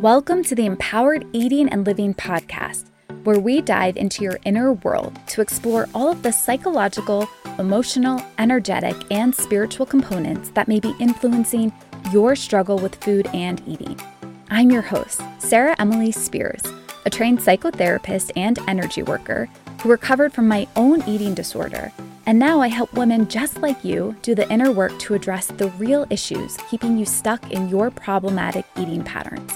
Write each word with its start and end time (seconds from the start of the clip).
Welcome 0.00 0.42
to 0.44 0.54
the 0.54 0.64
Empowered 0.64 1.26
Eating 1.34 1.68
and 1.68 1.84
Living 1.84 2.14
podcast, 2.14 2.86
where 3.24 3.38
we 3.38 3.60
dive 3.60 3.98
into 3.98 4.24
your 4.24 4.38
inner 4.46 4.72
world 4.72 5.18
to 5.26 5.42
explore 5.42 5.90
all 5.94 6.10
of 6.10 6.22
the 6.22 6.32
psychological, 6.32 7.28
emotional, 7.58 8.24
energetic, 8.38 8.96
and 9.10 9.34
spiritual 9.34 9.84
components 9.84 10.52
that 10.54 10.68
may 10.68 10.80
be 10.80 10.94
influencing 11.00 11.70
your 12.14 12.34
struggle 12.34 12.78
with 12.78 12.94
food 13.04 13.26
and 13.34 13.62
eating. 13.66 14.00
I'm 14.48 14.70
your 14.70 14.80
host, 14.80 15.20
Sarah 15.38 15.76
Emily 15.78 16.12
Speers, 16.12 16.62
a 17.04 17.10
trained 17.10 17.40
psychotherapist 17.40 18.30
and 18.36 18.58
energy 18.66 19.02
worker 19.02 19.50
who 19.82 19.90
recovered 19.90 20.32
from 20.32 20.48
my 20.48 20.66
own 20.76 21.06
eating 21.06 21.34
disorder. 21.34 21.92
And 22.24 22.38
now 22.38 22.62
I 22.62 22.68
help 22.68 22.94
women 22.94 23.28
just 23.28 23.58
like 23.58 23.84
you 23.84 24.16
do 24.22 24.34
the 24.34 24.50
inner 24.50 24.72
work 24.72 24.98
to 25.00 25.12
address 25.12 25.48
the 25.48 25.68
real 25.72 26.06
issues 26.08 26.56
keeping 26.70 26.96
you 26.96 27.04
stuck 27.04 27.52
in 27.52 27.68
your 27.68 27.90
problematic 27.90 28.64
eating 28.78 29.04
patterns. 29.04 29.52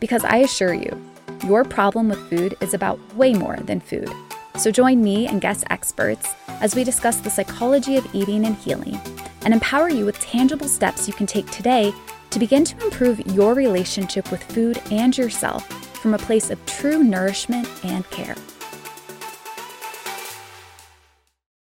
Because 0.00 0.24
I 0.24 0.38
assure 0.38 0.74
you, 0.74 1.00
your 1.44 1.64
problem 1.64 2.08
with 2.08 2.28
food 2.28 2.56
is 2.60 2.74
about 2.74 2.98
way 3.14 3.34
more 3.34 3.56
than 3.56 3.80
food. 3.80 4.10
So 4.56 4.70
join 4.70 5.02
me 5.02 5.26
and 5.26 5.40
guest 5.40 5.64
experts 5.70 6.34
as 6.60 6.74
we 6.74 6.84
discuss 6.84 7.18
the 7.18 7.30
psychology 7.30 7.96
of 7.96 8.14
eating 8.14 8.44
and 8.44 8.56
healing 8.56 9.00
and 9.44 9.54
empower 9.54 9.88
you 9.88 10.04
with 10.04 10.18
tangible 10.20 10.68
steps 10.68 11.06
you 11.06 11.14
can 11.14 11.26
take 11.26 11.48
today 11.50 11.92
to 12.30 12.38
begin 12.38 12.64
to 12.64 12.84
improve 12.84 13.20
your 13.28 13.54
relationship 13.54 14.30
with 14.30 14.42
food 14.42 14.80
and 14.90 15.16
yourself 15.16 15.66
from 15.98 16.14
a 16.14 16.18
place 16.18 16.50
of 16.50 16.64
true 16.66 17.02
nourishment 17.02 17.68
and 17.84 18.08
care. 18.10 18.34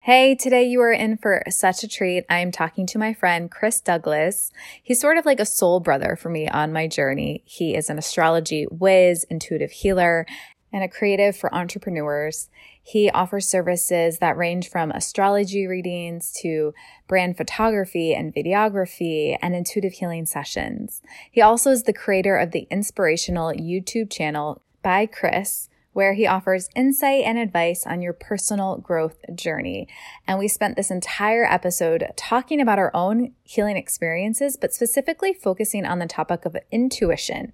Hey, 0.06 0.34
today 0.34 0.64
you 0.64 0.82
are 0.82 0.92
in 0.92 1.18
for 1.18 1.44
such 1.52 1.84
a 1.84 1.88
treat. 1.88 2.26
I'm 2.28 2.52
talking 2.52 2.88
to 2.88 2.98
my 2.98 3.14
friend 3.14 3.52
Chris 3.52 3.80
Douglas. 3.80 4.52
He's 4.82 5.00
sort 5.00 5.18
of 5.18 5.28
like 5.28 5.40
a 5.40 5.46
soul 5.46 5.80
brother 5.80 6.16
for 6.16 6.30
me 6.30 6.48
on 6.48 6.74
my 6.74 6.88
journey. 6.88 7.44
He 7.46 7.76
is 7.76 7.88
an 7.88 8.00
astrology 8.00 8.64
whiz, 8.64 9.28
intuitive 9.30 9.70
healer, 9.70 10.26
and 10.74 10.84
a 10.84 10.88
creative 10.88 11.38
for 11.38 11.54
entrepreneurs. 11.54 12.50
He 12.82 13.12
offers 13.12 13.48
services 13.48 14.18
that 14.18 14.38
range 14.38 14.70
from 14.70 14.90
astrology 14.90 15.68
readings 15.68 16.34
to 16.42 16.74
brand 17.08 17.38
photography 17.38 18.16
and 18.16 18.34
videography 18.34 19.38
and 19.40 19.54
intuitive 19.54 19.94
healing 19.94 20.26
sessions. 20.26 21.04
He 21.30 21.44
also 21.44 21.70
is 21.70 21.84
the 21.84 21.94
creator 21.94 22.38
of 22.38 22.50
the 22.50 22.66
inspirational 22.72 23.52
YouTube 23.52 24.10
channel 24.10 24.64
by 24.82 25.06
Chris 25.06 25.70
where 25.94 26.14
he 26.14 26.26
offers 26.26 26.70
insight 26.76 27.24
and 27.26 27.38
advice 27.38 27.86
on 27.86 28.02
your 28.02 28.14
personal 28.14 28.78
growth 28.78 29.18
journey. 29.36 29.88
And 30.28 30.40
we 30.40 30.48
spent 30.48 30.76
this 30.76 30.92
entire 30.92 31.44
episode 31.44 32.08
talking 32.16 32.62
about 32.62 32.80
our 32.80 32.92
own 32.94 33.34
healing 33.44 33.78
experiences, 33.78 34.58
but 34.58 34.74
specifically 34.74 35.34
focusing 35.34 35.86
on 35.86 36.00
the 36.00 36.06
topic 36.06 36.46
of 36.46 36.56
intuition. 36.72 37.54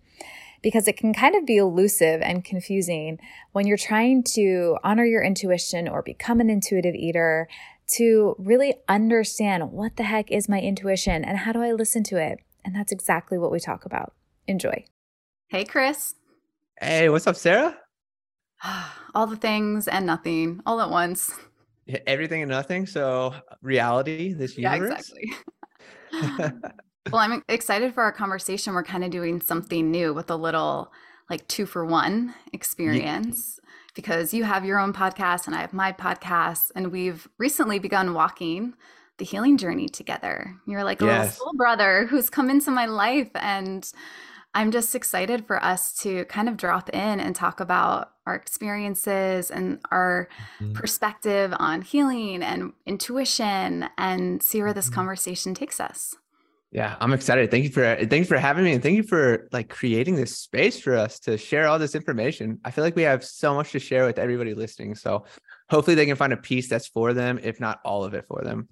Because 0.61 0.87
it 0.87 0.97
can 0.97 1.13
kind 1.13 1.35
of 1.35 1.45
be 1.45 1.57
elusive 1.57 2.21
and 2.21 2.43
confusing 2.43 3.19
when 3.51 3.67
you're 3.67 3.77
trying 3.77 4.23
to 4.35 4.77
honor 4.83 5.05
your 5.05 5.23
intuition 5.23 5.87
or 5.87 6.01
become 6.01 6.39
an 6.39 6.49
intuitive 6.49 6.95
eater 6.95 7.47
to 7.95 8.35
really 8.37 8.75
understand 8.87 9.71
what 9.71 9.95
the 9.95 10.03
heck 10.03 10.31
is 10.31 10.49
my 10.49 10.59
intuition 10.59 11.23
and 11.23 11.39
how 11.39 11.51
do 11.51 11.61
I 11.61 11.71
listen 11.71 12.03
to 12.05 12.17
it. 12.17 12.39
And 12.65 12.75
that's 12.75 12.91
exactly 12.91 13.37
what 13.37 13.51
we 13.51 13.59
talk 13.59 13.85
about. 13.85 14.13
Enjoy. 14.47 14.83
Hey, 15.47 15.63
Chris. 15.63 16.15
Hey, 16.81 17.07
what's 17.07 17.27
up, 17.27 17.35
Sarah? 17.35 17.77
all 19.15 19.27
the 19.27 19.35
things 19.35 19.87
and 19.87 20.05
nothing 20.05 20.61
all 20.65 20.81
at 20.81 20.89
once. 20.89 21.31
Everything 22.05 22.41
and 22.41 22.51
nothing. 22.51 22.85
So 22.85 23.33
uh, 23.49 23.55
reality, 23.61 24.33
this 24.33 24.57
universe. 24.57 25.13
Yeah, 26.11 26.21
exactly. 26.21 26.61
well, 27.11 27.21
I'm 27.21 27.43
excited 27.47 27.93
for 27.93 28.03
our 28.03 28.11
conversation. 28.11 28.73
We're 28.73 28.83
kind 28.83 29.03
of 29.03 29.11
doing 29.11 29.41
something 29.41 29.89
new 29.89 30.13
with 30.13 30.29
a 30.29 30.35
little 30.35 30.91
like 31.29 31.47
two 31.47 31.65
for 31.65 31.85
one 31.85 32.33
experience 32.53 33.59
yeah. 33.61 33.69
because 33.95 34.33
you 34.33 34.43
have 34.43 34.65
your 34.65 34.79
own 34.79 34.93
podcast 34.93 35.47
and 35.47 35.55
I 35.55 35.61
have 35.61 35.73
my 35.73 35.91
podcast. 35.91 36.71
And 36.75 36.91
we've 36.91 37.27
recently 37.37 37.79
begun 37.79 38.13
walking 38.13 38.73
the 39.17 39.25
healing 39.25 39.57
journey 39.57 39.89
together. 39.89 40.55
You're 40.65 40.83
like 40.83 41.01
a 41.01 41.05
yes. 41.05 41.39
little 41.39 41.45
soul 41.45 41.53
brother 41.57 42.05
who's 42.05 42.29
come 42.29 42.49
into 42.49 42.71
my 42.71 42.85
life 42.85 43.29
and 43.35 43.89
I'm 44.57 44.71
just 44.71 44.95
excited 44.95 45.45
for 45.45 45.63
us 45.63 45.93
to 45.99 46.25
kind 46.25 46.49
of 46.49 46.57
drop 46.57 46.89
in 46.89 47.19
and 47.19 47.35
talk 47.35 47.59
about 47.59 48.13
our 48.25 48.33
experiences 48.33 49.51
and 49.51 49.79
our 49.91 50.29
mm-hmm. 50.59 50.73
perspective 50.73 51.53
on 51.59 51.83
healing 51.83 52.41
and 52.41 52.73
intuition 52.87 53.87
and 53.99 54.41
see 54.41 54.63
where 54.63 54.73
this 54.73 54.87
mm-hmm. 54.87 54.95
conversation 54.95 55.53
takes 55.53 55.79
us. 55.79 56.15
Yeah, 56.71 56.95
I'm 56.99 57.13
excited. 57.13 57.51
Thank 57.51 57.65
you 57.65 57.69
for 57.69 57.83
thank 57.83 58.11
you 58.13 58.25
for 58.25 58.39
having 58.39 58.63
me 58.63 58.73
and 58.73 58.81
thank 58.81 58.95
you 58.95 59.03
for 59.03 59.47
like 59.51 59.69
creating 59.69 60.15
this 60.15 60.35
space 60.35 60.79
for 60.79 60.95
us 60.95 61.19
to 61.19 61.37
share 61.37 61.67
all 61.67 61.77
this 61.77 61.93
information. 61.93 62.59
I 62.65 62.71
feel 62.71 62.83
like 62.83 62.95
we 62.95 63.03
have 63.03 63.23
so 63.23 63.53
much 63.53 63.73
to 63.73 63.79
share 63.79 64.07
with 64.07 64.17
everybody 64.17 64.55
listening. 64.55 64.95
So 64.95 65.25
hopefully 65.69 65.93
they 65.93 66.07
can 66.07 66.15
find 66.15 66.33
a 66.33 66.37
piece 66.37 66.67
that's 66.67 66.87
for 66.87 67.13
them, 67.13 67.39
if 67.43 67.59
not 67.59 67.79
all 67.85 68.03
of 68.03 68.15
it 68.15 68.25
for 68.27 68.41
them. 68.43 68.69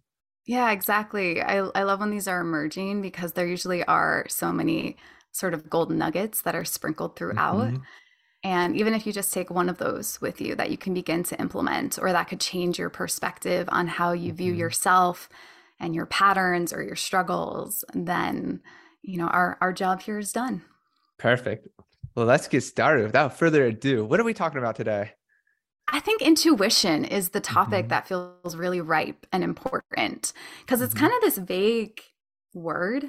Yeah, 0.47 0.71
exactly. 0.71 1.43
I, 1.43 1.57
I 1.57 1.83
love 1.83 1.99
when 1.99 2.09
these 2.09 2.27
are 2.27 2.41
emerging 2.41 3.03
because 3.03 3.33
there 3.33 3.47
usually 3.47 3.83
are 3.83 4.25
so 4.29 4.51
many 4.51 4.97
sort 5.35 5.53
of 5.53 5.69
golden 5.69 5.97
nuggets 5.97 6.41
that 6.43 6.55
are 6.55 6.63
sprinkled 6.63 7.17
throughout. 7.17 7.67
Mm-hmm. 7.67 7.83
And 8.43 8.77
even 8.77 8.93
if 8.93 9.05
you 9.05 9.11
just 9.11 9.33
take 9.33 9.49
one 9.49 9.67
of 9.67 9.79
those 9.79 10.21
with 10.21 10.39
you 10.39 10.55
that 10.55 10.71
you 10.71 10.77
can 10.77 10.93
begin 10.93 11.23
to 11.23 11.39
implement, 11.41 11.99
or 11.99 12.13
that 12.13 12.29
could 12.29 12.39
change 12.39 12.79
your 12.79 12.89
perspective 12.89 13.67
on 13.69 13.87
how 13.87 14.13
you 14.13 14.31
view 14.31 14.51
mm-hmm. 14.51 14.61
yourself 14.61 15.27
and 15.79 15.93
your 15.93 16.05
patterns 16.05 16.71
or 16.71 16.81
your 16.81 16.95
struggles, 16.95 17.83
then 17.93 18.61
you 19.01 19.17
know 19.17 19.27
our 19.27 19.57
our 19.59 19.73
job 19.73 20.01
here 20.01 20.19
is 20.19 20.31
done. 20.31 20.61
Perfect. 21.17 21.67
Well, 22.15 22.25
let's 22.25 22.47
get 22.47 22.61
started. 22.61 23.07
Without 23.07 23.37
further 23.37 23.65
ado, 23.65 24.05
what 24.05 24.21
are 24.21 24.23
we 24.23 24.33
talking 24.33 24.59
about 24.59 24.77
today? 24.77 25.11
I 25.89 25.99
think 25.99 26.21
intuition 26.21 27.03
is 27.03 27.29
the 27.29 27.41
topic 27.41 27.85
mm-hmm. 27.85 27.89
that 27.89 28.07
feels 28.07 28.55
really 28.55 28.79
ripe 28.79 29.27
and 29.33 29.43
important 29.43 30.31
because 30.61 30.81
it's 30.81 30.93
mm-hmm. 30.93 31.07
kind 31.07 31.13
of 31.13 31.21
this 31.21 31.37
vague 31.37 31.99
word 32.53 33.05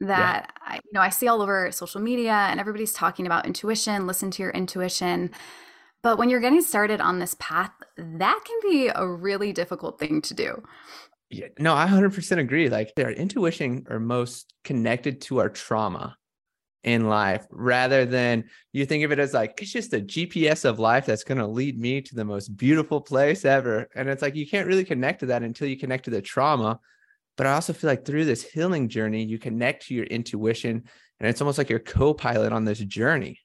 that 0.00 0.52
yeah. 0.62 0.72
I, 0.72 0.74
you 0.76 0.90
know 0.92 1.00
I 1.00 1.10
see 1.10 1.28
all 1.28 1.42
over 1.42 1.70
social 1.72 2.00
media 2.00 2.32
and 2.32 2.58
everybody's 2.58 2.92
talking 2.92 3.26
about 3.26 3.46
intuition, 3.46 4.06
listen 4.06 4.30
to 4.32 4.42
your 4.42 4.52
intuition. 4.52 5.30
But 6.02 6.16
when 6.16 6.30
you're 6.30 6.40
getting 6.40 6.62
started 6.62 7.00
on 7.00 7.18
this 7.18 7.36
path, 7.38 7.72
that 7.96 8.40
can 8.46 8.70
be 8.70 8.88
a 8.88 9.06
really 9.06 9.52
difficult 9.52 9.98
thing 9.98 10.22
to 10.22 10.34
do. 10.34 10.62
Yeah, 11.28 11.48
no, 11.58 11.74
I 11.74 11.86
100% 11.86 12.38
agree. 12.38 12.68
Like 12.68 12.92
our 12.98 13.10
intuition 13.10 13.86
are 13.88 14.00
most 14.00 14.54
connected 14.64 15.20
to 15.22 15.40
our 15.40 15.48
trauma 15.48 16.16
in 16.82 17.08
life 17.08 17.46
rather 17.50 18.06
than 18.06 18.44
you 18.72 18.86
think 18.86 19.04
of 19.04 19.12
it 19.12 19.18
as 19.18 19.34
like 19.34 19.60
it's 19.60 19.70
just 19.70 19.92
a 19.92 20.00
GPS 20.00 20.64
of 20.64 20.78
life 20.78 21.04
that's 21.04 21.24
going 21.24 21.38
to 21.38 21.46
lead 21.46 21.78
me 21.78 22.00
to 22.00 22.14
the 22.14 22.24
most 22.24 22.56
beautiful 22.56 23.00
place 23.00 23.44
ever. 23.44 23.86
And 23.94 24.08
it's 24.08 24.22
like 24.22 24.34
you 24.34 24.48
can't 24.48 24.66
really 24.66 24.84
connect 24.84 25.20
to 25.20 25.26
that 25.26 25.42
until 25.42 25.68
you 25.68 25.78
connect 25.78 26.06
to 26.06 26.10
the 26.10 26.22
trauma 26.22 26.80
but 27.40 27.46
I 27.46 27.54
also 27.54 27.72
feel 27.72 27.88
like 27.88 28.04
through 28.04 28.26
this 28.26 28.42
healing 28.42 28.90
journey, 28.90 29.24
you 29.24 29.38
connect 29.38 29.86
to 29.86 29.94
your 29.94 30.04
intuition 30.04 30.84
and 31.18 31.26
it's 31.26 31.40
almost 31.40 31.56
like 31.56 31.70
your 31.70 31.78
co 31.78 32.12
pilot 32.12 32.52
on 32.52 32.66
this 32.66 32.80
journey. 32.80 33.40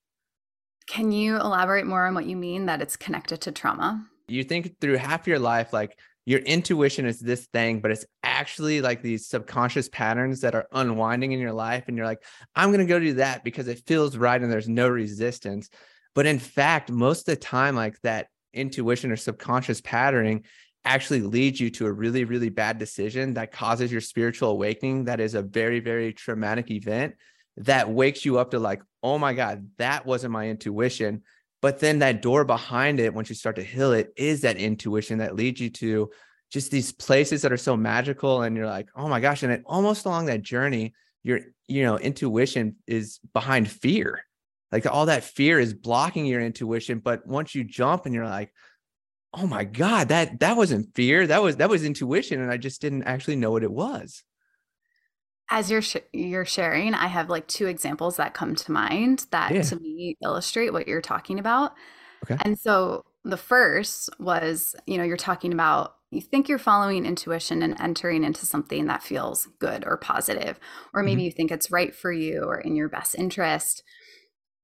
Can 0.86 1.14
you 1.14 1.38
elaborate 1.38 1.86
more 1.86 2.06
on 2.06 2.14
what 2.14 2.26
you 2.26 2.36
mean 2.36 2.66
that 2.66 2.82
it's 2.82 2.98
connected 2.98 3.40
to 3.40 3.54
trauma? 3.54 4.06
You 4.28 4.44
think 4.44 4.82
through 4.82 4.98
half 4.98 5.28
your 5.28 5.40
life, 5.40 5.72
like 5.72 5.98
your 6.26 6.42
intuition 6.42 7.06
is 7.06 7.22
this 7.22 7.48
thing, 7.54 7.80
but 7.80 7.90
it's 7.90 8.06
actually 8.22 8.82
like 8.82 9.02
these 9.02 9.30
subconscious 9.30 9.88
patterns 9.88 10.42
that 10.42 10.56
are 10.56 10.68
unwinding 10.74 11.32
in 11.32 11.40
your 11.40 11.54
life. 11.54 11.86
And 11.88 11.96
you're 11.96 12.06
like, 12.06 12.22
I'm 12.54 12.74
going 12.74 12.86
to 12.86 12.94
go 12.94 13.00
do 13.00 13.14
that 13.14 13.46
because 13.46 13.70
it 13.70 13.84
feels 13.88 14.18
right 14.18 14.42
and 14.42 14.52
there's 14.52 14.68
no 14.68 14.90
resistance. 14.90 15.70
But 16.16 16.26
in 16.26 16.40
fact, 16.40 16.92
most 16.92 17.30
of 17.30 17.34
the 17.34 17.38
time, 17.38 17.78
like 17.78 17.98
that 18.02 18.28
intuition 18.54 19.10
or 19.10 19.16
subconscious 19.16 19.80
patterning 19.80 20.44
actually 20.86 21.22
leads 21.22 21.60
you 21.60 21.70
to 21.72 21.88
a 21.88 21.92
really, 21.92 22.24
really 22.24 22.50
bad 22.50 22.78
decision 22.78 23.34
that 23.34 23.52
causes 23.52 23.92
your 23.92 24.02
spiritual 24.02 24.52
awakening, 24.52 25.06
that 25.06 25.20
is 25.20 25.34
a 25.34 25.42
very, 25.42 25.80
very 25.80 26.14
traumatic 26.14 26.72
event 26.72 27.16
that 27.58 27.90
wakes 27.90 28.26
you 28.26 28.38
up 28.38 28.52
to 28.52 28.60
like, 28.60 28.82
oh 29.02 29.18
my 29.18 29.34
God, 29.34 29.70
that 29.78 30.06
wasn't 30.06 30.34
my 30.34 30.48
intuition. 30.50 31.24
But 31.62 31.80
then 31.80 32.00
that 32.00 32.22
door 32.22 32.44
behind 32.44 33.00
it, 33.00 33.14
once 33.14 33.30
you 33.30 33.36
start 33.36 33.56
to 33.56 33.64
heal 33.64 33.94
it, 33.94 34.14
is 34.18 34.42
that 34.42 34.58
intuition 34.58 35.20
that 35.20 35.36
leads 35.36 35.60
you 35.60 35.70
to 35.72 36.12
just 36.52 36.70
these 36.70 36.92
places 36.92 37.42
that 37.42 37.52
are 37.52 37.58
so 37.58 37.76
magical. 37.76 38.44
And 38.44 38.56
you're 38.56 38.68
like, 38.68 38.90
oh 38.96 39.08
my 39.08 39.20
gosh. 39.20 39.44
And 39.44 39.52
it 39.52 39.64
almost 39.66 40.06
along 40.06 40.26
that 40.28 40.42
journey, 40.42 40.94
your, 41.24 41.40
you 41.68 41.84
know, 41.84 41.98
intuition 41.98 42.76
is 42.86 43.20
behind 43.34 43.70
fear. 43.70 44.22
Like 44.72 44.86
all 44.86 45.08
that 45.08 45.24
fear 45.24 45.60
is 45.60 45.74
blocking 45.74 46.26
your 46.26 46.42
intuition. 46.42 47.00
But 47.00 47.26
once 47.26 47.56
you 47.56 47.64
jump 47.64 48.06
and 48.06 48.14
you're 48.14 48.26
like, 48.26 48.54
oh 49.38 49.48
my 49.48 49.64
god 49.64 50.10
that 50.10 50.40
that 50.40 50.58
wasn't 50.58 50.94
fear 50.96 51.28
that 51.28 51.42
was 51.42 51.58
that 51.58 51.70
was 51.70 51.84
intuition 51.84 52.42
and 52.42 52.52
i 52.52 52.58
just 52.58 52.82
didn't 52.82 53.04
actually 53.04 53.36
know 53.36 53.52
what 53.52 53.64
it 53.64 53.72
was 53.72 54.24
as 55.50 55.70
you're 55.70 55.82
sh- 55.82 55.98
you're 56.14 56.46
sharing 56.46 56.94
i 56.94 57.08
have 57.08 57.30
like 57.30 57.48
two 57.48 57.68
examples 57.68 58.18
that 58.18 58.34
come 58.34 58.56
to 58.56 58.72
mind 58.72 59.26
that 59.32 59.54
yeah. 59.54 59.62
to 59.62 59.76
me 59.78 60.16
illustrate 60.24 60.72
what 60.72 60.88
you're 60.88 61.02
talking 61.02 61.40
about 61.40 61.74
okay 62.24 62.38
and 62.44 62.58
so 62.58 63.04
the 63.24 63.38
first 63.38 64.10
was 64.20 64.76
you 64.86 64.98
know 64.98 65.04
you're 65.04 65.18
talking 65.18 65.54
about 65.54 65.96
you 66.12 66.22
think 66.22 66.48
you're 66.48 66.58
following 66.58 67.06
intuition 67.06 67.62
and 67.62 67.80
entering 67.80 68.24
into 68.24 68.46
something 68.46 68.86
that 68.86 69.04
feels 69.04 69.48
good 69.60 69.84
or 69.86 69.98
positive 69.98 70.60
or 70.94 71.04
maybe 71.04 71.22
mm-hmm. 71.22 71.26
you 71.26 71.32
think 71.32 71.52
it's 71.52 71.72
right 71.72 71.96
for 71.96 72.12
you 72.12 72.44
or 72.44 72.60
in 72.60 72.76
your 72.76 72.88
best 72.90 73.16
interest 73.16 73.84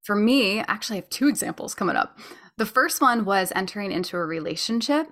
for 0.03 0.15
me, 0.15 0.59
actually, 0.59 0.97
I 0.97 1.01
have 1.01 1.09
two 1.09 1.27
examples 1.27 1.75
coming 1.75 1.95
up. 1.95 2.17
The 2.57 2.65
first 2.65 3.01
one 3.01 3.25
was 3.25 3.51
entering 3.55 3.91
into 3.91 4.17
a 4.17 4.25
relationship, 4.25 5.07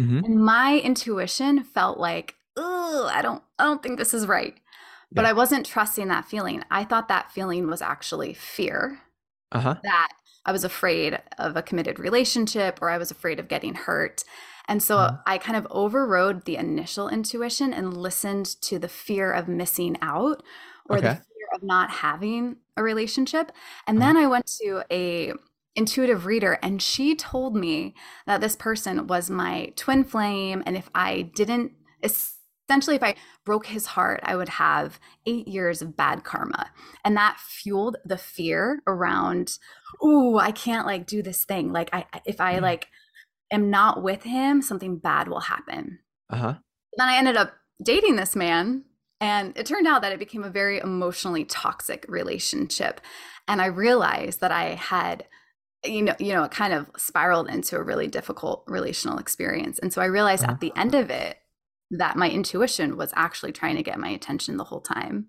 mm-hmm. 0.00 0.24
and 0.24 0.44
my 0.44 0.78
intuition 0.78 1.64
felt 1.64 1.98
like, 1.98 2.34
"Oh, 2.56 3.10
I 3.12 3.22
don't, 3.22 3.42
I 3.58 3.64
don't 3.64 3.82
think 3.82 3.98
this 3.98 4.14
is 4.14 4.26
right." 4.26 4.54
But 5.12 5.22
yeah. 5.22 5.30
I 5.30 5.32
wasn't 5.34 5.66
trusting 5.66 6.08
that 6.08 6.24
feeling. 6.24 6.64
I 6.70 6.84
thought 6.84 7.08
that 7.08 7.30
feeling 7.30 7.68
was 7.68 7.82
actually 7.82 8.34
fear. 8.34 9.00
Uh-huh. 9.52 9.76
That 9.82 10.08
I 10.44 10.52
was 10.52 10.64
afraid 10.64 11.20
of 11.38 11.56
a 11.56 11.62
committed 11.62 11.98
relationship 11.98 12.80
or 12.82 12.90
I 12.90 12.98
was 12.98 13.10
afraid 13.10 13.38
of 13.38 13.48
getting 13.48 13.74
hurt. 13.74 14.24
And 14.68 14.82
so 14.82 14.96
mm-hmm. 14.96 15.16
I 15.26 15.38
kind 15.38 15.56
of 15.56 15.66
overrode 15.70 16.44
the 16.44 16.56
initial 16.56 17.08
intuition 17.08 17.72
and 17.72 17.96
listened 17.96 18.46
to 18.62 18.78
the 18.78 18.88
fear 18.88 19.32
of 19.32 19.48
missing 19.48 19.96
out 20.02 20.42
or 20.88 20.98
okay. 20.98 21.08
the 21.08 21.14
fear 21.14 21.48
of 21.54 21.62
not 21.62 21.90
having 21.90 22.56
a 22.76 22.82
relationship. 22.82 23.52
And 23.86 23.98
uh-huh. 23.98 24.06
then 24.06 24.16
I 24.16 24.26
went 24.26 24.46
to 24.60 24.82
a 24.90 25.32
intuitive 25.76 26.24
reader 26.26 26.58
and 26.62 26.80
she 26.80 27.14
told 27.14 27.54
me 27.54 27.94
that 28.26 28.40
this 28.40 28.56
person 28.56 29.06
was 29.06 29.30
my 29.30 29.72
twin 29.76 30.02
flame 30.02 30.62
and 30.66 30.76
if 30.76 30.90
I 30.94 31.30
didn't 31.34 31.72
essentially 32.02 32.96
if 32.96 33.02
i 33.02 33.14
broke 33.44 33.66
his 33.66 33.86
heart 33.86 34.20
i 34.22 34.34
would 34.34 34.48
have 34.48 34.98
eight 35.26 35.46
years 35.46 35.82
of 35.82 35.96
bad 35.96 36.24
karma. 36.24 36.70
And 37.04 37.16
that 37.16 37.38
fueled 37.38 37.96
the 38.04 38.18
fear 38.18 38.80
around 38.86 39.58
oh 40.00 40.38
i 40.38 40.50
can't 40.50 40.86
like 40.86 41.06
do 41.06 41.22
this 41.22 41.44
thing. 41.44 41.72
Like 41.72 41.90
i 41.92 42.06
if 42.24 42.40
i 42.40 42.54
mm. 42.54 42.62
like 42.62 42.88
am 43.50 43.70
not 43.70 44.02
with 44.02 44.24
him 44.24 44.62
something 44.62 44.96
bad 44.96 45.28
will 45.28 45.40
happen. 45.40 46.00
Uh-huh. 46.30 46.54
Then 46.96 47.08
i 47.08 47.16
ended 47.16 47.36
up 47.36 47.54
dating 47.82 48.16
this 48.16 48.34
man 48.34 48.84
and 49.20 49.56
it 49.56 49.66
turned 49.66 49.86
out 49.86 50.02
that 50.02 50.12
it 50.12 50.18
became 50.18 50.44
a 50.44 50.50
very 50.50 50.78
emotionally 50.78 51.44
toxic 51.44 52.06
relationship. 52.08 53.00
And 53.46 53.60
i 53.60 53.66
realized 53.66 54.40
that 54.40 54.50
i 54.50 54.74
had 54.74 55.24
you 55.88 56.02
know 56.02 56.14
you 56.18 56.32
know 56.32 56.44
it 56.44 56.50
kind 56.50 56.72
of 56.72 56.90
spiraled 56.96 57.48
into 57.48 57.76
a 57.76 57.82
really 57.82 58.06
difficult 58.06 58.64
relational 58.66 59.18
experience 59.18 59.78
and 59.78 59.92
so 59.92 60.02
i 60.02 60.06
realized 60.06 60.44
uh-huh. 60.44 60.52
at 60.52 60.60
the 60.60 60.72
end 60.76 60.94
of 60.94 61.10
it 61.10 61.38
that 61.90 62.16
my 62.16 62.30
intuition 62.30 62.96
was 62.96 63.12
actually 63.16 63.52
trying 63.52 63.76
to 63.76 63.82
get 63.82 63.98
my 63.98 64.08
attention 64.08 64.56
the 64.56 64.64
whole 64.64 64.80
time. 64.80 65.26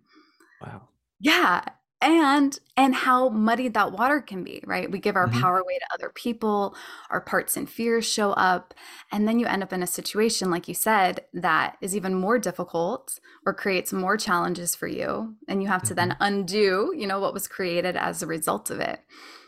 Wow. 0.61 0.89
Yeah. 1.19 1.63
And 1.99 2.59
and 2.75 2.93
how 2.93 3.29
muddied 3.29 3.73
that 3.73 3.91
water 3.91 4.21
can 4.21 4.43
be, 4.43 4.63
right? 4.67 4.89
We 4.89 4.99
give 4.99 5.15
our 5.15 5.27
mm-hmm. 5.27 5.41
power 5.41 5.57
away 5.57 5.79
to 5.79 5.93
other 5.95 6.11
people, 6.13 6.75
our 7.09 7.19
parts 7.19 7.57
and 7.57 7.67
fears 7.67 8.05
show 8.05 8.33
up, 8.33 8.75
and 9.11 9.27
then 9.27 9.39
you 9.39 9.47
end 9.47 9.63
up 9.63 9.73
in 9.73 9.81
a 9.81 9.87
situation 9.87 10.51
like 10.51 10.67
you 10.67 10.75
said 10.75 11.25
that 11.33 11.75
is 11.81 11.95
even 11.95 12.13
more 12.13 12.37
difficult 12.37 13.19
or 13.47 13.53
creates 13.53 13.91
more 13.91 14.15
challenges 14.15 14.75
for 14.75 14.85
you, 14.87 15.37
and 15.47 15.63
you 15.63 15.69
have 15.69 15.81
to 15.83 15.95
mm-hmm. 15.95 16.09
then 16.09 16.17
undo, 16.19 16.93
you 16.95 17.07
know, 17.07 17.19
what 17.19 17.33
was 17.33 17.47
created 17.47 17.97
as 17.97 18.21
a 18.21 18.27
result 18.27 18.69
of 18.69 18.79
it. 18.79 18.99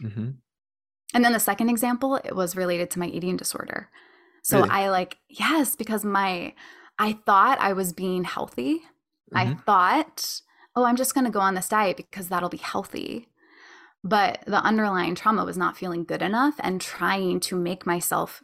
Mm-hmm. 0.01 0.29
And 1.13 1.23
then 1.23 1.33
the 1.33 1.39
second 1.39 1.69
example, 1.69 2.17
it 2.17 2.35
was 2.35 2.55
related 2.55 2.91
to 2.91 2.99
my 2.99 3.07
eating 3.07 3.37
disorder. 3.37 3.89
So 4.43 4.57
really? 4.57 4.69
I 4.69 4.89
like, 4.89 5.17
yes, 5.27 5.75
because 5.75 6.05
my 6.05 6.53
I 6.97 7.13
thought 7.25 7.59
I 7.59 7.73
was 7.73 7.93
being 7.93 8.25
healthy. 8.25 8.81
Mm-hmm. 9.33 9.37
I 9.37 9.53
thought, 9.65 10.41
oh, 10.75 10.83
I'm 10.83 10.97
just 10.97 11.13
going 11.13 11.25
to 11.25 11.31
go 11.31 11.39
on 11.39 11.55
this 11.55 11.69
diet 11.69 11.97
because 11.97 12.27
that'll 12.27 12.49
be 12.49 12.57
healthy. 12.57 13.29
But 14.03 14.43
the 14.45 14.61
underlying 14.63 15.15
trauma 15.15 15.45
was 15.45 15.57
not 15.57 15.77
feeling 15.77 16.03
good 16.03 16.21
enough 16.21 16.55
and 16.59 16.79
trying 16.79 17.39
to 17.41 17.55
make 17.55 17.85
myself 17.85 18.43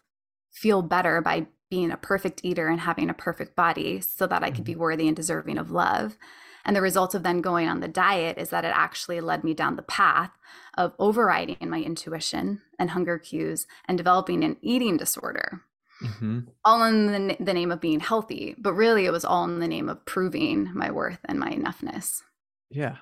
feel 0.52 0.82
better 0.82 1.22
by 1.22 1.48
being 1.70 1.92
a 1.92 1.98
perfect 1.98 2.42
eater 2.44 2.68
and 2.68 2.82
having 2.82 3.10
a 3.10 3.14
perfect 3.14 3.56
body 3.56 4.00
so 4.00 4.28
that 4.28 4.44
I 4.44 4.52
could 4.52 4.64
be 4.64 4.74
mm-hmm. 4.74 4.82
worthy 4.82 5.08
and 5.08 5.16
deserving 5.16 5.58
of 5.58 5.72
love. 5.72 6.18
And 6.66 6.76
the 6.76 6.82
result 6.82 7.14
of 7.14 7.24
then 7.24 7.42
going 7.42 7.68
on 7.68 7.80
the 7.80 7.88
diet 7.88 8.38
is 8.38 8.50
that 8.50 8.66
it 8.66 8.74
actually 8.76 9.22
led 9.22 9.44
me 9.44 9.54
down 9.54 9.76
the 9.76 9.84
path 9.84 10.32
of 10.76 10.94
overriding 10.98 11.70
my 11.70 11.82
intuition 11.82 12.62
and 12.80 12.90
hunger 12.90 13.20
cues 13.20 13.68
and 13.88 13.98
developing 13.98 14.44
an 14.44 14.58
eating 14.62 14.98
disorder 14.98 15.62
mm-hmm. 16.04 16.40
all 16.64 16.84
in 16.84 17.28
the, 17.28 17.38
the 17.40 17.54
name 17.54 17.72
of 17.72 17.82
being 17.82 18.00
healthy. 18.00 18.56
But 18.58 18.74
really, 18.74 19.06
it 19.06 19.12
was 19.12 19.26
all 19.26 19.46
in 19.46 19.60
the 19.60 19.68
name 19.68 19.90
of 19.90 20.04
proving 20.06 20.72
my 20.74 20.92
worth 20.92 21.20
and 21.26 21.40
my 21.40 21.52
enoughness. 21.52 22.22
Yeah. 22.70 22.98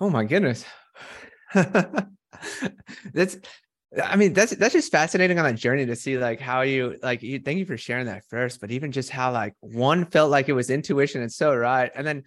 Oh 0.00 0.10
my 0.10 0.24
goodness. 0.24 0.64
that's 1.54 3.36
I 4.04 4.16
mean, 4.16 4.34
that's 4.34 4.54
that's 4.54 4.74
just 4.74 4.92
fascinating 4.92 5.38
on 5.38 5.46
that 5.46 5.56
journey 5.56 5.86
to 5.86 5.96
see 5.96 6.18
like 6.18 6.40
how 6.40 6.60
you 6.60 6.98
like 7.02 7.22
you 7.22 7.38
thank 7.38 7.58
you 7.58 7.64
for 7.64 7.78
sharing 7.78 8.06
that 8.06 8.24
first, 8.28 8.60
but 8.60 8.70
even 8.70 8.92
just 8.92 9.08
how 9.08 9.32
like 9.32 9.54
one 9.60 10.04
felt 10.04 10.30
like 10.30 10.48
it 10.48 10.52
was 10.52 10.68
intuition 10.68 11.22
and 11.22 11.32
so 11.32 11.54
right. 11.54 11.90
And 11.94 12.06
then 12.06 12.24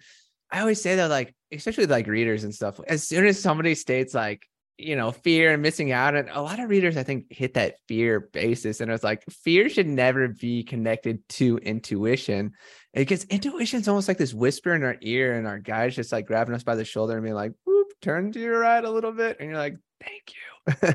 I 0.52 0.60
always 0.60 0.80
say 0.80 0.96
that 0.96 1.10
like, 1.10 1.34
especially 1.50 1.86
like 1.86 2.06
readers 2.06 2.44
and 2.44 2.54
stuff, 2.54 2.78
as 2.86 3.08
soon 3.08 3.26
as 3.26 3.40
somebody 3.40 3.74
states 3.74 4.14
like 4.14 4.42
you 4.82 4.96
know, 4.96 5.12
fear 5.12 5.52
and 5.52 5.62
missing 5.62 5.92
out. 5.92 6.14
And 6.14 6.28
a 6.30 6.42
lot 6.42 6.60
of 6.60 6.68
readers, 6.68 6.96
I 6.96 7.02
think, 7.02 7.26
hit 7.30 7.54
that 7.54 7.76
fear 7.88 8.20
basis. 8.32 8.80
And 8.80 8.90
it's 8.90 9.04
like, 9.04 9.22
fear 9.30 9.68
should 9.68 9.86
never 9.86 10.28
be 10.28 10.64
connected 10.64 11.26
to 11.30 11.58
intuition 11.58 12.52
because 12.92 13.24
intuition 13.24 13.80
is 13.80 13.88
almost 13.88 14.08
like 14.08 14.18
this 14.18 14.34
whisper 14.34 14.74
in 14.74 14.82
our 14.82 14.96
ear, 15.00 15.34
and 15.34 15.46
our 15.46 15.58
guide's 15.58 15.96
just 15.96 16.12
like 16.12 16.26
grabbing 16.26 16.54
us 16.54 16.62
by 16.62 16.74
the 16.74 16.84
shoulder 16.84 17.14
and 17.14 17.22
being 17.22 17.34
like, 17.34 17.52
whoop, 17.64 17.88
turn 18.02 18.32
to 18.32 18.40
your 18.40 18.58
right 18.58 18.84
a 18.84 18.90
little 18.90 19.12
bit. 19.12 19.38
And 19.40 19.48
you're 19.48 19.58
like, 19.58 19.76
thank 20.00 20.34
you. 20.34 20.94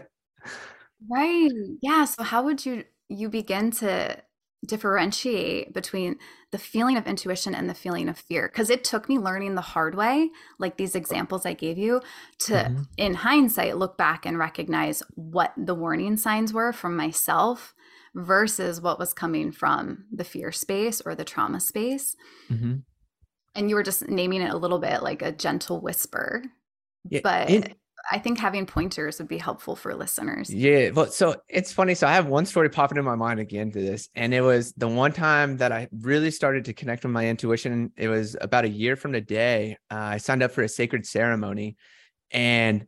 right. 1.09 1.51
Yeah. 1.81 2.05
So, 2.05 2.23
how 2.23 2.43
would 2.43 2.65
you? 2.65 2.83
You 3.09 3.29
begin 3.29 3.71
to 3.71 4.21
differentiate 4.65 5.73
between 5.73 6.17
the 6.51 6.57
feeling 6.57 6.97
of 6.97 7.05
intuition 7.05 7.53
and 7.53 7.69
the 7.69 7.75
feeling 7.75 8.09
of 8.09 8.17
fear 8.17 8.47
because 8.47 8.69
it 8.69 8.83
took 8.83 9.07
me 9.07 9.19
learning 9.19 9.53
the 9.53 9.61
hard 9.61 9.93
way 9.93 10.29
like 10.57 10.77
these 10.77 10.95
examples 10.95 11.45
i 11.45 11.53
gave 11.53 11.77
you 11.77 12.01
to 12.39 12.53
mm-hmm. 12.53 12.81
in 12.97 13.13
hindsight 13.13 13.77
look 13.77 13.97
back 13.97 14.25
and 14.25 14.39
recognize 14.39 15.03
what 15.13 15.53
the 15.57 15.75
warning 15.75 16.17
signs 16.17 16.53
were 16.53 16.73
from 16.73 16.95
myself 16.95 17.75
versus 18.15 18.81
what 18.81 18.97
was 18.97 19.13
coming 19.13 19.51
from 19.51 20.05
the 20.11 20.23
fear 20.23 20.51
space 20.51 21.01
or 21.01 21.13
the 21.13 21.23
trauma 21.23 21.59
space 21.59 22.15
mm-hmm. 22.49 22.77
and 23.53 23.69
you 23.69 23.75
were 23.75 23.83
just 23.83 24.07
naming 24.07 24.41
it 24.41 24.51
a 24.51 24.57
little 24.57 24.79
bit 24.79 25.03
like 25.03 25.21
a 25.21 25.31
gentle 25.31 25.79
whisper 25.79 26.41
yeah, 27.09 27.21
but 27.23 27.73
I 28.09 28.19
think 28.19 28.39
having 28.39 28.65
pointers 28.65 29.19
would 29.19 29.27
be 29.27 29.37
helpful 29.37 29.75
for 29.75 29.93
listeners. 29.93 30.53
Yeah. 30.53 30.91
Well, 30.91 31.07
so 31.07 31.35
it's 31.49 31.73
funny. 31.73 31.93
So 31.93 32.07
I 32.07 32.13
have 32.13 32.27
one 32.27 32.45
story 32.45 32.69
popping 32.69 32.97
in 32.97 33.03
my 33.03 33.15
mind 33.15 33.39
again 33.39 33.71
to 33.71 33.79
this. 33.79 34.09
And 34.15 34.33
it 34.33 34.41
was 34.41 34.73
the 34.73 34.87
one 34.87 35.11
time 35.11 35.57
that 35.57 35.71
I 35.71 35.89
really 35.91 36.31
started 36.31 36.65
to 36.65 36.73
connect 36.73 37.03
with 37.03 37.11
my 37.11 37.27
intuition. 37.27 37.91
It 37.97 38.07
was 38.07 38.37
about 38.39 38.65
a 38.65 38.69
year 38.69 38.95
from 38.95 39.11
today. 39.11 39.77
Uh, 39.91 39.95
I 39.95 40.17
signed 40.17 40.41
up 40.41 40.51
for 40.51 40.63
a 40.63 40.69
sacred 40.69 41.05
ceremony 41.05 41.75
and 42.31 42.85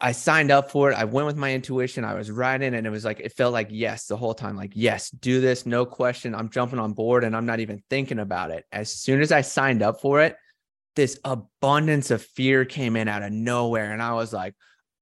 I 0.00 0.12
signed 0.12 0.50
up 0.50 0.70
for 0.70 0.90
it. 0.90 0.94
I 0.94 1.04
went 1.04 1.26
with 1.26 1.36
my 1.36 1.54
intuition. 1.54 2.04
I 2.04 2.14
was 2.14 2.30
riding 2.30 2.74
and 2.74 2.86
it 2.86 2.90
was 2.90 3.04
like, 3.04 3.20
it 3.20 3.32
felt 3.32 3.54
like 3.54 3.68
yes 3.70 4.06
the 4.06 4.16
whole 4.16 4.34
time. 4.34 4.56
Like, 4.56 4.72
yes, 4.74 5.10
do 5.10 5.40
this, 5.40 5.64
no 5.64 5.86
question. 5.86 6.34
I'm 6.34 6.50
jumping 6.50 6.78
on 6.78 6.92
board 6.92 7.24
and 7.24 7.34
I'm 7.34 7.46
not 7.46 7.60
even 7.60 7.82
thinking 7.88 8.18
about 8.18 8.50
it. 8.50 8.64
As 8.70 8.92
soon 8.92 9.22
as 9.22 9.32
I 9.32 9.40
signed 9.40 9.82
up 9.82 10.02
for 10.02 10.20
it, 10.20 10.36
this 10.96 11.18
abundance 11.24 12.10
of 12.10 12.22
fear 12.22 12.64
came 12.64 12.96
in 12.96 13.08
out 13.08 13.22
of 13.22 13.32
nowhere. 13.32 13.92
And 13.92 14.02
I 14.02 14.14
was 14.14 14.32
like, 14.32 14.54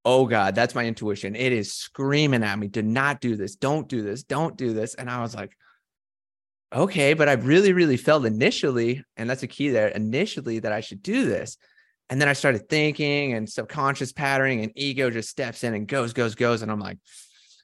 oh 0.04 0.26
God, 0.26 0.54
that's 0.54 0.74
my 0.74 0.84
intuition. 0.84 1.34
It 1.34 1.52
is 1.52 1.72
screaming 1.72 2.42
at 2.44 2.58
me, 2.58 2.68
do 2.68 2.82
not 2.82 3.20
do 3.20 3.36
this, 3.36 3.56
don't 3.56 3.88
do 3.88 4.02
this, 4.02 4.22
don't 4.22 4.56
do 4.56 4.74
this. 4.74 4.94
And 4.94 5.08
I 5.08 5.22
was 5.22 5.34
like, 5.34 5.56
okay, 6.74 7.14
but 7.14 7.28
I 7.28 7.34
really, 7.34 7.72
really 7.72 7.96
felt 7.96 8.26
initially, 8.26 9.02
and 9.16 9.30
that's 9.30 9.44
a 9.44 9.46
key 9.46 9.70
there, 9.70 9.88
initially 9.88 10.58
that 10.58 10.72
I 10.72 10.80
should 10.80 11.02
do 11.02 11.24
this. 11.24 11.56
And 12.10 12.20
then 12.20 12.28
I 12.28 12.34
started 12.34 12.68
thinking 12.68 13.32
and 13.32 13.48
subconscious 13.48 14.12
patterning 14.12 14.62
and 14.62 14.72
ego 14.74 15.08
just 15.08 15.30
steps 15.30 15.64
in 15.64 15.72
and 15.72 15.88
goes, 15.88 16.12
goes, 16.12 16.34
goes. 16.34 16.60
And 16.60 16.70
I'm 16.70 16.80
like, 16.80 16.98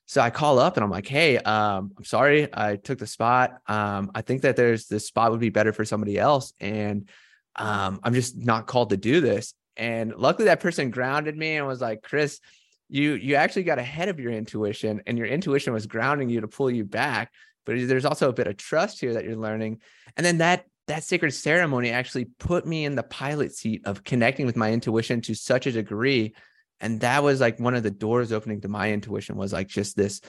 so 0.07 0.23
I 0.23 0.31
call 0.31 0.59
up 0.59 0.77
and 0.77 0.83
I'm 0.83 0.91
like, 0.91 1.07
hey, 1.07 1.37
um, 1.39 1.93
I'm 1.97 2.05
sorry 2.05 2.49
I 2.53 2.77
took 2.77 2.99
the 2.99 3.07
spot. 3.07 3.59
Um, 3.67 4.11
I 4.15 4.23
think 4.23 4.43
that 4.43 4.57
there's 4.57 4.87
this 4.87 5.07
spot 5.07 5.31
would 5.31 5.41
be 5.41 5.51
better 5.51 5.73
for 5.73 5.85
somebody 5.85 6.19
else. 6.19 6.55
And 6.59 7.09
um, 7.57 8.01
I'm 8.03 8.15
just 8.15 8.37
not 8.37 8.67
called 8.67 8.91
to 8.91 8.97
do 8.97 9.21
this. 9.21 9.55
And 9.77 10.15
luckily 10.17 10.47
that 10.47 10.61
person 10.61 10.91
grounded 10.91 11.37
me 11.37 11.57
and 11.57 11.67
was 11.67 11.81
like, 11.81 12.03
Chris, 12.03 12.41
you 12.89 13.15
you 13.15 13.37
actually 13.37 13.63
got 13.63 13.79
ahead 13.79 14.09
of 14.09 14.19
your 14.19 14.33
intuition 14.33 15.01
and 15.07 15.17
your 15.17 15.27
intuition 15.27 15.73
was 15.73 15.87
grounding 15.87 16.29
you 16.29 16.41
to 16.41 16.49
pull 16.49 16.71
you 16.71 16.85
back. 16.85 17.33
But 17.65 17.77
there's 17.87 18.05
also 18.05 18.29
a 18.29 18.33
bit 18.33 18.47
of 18.47 18.57
trust 18.57 19.01
here 19.01 19.15
that 19.15 19.25
you're 19.25 19.37
learning. 19.37 19.81
And 20.17 20.27
then 20.27 20.39
that 20.39 20.65
that 20.89 21.05
sacred 21.05 21.33
ceremony 21.33 21.91
actually 21.91 22.25
put 22.25 22.67
me 22.67 22.85
in 22.85 22.97
the 22.97 23.05
pilot 23.05 23.55
seat 23.55 23.83
of 23.85 24.03
connecting 24.03 24.45
with 24.45 24.57
my 24.57 24.73
intuition 24.73 25.21
to 25.23 25.35
such 25.35 25.67
a 25.67 25.73
degree. 25.73 26.35
And 26.81 27.01
that 27.01 27.23
was 27.23 27.41
like 27.41 27.61
one 27.61 27.77
of 27.77 27.85
the 27.85 27.91
doors 27.91 28.33
opening 28.33 28.61
to 28.63 28.69
my 28.69 28.91
intuition 28.91 29.37
was 29.37 29.53
like 29.53 29.69
just 29.69 29.97
this 29.97 30.21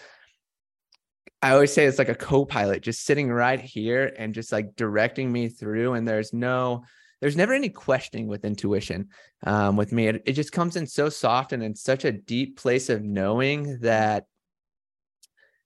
I 1.41 1.51
always 1.51 1.73
say 1.73 1.85
it's 1.85 1.97
like 1.97 2.09
a 2.09 2.15
co-pilot 2.15 2.83
just 2.83 3.03
sitting 3.03 3.31
right 3.31 3.59
here 3.59 4.13
and 4.17 4.33
just 4.33 4.51
like 4.51 4.75
directing 4.75 5.31
me 5.31 5.49
through 5.49 5.93
and 5.93 6.07
there's 6.07 6.33
no 6.33 6.83
there's 7.21 7.37
never 7.37 7.53
any 7.53 7.69
questioning 7.69 8.27
with 8.27 8.43
intuition 8.43 9.09
um, 9.45 9.77
with 9.77 9.91
me. 9.91 10.07
It, 10.07 10.23
it 10.25 10.33
just 10.33 10.51
comes 10.51 10.75
in 10.75 10.87
so 10.87 11.07
soft 11.07 11.53
and 11.53 11.63
in 11.63 11.75
such 11.75 12.03
a 12.03 12.11
deep 12.11 12.59
place 12.59 12.89
of 12.89 13.03
knowing 13.03 13.79
that 13.79 14.25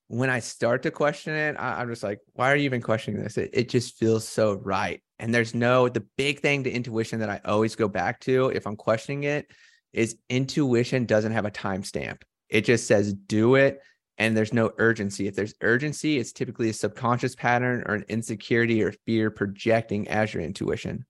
when 0.08 0.30
I 0.30 0.40
start 0.40 0.84
to 0.84 0.92
question 0.92 1.34
it, 1.34 1.56
I, 1.58 1.82
am 1.82 1.90
just 1.90 2.04
like, 2.04 2.20
why 2.34 2.52
are 2.52 2.56
you 2.56 2.66
even 2.66 2.82
questioning 2.82 3.24
this? 3.24 3.38
It, 3.38 3.50
it 3.54 3.70
just 3.70 3.98
feels 3.98 4.28
so 4.28 4.54
right. 4.54 5.02
And 5.18 5.34
there's 5.34 5.56
no, 5.56 5.90
the 5.90 6.06
big 6.18 6.42
thing 6.42 6.64
to 6.66 6.72
intuition 6.72 7.20
that 7.22 7.30
I 7.30 7.42
always 7.46 7.76
go 7.76 7.88
back 7.88 8.20
to 8.22 8.50
if 8.50 8.68
I'm 8.68 8.76
questioning 8.76 9.24
it 9.24 9.48
is 9.94 10.18
intuition 10.30 11.06
doesn't 11.06 11.32
have 11.32 11.46
a 11.46 11.52
timestamp. 11.52 12.22
It 12.50 12.66
just 12.66 12.86
says 12.86 13.14
do 13.14 13.56
it 13.56 13.80
and 14.18 14.36
there's 14.36 14.54
no 14.54 14.72
urgency. 14.78 15.28
If 15.28 15.36
there's 15.36 15.56
urgency, 15.62 16.20
it's 16.20 16.34
typically 16.34 16.70
a 16.70 16.74
subconscious 16.74 17.36
pattern 17.36 17.84
or 17.88 17.96
an 17.96 18.06
insecurity 18.08 18.84
or 18.84 18.94
fear 19.06 19.32
projecting 19.32 20.08
as 20.08 20.34
your 20.34 20.44
intuition. 20.44 21.06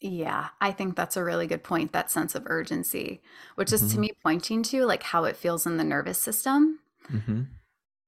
Yeah, 0.00 0.48
I 0.60 0.70
think 0.70 0.94
that's 0.94 1.16
a 1.16 1.24
really 1.24 1.46
good 1.46 1.64
point. 1.64 1.92
That 1.92 2.10
sense 2.10 2.34
of 2.34 2.44
urgency, 2.46 3.20
which 3.56 3.72
is 3.72 3.92
to 3.92 3.98
me 3.98 4.12
pointing 4.22 4.62
to 4.64 4.84
like 4.84 5.02
how 5.02 5.24
it 5.24 5.36
feels 5.36 5.66
in 5.66 5.76
the 5.76 5.84
nervous 5.84 6.18
system. 6.18 6.78
Mm-hmm. 7.12 7.42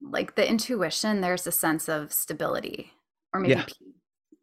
Like 0.00 0.36
the 0.36 0.48
intuition, 0.48 1.20
there's 1.20 1.46
a 1.46 1.52
sense 1.52 1.88
of 1.88 2.12
stability 2.12 2.92
or 3.34 3.40
maybe 3.40 3.54
yeah. 3.54 3.64
peace 3.64 3.94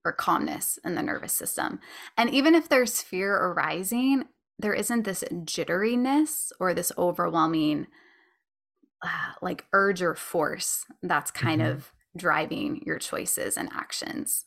or 0.04 0.12
calmness 0.12 0.78
in 0.84 0.96
the 0.96 1.02
nervous 1.04 1.34
system. 1.34 1.80
And 2.18 2.30
even 2.30 2.54
if 2.54 2.68
there's 2.68 3.02
fear 3.02 3.36
arising, 3.36 4.26
there 4.60 4.74
isn't 4.74 5.04
this 5.04 5.24
jitteriness 5.32 6.52
or 6.60 6.74
this 6.74 6.92
overwhelming 6.98 7.88
uh, 9.02 9.34
like 9.42 9.66
urge 9.74 10.02
or 10.02 10.16
force 10.16 10.86
that's 11.04 11.32
kind 11.32 11.62
mm-hmm. 11.62 11.72
of 11.72 11.92
driving 12.16 12.82
your 12.86 12.98
choices 12.98 13.58
and 13.58 13.70
actions. 13.74 14.46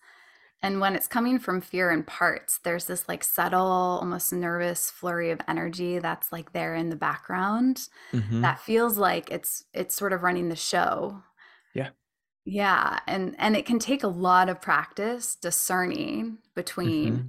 And 0.62 0.80
when 0.80 0.94
it's 0.94 1.06
coming 1.06 1.38
from 1.38 1.62
fear 1.62 1.90
in 1.90 2.02
parts, 2.02 2.58
there's 2.58 2.84
this 2.84 3.08
like 3.08 3.24
subtle, 3.24 3.98
almost 4.00 4.32
nervous 4.32 4.90
flurry 4.90 5.30
of 5.30 5.40
energy 5.48 5.98
that's 5.98 6.32
like 6.32 6.52
there 6.52 6.74
in 6.74 6.90
the 6.90 6.96
background 6.96 7.88
mm-hmm. 8.12 8.42
that 8.42 8.60
feels 8.60 8.98
like 8.98 9.30
it's 9.30 9.64
it's 9.72 9.94
sort 9.94 10.12
of 10.12 10.22
running 10.22 10.48
the 10.50 10.56
show. 10.56 11.22
Yeah. 11.74 11.90
Yeah, 12.44 13.00
and 13.06 13.34
and 13.38 13.56
it 13.56 13.64
can 13.64 13.78
take 13.78 14.02
a 14.02 14.08
lot 14.08 14.48
of 14.48 14.60
practice 14.60 15.34
discerning 15.34 16.38
between 16.54 17.12
mm-hmm. 17.12 17.28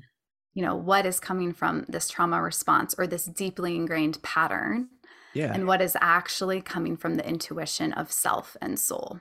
you 0.54 0.64
know 0.64 0.76
what 0.76 1.06
is 1.06 1.20
coming 1.20 1.54
from 1.54 1.86
this 1.88 2.10
trauma 2.10 2.42
response 2.42 2.96
or 2.98 3.08
this 3.08 3.26
deeply 3.26 3.76
ingrained 3.76 4.22
pattern 4.24 4.90
yeah 5.34 5.54
and 5.54 5.68
what 5.68 5.82
is 5.82 5.96
actually 6.02 6.62
coming 6.62 6.98
from 6.98 7.16
the 7.16 7.28
intuition 7.28 7.94
of 7.94 8.12
self 8.12 8.58
and 8.62 8.80
soul 8.80 9.20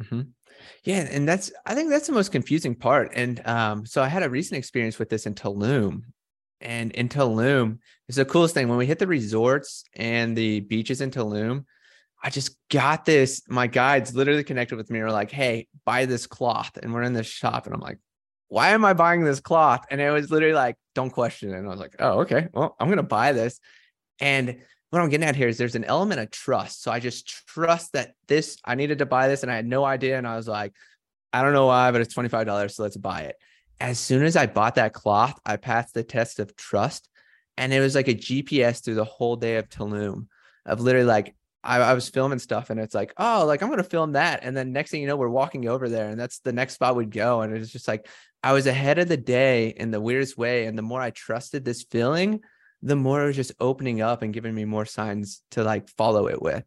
mm-hmm. 0.00 0.22
Yeah 0.84 1.06
and 1.10 1.28
that's 1.28 1.52
i 1.66 1.74
think 1.74 1.90
that's 1.90 2.06
the 2.06 2.12
most 2.12 2.32
confusing 2.32 2.74
part 2.74 3.10
and 3.14 3.46
um, 3.46 3.86
so 3.86 4.02
i 4.02 4.08
had 4.08 4.22
a 4.22 4.30
recent 4.30 4.58
experience 4.58 4.98
with 4.98 5.08
this 5.08 5.26
in 5.26 5.34
tulum 5.34 6.02
and 6.60 6.92
in 6.92 7.08
tulum 7.08 7.78
it's 8.08 8.16
the 8.16 8.24
coolest 8.24 8.54
thing 8.54 8.68
when 8.68 8.78
we 8.78 8.86
hit 8.86 8.98
the 8.98 9.06
resorts 9.06 9.84
and 9.94 10.36
the 10.36 10.60
beaches 10.60 11.00
in 11.00 11.10
tulum 11.10 11.64
i 12.22 12.30
just 12.30 12.56
got 12.68 13.04
this 13.04 13.42
my 13.48 13.66
guides 13.66 14.14
literally 14.14 14.44
connected 14.44 14.76
with 14.76 14.90
me 14.90 15.00
were 15.00 15.10
like 15.10 15.30
hey 15.30 15.66
buy 15.84 16.04
this 16.06 16.26
cloth 16.26 16.78
and 16.82 16.92
we're 16.92 17.02
in 17.02 17.12
this 17.12 17.26
shop 17.26 17.66
and 17.66 17.74
i'm 17.74 17.80
like 17.80 17.98
why 18.50 18.70
am 18.70 18.84
i 18.84 18.92
buying 18.92 19.22
this 19.22 19.38
cloth? 19.38 19.86
And 19.92 20.00
it 20.00 20.10
was 20.10 20.28
literally 20.30 20.54
like 20.54 20.76
don't 20.96 21.10
question 21.10 21.50
it 21.50 21.58
and 21.58 21.66
i 21.66 21.70
was 21.70 21.80
like 21.80 21.94
oh 22.00 22.20
okay 22.22 22.48
well 22.52 22.76
i'm 22.78 22.88
gonna 22.88 23.02
buy 23.02 23.32
this 23.32 23.60
and 24.20 24.60
what 24.90 25.00
I'm 25.00 25.08
getting 25.08 25.26
at 25.26 25.36
here 25.36 25.48
is 25.48 25.56
there's 25.56 25.76
an 25.76 25.84
element 25.84 26.20
of 26.20 26.30
trust. 26.30 26.82
So 26.82 26.90
I 26.90 26.98
just 26.98 27.46
trust 27.46 27.92
that 27.92 28.14
this, 28.26 28.58
I 28.64 28.74
needed 28.74 28.98
to 28.98 29.06
buy 29.06 29.28
this 29.28 29.42
and 29.42 29.50
I 29.50 29.56
had 29.56 29.66
no 29.66 29.84
idea. 29.84 30.18
And 30.18 30.26
I 30.26 30.36
was 30.36 30.48
like, 30.48 30.72
I 31.32 31.42
don't 31.42 31.52
know 31.52 31.66
why, 31.66 31.92
but 31.92 32.00
it's 32.00 32.14
$25. 32.14 32.72
So 32.72 32.82
let's 32.82 32.96
buy 32.96 33.22
it. 33.22 33.36
As 33.80 33.98
soon 33.98 34.24
as 34.24 34.36
I 34.36 34.46
bought 34.46 34.74
that 34.74 34.92
cloth, 34.92 35.38
I 35.46 35.56
passed 35.56 35.94
the 35.94 36.02
test 36.02 36.40
of 36.40 36.56
trust. 36.56 37.08
And 37.56 37.72
it 37.72 37.80
was 37.80 37.94
like 37.94 38.08
a 38.08 38.14
GPS 38.14 38.82
through 38.82 38.96
the 38.96 39.04
whole 39.04 39.36
day 39.36 39.56
of 39.56 39.68
Tulum 39.68 40.26
of 40.66 40.80
literally 40.80 41.06
like, 41.06 41.34
I, 41.62 41.78
I 41.78 41.94
was 41.94 42.08
filming 42.08 42.38
stuff 42.38 42.70
and 42.70 42.80
it's 42.80 42.94
like, 42.94 43.12
oh, 43.16 43.44
like 43.46 43.62
I'm 43.62 43.68
going 43.68 43.78
to 43.78 43.84
film 43.84 44.12
that. 44.12 44.40
And 44.42 44.56
then 44.56 44.72
next 44.72 44.90
thing 44.90 45.02
you 45.02 45.06
know, 45.06 45.16
we're 45.16 45.28
walking 45.28 45.68
over 45.68 45.88
there 45.88 46.08
and 46.08 46.18
that's 46.18 46.40
the 46.40 46.52
next 46.52 46.74
spot 46.74 46.96
we'd 46.96 47.10
go. 47.10 47.42
And 47.42 47.54
it's 47.54 47.70
just 47.70 47.86
like, 47.86 48.08
I 48.42 48.54
was 48.54 48.66
ahead 48.66 48.98
of 48.98 49.08
the 49.08 49.18
day 49.18 49.68
in 49.68 49.90
the 49.90 50.00
weirdest 50.00 50.38
way. 50.38 50.64
And 50.64 50.76
the 50.76 50.82
more 50.82 51.00
I 51.00 51.10
trusted 51.10 51.64
this 51.64 51.82
feeling, 51.82 52.40
the 52.82 52.96
more 52.96 53.22
it 53.22 53.26
was 53.26 53.36
just 53.36 53.52
opening 53.60 54.00
up 54.00 54.22
and 54.22 54.32
giving 54.32 54.54
me 54.54 54.64
more 54.64 54.86
signs 54.86 55.42
to 55.50 55.62
like 55.62 55.88
follow 55.90 56.26
it 56.28 56.40
with. 56.40 56.64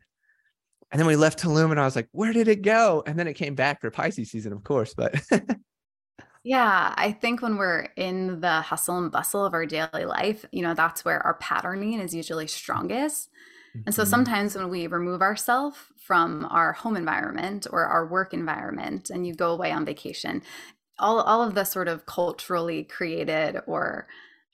And 0.91 1.00
then 1.00 1.08
we 1.08 1.15
left 1.15 1.41
Tulum 1.41 1.72
and 1.72 1.79
I 1.79 1.86
was 1.86 1.96
like, 1.96 2.08
where 2.12 2.34
did 2.34 2.48
it 2.48 2.62
go? 2.62 3.03
And 3.08 3.17
then 3.17 3.27
it 3.27 3.34
came 3.34 3.55
back 3.55 3.82
for 3.82 3.89
Pisces 3.89 4.29
season, 4.29 4.53
of 4.53 4.63
course. 4.63 4.93
But 4.93 5.15
yeah, 6.43 6.93
I 6.96 7.12
think 7.13 7.41
when 7.41 7.58
we're 7.58 7.88
in 7.96 8.41
the 8.41 8.62
hustle 8.62 9.00
and 9.00 9.12
bustle 9.12 9.43
of 9.43 9.55
our 9.55 9.65
daily 9.65 10.05
life, 10.05 10.46
you 10.51 10.62
know, 10.62 10.75
that's 10.75 11.03
where 11.03 11.20
our 11.25 11.34
patterning 11.36 12.00
is 12.00 12.13
usually 12.13 12.46
strongest. 12.46 13.29
Mm-hmm. 13.75 13.84
And 13.88 13.96
so 13.96 14.03
mm-hmm. 14.03 14.12
sometimes 14.12 14.55
when 14.55 14.70
we 14.70 14.86
remove 14.86 15.24
ourselves 15.24 15.77
from 15.98 16.46
our 16.51 16.74
home 16.74 16.96
environment 16.96 17.65
or 17.72 17.86
our 17.86 18.05
work 18.05 18.34
environment 18.34 19.10
and 19.10 19.25
you 19.25 19.34
go 19.34 19.51
away 19.51 19.72
on 19.72 19.86
vacation, 19.86 20.43
all, 21.00 21.22
all 21.22 21.41
of 21.41 21.55
the 21.55 21.63
sort 21.63 21.88
of 21.88 22.05
culturally 22.05 22.84
created 22.84 23.58
or 23.65 24.08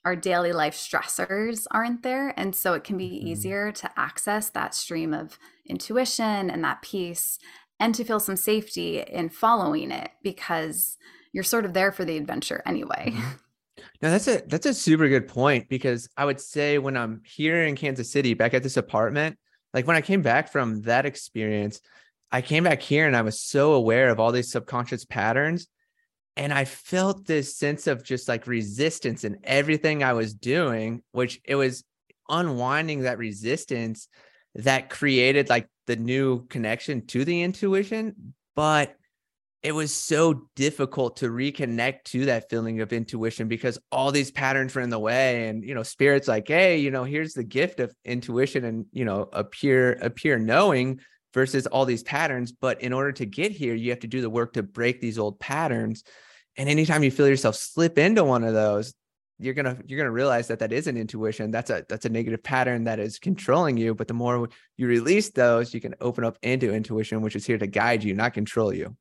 our 0.04 0.16
daily 0.16 0.52
life 0.52 0.74
stressors 0.74 1.66
aren't 1.70 2.02
there. 2.02 2.32
And 2.36 2.54
so 2.54 2.74
it 2.74 2.84
can 2.84 2.96
be 2.96 3.08
mm-hmm. 3.08 3.26
easier 3.26 3.72
to 3.72 3.90
access 3.98 4.50
that 4.50 4.74
stream 4.74 5.12
of 5.12 5.38
intuition 5.66 6.50
and 6.50 6.64
that 6.64 6.82
peace 6.82 7.38
and 7.78 7.94
to 7.94 8.04
feel 8.04 8.20
some 8.20 8.36
safety 8.36 9.00
in 9.00 9.28
following 9.28 9.90
it 9.90 10.10
because 10.22 10.96
you're 11.32 11.44
sort 11.44 11.64
of 11.64 11.72
there 11.72 11.92
for 11.92 12.04
the 12.04 12.16
adventure 12.16 12.62
anyway. 12.66 13.12
Mm-hmm. 13.14 13.30
Now 14.02 14.10
that's 14.10 14.28
a 14.28 14.42
that's 14.46 14.66
a 14.66 14.74
super 14.74 15.08
good 15.08 15.26
point 15.26 15.70
because 15.70 16.06
I 16.14 16.26
would 16.26 16.38
say 16.38 16.76
when 16.76 16.98
I'm 16.98 17.22
here 17.24 17.64
in 17.64 17.76
Kansas 17.76 18.12
City 18.12 18.34
back 18.34 18.52
at 18.52 18.62
this 18.62 18.76
apartment, 18.76 19.38
like 19.72 19.86
when 19.86 19.96
I 19.96 20.02
came 20.02 20.20
back 20.20 20.52
from 20.52 20.82
that 20.82 21.06
experience, 21.06 21.80
I 22.30 22.42
came 22.42 22.64
back 22.64 22.82
here 22.82 23.06
and 23.06 23.16
I 23.16 23.22
was 23.22 23.40
so 23.40 23.72
aware 23.72 24.10
of 24.10 24.20
all 24.20 24.32
these 24.32 24.52
subconscious 24.52 25.06
patterns 25.06 25.66
and 26.36 26.52
I 26.52 26.64
felt 26.64 27.26
this 27.26 27.56
sense 27.56 27.86
of 27.86 28.04
just 28.04 28.28
like 28.28 28.46
resistance 28.46 29.24
in 29.24 29.38
everything 29.44 30.02
I 30.02 30.12
was 30.12 30.32
doing, 30.32 31.02
which 31.12 31.40
it 31.44 31.54
was 31.54 31.84
unwinding 32.28 33.02
that 33.02 33.18
resistance 33.18 34.08
that 34.54 34.90
created 34.90 35.48
like 35.48 35.68
the 35.86 35.96
new 35.96 36.46
connection 36.46 37.06
to 37.08 37.24
the 37.24 37.42
intuition. 37.42 38.34
But 38.54 38.96
it 39.62 39.72
was 39.72 39.92
so 39.92 40.48
difficult 40.56 41.18
to 41.18 41.28
reconnect 41.28 42.04
to 42.04 42.24
that 42.26 42.48
feeling 42.48 42.80
of 42.80 42.92
intuition 42.92 43.46
because 43.46 43.78
all 43.92 44.10
these 44.10 44.30
patterns 44.30 44.74
were 44.74 44.80
in 44.80 44.88
the 44.88 44.98
way. 44.98 45.48
And, 45.48 45.62
you 45.62 45.74
know, 45.74 45.82
spirit's 45.82 46.28
like, 46.28 46.48
hey, 46.48 46.78
you 46.78 46.90
know, 46.90 47.04
here's 47.04 47.34
the 47.34 47.44
gift 47.44 47.78
of 47.78 47.94
intuition 48.04 48.64
and, 48.64 48.86
you 48.92 49.04
know, 49.04 49.28
a 49.32 49.44
pure, 49.44 49.92
a 49.92 50.08
pure 50.08 50.38
knowing 50.38 51.00
versus 51.34 51.66
all 51.66 51.84
these 51.84 52.02
patterns. 52.02 52.52
But 52.52 52.82
in 52.82 52.92
order 52.92 53.12
to 53.12 53.26
get 53.26 53.52
here, 53.52 53.74
you 53.74 53.90
have 53.90 54.00
to 54.00 54.06
do 54.06 54.20
the 54.20 54.30
work 54.30 54.54
to 54.54 54.62
break 54.62 55.00
these 55.00 55.18
old 55.18 55.38
patterns. 55.38 56.04
And 56.56 56.68
anytime 56.68 57.02
you 57.02 57.10
feel 57.10 57.28
yourself 57.28 57.56
slip 57.56 57.98
into 57.98 58.24
one 58.24 58.44
of 58.44 58.54
those, 58.54 58.94
you're 59.38 59.54
gonna 59.54 59.78
you're 59.86 59.98
gonna 59.98 60.10
realize 60.10 60.48
that 60.48 60.58
that 60.58 60.72
is 60.72 60.86
an 60.86 60.98
intuition. 60.98 61.50
That's 61.50 61.70
a 61.70 61.84
that's 61.88 62.04
a 62.04 62.10
negative 62.10 62.42
pattern 62.42 62.84
that 62.84 62.98
is 62.98 63.18
controlling 63.18 63.78
you. 63.78 63.94
But 63.94 64.06
the 64.06 64.14
more 64.14 64.48
you 64.76 64.86
release 64.86 65.30
those, 65.30 65.72
you 65.72 65.80
can 65.80 65.94
open 66.00 66.24
up 66.24 66.38
into 66.42 66.72
intuition, 66.72 67.22
which 67.22 67.36
is 67.36 67.46
here 67.46 67.56
to 67.56 67.66
guide 67.66 68.04
you, 68.04 68.14
not 68.14 68.34
control 68.34 68.72
you. 68.72 68.96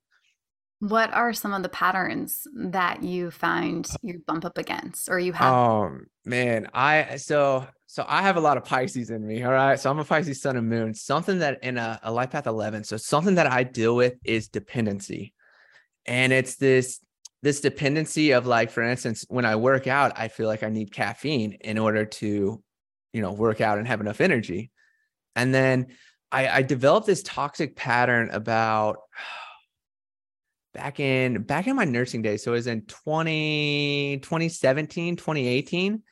What 0.79 1.13
are 1.13 1.33
some 1.33 1.53
of 1.53 1.61
the 1.61 1.69
patterns 1.69 2.47
that 2.55 3.03
you 3.03 3.31
find 3.31 3.85
uh 3.89 3.97
you 4.01 4.23
bump 4.25 4.45
up 4.45 4.57
against, 4.57 5.09
or 5.09 5.19
you 5.19 5.33
have? 5.33 5.53
Oh 5.53 5.97
man, 6.23 6.69
I 6.73 7.17
so 7.17 7.67
so 7.91 8.05
I 8.07 8.21
have 8.21 8.37
a 8.37 8.39
lot 8.39 8.55
of 8.55 8.65
Pisces 8.65 9.09
in 9.09 9.25
me. 9.25 9.41
All 9.41 9.51
right. 9.51 9.79
So 9.79 9.89
I'm 9.89 9.97
a 9.97 10.05
Pisces 10.05 10.39
sun 10.39 10.55
and 10.55 10.69
moon. 10.69 10.93
Something 10.93 11.39
that 11.39 11.63
in 11.63 11.79
a, 11.79 11.99
a 12.03 12.11
life 12.11 12.29
path 12.29 12.45
11. 12.45 12.83
So 12.83 12.97
something 12.97 13.33
that 13.33 13.47
I 13.47 13.63
deal 13.63 13.95
with 13.95 14.13
is 14.23 14.47
dependency. 14.47 15.33
And 16.05 16.31
it's 16.31 16.57
this, 16.57 16.99
this 17.41 17.61
dependency 17.61 18.29
of 18.33 18.45
like, 18.45 18.69
for 18.69 18.83
instance, 18.83 19.25
when 19.27 19.43
I 19.43 19.55
work 19.55 19.87
out, 19.87 20.11
I 20.15 20.27
feel 20.27 20.45
like 20.45 20.61
I 20.61 20.69
need 20.69 20.91
caffeine 20.91 21.53
in 21.61 21.79
order 21.79 22.05
to, 22.05 22.61
you 23.11 23.21
know, 23.23 23.31
work 23.31 23.59
out 23.59 23.79
and 23.79 23.87
have 23.87 24.01
enough 24.01 24.21
energy. 24.21 24.69
And 25.35 25.51
then 25.51 25.87
I, 26.31 26.47
I 26.47 26.61
developed 26.61 27.07
this 27.07 27.23
toxic 27.23 27.75
pattern 27.75 28.29
about 28.29 28.97
back 30.75 30.99
in 30.99 31.41
back 31.41 31.65
in 31.65 31.75
my 31.75 31.85
nursing 31.85 32.21
days. 32.21 32.43
So 32.43 32.51
it 32.51 32.57
was 32.57 32.67
in 32.67 32.83
20, 32.83 34.19
2017, 34.21 35.15
2018 35.15 36.03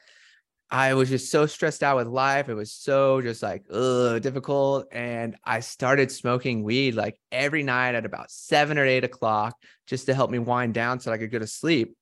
I 0.70 0.96
was 0.96 1.10
just 1.10 1.32
so 1.32 1.46
stressed 1.46 1.82
out 1.82 1.96
with 1.96 2.08
life. 2.08 2.50
It 2.50 2.54
was 2.54 2.74
so 2.74 3.22
just 3.22 3.42
like 3.42 3.64
ugh, 3.72 4.22
difficult. 4.22 4.88
And 4.92 5.38
I 5.44 5.62
started 5.62 6.12
smoking 6.12 6.64
weed 6.64 6.96
like 6.96 7.18
every 7.32 7.64
night 7.64 7.96
at 7.96 8.06
about 8.06 8.32
seven 8.32 8.78
or 8.78 8.86
eight 8.86 9.06
o'clock 9.06 9.56
just 9.86 10.08
to 10.08 10.14
help 10.14 10.30
me 10.30 10.40
wind 10.40 10.74
down 10.74 11.00
so 11.00 11.12
I 11.12 11.18
could 11.18 11.32
go 11.32 11.40
to 11.40 11.48
sleep. 11.48 11.96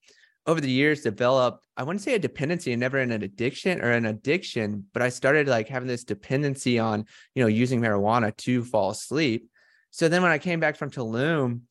Over 0.47 0.61
the 0.61 0.69
years, 0.69 1.01
developed, 1.01 1.65
I 1.75 1.83
wouldn't 1.83 2.03
say 2.03 2.13
a 2.13 2.19
dependency 2.19 2.71
and 2.71 2.79
never 2.79 2.99
an 2.99 3.11
addiction 3.11 3.81
or 3.81 3.91
an 3.91 4.05
addiction, 4.05 4.85
but 4.93 5.01
I 5.01 5.09
started 5.09 5.47
like 5.47 5.67
having 5.67 5.87
this 5.87 6.03
dependency 6.03 6.77
on, 6.77 7.05
you 7.33 7.41
know, 7.41 7.47
using 7.47 7.81
marijuana 7.81 8.35
to 8.37 8.63
fall 8.63 8.91
asleep. 8.91 9.49
So 9.89 10.07
then 10.07 10.21
when 10.21 10.31
I 10.31 10.37
came 10.37 10.59
back 10.59 10.75
from 10.75 10.91
Tulum, 10.91 11.61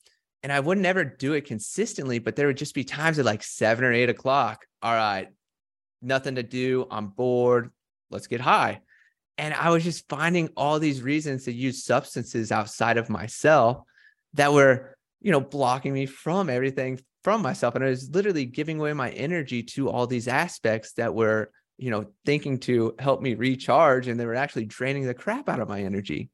and 0.42 0.52
I 0.52 0.60
would 0.60 0.76
never 0.76 1.04
do 1.04 1.32
it 1.32 1.46
consistently, 1.46 2.18
but 2.18 2.36
there 2.36 2.46
would 2.46 2.58
just 2.58 2.74
be 2.74 2.84
times 2.84 3.18
at 3.18 3.24
like 3.24 3.42
seven 3.42 3.84
or 3.84 3.92
eight 3.92 4.10
o'clock. 4.10 4.66
All 4.82 4.92
right, 4.92 5.28
nothing 6.04 6.36
to 6.36 6.42
do. 6.42 6.86
I'm 6.90 7.08
bored. 7.08 7.70
Let's 8.10 8.26
get 8.26 8.40
high. 8.40 8.80
And 9.36 9.52
I 9.52 9.70
was 9.70 9.82
just 9.82 10.08
finding 10.08 10.48
all 10.56 10.78
these 10.78 11.02
reasons 11.02 11.44
to 11.44 11.52
use 11.52 11.84
substances 11.84 12.52
outside 12.52 12.98
of 12.98 13.10
myself 13.10 13.82
that 14.34 14.52
were, 14.52 14.96
you 15.20 15.32
know, 15.32 15.40
blocking 15.40 15.92
me 15.92 16.06
from 16.06 16.48
everything 16.48 17.00
from 17.24 17.42
myself. 17.42 17.74
And 17.74 17.82
I 17.82 17.88
was 17.88 18.10
literally 18.10 18.44
giving 18.44 18.78
away 18.78 18.92
my 18.92 19.10
energy 19.10 19.62
to 19.62 19.90
all 19.90 20.06
these 20.06 20.28
aspects 20.28 20.92
that 20.92 21.14
were 21.14 21.50
you 21.76 21.90
know, 21.90 22.06
thinking 22.24 22.58
to 22.60 22.94
help 22.98 23.20
me 23.20 23.34
recharge 23.34 24.06
and 24.06 24.18
they 24.18 24.26
were 24.26 24.34
actually 24.34 24.64
draining 24.64 25.06
the 25.06 25.14
crap 25.14 25.48
out 25.48 25.60
of 25.60 25.68
my 25.68 25.82
energy. 25.82 26.30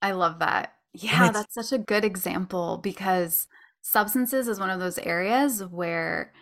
I 0.00 0.12
love 0.12 0.38
that. 0.38 0.72
Yeah, 0.92 1.30
that's 1.30 1.54
such 1.54 1.72
a 1.72 1.82
good 1.82 2.04
example 2.04 2.78
because 2.78 3.48
substances 3.82 4.48
is 4.48 4.58
one 4.58 4.70
of 4.70 4.80
those 4.80 4.98
areas 4.98 5.62
where 5.62 6.32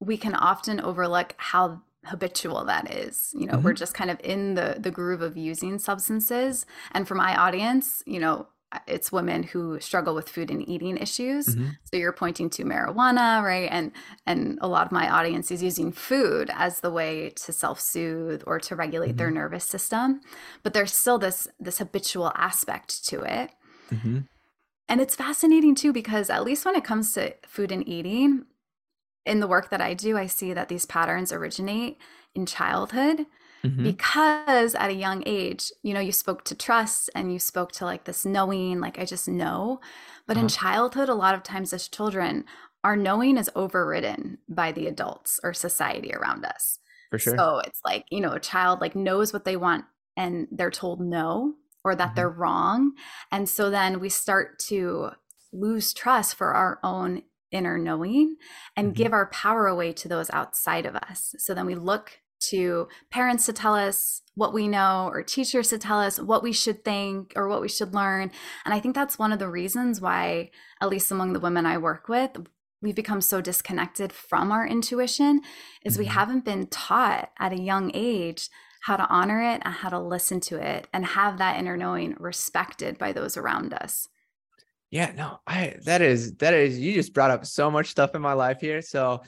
we 0.00 0.16
can 0.16 0.34
often 0.34 0.80
overlook 0.80 1.34
how 1.36 1.82
habitual 2.06 2.64
that 2.64 2.90
is 2.90 3.30
you 3.36 3.46
know 3.46 3.54
mm-hmm. 3.54 3.62
we're 3.62 3.74
just 3.74 3.92
kind 3.92 4.10
of 4.10 4.18
in 4.24 4.54
the 4.54 4.76
the 4.78 4.90
groove 4.90 5.20
of 5.20 5.36
using 5.36 5.78
substances 5.78 6.64
and 6.92 7.06
for 7.06 7.14
my 7.14 7.36
audience 7.36 8.02
you 8.06 8.18
know 8.18 8.46
it's 8.86 9.10
women 9.10 9.42
who 9.42 9.78
struggle 9.80 10.14
with 10.14 10.28
food 10.28 10.50
and 10.50 10.66
eating 10.66 10.96
issues 10.96 11.48
mm-hmm. 11.48 11.70
so 11.84 11.96
you're 11.98 12.12
pointing 12.12 12.48
to 12.48 12.64
marijuana 12.64 13.42
right 13.42 13.68
and 13.70 13.92
and 14.26 14.58
a 14.62 14.68
lot 14.68 14.86
of 14.86 14.92
my 14.92 15.10
audience 15.10 15.50
is 15.50 15.62
using 15.62 15.92
food 15.92 16.50
as 16.54 16.80
the 16.80 16.90
way 16.90 17.30
to 17.30 17.52
self-soothe 17.52 18.42
or 18.46 18.58
to 18.58 18.74
regulate 18.74 19.08
mm-hmm. 19.08 19.16
their 19.18 19.30
nervous 19.30 19.64
system 19.64 20.22
but 20.62 20.72
there's 20.72 20.94
still 20.94 21.18
this 21.18 21.48
this 21.58 21.78
habitual 21.78 22.32
aspect 22.34 23.04
to 23.04 23.20
it 23.20 23.50
mm-hmm. 23.92 24.20
and 24.88 25.00
it's 25.02 25.16
fascinating 25.16 25.74
too 25.74 25.92
because 25.92 26.30
at 26.30 26.44
least 26.44 26.64
when 26.64 26.76
it 26.76 26.84
comes 26.84 27.12
to 27.12 27.34
food 27.46 27.70
and 27.70 27.86
eating 27.86 28.46
in 29.26 29.40
the 29.40 29.46
work 29.46 29.70
that 29.70 29.80
I 29.80 29.94
do, 29.94 30.16
I 30.16 30.26
see 30.26 30.52
that 30.52 30.68
these 30.68 30.86
patterns 30.86 31.32
originate 31.32 31.98
in 32.34 32.46
childhood 32.46 33.26
mm-hmm. 33.64 33.82
because 33.82 34.74
at 34.74 34.90
a 34.90 34.94
young 34.94 35.22
age, 35.26 35.70
you 35.82 35.94
know, 35.94 36.00
you 36.00 36.12
spoke 36.12 36.44
to 36.44 36.54
trust 36.54 37.10
and 37.14 37.32
you 37.32 37.38
spoke 37.38 37.72
to 37.72 37.84
like 37.84 38.04
this 38.04 38.24
knowing, 38.24 38.80
like 38.80 38.98
I 38.98 39.04
just 39.04 39.28
know. 39.28 39.80
But 40.26 40.36
uh-huh. 40.36 40.44
in 40.44 40.48
childhood, 40.48 41.08
a 41.08 41.14
lot 41.14 41.34
of 41.34 41.42
times 41.42 41.72
as 41.72 41.88
children, 41.88 42.44
our 42.82 42.96
knowing 42.96 43.36
is 43.36 43.50
overridden 43.54 44.38
by 44.48 44.72
the 44.72 44.86
adults 44.86 45.38
or 45.42 45.52
society 45.52 46.12
around 46.14 46.44
us. 46.44 46.78
For 47.10 47.18
sure. 47.18 47.36
So 47.36 47.58
it's 47.58 47.80
like, 47.84 48.06
you 48.10 48.20
know, 48.20 48.32
a 48.32 48.40
child 48.40 48.80
like 48.80 48.94
knows 48.94 49.32
what 49.32 49.44
they 49.44 49.56
want 49.56 49.84
and 50.16 50.46
they're 50.50 50.70
told 50.70 51.00
no 51.00 51.54
or 51.84 51.94
that 51.94 52.08
mm-hmm. 52.08 52.14
they're 52.14 52.30
wrong. 52.30 52.92
And 53.32 53.48
so 53.48 53.70
then 53.70 54.00
we 54.00 54.08
start 54.08 54.58
to 54.60 55.10
lose 55.52 55.92
trust 55.92 56.36
for 56.36 56.54
our 56.54 56.78
own 56.84 57.22
inner 57.52 57.78
knowing 57.78 58.36
and 58.76 58.88
mm-hmm. 58.88 59.02
give 59.02 59.12
our 59.12 59.26
power 59.26 59.66
away 59.66 59.92
to 59.92 60.08
those 60.08 60.30
outside 60.30 60.86
of 60.86 60.96
us. 60.96 61.34
So 61.38 61.54
then 61.54 61.66
we 61.66 61.74
look 61.74 62.20
to 62.40 62.88
parents 63.10 63.46
to 63.46 63.52
tell 63.52 63.74
us 63.74 64.22
what 64.34 64.54
we 64.54 64.66
know 64.66 65.10
or 65.12 65.22
teachers 65.22 65.68
to 65.68 65.78
tell 65.78 66.00
us 66.00 66.18
what 66.18 66.42
we 66.42 66.52
should 66.52 66.84
think 66.84 67.32
or 67.36 67.48
what 67.48 67.60
we 67.60 67.68
should 67.68 67.94
learn. 67.94 68.30
And 68.64 68.72
I 68.72 68.80
think 68.80 68.94
that's 68.94 69.18
one 69.18 69.32
of 69.32 69.38
the 69.38 69.48
reasons 69.48 70.00
why, 70.00 70.50
at 70.80 70.88
least 70.88 71.10
among 71.10 71.32
the 71.32 71.40
women 71.40 71.66
I 71.66 71.76
work 71.76 72.08
with, 72.08 72.30
we've 72.80 72.94
become 72.94 73.20
so 73.20 73.40
disconnected 73.40 74.12
from 74.12 74.50
our 74.50 74.66
intuition 74.66 75.42
is 75.84 75.98
we 75.98 76.06
mm-hmm. 76.06 76.14
haven't 76.14 76.44
been 76.44 76.66
taught 76.68 77.30
at 77.38 77.52
a 77.52 77.60
young 77.60 77.90
age 77.94 78.48
how 78.82 78.96
to 78.96 79.06
honor 79.08 79.42
it 79.42 79.60
and 79.62 79.74
how 79.74 79.90
to 79.90 79.98
listen 79.98 80.40
to 80.40 80.56
it 80.56 80.88
and 80.92 81.04
have 81.04 81.36
that 81.36 81.58
inner 81.58 81.76
knowing 81.76 82.16
respected 82.18 82.96
by 82.96 83.12
those 83.12 83.36
around 83.36 83.74
us. 83.74 84.08
Yeah, 84.90 85.12
no, 85.16 85.38
I 85.46 85.76
that 85.84 86.02
is 86.02 86.34
that 86.36 86.52
is 86.52 86.78
you 86.78 86.92
just 86.92 87.14
brought 87.14 87.30
up 87.30 87.46
so 87.46 87.70
much 87.70 87.86
stuff 87.86 88.14
in 88.14 88.22
my 88.22 88.32
life 88.32 88.60
here. 88.60 88.82
So 88.82 89.22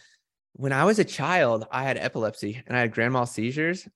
when 0.54 0.72
I 0.72 0.84
was 0.84 0.98
a 0.98 1.04
child, 1.04 1.66
I 1.70 1.84
had 1.84 1.96
epilepsy 1.96 2.62
and 2.66 2.76
I 2.76 2.80
had 2.80 2.92
grand 2.92 3.12
mal 3.12 3.26
seizures. 3.26 3.88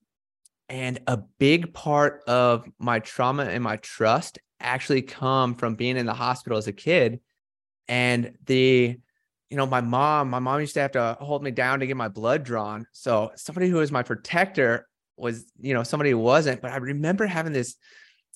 And 0.69 1.01
a 1.07 1.19
big 1.39 1.73
part 1.75 2.23
of 2.27 2.67
my 2.79 2.99
trauma 2.99 3.45
and 3.45 3.63
my 3.63 3.77
trust 3.77 4.39
actually 4.61 5.03
come 5.03 5.55
from 5.55 5.75
being 5.75 5.97
in 5.97 6.07
the 6.07 6.15
hospital 6.15 6.59
as 6.59 6.67
a 6.67 6.73
kid. 6.73 7.21
And 7.89 8.33
the, 8.47 8.97
you 9.49 9.57
know, 9.57 9.67
my 9.67 9.81
mom, 9.81 10.29
my 10.31 10.41
mom 10.41 10.61
used 10.61 10.75
to 10.75 10.81
have 10.81 10.93
to 10.93 11.17
hold 11.21 11.43
me 11.45 11.53
down 11.53 11.81
to 11.81 11.87
get 11.87 11.97
my 11.97 12.09
blood 12.09 12.43
drawn. 12.43 12.87
So 12.93 13.31
somebody 13.37 13.69
who 13.69 13.77
was 13.77 13.93
my 13.93 14.03
protector 14.03 14.89
was, 15.17 15.45
you 15.61 15.73
know, 15.73 15.85
somebody 15.85 16.11
who 16.11 16.19
wasn't. 16.19 16.61
But 16.63 16.73
I 16.73 16.77
remember 16.79 17.27
having 17.27 17.53
this 17.53 17.77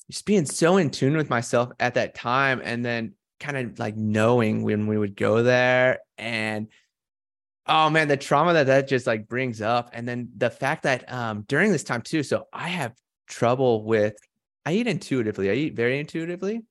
just 0.08 0.24
being 0.24 0.46
so 0.46 0.76
in 0.76 0.90
tune 0.90 1.16
with 1.16 1.30
myself 1.30 1.70
at 1.80 1.94
that 1.94 2.14
time. 2.14 2.60
And 2.62 2.84
then 2.84 3.14
kind 3.40 3.56
of 3.56 3.78
like 3.78 3.96
knowing 3.96 4.62
when 4.62 4.86
we 4.86 4.96
would 4.96 5.16
go 5.16 5.42
there 5.42 6.00
and 6.18 6.68
oh 7.66 7.90
man 7.90 8.06
the 8.08 8.16
trauma 8.16 8.52
that 8.52 8.66
that 8.66 8.88
just 8.88 9.06
like 9.06 9.28
brings 9.28 9.60
up. 9.60 9.90
And 9.92 10.06
then 10.06 10.28
the 10.36 10.50
fact 10.50 10.84
that 10.84 11.10
um 11.12 11.44
during 11.48 11.72
this 11.72 11.84
time 11.84 12.02
too 12.02 12.22
so 12.22 12.46
i 12.52 12.68
have 12.68 12.94
trouble 13.26 13.84
with 13.84 14.14
i 14.66 14.72
eat 14.72 14.86
intuitively. 14.86 15.50
I 15.50 15.54
eat 15.54 15.74
very 15.74 15.98
intuitively. 15.98 16.62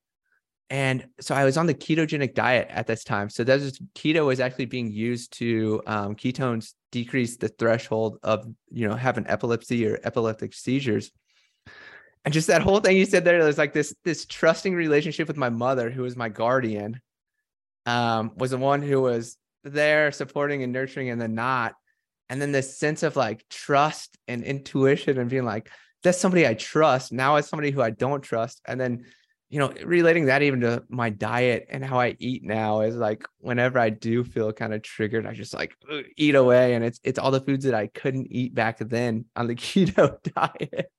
And 0.69 1.07
so 1.19 1.33
i 1.35 1.43
was 1.43 1.57
on 1.57 1.65
the 1.65 1.73
ketogenic 1.73 2.35
diet 2.35 2.67
at 2.69 2.87
this 2.87 3.03
time. 3.03 3.29
So 3.29 3.43
that 3.43 3.59
keto 3.95 4.25
was 4.25 4.39
actually 4.39 4.65
being 4.65 4.91
used 4.91 5.33
to 5.39 5.81
um, 5.87 6.15
ketones 6.15 6.73
decrease 6.91 7.37
the 7.37 7.49
threshold 7.49 8.17
of 8.23 8.45
you 8.71 8.87
know 8.87 8.95
having 8.95 9.27
epilepsy 9.27 9.85
or 9.87 9.99
epileptic 10.03 10.53
seizures 10.53 11.11
and 12.25 12.33
just 12.33 12.47
that 12.47 12.61
whole 12.61 12.79
thing 12.79 12.97
you 12.97 13.05
said 13.05 13.23
there, 13.23 13.41
there's 13.41 13.57
like 13.57 13.73
this 13.73 13.95
this 14.03 14.25
trusting 14.25 14.75
relationship 14.75 15.27
with 15.27 15.37
my 15.37 15.49
mother, 15.49 15.89
who 15.89 16.01
was 16.01 16.15
my 16.15 16.29
guardian, 16.29 16.99
um, 17.85 18.31
was 18.35 18.51
the 18.51 18.57
one 18.57 18.81
who 18.81 19.01
was 19.01 19.37
there 19.63 20.11
supporting 20.11 20.63
and 20.63 20.73
nurturing, 20.73 21.09
and 21.09 21.21
then 21.21 21.33
not. 21.33 21.75
And 22.29 22.41
then 22.41 22.51
this 22.51 22.77
sense 22.77 23.03
of 23.03 23.15
like 23.15 23.47
trust 23.49 24.17
and 24.27 24.43
intuition 24.43 25.17
and 25.17 25.29
being 25.29 25.45
like, 25.45 25.69
that's 26.03 26.19
somebody 26.19 26.45
I 26.45 26.53
trust. 26.53 27.11
Now 27.11 27.37
it's 27.37 27.49
somebody 27.49 27.71
who 27.71 27.81
I 27.81 27.89
don't 27.89 28.21
trust. 28.21 28.61
And 28.67 28.79
then, 28.79 29.05
you 29.49 29.57
know, 29.57 29.73
relating 29.83 30.25
that 30.25 30.43
even 30.43 30.59
to 30.61 30.83
my 30.89 31.09
diet 31.09 31.65
and 31.69 31.83
how 31.83 31.99
I 31.99 32.15
eat 32.19 32.43
now 32.43 32.81
is 32.81 32.95
like 32.95 33.25
whenever 33.39 33.79
I 33.79 33.89
do 33.89 34.23
feel 34.23 34.53
kind 34.53 34.73
of 34.73 34.83
triggered, 34.83 35.25
I 35.25 35.33
just 35.33 35.55
like 35.55 35.73
eat 36.17 36.35
away. 36.35 36.75
And 36.75 36.85
it's 36.85 36.99
it's 37.03 37.17
all 37.17 37.31
the 37.31 37.41
foods 37.41 37.65
that 37.65 37.73
I 37.73 37.87
couldn't 37.87 38.27
eat 38.29 38.53
back 38.53 38.77
then 38.77 39.25
on 39.35 39.47
the 39.47 39.55
keto 39.55 40.21
diet 40.35 40.91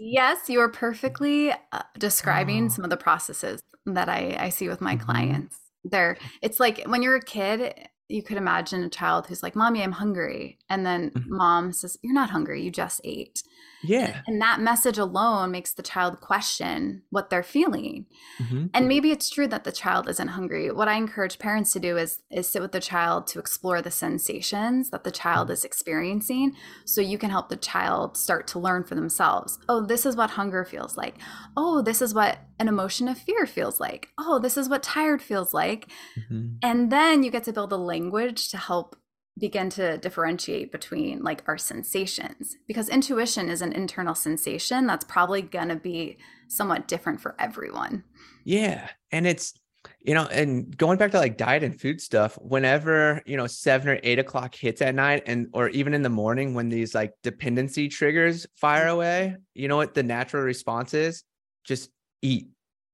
yes, 0.00 0.48
you 0.48 0.60
are 0.60 0.68
perfectly 0.68 1.52
uh, 1.52 1.82
describing 1.98 2.66
oh. 2.66 2.68
some 2.68 2.84
of 2.84 2.90
the 2.90 2.96
processes 2.96 3.60
that 3.86 4.08
I, 4.08 4.36
I 4.38 4.48
see 4.48 4.68
with 4.68 4.80
my 4.80 4.96
mm-hmm. 4.96 5.04
clients. 5.04 5.56
There, 5.84 6.18
it's 6.42 6.60
like 6.60 6.82
when 6.86 7.02
you're 7.02 7.16
a 7.16 7.22
kid, 7.22 7.88
you 8.08 8.22
could 8.22 8.36
imagine 8.36 8.82
a 8.82 8.88
child 8.88 9.26
who's 9.26 9.42
like, 9.42 9.54
"Mommy, 9.54 9.82
I'm 9.82 9.92
hungry," 9.92 10.58
and 10.68 10.84
then 10.84 11.10
mm-hmm. 11.10 11.36
mom 11.36 11.72
says, 11.72 11.96
"You're 12.02 12.14
not 12.14 12.30
hungry. 12.30 12.62
You 12.62 12.70
just 12.70 13.00
ate." 13.04 13.42
Yeah. 13.82 14.22
And 14.26 14.40
that 14.40 14.60
message 14.60 14.98
alone 14.98 15.50
makes 15.50 15.72
the 15.72 15.82
child 15.82 16.20
question 16.20 17.02
what 17.10 17.30
they're 17.30 17.42
feeling. 17.42 18.06
Mm-hmm. 18.42 18.66
And 18.74 18.88
maybe 18.88 19.10
it's 19.10 19.30
true 19.30 19.46
that 19.48 19.64
the 19.64 19.72
child 19.72 20.08
isn't 20.08 20.28
hungry. 20.28 20.70
What 20.70 20.88
I 20.88 20.96
encourage 20.96 21.38
parents 21.38 21.72
to 21.72 21.80
do 21.80 21.96
is 21.96 22.20
is 22.30 22.48
sit 22.48 22.62
with 22.62 22.72
the 22.72 22.80
child 22.80 23.26
to 23.28 23.38
explore 23.38 23.80
the 23.80 23.90
sensations 23.90 24.90
that 24.90 25.04
the 25.04 25.10
child 25.10 25.46
mm-hmm. 25.46 25.54
is 25.54 25.64
experiencing 25.64 26.54
so 26.84 27.00
you 27.00 27.18
can 27.18 27.30
help 27.30 27.48
the 27.48 27.56
child 27.56 28.16
start 28.16 28.46
to 28.48 28.58
learn 28.58 28.84
for 28.84 28.94
themselves. 28.94 29.58
Oh, 29.68 29.84
this 29.84 30.04
is 30.04 30.16
what 30.16 30.30
hunger 30.30 30.64
feels 30.64 30.96
like. 30.96 31.16
Oh, 31.56 31.82
this 31.82 32.02
is 32.02 32.14
what 32.14 32.38
an 32.58 32.68
emotion 32.68 33.08
of 33.08 33.18
fear 33.18 33.46
feels 33.46 33.78
like. 33.78 34.08
Oh, 34.18 34.38
this 34.38 34.56
is 34.56 34.68
what 34.68 34.82
tired 34.82 35.22
feels 35.22 35.54
like. 35.54 35.88
Mm-hmm. 36.18 36.56
And 36.62 36.90
then 36.90 37.22
you 37.22 37.30
get 37.30 37.44
to 37.44 37.52
build 37.52 37.72
a 37.72 37.76
language 37.76 38.48
to 38.50 38.56
help 38.56 38.96
begin 39.38 39.70
to 39.70 39.98
differentiate 39.98 40.72
between 40.72 41.22
like 41.22 41.42
our 41.46 41.58
sensations 41.58 42.56
because 42.66 42.88
intuition 42.88 43.48
is 43.48 43.62
an 43.62 43.72
internal 43.72 44.14
sensation 44.14 44.86
that's 44.86 45.04
probably 45.04 45.42
going 45.42 45.68
to 45.68 45.76
be 45.76 46.18
somewhat 46.48 46.88
different 46.88 47.20
for 47.20 47.34
everyone. 47.38 48.04
Yeah. 48.44 48.88
And 49.12 49.26
it's, 49.26 49.54
you 50.00 50.14
know, 50.14 50.26
and 50.26 50.76
going 50.76 50.98
back 50.98 51.12
to 51.12 51.18
like 51.18 51.36
diet 51.36 51.62
and 51.62 51.78
food 51.78 52.00
stuff, 52.00 52.36
whenever, 52.40 53.22
you 53.26 53.36
know, 53.36 53.46
seven 53.46 53.88
or 53.88 54.00
eight 54.02 54.18
o'clock 54.18 54.54
hits 54.54 54.82
at 54.82 54.94
night 54.94 55.22
and, 55.26 55.48
or 55.52 55.68
even 55.70 55.94
in 55.94 56.02
the 56.02 56.08
morning 56.08 56.54
when 56.54 56.68
these 56.68 56.94
like 56.94 57.12
dependency 57.22 57.88
triggers 57.88 58.46
fire 58.56 58.86
mm-hmm. 58.86 58.94
away, 58.94 59.36
you 59.54 59.68
know 59.68 59.76
what 59.76 59.94
the 59.94 60.02
natural 60.02 60.42
response 60.42 60.94
is? 60.94 61.24
Just 61.64 61.90
eat, 62.22 62.48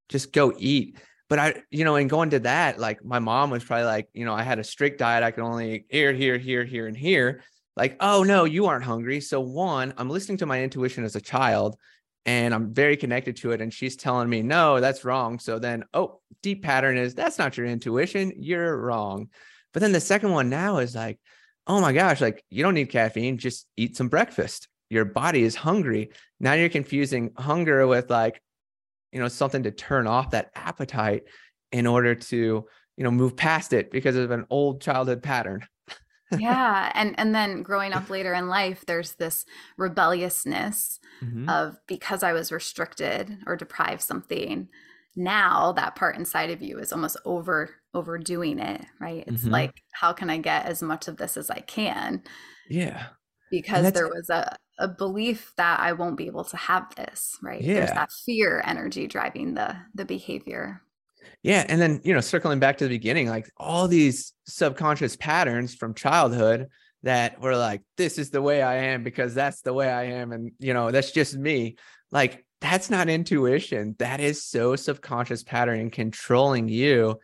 just 0.09 0.33
go 0.33 0.53
eat 0.59 0.99
but 1.29 1.39
I, 1.39 1.63
you 1.71 1.85
know, 1.85 1.97
and 1.97 2.11
going 2.11 2.31
to 2.31 2.41
that, 2.41 2.79
like 2.79 3.05
my 3.05 3.19
mom 3.19 3.51
was 3.51 3.65
probably 3.65 3.87
like, 3.87 4.09
you 4.13 4.25
know, 4.25 4.35
I 4.35 4.43
had 4.43 4.59
a 4.59 4.65
strict 4.65 4.99
diet. 4.99 5.23
I 5.23 5.31
could 5.31 5.45
only 5.45 5.87
here, 5.89 6.13
here, 6.13 6.39
here, 6.39 6.65
here, 6.65 6.87
and 6.87 6.97
here. 6.97 7.43
Like, 7.77 7.97
oh 8.01 8.23
no, 8.23 8.45
you 8.45 8.67
aren't 8.67 8.85
hungry. 8.85 9.21
So 9.21 9.41
one, 9.41 9.95
I'm 9.97 10.11
listening 10.11 10.39
to 10.39 10.47
my 10.47 10.63
intuition 10.63 11.05
as 11.05 11.17
a 11.17 11.21
child 11.21 11.77
and 12.27 12.55
I'm 12.55 12.73
very 12.73 12.97
connected 12.97 13.37
to 13.39 13.53
it. 13.53 13.61
And 13.61 13.73
she's 13.73 13.97
telling 13.97 14.29
me, 14.29 14.43
no, 14.43 14.81
that's 14.81 15.05
wrong. 15.05 15.39
So 15.39 15.59
then, 15.59 15.85
oh, 15.93 16.21
deep 16.43 16.63
pattern 16.63 16.97
is 16.97 17.15
that's 17.15 17.39
not 17.39 17.57
your 17.57 17.67
intuition. 17.67 18.33
You're 18.39 18.77
wrong. 18.77 19.29
But 19.73 19.81
then 19.81 19.93
the 19.93 20.01
second 20.01 20.31
one 20.31 20.51
now 20.51 20.79
is 20.79 20.95
like, 20.95 21.19
oh 21.67 21.81
my 21.81 21.93
gosh, 21.93 22.21
like 22.21 22.45
you 22.51 22.63
don't 22.63 22.75
need 22.75 22.91
caffeine, 22.91 23.39
just 23.39 23.67
eat 23.77 23.97
some 23.97 24.09
breakfast. 24.09 24.69
Your 24.91 25.07
body 25.07 25.43
is 25.43 25.57
hungry. 25.57 26.11
Now 26.39 26.53
you're 26.53 26.69
confusing 26.69 27.33
hunger 27.37 27.87
with 27.87 28.11
like, 28.11 28.41
you 29.15 29.21
know 29.21 29.29
something 29.29 29.63
to 29.63 29.71
turn 29.71 30.07
off 30.07 30.31
that 30.31 30.51
appetite 30.57 31.23
in 31.73 31.87
order 31.87 32.15
to 32.15 32.67
you 32.97 33.05
know 33.05 33.11
move 33.11 33.37
past 33.37 33.73
it 33.73 33.91
because 33.91 34.17
of 34.17 34.31
an 34.31 34.45
old 34.51 34.83
childhood 34.83 35.23
pattern 35.23 35.65
yeah 36.39 36.91
and 36.95 37.15
and 37.19 37.35
then 37.35 37.63
growing 37.63 37.93
up 37.93 38.11
later 38.11 38.35
in 38.35 38.49
life 38.49 38.85
there's 38.87 39.13
this 39.15 39.47
rebelliousness 39.79 40.99
mm-hmm. 41.23 41.49
of 41.49 41.77
because 41.87 42.23
i 42.23 42.33
was 42.33 42.53
restricted 42.53 43.39
or 43.47 43.57
deprived 43.57 44.03
something 44.03 44.69
now 45.17 45.71
that 45.73 45.95
part 45.95 46.17
inside 46.17 46.51
of 46.51 46.61
you 46.61 46.79
is 46.79 46.93
almost 46.93 47.17
over 47.25 47.71
overdoing 47.95 48.59
it 48.59 48.85
right 49.01 49.25
it's 49.29 49.43
mm-hmm. 49.43 49.53
like 49.53 49.83
how 49.93 50.13
can 50.13 50.29
i 50.29 50.37
get 50.37 50.67
as 50.67 50.83
much 50.83 51.07
of 51.07 51.17
this 51.19 51.37
as 51.37 51.51
i 51.51 51.61
can 51.61 52.21
yeah 52.69 53.07
because 53.51 53.93
there 53.93 54.09
was 54.09 54.29
a, 54.31 54.57
a 54.79 54.89
belief 54.89 55.53
that 55.57 55.81
I 55.81 55.93
won't 55.93 56.17
be 56.17 56.27
able 56.27 56.45
to 56.45 56.57
have 56.57 56.95
this, 56.95 57.39
right? 57.43 57.61
Yeah. 57.61 57.75
There's 57.75 57.91
that 57.93 58.13
fear 58.25 58.63
energy 58.65 59.07
driving 59.07 59.55
the 59.55 59.77
the 59.95 60.05
behavior. 60.05 60.83
Yeah. 61.43 61.65
And 61.69 61.81
then, 61.81 62.01
you 62.05 62.15
know, 62.15 62.21
circling 62.21 62.59
back 62.59 62.79
to 62.79 62.85
the 62.85 62.95
beginning, 62.95 63.29
like 63.29 63.51
all 63.57 63.89
these 63.89 64.33
subconscious 64.47 65.17
patterns 65.17 65.75
from 65.75 65.95
childhood 65.95 66.69
that 67.03 67.41
were 67.41 67.57
like, 67.57 67.83
this 67.97 68.19
is 68.19 68.31
the 68.31 68.43
way 68.43 68.63
I 68.63 68.77
am 68.77 69.03
because 69.05 69.35
that's 69.35 69.61
the 69.61 69.73
way 69.73 69.91
I 69.91 70.05
am. 70.05 70.33
And, 70.33 70.53
you 70.59 70.73
know, 70.75 70.91
that's 70.91 71.13
just 71.13 71.37
me. 71.37 71.77
Like, 72.11 72.45
that's 72.61 72.89
not 72.89 73.11
intuition. 73.11 73.95
That 73.99 74.21
is 74.21 74.43
so 74.43 74.75
subconscious 74.75 75.43
pattern 75.43 75.91
controlling 75.91 76.69
you. 76.69 77.21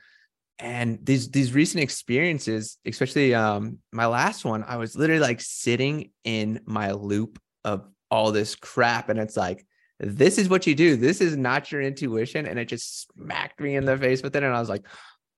And 0.60 0.98
these 1.02 1.30
these 1.30 1.52
recent 1.52 1.82
experiences, 1.82 2.78
especially 2.84 3.34
um 3.34 3.78
my 3.92 4.06
last 4.06 4.44
one, 4.44 4.64
I 4.66 4.76
was 4.76 4.94
literally 4.96 5.20
like 5.20 5.40
sitting 5.40 6.10
in 6.24 6.60
my 6.66 6.92
loop 6.92 7.38
of 7.64 7.84
all 8.10 8.32
this 8.32 8.54
crap. 8.56 9.08
And 9.08 9.18
it's 9.18 9.36
like, 9.36 9.64
this 9.98 10.38
is 10.38 10.48
what 10.48 10.66
you 10.66 10.74
do. 10.74 10.96
This 10.96 11.20
is 11.20 11.36
not 11.36 11.70
your 11.70 11.82
intuition. 11.82 12.46
And 12.46 12.58
it 12.58 12.66
just 12.66 13.12
smacked 13.12 13.60
me 13.60 13.76
in 13.76 13.84
the 13.84 13.96
face 13.96 14.22
with 14.22 14.34
it. 14.36 14.42
And 14.42 14.54
I 14.54 14.60
was 14.60 14.68
like, 14.68 14.86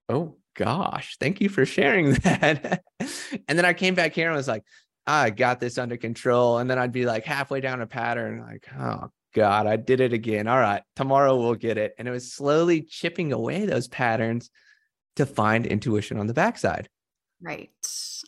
oh 0.09 0.37
gosh, 0.55 1.17
thank 1.19 1.41
you 1.41 1.49
for 1.49 1.65
sharing 1.65 2.11
that. 2.23 2.83
and 3.47 3.57
then 3.57 3.65
I 3.65 3.73
came 3.73 3.95
back 3.95 4.13
here 4.13 4.27
and 4.27 4.35
was 4.35 4.47
like, 4.47 4.63
I 5.05 5.29
got 5.29 5.59
this 5.59 5.77
under 5.77 5.97
control. 5.97 6.59
And 6.59 6.69
then 6.69 6.79
I'd 6.79 6.91
be 6.91 7.05
like 7.05 7.25
halfway 7.25 7.61
down 7.61 7.81
a 7.81 7.87
pattern, 7.87 8.41
like, 8.41 8.67
oh 8.77 9.09
God, 9.33 9.67
I 9.67 9.75
did 9.75 9.99
it 9.99 10.13
again. 10.13 10.47
All 10.47 10.59
right, 10.59 10.83
tomorrow 10.95 11.37
we'll 11.37 11.55
get 11.55 11.77
it. 11.77 11.93
And 11.97 12.07
it 12.07 12.11
was 12.11 12.33
slowly 12.33 12.81
chipping 12.83 13.33
away 13.33 13.65
those 13.65 13.87
patterns 13.87 14.49
to 15.15 15.25
find 15.25 15.65
intuition 15.65 16.19
on 16.19 16.27
the 16.27 16.33
backside. 16.33 16.87
Right. 17.41 17.69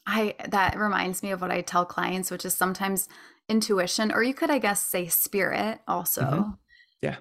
I 0.05 0.35
that 0.49 0.77
reminds 0.77 1.23
me 1.23 1.31
of 1.31 1.41
what 1.41 1.51
I 1.51 1.61
tell 1.61 1.85
clients, 1.85 2.29
which 2.29 2.45
is 2.45 2.53
sometimes 2.53 3.07
intuition, 3.47 4.11
or 4.11 4.23
you 4.23 4.33
could, 4.33 4.49
I 4.49 4.59
guess, 4.59 4.81
say 4.81 5.07
spirit 5.07 5.79
also. 5.87 6.21
Mm-hmm. 6.21 6.49
Yeah. 7.01 7.15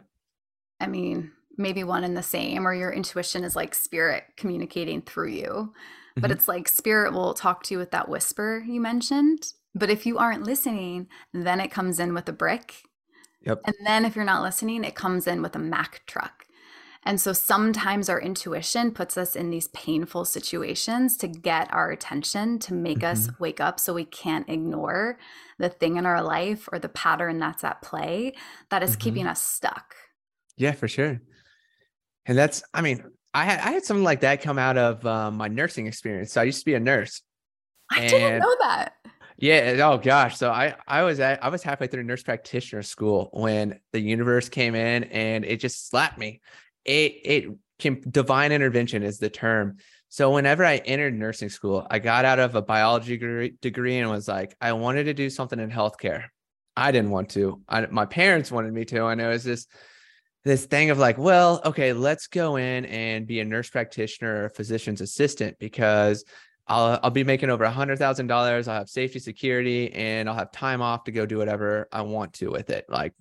I 0.80 0.86
mean, 0.86 1.32
maybe 1.56 1.84
one 1.84 2.04
and 2.04 2.16
the 2.16 2.22
same, 2.22 2.66
or 2.66 2.74
your 2.74 2.92
intuition 2.92 3.44
is 3.44 3.56
like 3.56 3.74
spirit 3.74 4.24
communicating 4.36 5.02
through 5.02 5.28
you. 5.28 5.44
Mm-hmm. 5.46 6.20
But 6.20 6.30
it's 6.30 6.48
like 6.48 6.68
spirit 6.68 7.12
will 7.12 7.34
talk 7.34 7.62
to 7.64 7.74
you 7.74 7.78
with 7.78 7.90
that 7.92 8.08
whisper 8.08 8.64
you 8.66 8.80
mentioned. 8.80 9.52
But 9.74 9.90
if 9.90 10.06
you 10.06 10.18
aren't 10.18 10.44
listening, 10.44 11.08
then 11.32 11.60
it 11.60 11.70
comes 11.70 11.98
in 11.98 12.14
with 12.14 12.28
a 12.28 12.32
brick. 12.32 12.82
Yep. 13.42 13.62
And 13.66 13.74
then 13.84 14.04
if 14.04 14.16
you're 14.16 14.24
not 14.24 14.42
listening, 14.42 14.84
it 14.84 14.94
comes 14.94 15.26
in 15.26 15.42
with 15.42 15.54
a 15.56 15.58
Mack 15.58 16.02
truck. 16.06 16.43
And 17.04 17.20
so 17.20 17.32
sometimes 17.32 18.08
our 18.08 18.20
intuition 18.20 18.92
puts 18.92 19.16
us 19.16 19.36
in 19.36 19.50
these 19.50 19.68
painful 19.68 20.24
situations 20.24 21.16
to 21.18 21.28
get 21.28 21.72
our 21.72 21.90
attention, 21.90 22.58
to 22.60 22.74
make 22.74 23.00
mm-hmm. 23.00 23.12
us 23.12 23.28
wake 23.38 23.60
up 23.60 23.78
so 23.78 23.92
we 23.92 24.04
can't 24.04 24.48
ignore 24.48 25.18
the 25.58 25.68
thing 25.68 25.96
in 25.96 26.06
our 26.06 26.22
life 26.22 26.68
or 26.72 26.78
the 26.78 26.88
pattern 26.88 27.38
that's 27.38 27.64
at 27.64 27.82
play 27.82 28.34
that 28.70 28.82
is 28.82 28.92
mm-hmm. 28.92 29.00
keeping 29.00 29.26
us 29.26 29.42
stuck. 29.42 29.94
Yeah, 30.56 30.72
for 30.72 30.88
sure. 30.88 31.20
And 32.26 32.38
that's, 32.38 32.62
I 32.72 32.80
mean, 32.80 33.04
I 33.34 33.44
had 33.44 33.60
I 33.60 33.72
had 33.72 33.84
something 33.84 34.04
like 34.04 34.20
that 34.20 34.42
come 34.42 34.58
out 34.58 34.78
of 34.78 35.04
um, 35.04 35.36
my 35.36 35.48
nursing 35.48 35.88
experience. 35.88 36.32
So 36.32 36.40
I 36.40 36.44
used 36.44 36.60
to 36.60 36.64
be 36.64 36.74
a 36.74 36.80
nurse. 36.80 37.20
I 37.90 38.06
didn't 38.06 38.38
know 38.38 38.56
that. 38.60 38.94
Yeah. 39.36 39.76
Oh 39.82 39.98
gosh. 39.98 40.38
So 40.38 40.50
I 40.50 40.76
I 40.86 41.02
was 41.02 41.18
at 41.18 41.42
I 41.44 41.48
was 41.48 41.62
halfway 41.62 41.88
through 41.88 42.04
nurse 42.04 42.22
practitioner 42.22 42.82
school 42.82 43.30
when 43.32 43.80
the 43.92 44.00
universe 44.00 44.48
came 44.48 44.76
in 44.76 45.04
and 45.04 45.44
it 45.44 45.58
just 45.58 45.90
slapped 45.90 46.16
me. 46.16 46.40
It 46.84 47.12
it 47.24 47.50
can 47.78 48.02
divine 48.08 48.52
intervention 48.52 49.02
is 49.02 49.18
the 49.18 49.30
term. 49.30 49.76
So 50.08 50.30
whenever 50.32 50.64
I 50.64 50.76
entered 50.76 51.14
nursing 51.14 51.48
school, 51.48 51.86
I 51.90 51.98
got 51.98 52.24
out 52.24 52.38
of 52.38 52.54
a 52.54 52.62
biology 52.62 53.16
degree, 53.60 53.98
and 53.98 54.10
was 54.10 54.28
like, 54.28 54.54
I 54.60 54.72
wanted 54.72 55.04
to 55.04 55.14
do 55.14 55.28
something 55.28 55.58
in 55.58 55.70
healthcare. 55.70 56.26
I 56.76 56.92
didn't 56.92 57.10
want 57.10 57.30
to. 57.30 57.62
I, 57.68 57.86
my 57.86 58.06
parents 58.06 58.52
wanted 58.52 58.72
me 58.72 58.84
to, 58.86 59.06
and 59.06 59.20
it 59.20 59.26
was 59.26 59.44
this 59.44 59.66
this 60.44 60.66
thing 60.66 60.90
of 60.90 60.98
like, 60.98 61.16
well, 61.16 61.62
okay, 61.64 61.92
let's 61.92 62.26
go 62.26 62.56
in 62.56 62.84
and 62.84 63.26
be 63.26 63.40
a 63.40 63.44
nurse 63.44 63.70
practitioner 63.70 64.42
or 64.42 64.44
a 64.46 64.50
physician's 64.50 65.00
assistant 65.00 65.56
because 65.58 66.24
I'll 66.66 66.98
I'll 67.02 67.10
be 67.10 67.24
making 67.24 67.50
over 67.50 67.64
a 67.64 67.70
hundred 67.70 67.98
thousand 67.98 68.28
dollars. 68.28 68.68
I'll 68.68 68.78
have 68.78 68.88
safety, 68.88 69.18
security, 69.18 69.92
and 69.92 70.28
I'll 70.28 70.34
have 70.34 70.50
time 70.50 70.80
off 70.80 71.04
to 71.04 71.12
go 71.12 71.26
do 71.26 71.38
whatever 71.38 71.88
I 71.92 72.02
want 72.02 72.32
to 72.34 72.50
with 72.50 72.70
it. 72.70 72.86
Like 72.88 73.12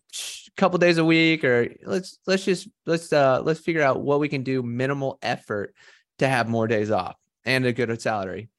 a 0.47 0.51
couple 0.56 0.79
days 0.79 0.97
a 0.97 1.06
week, 1.06 1.43
or 1.43 1.73
let's 1.84 2.19
let's 2.25 2.45
just 2.45 2.69
let's 2.86 3.12
uh 3.12 3.41
let's 3.43 3.60
figure 3.60 3.82
out 3.82 4.01
what 4.01 4.19
we 4.19 4.29
can 4.29 4.43
do 4.43 4.63
minimal 4.63 5.19
effort 5.21 5.75
to 6.19 6.27
have 6.27 6.47
more 6.47 6.67
days 6.67 6.89
off 6.89 7.15
and 7.45 7.65
a 7.65 7.73
good 7.73 8.01
salary. 8.01 8.49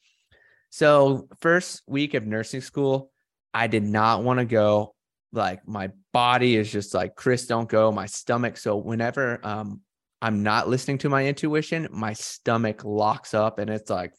So 0.69 1.29
first 1.41 1.83
week 1.87 2.15
of 2.15 2.27
nursing 2.27 2.61
school, 2.61 3.11
I 3.55 3.69
did 3.69 3.85
not 3.85 4.23
want 4.23 4.41
to 4.41 4.45
go. 4.45 4.95
Like 5.33 5.67
my 5.67 5.91
body 6.13 6.57
is 6.57 6.71
just 6.71 6.93
like 6.93 7.15
Chris, 7.15 7.47
don't 7.47 7.69
go. 7.69 7.91
My 7.91 8.07
stomach. 8.07 8.59
So 8.59 8.77
whenever 8.77 9.41
um 9.43 9.81
I'm 10.21 10.43
not 10.43 10.69
listening 10.69 10.99
to 10.99 11.09
my 11.09 11.27
intuition, 11.27 11.89
my 11.91 12.13
stomach 12.13 12.85
locks 12.85 13.35
up 13.35 13.59
and 13.59 13.71
it's 13.71 13.91
like 13.91 14.13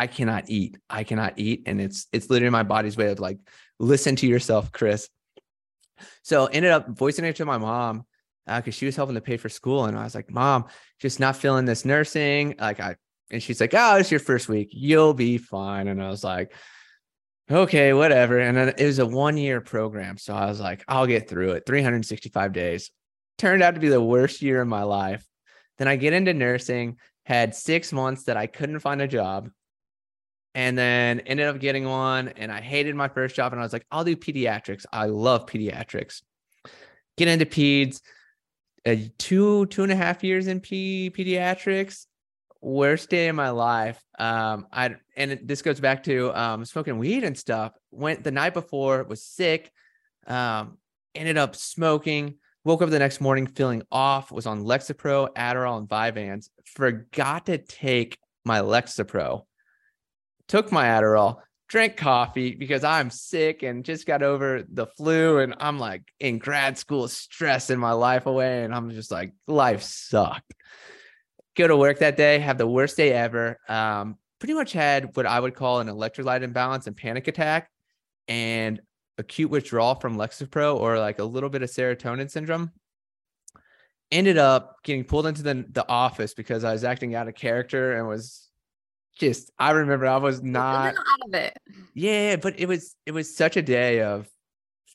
I 0.00 0.06
cannot 0.06 0.48
eat. 0.48 0.78
I 0.88 1.04
cannot 1.04 1.34
eat. 1.36 1.64
And 1.66 1.78
it's 1.78 2.06
it's 2.10 2.30
literally 2.30 2.48
my 2.48 2.62
body's 2.62 2.96
way 2.96 3.10
of 3.10 3.20
like, 3.20 3.38
listen 3.78 4.16
to 4.16 4.26
yourself, 4.26 4.72
Chris. 4.72 5.10
So 6.22 6.46
ended 6.46 6.70
up 6.70 6.88
voicing 6.88 7.26
it 7.26 7.36
to 7.36 7.44
my 7.44 7.58
mom 7.58 8.06
because 8.46 8.74
uh, 8.74 8.78
she 8.78 8.86
was 8.86 8.96
helping 8.96 9.16
to 9.16 9.20
pay 9.20 9.36
for 9.36 9.50
school. 9.50 9.84
And 9.84 9.98
I 9.98 10.04
was 10.04 10.14
like, 10.14 10.30
Mom, 10.30 10.64
just 11.00 11.20
not 11.20 11.36
feeling 11.36 11.66
this 11.66 11.84
nursing. 11.84 12.54
Like 12.58 12.80
I 12.80 12.96
and 13.30 13.42
she's 13.42 13.60
like, 13.60 13.74
Oh, 13.74 13.96
it's 13.96 14.10
your 14.10 14.20
first 14.20 14.48
week. 14.48 14.70
You'll 14.72 15.12
be 15.12 15.36
fine. 15.36 15.86
And 15.86 16.02
I 16.02 16.08
was 16.08 16.24
like, 16.24 16.54
okay, 17.50 17.92
whatever. 17.92 18.38
And 18.38 18.56
it 18.56 18.86
was 18.86 19.00
a 19.00 19.06
one 19.06 19.36
year 19.36 19.60
program. 19.60 20.16
So 20.16 20.32
I 20.32 20.46
was 20.46 20.60
like, 20.60 20.82
I'll 20.88 21.06
get 21.06 21.28
through 21.28 21.50
it. 21.50 21.64
365 21.66 22.54
days. 22.54 22.90
Turned 23.36 23.62
out 23.62 23.74
to 23.74 23.80
be 23.80 23.90
the 23.90 24.02
worst 24.02 24.40
year 24.40 24.62
of 24.62 24.68
my 24.68 24.84
life. 24.84 25.26
Then 25.76 25.88
I 25.88 25.96
get 25.96 26.14
into 26.14 26.32
nursing, 26.32 26.96
had 27.26 27.54
six 27.54 27.92
months 27.92 28.24
that 28.24 28.38
I 28.38 28.46
couldn't 28.46 28.80
find 28.80 29.02
a 29.02 29.06
job 29.06 29.50
and 30.54 30.76
then 30.76 31.20
ended 31.20 31.46
up 31.46 31.60
getting 31.60 31.88
one 31.88 32.28
and 32.28 32.50
I 32.50 32.60
hated 32.60 32.94
my 32.94 33.08
first 33.08 33.36
job 33.36 33.52
and 33.52 33.60
I 33.60 33.64
was 33.64 33.72
like, 33.72 33.86
I'll 33.90 34.04
do 34.04 34.16
pediatrics. 34.16 34.84
I 34.92 35.06
love 35.06 35.46
pediatrics. 35.46 36.22
Get 37.16 37.28
into 37.28 37.46
peds, 37.46 38.00
uh, 38.86 38.96
two, 39.18 39.66
two 39.66 39.82
and 39.82 39.92
a 39.92 39.96
half 39.96 40.24
years 40.24 40.46
in 40.46 40.60
P 40.60 41.10
pediatrics. 41.14 42.06
Worst 42.62 43.08
day 43.08 43.28
of 43.28 43.36
my 43.36 43.50
life. 43.50 44.02
Um, 44.18 44.66
I 44.70 44.96
and 45.16 45.40
this 45.44 45.62
goes 45.62 45.80
back 45.80 46.02
to 46.04 46.30
um 46.38 46.64
smoking 46.66 46.98
weed 46.98 47.24
and 47.24 47.36
stuff. 47.36 47.72
Went 47.90 48.22
the 48.22 48.30
night 48.30 48.52
before, 48.52 49.02
was 49.04 49.24
sick, 49.24 49.72
um, 50.26 50.76
ended 51.14 51.38
up 51.38 51.56
smoking, 51.56 52.34
woke 52.64 52.82
up 52.82 52.90
the 52.90 52.98
next 52.98 53.22
morning 53.22 53.46
feeling 53.46 53.82
off, 53.90 54.30
was 54.30 54.46
on 54.46 54.64
Lexapro, 54.64 55.32
Adderall, 55.34 55.78
and 55.78 55.88
Vyvanse, 55.88 56.50
forgot 56.66 57.46
to 57.46 57.56
take 57.56 58.18
my 58.44 58.60
Lexapro 58.60 59.44
took 60.50 60.72
my 60.72 60.86
Adderall, 60.86 61.36
drank 61.68 61.96
coffee 61.96 62.56
because 62.56 62.82
I'm 62.82 63.08
sick 63.08 63.62
and 63.62 63.84
just 63.84 64.04
got 64.04 64.24
over 64.24 64.64
the 64.68 64.86
flu. 64.86 65.38
And 65.38 65.54
I'm 65.60 65.78
like 65.78 66.02
in 66.18 66.38
grad 66.38 66.76
school, 66.76 67.06
stressing 67.06 67.78
my 67.78 67.92
life 67.92 68.26
away. 68.26 68.64
And 68.64 68.74
I'm 68.74 68.90
just 68.90 69.12
like, 69.12 69.32
life 69.46 69.82
sucked. 69.82 70.52
Go 71.56 71.68
to 71.68 71.76
work 71.76 72.00
that 72.00 72.16
day, 72.16 72.40
have 72.40 72.58
the 72.58 72.66
worst 72.66 72.96
day 72.96 73.12
ever. 73.12 73.58
Um, 73.68 74.16
pretty 74.40 74.54
much 74.54 74.72
had 74.72 75.16
what 75.16 75.24
I 75.24 75.38
would 75.38 75.54
call 75.54 75.78
an 75.78 75.86
electrolyte 75.86 76.42
imbalance 76.42 76.88
and 76.88 76.96
panic 76.96 77.28
attack 77.28 77.70
and 78.26 78.80
acute 79.18 79.50
withdrawal 79.50 79.94
from 79.94 80.16
Lexapro 80.16 80.76
or 80.76 80.98
like 80.98 81.20
a 81.20 81.24
little 81.24 81.48
bit 81.48 81.62
of 81.62 81.70
serotonin 81.70 82.28
syndrome. 82.28 82.72
Ended 84.10 84.38
up 84.38 84.78
getting 84.82 85.04
pulled 85.04 85.26
into 85.28 85.44
the, 85.44 85.64
the 85.70 85.88
office 85.88 86.34
because 86.34 86.64
I 86.64 86.72
was 86.72 86.82
acting 86.82 87.14
out 87.14 87.28
of 87.28 87.36
character 87.36 87.92
and 87.92 88.08
was 88.08 88.49
just 89.20 89.50
I 89.58 89.70
remember 89.70 90.06
I 90.06 90.16
was 90.16 90.42
not 90.42 90.96
out 90.96 91.28
of 91.28 91.34
it. 91.34 91.56
Yeah, 91.94 92.36
but 92.36 92.58
it 92.58 92.66
was 92.66 92.96
it 93.06 93.12
was 93.12 93.36
such 93.36 93.56
a 93.56 93.62
day 93.62 94.00
of 94.00 94.28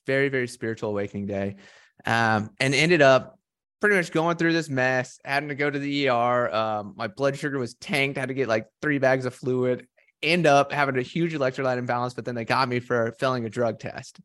very 0.06 0.28
very 0.28 0.48
spiritual 0.48 0.90
awakening 0.90 1.26
day, 1.26 1.56
um, 2.04 2.50
and 2.60 2.74
ended 2.74 3.00
up 3.00 3.38
pretty 3.80 3.96
much 3.96 4.10
going 4.10 4.36
through 4.36 4.52
this 4.52 4.68
mess, 4.68 5.18
having 5.24 5.48
to 5.48 5.54
go 5.54 5.70
to 5.70 5.78
the 5.78 6.08
ER. 6.08 6.54
Um, 6.54 6.94
my 6.96 7.06
blood 7.06 7.38
sugar 7.38 7.58
was 7.58 7.74
tanked. 7.74 8.18
I 8.18 8.20
had 8.20 8.28
to 8.28 8.34
get 8.34 8.48
like 8.48 8.66
three 8.82 8.98
bags 8.98 9.26
of 9.26 9.34
fluid. 9.34 9.86
End 10.22 10.46
up 10.46 10.72
having 10.72 10.98
a 10.98 11.02
huge 11.02 11.34
electrolyte 11.34 11.78
imbalance, 11.78 12.14
but 12.14 12.24
then 12.24 12.34
they 12.34 12.44
got 12.44 12.68
me 12.68 12.80
for 12.80 13.14
failing 13.20 13.44
a 13.44 13.50
drug 13.50 13.78
test. 13.78 14.20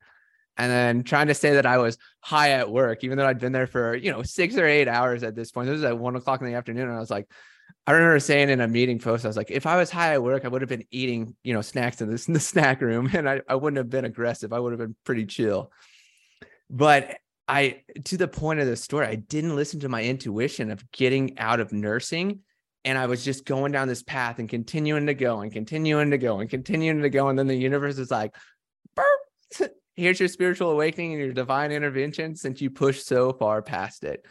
And 0.57 0.71
then 0.71 1.03
trying 1.03 1.27
to 1.27 1.33
say 1.33 1.53
that 1.55 1.65
I 1.65 1.77
was 1.77 1.97
high 2.19 2.51
at 2.51 2.71
work, 2.71 3.03
even 3.03 3.17
though 3.17 3.25
I'd 3.25 3.39
been 3.39 3.51
there 3.51 3.67
for, 3.67 3.95
you 3.95 4.11
know, 4.11 4.21
six 4.21 4.57
or 4.57 4.65
eight 4.65 4.87
hours 4.87 5.23
at 5.23 5.35
this 5.35 5.51
point. 5.51 5.67
This 5.67 5.75
was 5.75 5.83
at 5.83 5.97
one 5.97 6.15
o'clock 6.15 6.41
in 6.41 6.47
the 6.47 6.55
afternoon. 6.55 6.87
And 6.87 6.95
I 6.95 6.99
was 6.99 7.09
like, 7.09 7.29
I 7.87 7.91
remember 7.91 8.19
saying 8.19 8.49
in 8.49 8.61
a 8.61 8.67
meeting 8.67 8.99
post, 8.99 9.25
I 9.25 9.27
was 9.27 9.37
like, 9.37 9.51
if 9.51 9.65
I 9.65 9.77
was 9.77 9.89
high 9.89 10.13
at 10.13 10.23
work, 10.23 10.45
I 10.45 10.47
would 10.47 10.61
have 10.61 10.69
been 10.69 10.85
eating, 10.91 11.35
you 11.43 11.53
know, 11.53 11.61
snacks 11.61 12.01
in 12.01 12.09
this 12.09 12.27
in 12.27 12.33
the 12.33 12.39
snack 12.39 12.81
room 12.81 13.09
and 13.13 13.29
I, 13.29 13.41
I 13.47 13.55
wouldn't 13.55 13.77
have 13.77 13.89
been 13.89 14.05
aggressive. 14.05 14.53
I 14.53 14.59
would 14.59 14.71
have 14.71 14.79
been 14.79 14.95
pretty 15.03 15.25
chill. 15.25 15.71
But 16.69 17.17
I 17.47 17.83
to 18.05 18.17
the 18.17 18.27
point 18.27 18.59
of 18.59 18.67
the 18.67 18.75
story, 18.75 19.07
I 19.07 19.15
didn't 19.15 19.55
listen 19.55 19.81
to 19.81 19.89
my 19.89 20.03
intuition 20.03 20.71
of 20.71 20.89
getting 20.91 21.37
out 21.37 21.59
of 21.59 21.73
nursing. 21.73 22.39
And 22.83 22.97
I 22.97 23.05
was 23.05 23.23
just 23.23 23.45
going 23.45 23.71
down 23.71 23.87
this 23.87 24.01
path 24.01 24.39
and 24.39 24.49
continuing 24.49 25.05
to 25.05 25.13
go 25.13 25.41
and 25.41 25.51
continuing 25.51 26.11
to 26.11 26.17
go 26.17 26.39
and 26.39 26.49
continuing 26.49 27.01
to 27.03 27.09
go. 27.09 27.29
And 27.29 27.37
then 27.37 27.47
the 27.47 27.55
universe 27.55 27.99
is 27.99 28.09
like, 28.09 28.35
here's 29.95 30.19
your 30.19 30.29
spiritual 30.29 30.71
awakening 30.71 31.13
and 31.13 31.21
your 31.21 31.33
divine 31.33 31.71
intervention 31.71 32.35
since 32.35 32.61
you 32.61 32.69
pushed 32.69 33.05
so 33.05 33.33
far 33.33 33.61
past 33.61 34.03
it. 34.03 34.25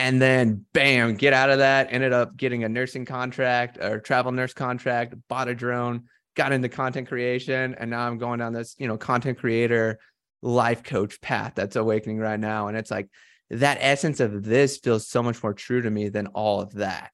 And 0.00 0.20
then 0.20 0.64
bam, 0.72 1.14
get 1.14 1.34
out 1.34 1.50
of 1.50 1.58
that. 1.58 1.88
Ended 1.90 2.14
up 2.14 2.34
getting 2.34 2.64
a 2.64 2.70
nursing 2.70 3.04
contract 3.04 3.76
or 3.76 4.00
travel 4.00 4.32
nurse 4.32 4.54
contract, 4.54 5.14
bought 5.28 5.48
a 5.48 5.54
drone, 5.54 6.04
got 6.34 6.52
into 6.52 6.70
content 6.70 7.06
creation, 7.06 7.74
and 7.78 7.90
now 7.90 8.06
I'm 8.06 8.16
going 8.16 8.38
down 8.38 8.54
this, 8.54 8.74
you 8.78 8.88
know, 8.88 8.96
content 8.96 9.38
creator 9.38 9.98
life 10.40 10.82
coach 10.82 11.20
path 11.20 11.52
that's 11.54 11.76
awakening 11.76 12.18
right 12.18 12.40
now. 12.40 12.68
And 12.68 12.78
it's 12.78 12.90
like 12.90 13.10
that 13.50 13.76
essence 13.78 14.20
of 14.20 14.42
this 14.42 14.78
feels 14.78 15.06
so 15.06 15.22
much 15.22 15.42
more 15.42 15.52
true 15.52 15.82
to 15.82 15.90
me 15.90 16.08
than 16.08 16.28
all 16.28 16.62
of 16.62 16.72
that. 16.74 17.10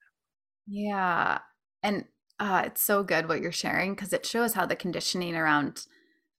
Yeah. 0.68 1.38
And 1.82 2.04
uh, 2.38 2.62
it's 2.66 2.82
so 2.82 3.02
good 3.02 3.28
what 3.28 3.40
you're 3.40 3.50
sharing 3.50 3.96
because 3.96 4.12
it 4.12 4.24
shows 4.24 4.54
how 4.54 4.64
the 4.64 4.76
conditioning 4.76 5.34
around 5.34 5.86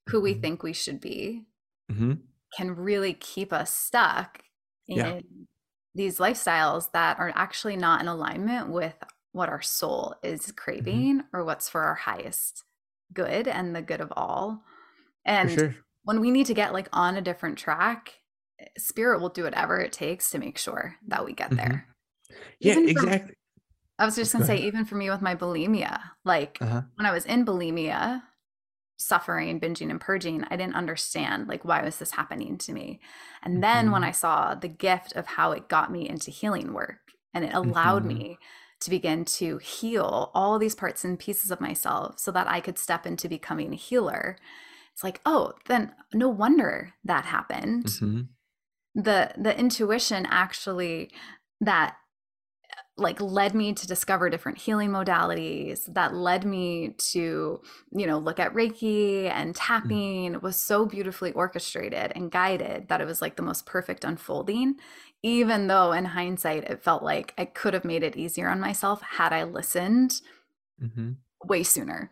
who 0.06 0.22
we 0.22 0.32
mm-hmm. 0.32 0.40
think 0.40 0.62
we 0.62 0.72
should 0.72 1.02
be 1.02 1.44
mm-hmm. 1.92 2.14
can 2.56 2.74
really 2.74 3.12
keep 3.12 3.52
us 3.52 3.70
stuck 3.70 4.40
in 4.86 4.96
yeah. 4.96 5.20
These 5.98 6.18
lifestyles 6.18 6.90
that 6.92 7.18
are 7.18 7.32
actually 7.34 7.76
not 7.76 8.00
in 8.00 8.08
alignment 8.08 8.68
with 8.68 8.94
what 9.32 9.48
our 9.48 9.60
soul 9.60 10.14
is 10.22 10.42
mm-hmm. 10.42 10.54
craving 10.54 11.18
mm-hmm. 11.18 11.36
or 11.36 11.44
what's 11.44 11.68
for 11.68 11.82
our 11.82 11.94
highest 11.94 12.64
good 13.12 13.48
and 13.48 13.74
the 13.74 13.82
good 13.82 14.00
of 14.00 14.12
all. 14.16 14.62
And 15.24 15.50
sure. 15.50 15.76
when 16.04 16.20
we 16.20 16.30
need 16.30 16.46
to 16.46 16.54
get 16.54 16.72
like 16.72 16.88
on 16.92 17.16
a 17.16 17.20
different 17.20 17.58
track, 17.58 18.14
spirit 18.76 19.20
will 19.20 19.28
do 19.28 19.42
whatever 19.42 19.78
it 19.80 19.92
takes 19.92 20.30
to 20.30 20.38
make 20.38 20.56
sure 20.56 20.96
that 21.08 21.24
we 21.24 21.32
get 21.32 21.50
mm-hmm. 21.50 21.56
there. 21.56 21.86
Yeah, 22.60 22.78
exactly. 22.78 23.34
I 23.98 24.04
was 24.04 24.14
just 24.14 24.32
gonna 24.32 24.44
say, 24.44 24.58
even 24.58 24.84
for 24.84 24.94
me 24.94 25.10
with 25.10 25.20
my 25.20 25.34
bulimia, 25.34 25.98
like 26.24 26.58
uh-huh. 26.60 26.82
when 26.94 27.06
I 27.06 27.10
was 27.10 27.24
in 27.24 27.44
bulimia, 27.44 28.22
suffering, 28.98 29.60
binging, 29.60 29.90
and 29.90 30.00
purging, 30.00 30.44
I 30.50 30.56
didn't 30.56 30.74
understand 30.74 31.48
like 31.48 31.64
why 31.64 31.82
was 31.82 31.98
this 31.98 32.10
happening 32.10 32.58
to 32.58 32.72
me. 32.72 33.00
And 33.42 33.62
then 33.62 33.86
mm-hmm. 33.86 33.92
when 33.92 34.04
I 34.04 34.10
saw 34.10 34.54
the 34.54 34.68
gift 34.68 35.14
of 35.14 35.26
how 35.26 35.52
it 35.52 35.68
got 35.68 35.90
me 35.90 36.08
into 36.08 36.30
healing 36.30 36.74
work 36.74 36.98
and 37.32 37.44
it 37.44 37.54
allowed 37.54 38.04
mm-hmm. 38.04 38.18
me 38.18 38.38
to 38.80 38.90
begin 38.90 39.24
to 39.24 39.58
heal 39.58 40.30
all 40.34 40.58
these 40.58 40.74
parts 40.74 41.04
and 41.04 41.18
pieces 41.18 41.50
of 41.50 41.60
myself 41.60 42.18
so 42.18 42.30
that 42.32 42.48
I 42.48 42.60
could 42.60 42.78
step 42.78 43.06
into 43.06 43.28
becoming 43.28 43.72
a 43.72 43.76
healer. 43.76 44.36
It's 44.92 45.04
like, 45.04 45.20
oh, 45.24 45.52
then 45.66 45.92
no 46.12 46.28
wonder 46.28 46.94
that 47.04 47.24
happened. 47.24 47.86
Mm-hmm. 47.86 48.20
The 48.94 49.32
the 49.36 49.56
intuition 49.56 50.26
actually 50.28 51.10
that 51.60 51.96
like 52.98 53.20
led 53.20 53.54
me 53.54 53.72
to 53.72 53.86
discover 53.86 54.28
different 54.28 54.58
healing 54.58 54.90
modalities 54.90 55.92
that 55.94 56.14
led 56.14 56.44
me 56.44 56.94
to 56.98 57.60
you 57.92 58.06
know 58.06 58.18
look 58.18 58.38
at 58.40 58.52
reiki 58.52 59.30
and 59.30 59.54
mm. 59.54 59.56
tapping 59.56 60.34
mm. 60.34 60.42
was 60.42 60.56
so 60.56 60.84
beautifully 60.84 61.32
orchestrated 61.32 62.12
and 62.14 62.30
guided 62.30 62.88
that 62.88 63.00
it 63.00 63.06
was 63.06 63.22
like 63.22 63.36
the 63.36 63.42
most 63.42 63.66
perfect 63.66 64.04
unfolding 64.04 64.74
even 65.22 65.66
though 65.68 65.92
in 65.92 66.04
hindsight 66.04 66.64
it 66.64 66.82
felt 66.82 67.02
like 67.02 67.32
i 67.38 67.44
could 67.44 67.74
have 67.74 67.84
made 67.84 68.02
it 68.02 68.16
easier 68.16 68.48
on 68.48 68.60
myself 68.60 69.00
had 69.02 69.32
i 69.32 69.44
listened 69.44 70.20
mm-hmm. 70.82 71.12
way 71.44 71.62
sooner 71.62 72.10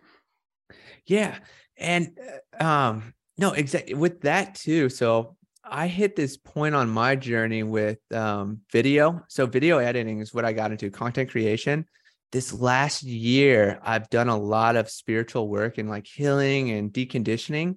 yeah 1.06 1.36
and 1.76 2.16
uh, 2.60 2.64
um 2.64 3.14
no 3.38 3.52
exactly 3.52 3.94
with 3.94 4.20
that 4.22 4.54
too 4.54 4.88
so 4.88 5.35
I 5.68 5.88
hit 5.88 6.16
this 6.16 6.36
point 6.36 6.74
on 6.74 6.88
my 6.88 7.16
journey 7.16 7.62
with 7.62 7.98
um, 8.12 8.60
video. 8.70 9.22
So, 9.28 9.46
video 9.46 9.78
editing 9.78 10.20
is 10.20 10.32
what 10.32 10.44
I 10.44 10.52
got 10.52 10.70
into, 10.70 10.90
content 10.90 11.30
creation. 11.30 11.86
This 12.32 12.52
last 12.52 13.02
year, 13.02 13.78
I've 13.82 14.10
done 14.10 14.28
a 14.28 14.36
lot 14.36 14.76
of 14.76 14.90
spiritual 14.90 15.48
work 15.48 15.78
and 15.78 15.88
like 15.88 16.06
healing 16.06 16.70
and 16.70 16.92
deconditioning. 16.92 17.76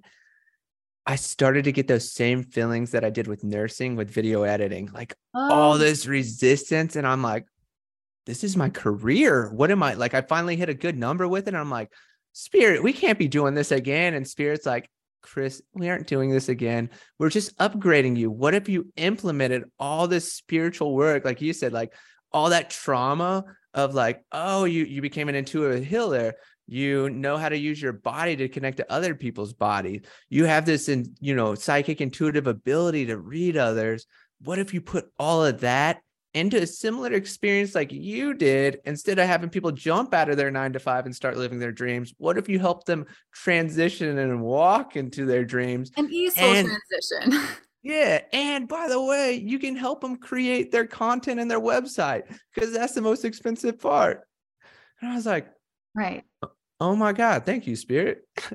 I 1.06 1.16
started 1.16 1.64
to 1.64 1.72
get 1.72 1.88
those 1.88 2.12
same 2.12 2.44
feelings 2.44 2.92
that 2.92 3.04
I 3.04 3.10
did 3.10 3.26
with 3.26 3.42
nursing 3.42 3.96
with 3.96 4.10
video 4.10 4.42
editing, 4.42 4.90
like 4.92 5.14
oh. 5.34 5.52
all 5.52 5.78
this 5.78 6.06
resistance. 6.06 6.94
And 6.96 7.06
I'm 7.06 7.22
like, 7.22 7.46
this 8.26 8.44
is 8.44 8.56
my 8.56 8.68
career. 8.68 9.50
What 9.52 9.70
am 9.70 9.82
I 9.82 9.94
like? 9.94 10.14
I 10.14 10.20
finally 10.20 10.56
hit 10.56 10.68
a 10.68 10.74
good 10.74 10.96
number 10.96 11.26
with 11.26 11.48
it. 11.48 11.54
And 11.54 11.56
I'm 11.56 11.70
like, 11.70 11.90
Spirit, 12.32 12.82
we 12.82 12.92
can't 12.92 13.18
be 13.18 13.28
doing 13.28 13.54
this 13.54 13.72
again. 13.72 14.14
And 14.14 14.28
Spirit's 14.28 14.66
like, 14.66 14.88
Chris, 15.22 15.62
we 15.74 15.88
aren't 15.88 16.06
doing 16.06 16.30
this 16.30 16.48
again. 16.48 16.90
We're 17.18 17.30
just 17.30 17.56
upgrading 17.58 18.16
you. 18.16 18.30
What 18.30 18.54
if 18.54 18.68
you 18.68 18.92
implemented 18.96 19.64
all 19.78 20.08
this 20.08 20.32
spiritual 20.32 20.94
work, 20.94 21.24
like 21.24 21.40
you 21.40 21.52
said, 21.52 21.72
like 21.72 21.92
all 22.32 22.50
that 22.50 22.70
trauma 22.70 23.44
of 23.74 23.94
like, 23.94 24.22
oh, 24.32 24.64
you 24.64 24.84
you 24.84 25.02
became 25.02 25.28
an 25.28 25.34
intuitive 25.34 25.84
healer. 25.84 26.34
You 26.66 27.10
know 27.10 27.36
how 27.36 27.48
to 27.48 27.58
use 27.58 27.82
your 27.82 27.92
body 27.92 28.36
to 28.36 28.48
connect 28.48 28.76
to 28.76 28.92
other 28.92 29.14
people's 29.14 29.52
bodies. 29.52 30.02
You 30.28 30.44
have 30.44 30.64
this 30.64 30.88
in, 30.88 31.14
you 31.20 31.34
know, 31.34 31.54
psychic 31.54 32.00
intuitive 32.00 32.46
ability 32.46 33.06
to 33.06 33.18
read 33.18 33.56
others. 33.56 34.06
What 34.42 34.58
if 34.58 34.72
you 34.72 34.80
put 34.80 35.10
all 35.18 35.44
of 35.44 35.60
that 35.60 36.00
into 36.34 36.62
a 36.62 36.66
similar 36.66 37.12
experience 37.12 37.74
like 37.74 37.92
you 37.92 38.34
did 38.34 38.80
instead 38.84 39.18
of 39.18 39.26
having 39.26 39.50
people 39.50 39.72
jump 39.72 40.14
out 40.14 40.28
of 40.28 40.36
their 40.36 40.50
nine 40.50 40.72
to 40.72 40.78
five 40.78 41.04
and 41.04 41.14
start 41.14 41.36
living 41.36 41.58
their 41.58 41.72
dreams 41.72 42.14
what 42.18 42.38
if 42.38 42.48
you 42.48 42.58
help 42.58 42.84
them 42.84 43.04
transition 43.32 44.18
and 44.18 44.40
walk 44.40 44.96
into 44.96 45.26
their 45.26 45.44
dreams? 45.44 45.90
An 45.96 46.08
easy 46.10 46.40
transition. 46.40 47.48
Yeah 47.82 48.20
and 48.34 48.68
by 48.68 48.88
the 48.88 49.02
way 49.02 49.32
you 49.32 49.58
can 49.58 49.74
help 49.74 50.02
them 50.02 50.16
create 50.16 50.70
their 50.70 50.86
content 50.86 51.40
and 51.40 51.50
their 51.50 51.58
website 51.58 52.24
because 52.54 52.74
that's 52.74 52.92
the 52.92 53.00
most 53.00 53.24
expensive 53.24 53.80
part. 53.80 54.20
And 55.00 55.10
i 55.10 55.14
was 55.14 55.24
like 55.24 55.48
right. 55.94 56.22
Oh, 56.42 56.50
oh 56.78 56.94
my 56.94 57.14
god 57.14 57.46
thank 57.46 57.66
you 57.66 57.76
spirit. 57.76 58.18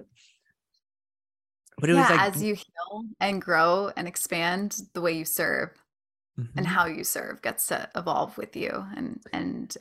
But 1.77 1.89
it 1.89 1.93
yeah, 1.93 2.01
was 2.01 2.09
like 2.11 2.35
as 2.35 2.43
you 2.43 2.53
heal 2.53 3.03
and 3.19 3.41
grow 3.41 3.91
and 3.97 4.07
expand 4.07 4.77
the 4.93 5.01
way 5.01 5.11
you 5.11 5.25
serve 5.25 5.71
mm-hmm. 6.39 6.57
and 6.57 6.67
how 6.67 6.85
you 6.85 7.03
serve 7.03 7.41
gets 7.41 7.67
to 7.67 7.89
evolve 7.95 8.37
with 8.37 8.55
you 8.55 8.85
and 8.95 9.21
and 9.33 9.75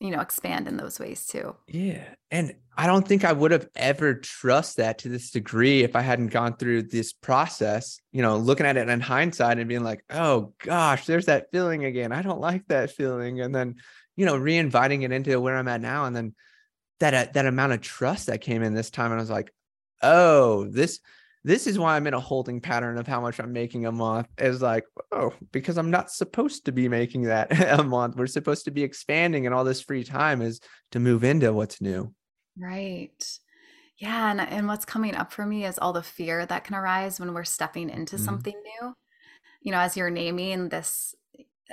you 0.00 0.10
know 0.10 0.20
expand 0.20 0.68
in 0.68 0.76
those 0.76 0.98
ways 0.98 1.26
too. 1.26 1.54
Yeah 1.68 2.04
and 2.30 2.54
i 2.76 2.86
don't 2.88 3.06
think 3.06 3.24
i 3.24 3.32
would 3.32 3.52
have 3.52 3.68
ever 3.76 4.14
trust 4.14 4.78
that 4.78 4.98
to 4.98 5.08
this 5.08 5.30
degree 5.30 5.84
if 5.84 5.94
i 5.94 6.00
hadn't 6.00 6.28
gone 6.28 6.56
through 6.56 6.82
this 6.82 7.12
process 7.12 8.00
you 8.10 8.22
know 8.22 8.36
looking 8.36 8.66
at 8.66 8.76
it 8.76 8.88
in 8.88 9.00
hindsight 9.00 9.58
and 9.58 9.68
being 9.68 9.84
like 9.84 10.02
oh 10.10 10.52
gosh 10.58 11.06
there's 11.06 11.26
that 11.26 11.50
feeling 11.52 11.84
again. 11.84 12.10
I 12.10 12.22
don't 12.22 12.40
like 12.40 12.66
that 12.68 12.90
feeling. 12.90 13.40
And 13.40 13.54
then 13.54 13.76
you 14.16 14.26
know 14.26 14.36
reinviting 14.36 15.02
it 15.02 15.12
into 15.12 15.40
where 15.40 15.56
i'm 15.56 15.68
at 15.68 15.80
now 15.80 16.04
and 16.04 16.14
then 16.14 16.34
that 17.00 17.14
uh, 17.14 17.26
that 17.32 17.46
amount 17.46 17.72
of 17.72 17.80
trust 17.80 18.26
that 18.26 18.40
came 18.40 18.62
in 18.62 18.74
this 18.74 18.90
time 18.90 19.10
and 19.10 19.20
i 19.20 19.22
was 19.22 19.30
like 19.30 19.52
oh 20.02 20.64
this 20.64 21.00
this 21.44 21.66
is 21.66 21.78
why 21.78 21.94
I'm 21.94 22.06
in 22.06 22.14
a 22.14 22.20
holding 22.20 22.60
pattern 22.60 22.96
of 22.96 23.06
how 23.06 23.20
much 23.20 23.38
I'm 23.38 23.52
making 23.52 23.84
a 23.84 23.92
month 23.92 24.28
is 24.38 24.62
like, 24.62 24.84
oh, 25.12 25.34
because 25.52 25.76
I'm 25.76 25.90
not 25.90 26.10
supposed 26.10 26.64
to 26.64 26.72
be 26.72 26.88
making 26.88 27.22
that 27.24 27.48
a 27.78 27.82
month. 27.82 28.16
We're 28.16 28.26
supposed 28.26 28.64
to 28.64 28.70
be 28.70 28.82
expanding, 28.82 29.44
and 29.44 29.54
all 29.54 29.64
this 29.64 29.82
free 29.82 30.04
time 30.04 30.40
is 30.40 30.60
to 30.92 31.00
move 31.00 31.22
into 31.22 31.52
what's 31.52 31.82
new. 31.82 32.14
Right. 32.58 33.38
Yeah. 33.98 34.30
And, 34.30 34.40
and 34.40 34.66
what's 34.66 34.86
coming 34.86 35.14
up 35.14 35.32
for 35.32 35.44
me 35.44 35.66
is 35.66 35.78
all 35.78 35.92
the 35.92 36.02
fear 36.02 36.46
that 36.46 36.64
can 36.64 36.76
arise 36.76 37.20
when 37.20 37.34
we're 37.34 37.44
stepping 37.44 37.90
into 37.90 38.16
mm-hmm. 38.16 38.24
something 38.24 38.54
new. 38.54 38.94
You 39.60 39.72
know, 39.72 39.78
as 39.78 39.96
you're 39.96 40.10
naming 40.10 40.70
this 40.70 41.14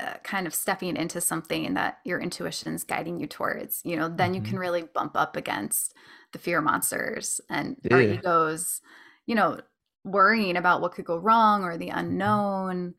uh, 0.02 0.14
kind 0.24 0.48
of 0.48 0.54
stepping 0.54 0.98
into 0.98 1.20
something 1.22 1.74
that 1.74 2.00
your 2.06 2.20
intuition 2.20 2.74
is 2.74 2.84
guiding 2.84 3.20
you 3.20 3.28
towards, 3.28 3.82
you 3.84 3.96
know, 3.96 4.08
then 4.08 4.34
mm-hmm. 4.34 4.36
you 4.36 4.42
can 4.50 4.60
really 4.60 4.84
bump 4.84 5.16
up 5.16 5.36
against 5.36 5.94
the 6.32 6.40
fear 6.40 6.62
monsters 6.62 7.42
and 7.50 7.78
yeah. 7.84 7.94
our 7.94 8.02
egos 8.02 8.82
you 9.26 9.36
know, 9.36 9.60
worrying 10.04 10.58
about 10.58 10.82
what 10.82 10.94
could 10.94 11.06
go 11.06 11.18
wrong 11.18 11.64
or 11.64 11.78
the 11.78 11.88
mm-hmm. 11.88 12.00
unknown. 12.00 12.94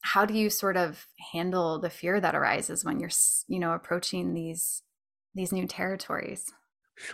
How 0.00 0.26
do 0.26 0.34
you 0.34 0.50
sort 0.50 0.76
of 0.76 1.06
handle 1.32 1.78
the 1.78 1.90
fear 1.90 2.20
that 2.20 2.34
arises 2.34 2.84
when 2.84 3.00
you're, 3.00 3.10
you 3.48 3.58
know, 3.58 3.72
approaching 3.72 4.34
these 4.34 4.82
these 5.34 5.52
new 5.52 5.66
territories? 5.66 6.52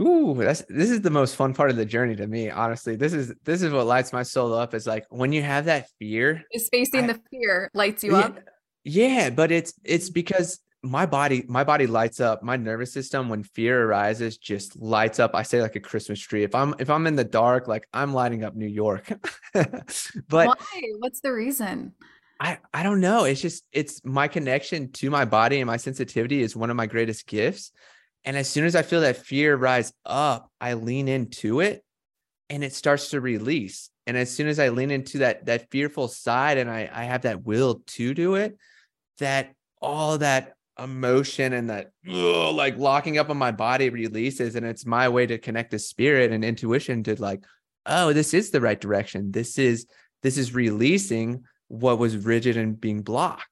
Ooh, 0.01 0.35
that's 0.37 0.63
this 0.69 0.91
is 0.91 1.01
the 1.01 1.11
most 1.11 1.37
fun 1.37 1.55
part 1.55 1.71
of 1.71 1.77
the 1.77 1.87
journey 1.87 2.15
to 2.17 2.27
me. 2.27 2.51
Honestly, 2.51 2.97
this 2.97 3.13
is 3.13 3.33
this 3.45 3.63
is 3.63 3.73
what 3.73 3.87
lights 3.87 4.13
my 4.13 4.23
soul 4.23 4.53
up. 4.53 4.75
Is 4.75 4.87
like 4.87 5.07
when 5.09 5.33
you 5.33 5.43
have 5.43 5.65
that 5.67 5.89
fear, 5.99 6.43
is 6.53 6.69
facing 6.71 7.05
I, 7.05 7.15
the 7.15 7.21
fear 7.31 7.71
lights 7.73 8.05
you 8.05 8.13
yeah, 8.13 8.19
up. 8.19 8.39
Yeah, 8.85 9.31
but 9.31 9.51
it's 9.51 9.73
it's 9.85 10.11
because 10.11 10.61
my 10.83 11.05
body 11.05 11.45
my 11.47 11.63
body 11.63 11.87
lights 11.87 12.21
up 12.21 12.43
my 12.43 12.57
nervous 12.57 12.93
system 12.93 13.29
when 13.29 13.43
fear 13.43 13.87
arises 13.87 14.39
just 14.39 14.81
lights 14.81 15.19
up. 15.19 15.35
I 15.35 15.43
say 15.43 15.61
like 15.61 15.77
a 15.77 15.81
christmas 15.81 16.19
tree. 16.19 16.43
If 16.43 16.55
i'm 16.55 16.75
if 16.79 16.89
i'm 16.89 17.07
in 17.07 17.17
the 17.17 17.25
dark 17.25 17.69
like 17.69 17.87
i'm 17.93 18.15
lighting 18.15 18.45
up 18.45 18.55
new 18.55 18.67
york. 18.67 19.13
But 20.29 20.47
why? 20.47 20.83
What's 20.99 21.21
the 21.21 21.33
reason? 21.33 21.93
I 22.39 22.59
i 22.73 22.83
don't 22.83 23.01
know. 23.01 23.25
It's 23.25 23.41
just 23.41 23.65
it's 23.73 24.03
my 24.05 24.29
connection 24.29 24.93
to 24.93 25.11
my 25.11 25.25
body 25.25 25.61
and 25.61 25.67
my 25.67 25.77
sensitivity 25.77 26.41
is 26.41 26.57
one 26.57 26.71
of 26.71 26.77
my 26.77 26.87
greatest 26.87 27.27
gifts. 27.27 27.73
And 28.25 28.37
as 28.37 28.49
soon 28.49 28.65
as 28.65 28.75
i 28.75 28.83
feel 28.83 29.03
that 29.03 29.19
fear 29.19 29.57
rise 29.57 29.93
up 30.07 30.51
i 30.61 30.75
lean 30.75 31.09
into 31.09 31.61
it 31.61 31.85
and 32.49 32.65
it 32.65 32.73
starts 32.73 33.11
to 33.11 33.21
release. 33.21 33.91
And 34.07 34.17
as 34.17 34.31
soon 34.31 34.49
as 34.49 34.59
i 34.59 34.71
lean 34.71 34.91
into 34.91 35.19
that 35.19 35.45
that 35.45 35.71
fearful 35.71 36.09
side 36.09 36.57
and 36.57 36.71
i 36.71 36.89
i 36.91 37.05
have 37.05 37.23
that 37.23 37.45
will 37.45 37.83
to 37.89 38.15
do 38.15 38.37
it 38.37 38.57
that 39.19 39.53
all 39.83 40.19
that 40.19 40.55
emotion 40.83 41.53
and 41.53 41.71
that 41.71 41.91
ugh, 42.09 42.55
like 42.55 42.77
locking 42.79 43.19
up 43.19 43.31
on 43.31 43.37
my 43.37 43.51
body 43.51 43.91
releases 43.91 44.57
and 44.57 44.65
it's 44.67 44.87
my 44.87 45.09
way 45.09 45.27
to 45.27 45.39
connect 45.39 45.71
to 45.73 45.79
spirit 45.79 46.33
and 46.33 46.45
intuition 46.45 47.03
to 47.03 47.21
like 47.21 47.45
oh, 47.87 48.13
this 48.13 48.35
is 48.35 48.51
the 48.51 48.61
right 48.61 48.81
direction. 48.81 49.33
This 49.33 49.59
is 49.59 49.87
this 50.23 50.37
is 50.37 50.55
releasing 50.55 51.45
what 51.69 51.99
was 51.99 52.17
rigid 52.17 52.57
and 52.57 52.81
being 52.81 53.03
blocked. 53.03 53.47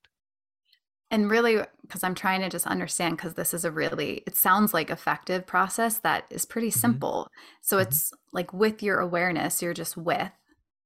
And 1.11 1.31
really, 1.31 1.59
because 1.81 2.05
I'm 2.05 2.15
trying 2.15 2.43
to 2.43 2.51
just 2.51 2.67
understand, 2.67 3.17
because 3.17 3.33
this 3.33 3.55
is 3.55 3.65
a 3.65 3.71
really, 3.71 4.23
it 4.27 4.37
sounds 4.37 4.75
like 4.75 4.91
effective 4.91 5.47
process 5.47 5.99
that 6.01 6.25
is 6.29 6.45
pretty 6.45 6.69
mm-hmm. 6.69 6.81
simple. 6.81 7.29
Mm-hmm. 7.31 7.59
So 7.63 7.77
mm-hmm. 7.77 7.89
it's 7.89 8.13
like 8.33 8.53
with 8.53 8.83
your 8.83 9.01
awareness, 9.01 9.63
you're 9.63 9.73
just 9.73 9.97
with 9.97 10.31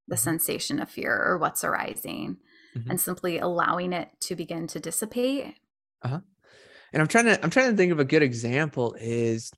the 0.06 0.14
mm-hmm. 0.14 0.22
sensation 0.22 0.80
of 0.80 0.90
fear 0.90 1.12
or 1.12 1.38
what's 1.38 1.64
arising 1.64 2.36
mm-hmm. 2.76 2.88
and 2.88 3.00
simply 3.00 3.38
allowing 3.38 3.92
it 3.92 4.10
to 4.20 4.36
begin 4.36 4.68
to 4.68 4.78
dissipate. 4.78 5.56
Uh-huh. 6.02 6.20
And 6.92 7.00
I'm 7.00 7.08
trying 7.08 7.26
to, 7.26 7.42
I'm 7.42 7.50
trying 7.50 7.70
to 7.70 7.76
think 7.76 7.92
of 7.92 8.00
a 8.00 8.04
good 8.04 8.22
example 8.22 8.94
is, 8.98 9.50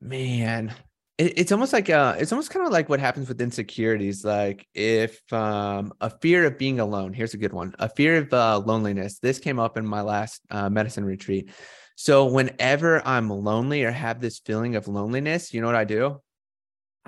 man, 0.00 0.74
it's 1.18 1.50
almost 1.50 1.72
like 1.72 1.90
uh 1.90 2.14
it's 2.16 2.30
almost 2.30 2.50
kind 2.50 2.64
of 2.64 2.72
like 2.72 2.88
what 2.88 3.00
happens 3.00 3.28
with 3.28 3.40
insecurities 3.40 4.24
like 4.24 4.64
if 4.72 5.20
um 5.32 5.92
a 6.00 6.08
fear 6.20 6.44
of 6.44 6.56
being 6.56 6.78
alone 6.78 7.12
here's 7.12 7.34
a 7.34 7.38
good 7.38 7.52
one 7.52 7.74
a 7.80 7.88
fear 7.88 8.18
of 8.18 8.32
uh, 8.32 8.62
loneliness 8.64 9.18
this 9.18 9.40
came 9.40 9.58
up 9.58 9.76
in 9.76 9.84
my 9.84 10.00
last 10.00 10.40
uh, 10.50 10.70
medicine 10.70 11.04
retreat. 11.04 11.50
So 11.96 12.26
whenever 12.26 13.04
i'm 13.04 13.28
lonely 13.28 13.82
or 13.82 13.90
have 13.90 14.20
this 14.20 14.38
feeling 14.38 14.76
of 14.76 14.86
loneliness 14.86 15.52
you 15.52 15.60
know 15.60 15.66
what 15.66 15.74
i 15.74 15.84
do 15.84 16.20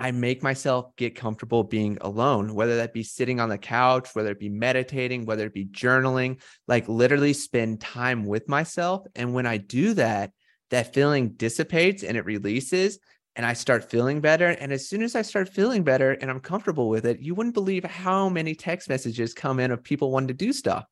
i 0.01 0.11
make 0.11 0.43
myself 0.43 0.95
get 0.95 1.15
comfortable 1.15 1.63
being 1.63 1.97
alone 2.01 2.53
whether 2.53 2.77
that 2.77 2.93
be 2.93 3.03
sitting 3.03 3.39
on 3.39 3.49
the 3.49 3.57
couch 3.57 4.09
whether 4.13 4.31
it 4.31 4.39
be 4.39 4.49
meditating 4.49 5.25
whether 5.25 5.45
it 5.45 5.53
be 5.53 5.65
journaling 5.65 6.41
like 6.67 6.87
literally 6.89 7.33
spend 7.33 7.79
time 7.79 8.25
with 8.25 8.49
myself 8.49 9.05
and 9.15 9.33
when 9.33 9.45
i 9.45 9.57
do 9.57 9.93
that 9.93 10.31
that 10.71 10.93
feeling 10.93 11.29
dissipates 11.29 12.03
and 12.03 12.17
it 12.17 12.25
releases 12.25 12.99
and 13.35 13.45
I 13.45 13.53
start 13.53 13.89
feeling 13.89 14.19
better. 14.19 14.49
And 14.49 14.73
as 14.73 14.89
soon 14.89 15.03
as 15.03 15.15
I 15.15 15.21
start 15.21 15.49
feeling 15.49 15.83
better 15.83 16.11
and 16.11 16.29
I'm 16.29 16.39
comfortable 16.39 16.89
with 16.89 17.05
it, 17.05 17.21
you 17.21 17.33
wouldn't 17.33 17.55
believe 17.55 17.83
how 17.83 18.29
many 18.29 18.55
text 18.55 18.89
messages 18.89 19.33
come 19.33 19.59
in 19.59 19.71
of 19.71 19.83
people 19.83 20.11
wanting 20.11 20.29
to 20.29 20.33
do 20.33 20.51
stuff. 20.51 20.85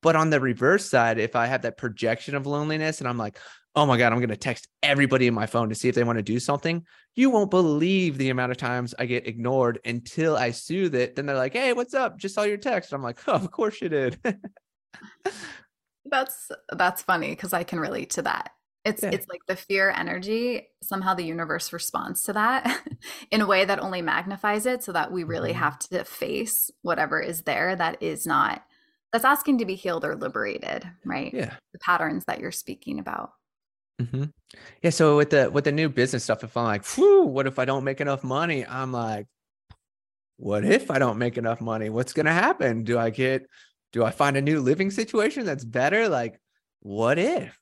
But 0.00 0.14
on 0.14 0.30
the 0.30 0.40
reverse 0.40 0.88
side, 0.88 1.18
if 1.18 1.34
I 1.34 1.46
have 1.46 1.62
that 1.62 1.78
projection 1.78 2.34
of 2.34 2.46
loneliness 2.46 3.00
and 3.00 3.08
I'm 3.08 3.18
like, 3.18 3.38
oh 3.74 3.86
my 3.86 3.96
God, 3.96 4.12
I'm 4.12 4.18
going 4.18 4.28
to 4.28 4.36
text 4.36 4.68
everybody 4.82 5.26
in 5.26 5.34
my 5.34 5.46
phone 5.46 5.68
to 5.70 5.74
see 5.74 5.88
if 5.88 5.94
they 5.94 6.04
want 6.04 6.18
to 6.18 6.22
do 6.22 6.38
something, 6.38 6.84
you 7.14 7.30
won't 7.30 7.50
believe 7.50 8.18
the 8.18 8.30
amount 8.30 8.52
of 8.52 8.58
times 8.58 8.94
I 8.98 9.06
get 9.06 9.26
ignored 9.26 9.80
until 9.84 10.36
I 10.36 10.50
soothe 10.50 10.94
it. 10.94 11.16
Then 11.16 11.26
they're 11.26 11.36
like, 11.36 11.54
hey, 11.54 11.72
what's 11.72 11.94
up? 11.94 12.18
Just 12.18 12.34
saw 12.34 12.42
your 12.42 12.58
text. 12.58 12.92
I'm 12.92 13.02
like, 13.02 13.18
oh, 13.26 13.32
of 13.32 13.50
course 13.50 13.80
you 13.80 13.88
did. 13.88 14.18
that's 16.04 16.50
that's 16.70 17.02
funny 17.02 17.30
because 17.30 17.52
I 17.52 17.64
can 17.64 17.80
relate 17.80 18.10
to 18.10 18.22
that. 18.22 18.50
It's 18.84 19.02
yeah. 19.02 19.10
it's 19.12 19.28
like 19.28 19.40
the 19.46 19.56
fear 19.56 19.90
energy, 19.90 20.68
somehow 20.82 21.14
the 21.14 21.24
universe 21.24 21.72
responds 21.72 22.24
to 22.24 22.32
that 22.32 22.82
in 23.30 23.40
a 23.40 23.46
way 23.46 23.64
that 23.64 23.78
only 23.78 24.02
magnifies 24.02 24.66
it 24.66 24.82
so 24.82 24.92
that 24.92 25.12
we 25.12 25.24
really 25.24 25.50
mm-hmm. 25.50 25.60
have 25.60 25.78
to 25.78 26.04
face 26.04 26.70
whatever 26.82 27.20
is 27.20 27.42
there 27.42 27.76
that 27.76 28.02
is 28.02 28.26
not 28.26 28.62
that's 29.12 29.24
asking 29.24 29.58
to 29.58 29.66
be 29.66 29.74
healed 29.74 30.04
or 30.04 30.16
liberated, 30.16 30.88
right? 31.04 31.32
Yeah. 31.32 31.54
The 31.72 31.78
patterns 31.78 32.24
that 32.24 32.40
you're 32.40 32.50
speaking 32.50 32.98
about. 32.98 33.32
Mm-hmm. 34.00 34.24
Yeah. 34.82 34.90
So 34.90 35.16
with 35.16 35.30
the 35.30 35.50
with 35.50 35.64
the 35.64 35.72
new 35.72 35.88
business 35.88 36.24
stuff, 36.24 36.44
if 36.44 36.56
I'm 36.56 36.64
like, 36.64 36.86
whew, 36.86 37.24
what 37.26 37.46
if 37.46 37.58
I 37.58 37.64
don't 37.64 37.84
make 37.84 38.00
enough 38.00 38.24
money? 38.24 38.66
I'm 38.66 38.92
like, 38.92 39.26
what 40.36 40.64
if 40.64 40.90
I 40.90 40.98
don't 40.98 41.18
make 41.18 41.38
enough 41.38 41.60
money? 41.60 41.90
What's 41.90 42.12
gonna 42.12 42.32
happen? 42.32 42.84
Do 42.84 42.98
I 42.98 43.10
get 43.10 43.46
do 43.92 44.04
I 44.04 44.10
find 44.10 44.36
a 44.36 44.42
new 44.42 44.60
living 44.60 44.90
situation 44.90 45.44
that's 45.46 45.64
better? 45.64 46.08
Like, 46.08 46.40
what 46.80 47.18
if? 47.18 47.58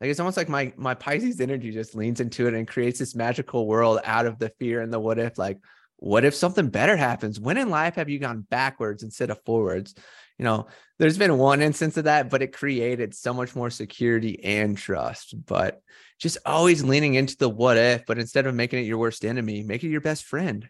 Like 0.00 0.10
it's 0.10 0.20
almost 0.20 0.36
like 0.36 0.48
my 0.48 0.72
my 0.76 0.94
Pisces 0.94 1.40
energy 1.40 1.70
just 1.70 1.94
leans 1.94 2.20
into 2.20 2.46
it 2.46 2.54
and 2.54 2.66
creates 2.66 2.98
this 2.98 3.14
magical 3.14 3.66
world 3.66 4.00
out 4.04 4.26
of 4.26 4.38
the 4.38 4.50
fear 4.58 4.80
and 4.82 4.92
the 4.92 5.00
what 5.00 5.18
if. 5.18 5.38
Like, 5.38 5.58
what 5.96 6.24
if 6.24 6.34
something 6.34 6.68
better 6.68 6.96
happens? 6.96 7.40
When 7.40 7.56
in 7.56 7.70
life 7.70 7.94
have 7.94 8.08
you 8.08 8.18
gone 8.18 8.46
backwards 8.50 9.02
instead 9.02 9.30
of 9.30 9.40
forwards? 9.44 9.94
You 10.38 10.44
know, 10.44 10.66
there's 10.98 11.18
been 11.18 11.38
one 11.38 11.62
instance 11.62 11.96
of 11.96 12.04
that, 12.04 12.30
but 12.30 12.42
it 12.42 12.52
created 12.52 13.14
so 13.14 13.32
much 13.34 13.54
more 13.54 13.70
security 13.70 14.42
and 14.44 14.76
trust. 14.76 15.34
But 15.46 15.82
just 16.18 16.38
always 16.46 16.84
leaning 16.84 17.14
into 17.14 17.36
the 17.36 17.48
what 17.48 17.76
if, 17.76 18.06
but 18.06 18.18
instead 18.18 18.46
of 18.46 18.54
making 18.54 18.80
it 18.80 18.86
your 18.86 18.98
worst 18.98 19.24
enemy, 19.24 19.62
make 19.62 19.84
it 19.84 19.88
your 19.88 20.00
best 20.00 20.24
friend. 20.24 20.68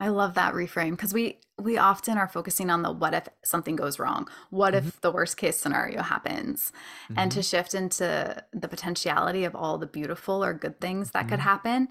I 0.00 0.08
love 0.08 0.34
that 0.34 0.54
reframe 0.54 0.92
because 0.92 1.12
we 1.12 1.40
we 1.60 1.76
often 1.76 2.18
are 2.18 2.28
focusing 2.28 2.70
on 2.70 2.82
the 2.82 2.92
what 2.92 3.14
if 3.14 3.28
something 3.44 3.74
goes 3.74 3.98
wrong? 3.98 4.28
What 4.50 4.74
mm-hmm. 4.74 4.88
if 4.88 5.00
the 5.00 5.10
worst 5.10 5.36
case 5.36 5.56
scenario 5.58 6.02
happens? 6.02 6.72
Mm-hmm. 7.04 7.18
And 7.18 7.32
to 7.32 7.40
mm-hmm. 7.40 7.44
shift 7.44 7.74
into 7.74 8.42
the 8.52 8.68
potentiality 8.68 9.44
of 9.44 9.56
all 9.56 9.78
the 9.78 9.86
beautiful 9.86 10.44
or 10.44 10.54
good 10.54 10.80
things 10.80 11.10
that 11.10 11.22
mm-hmm. 11.22 11.30
could 11.30 11.40
happen 11.40 11.88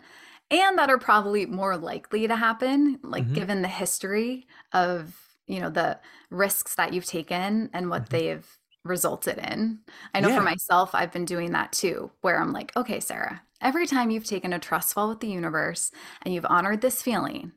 and 0.49 0.77
that 0.77 0.89
are 0.89 0.97
probably 0.97 1.45
more 1.45 1.77
likely 1.77 2.27
to 2.27 2.35
happen 2.35 2.99
like 3.03 3.25
mm-hmm. 3.25 3.33
given 3.33 3.61
the 3.61 3.67
history 3.67 4.47
of, 4.71 5.13
you 5.47 5.59
know, 5.59 5.69
the 5.69 5.99
risks 6.29 6.75
that 6.75 6.93
you've 6.93 7.05
taken 7.05 7.69
and 7.73 7.89
what 7.89 8.03
mm-hmm. 8.03 8.17
they've 8.17 8.57
resulted 8.83 9.37
in. 9.37 9.79
I 10.13 10.21
know 10.21 10.29
yeah. 10.29 10.37
for 10.37 10.43
myself 10.43 10.91
I've 10.93 11.11
been 11.11 11.25
doing 11.25 11.51
that 11.51 11.71
too 11.73 12.11
where 12.21 12.39
I'm 12.39 12.53
like, 12.53 12.75
okay, 12.77 12.99
Sarah, 12.99 13.41
every 13.61 13.85
time 13.85 14.11
you've 14.11 14.25
taken 14.25 14.53
a 14.53 14.59
trust 14.59 14.93
fall 14.93 15.09
with 15.09 15.19
the 15.19 15.27
universe 15.27 15.91
and 16.21 16.33
you've 16.33 16.45
honored 16.45 16.81
this 16.81 17.01
feeling 17.01 17.51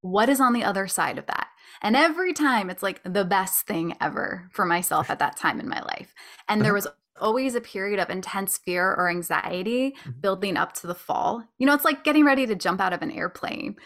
what 0.00 0.28
is 0.28 0.40
on 0.40 0.52
the 0.52 0.64
other 0.64 0.86
side 0.86 1.18
of 1.18 1.26
that? 1.26 1.48
And 1.82 1.96
every 1.96 2.32
time 2.32 2.70
it's 2.70 2.82
like 2.82 3.00
the 3.04 3.24
best 3.24 3.66
thing 3.66 3.96
ever 4.00 4.48
for 4.52 4.64
myself 4.64 5.10
at 5.10 5.18
that 5.18 5.36
time 5.36 5.60
in 5.60 5.68
my 5.68 5.80
life. 5.82 6.14
And 6.48 6.62
there 6.62 6.76
uh-huh. 6.76 6.86
was 6.86 6.86
always 7.20 7.54
a 7.54 7.60
period 7.60 7.98
of 7.98 8.10
intense 8.10 8.58
fear 8.58 8.94
or 8.94 9.08
anxiety 9.08 9.90
mm-hmm. 9.90 10.20
building 10.20 10.56
up 10.56 10.72
to 10.74 10.86
the 10.86 10.94
fall. 10.94 11.44
You 11.58 11.66
know, 11.66 11.74
it's 11.74 11.84
like 11.84 12.04
getting 12.04 12.24
ready 12.24 12.46
to 12.46 12.54
jump 12.54 12.80
out 12.80 12.92
of 12.92 13.02
an 13.02 13.10
airplane. 13.10 13.76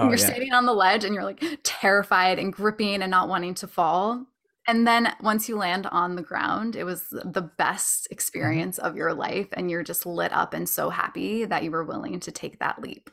Oh, 0.00 0.04
you're 0.08 0.18
yeah. 0.18 0.26
standing 0.26 0.52
on 0.52 0.66
the 0.66 0.72
ledge 0.72 1.04
and 1.04 1.14
you're 1.14 1.24
like 1.24 1.42
terrified 1.62 2.38
and 2.38 2.52
gripping 2.52 3.02
and 3.02 3.10
not 3.10 3.28
wanting 3.28 3.54
to 3.54 3.66
fall. 3.66 4.26
And 4.66 4.86
then 4.86 5.12
once 5.20 5.48
you 5.48 5.56
land 5.56 5.86
on 5.86 6.16
the 6.16 6.22
ground, 6.22 6.76
it 6.76 6.84
was 6.84 7.04
the 7.10 7.50
best 7.58 8.04
mm-hmm. 8.04 8.12
experience 8.12 8.78
of 8.78 8.96
your 8.96 9.12
life. 9.14 9.48
And 9.52 9.70
you're 9.70 9.82
just 9.82 10.06
lit 10.06 10.32
up 10.32 10.54
and 10.54 10.68
so 10.68 10.90
happy 10.90 11.44
that 11.44 11.64
you 11.64 11.70
were 11.70 11.84
willing 11.84 12.20
to 12.20 12.30
take 12.30 12.58
that 12.58 12.80
leap. 12.80 13.10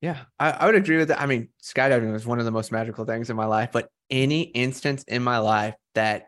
Yeah, 0.00 0.24
I, 0.38 0.50
I, 0.50 0.66
would 0.66 0.74
agree 0.74 0.98
with 0.98 1.08
that. 1.08 1.20
I 1.20 1.26
mean, 1.26 1.48
skydiving 1.62 2.12
was 2.12 2.26
one 2.26 2.38
of 2.38 2.44
the 2.44 2.50
most 2.50 2.70
magical 2.70 3.04
things 3.04 3.30
in 3.30 3.36
my 3.36 3.46
life, 3.46 3.70
but 3.72 3.88
any 4.10 4.42
instance 4.42 5.02
in 5.08 5.22
my 5.22 5.38
life 5.38 5.74
that 5.94 6.26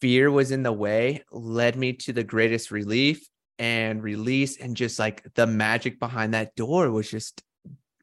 fear 0.00 0.30
was 0.30 0.50
in 0.50 0.62
the 0.62 0.72
way 0.72 1.22
led 1.32 1.76
me 1.76 1.94
to 1.94 2.12
the 2.12 2.22
greatest 2.22 2.70
relief 2.70 3.26
and 3.58 4.02
release. 4.02 4.58
And 4.58 4.76
just 4.76 4.98
like 4.98 5.22
the 5.34 5.46
magic 5.46 5.98
behind 5.98 6.34
that 6.34 6.54
door 6.56 6.90
was 6.90 7.10
just 7.10 7.42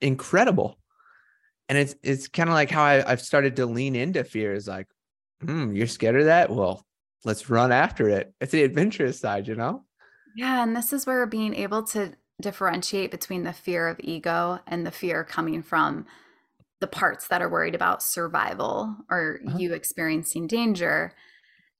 incredible. 0.02 0.80
And 1.70 1.78
it's 1.78 1.96
it's 2.04 2.28
kind 2.28 2.50
of 2.50 2.56
like 2.56 2.70
how 2.70 2.84
I, 2.84 3.12
I've 3.12 3.22
started 3.22 3.56
to 3.58 3.66
lean 3.66 3.96
into 3.96 4.24
fear 4.24 4.54
is 4.54 4.68
like, 4.68 4.88
hmm, 5.42 5.74
you're 5.74 5.88
scared 5.88 6.20
of 6.20 6.26
that? 6.26 6.50
Well, 6.50 6.86
let's 7.24 7.50
run 7.50 7.72
after 7.72 8.10
it. 8.10 8.34
It's 8.42 8.52
the 8.52 8.64
adventurous 8.64 9.20
side, 9.20 9.48
you 9.48 9.56
know? 9.56 9.84
Yeah. 10.36 10.64
And 10.64 10.76
this 10.76 10.94
is 10.94 11.06
where 11.06 11.26
being 11.26 11.54
able 11.54 11.84
to 11.88 12.14
differentiate 12.42 13.12
between 13.12 13.44
the 13.44 13.54
fear 13.54 13.88
of 13.88 14.00
ego 14.00 14.60
and 14.68 14.86
the 14.86 14.92
fear 14.92 15.24
coming 15.24 15.62
from 15.62 16.06
the 16.80 16.88
parts 16.88 17.28
that 17.30 17.42
are 17.42 17.50
worried 17.50 17.76
about 17.76 18.04
survival 18.04 18.96
or 19.10 19.40
uh-huh. 19.48 19.58
you 19.58 19.74
experiencing 19.74 20.48
danger 20.48 21.14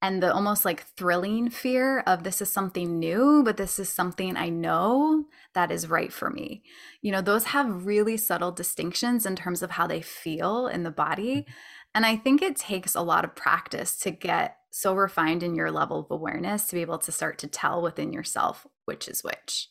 and 0.04 0.22
the 0.22 0.34
almost 0.34 0.66
like 0.66 0.84
thrilling 0.98 1.50
fear 1.50 2.02
of 2.02 2.26
this 2.26 2.42
is 2.42 2.52
something 2.52 3.00
new, 3.00 3.42
but 3.46 3.56
this 3.56 3.80
is 3.80 3.88
something 3.88 4.36
I 4.36 4.50
know 4.50 5.24
that 5.54 5.72
is 5.72 5.90
right 5.90 6.12
for 6.12 6.30
me. 6.30 6.62
You 7.02 7.14
know, 7.14 7.22
those 7.22 7.46
have 7.46 7.86
really 7.86 8.18
subtle 8.18 8.52
distinctions 8.52 9.26
in 9.26 9.38
terms 9.38 9.64
of 9.64 9.72
how 9.72 9.88
they 9.88 10.02
feel 10.02 10.68
in 10.68 10.84
the 10.84 10.92
body. 10.92 11.36
Mm-hmm. 11.38 11.52
And 11.96 12.06
I 12.06 12.18
think 12.18 12.42
it 12.42 12.58
takes 12.58 12.96
a 12.96 13.02
lot 13.02 13.24
of 13.24 13.34
practice 13.34 13.96
to 14.00 14.12
get 14.12 14.58
so 14.72 14.94
refined 14.94 15.42
in 15.42 15.56
your 15.56 15.72
level 15.72 16.02
of 16.02 16.12
awareness 16.12 16.66
to 16.66 16.76
be 16.76 16.82
able 16.82 16.98
to 16.98 17.12
start 17.14 17.38
to 17.38 17.48
tell 17.48 17.82
within 17.82 18.12
yourself 18.12 18.68
which 18.84 19.08
is 19.08 19.24
which. 19.24 19.70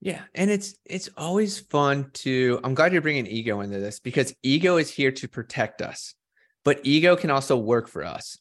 Yeah, 0.00 0.22
and 0.36 0.52
it's 0.52 0.76
it's 0.84 1.10
always 1.16 1.58
fun 1.58 2.10
to 2.14 2.60
I'm 2.62 2.74
glad 2.74 2.92
you're 2.92 3.02
bringing 3.02 3.26
ego 3.26 3.60
into 3.62 3.80
this 3.80 3.98
because 3.98 4.32
ego 4.44 4.76
is 4.76 4.88
here 4.88 5.10
to 5.10 5.26
protect 5.26 5.82
us. 5.82 6.14
But 6.64 6.78
ego 6.84 7.16
can 7.16 7.30
also 7.30 7.56
work 7.56 7.88
for 7.88 8.04
us. 8.04 8.38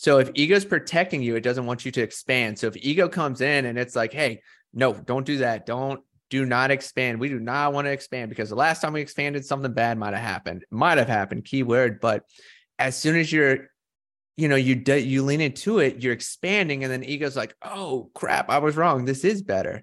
So 0.00 0.16
if 0.16 0.30
ego 0.32 0.56
is 0.56 0.64
protecting 0.64 1.22
you, 1.22 1.36
it 1.36 1.42
doesn't 1.42 1.66
want 1.66 1.84
you 1.84 1.90
to 1.90 2.00
expand. 2.00 2.58
So 2.58 2.68
if 2.68 2.76
ego 2.78 3.06
comes 3.06 3.42
in 3.42 3.66
and 3.66 3.78
it's 3.78 3.94
like, 3.94 4.14
"Hey, 4.14 4.40
no, 4.72 4.94
don't 4.94 5.26
do 5.26 5.36
that. 5.38 5.66
Don't 5.66 6.00
do 6.30 6.46
not 6.46 6.70
expand. 6.70 7.20
We 7.20 7.28
do 7.28 7.38
not 7.38 7.74
want 7.74 7.84
to 7.84 7.90
expand 7.90 8.30
because 8.30 8.48
the 8.48 8.54
last 8.54 8.80
time 8.80 8.94
we 8.94 9.02
expanded 9.02 9.44
something 9.44 9.74
bad 9.74 9.98
might 9.98 10.14
have 10.14 10.22
happened. 10.22 10.64
Might 10.70 10.96
have 10.96 11.06
happened, 11.06 11.44
keyword, 11.44 12.00
but 12.00 12.24
as 12.78 12.96
soon 12.96 13.14
as 13.18 13.30
you're 13.30 13.68
you 14.38 14.48
know 14.48 14.56
you 14.56 14.82
you 14.86 15.22
lean 15.22 15.42
into 15.42 15.80
it, 15.80 16.02
you're 16.02 16.14
expanding 16.14 16.82
and 16.82 16.90
then 16.90 17.04
ego's 17.04 17.36
like, 17.36 17.54
"Oh, 17.60 18.10
crap, 18.14 18.48
I 18.48 18.56
was 18.56 18.78
wrong. 18.78 19.04
This 19.04 19.22
is 19.22 19.42
better." 19.42 19.82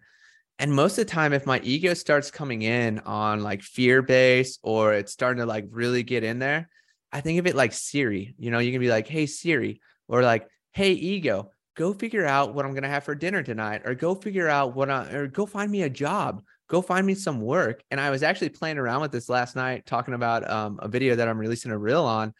And 0.57 0.73
most 0.73 0.97
of 0.97 1.05
the 1.05 1.11
time, 1.11 1.31
if 1.31 1.45
my 1.45 1.59
ego 1.59 1.93
starts 1.93 2.31
coming 2.31 2.63
in 2.63 2.97
on 3.01 3.43
like 3.43 3.61
fear 3.61 4.01
base 4.01 4.57
or 4.63 4.95
it's 4.95 5.11
starting 5.13 5.41
to 5.41 5.45
like 5.45 5.67
really 5.69 6.01
get 6.01 6.23
in 6.23 6.39
there, 6.39 6.69
I 7.11 7.21
think 7.21 7.37
of 7.37 7.45
it 7.45 7.55
like 7.55 7.71
Siri. 7.71 8.33
You 8.39 8.49
know, 8.49 8.57
you 8.57 8.71
can 8.71 8.81
be 8.81 8.89
like, 8.89 9.07
hey, 9.07 9.27
Siri, 9.27 9.79
or 10.07 10.21
like, 10.21 10.47
hey, 10.71 10.91
ego, 10.93 11.51
go 11.75 11.93
figure 11.93 12.25
out 12.25 12.53
what 12.53 12.65
I'm 12.65 12.71
going 12.71 12.83
to 12.83 12.89
have 12.89 13.03
for 13.03 13.15
dinner 13.15 13.43
tonight, 13.43 13.81
or 13.85 13.95
go 13.95 14.15
figure 14.15 14.47
out 14.47 14.75
what 14.75 14.89
I, 14.89 15.11
or 15.11 15.27
go 15.27 15.45
find 15.45 15.71
me 15.71 15.83
a 15.83 15.89
job. 15.89 16.41
go 16.67 16.81
find 16.81 17.07
me 17.07 17.15
some 17.15 17.39
work. 17.41 17.81
And 17.91 17.99
I 17.99 18.09
was 18.09 18.23
actually 18.23 18.49
playing 18.49 18.77
around 18.77 19.01
with 19.01 19.11
this 19.11 19.29
last 19.29 19.55
night, 19.55 19.85
talking 19.85 20.13
about 20.13 20.49
um, 20.49 20.79
a 20.81 20.87
video 20.87 21.15
that 21.15 21.27
I'm 21.27 21.37
releasing 21.37 21.71
a 21.71 21.77
reel 21.77 22.03
on. 22.03 22.33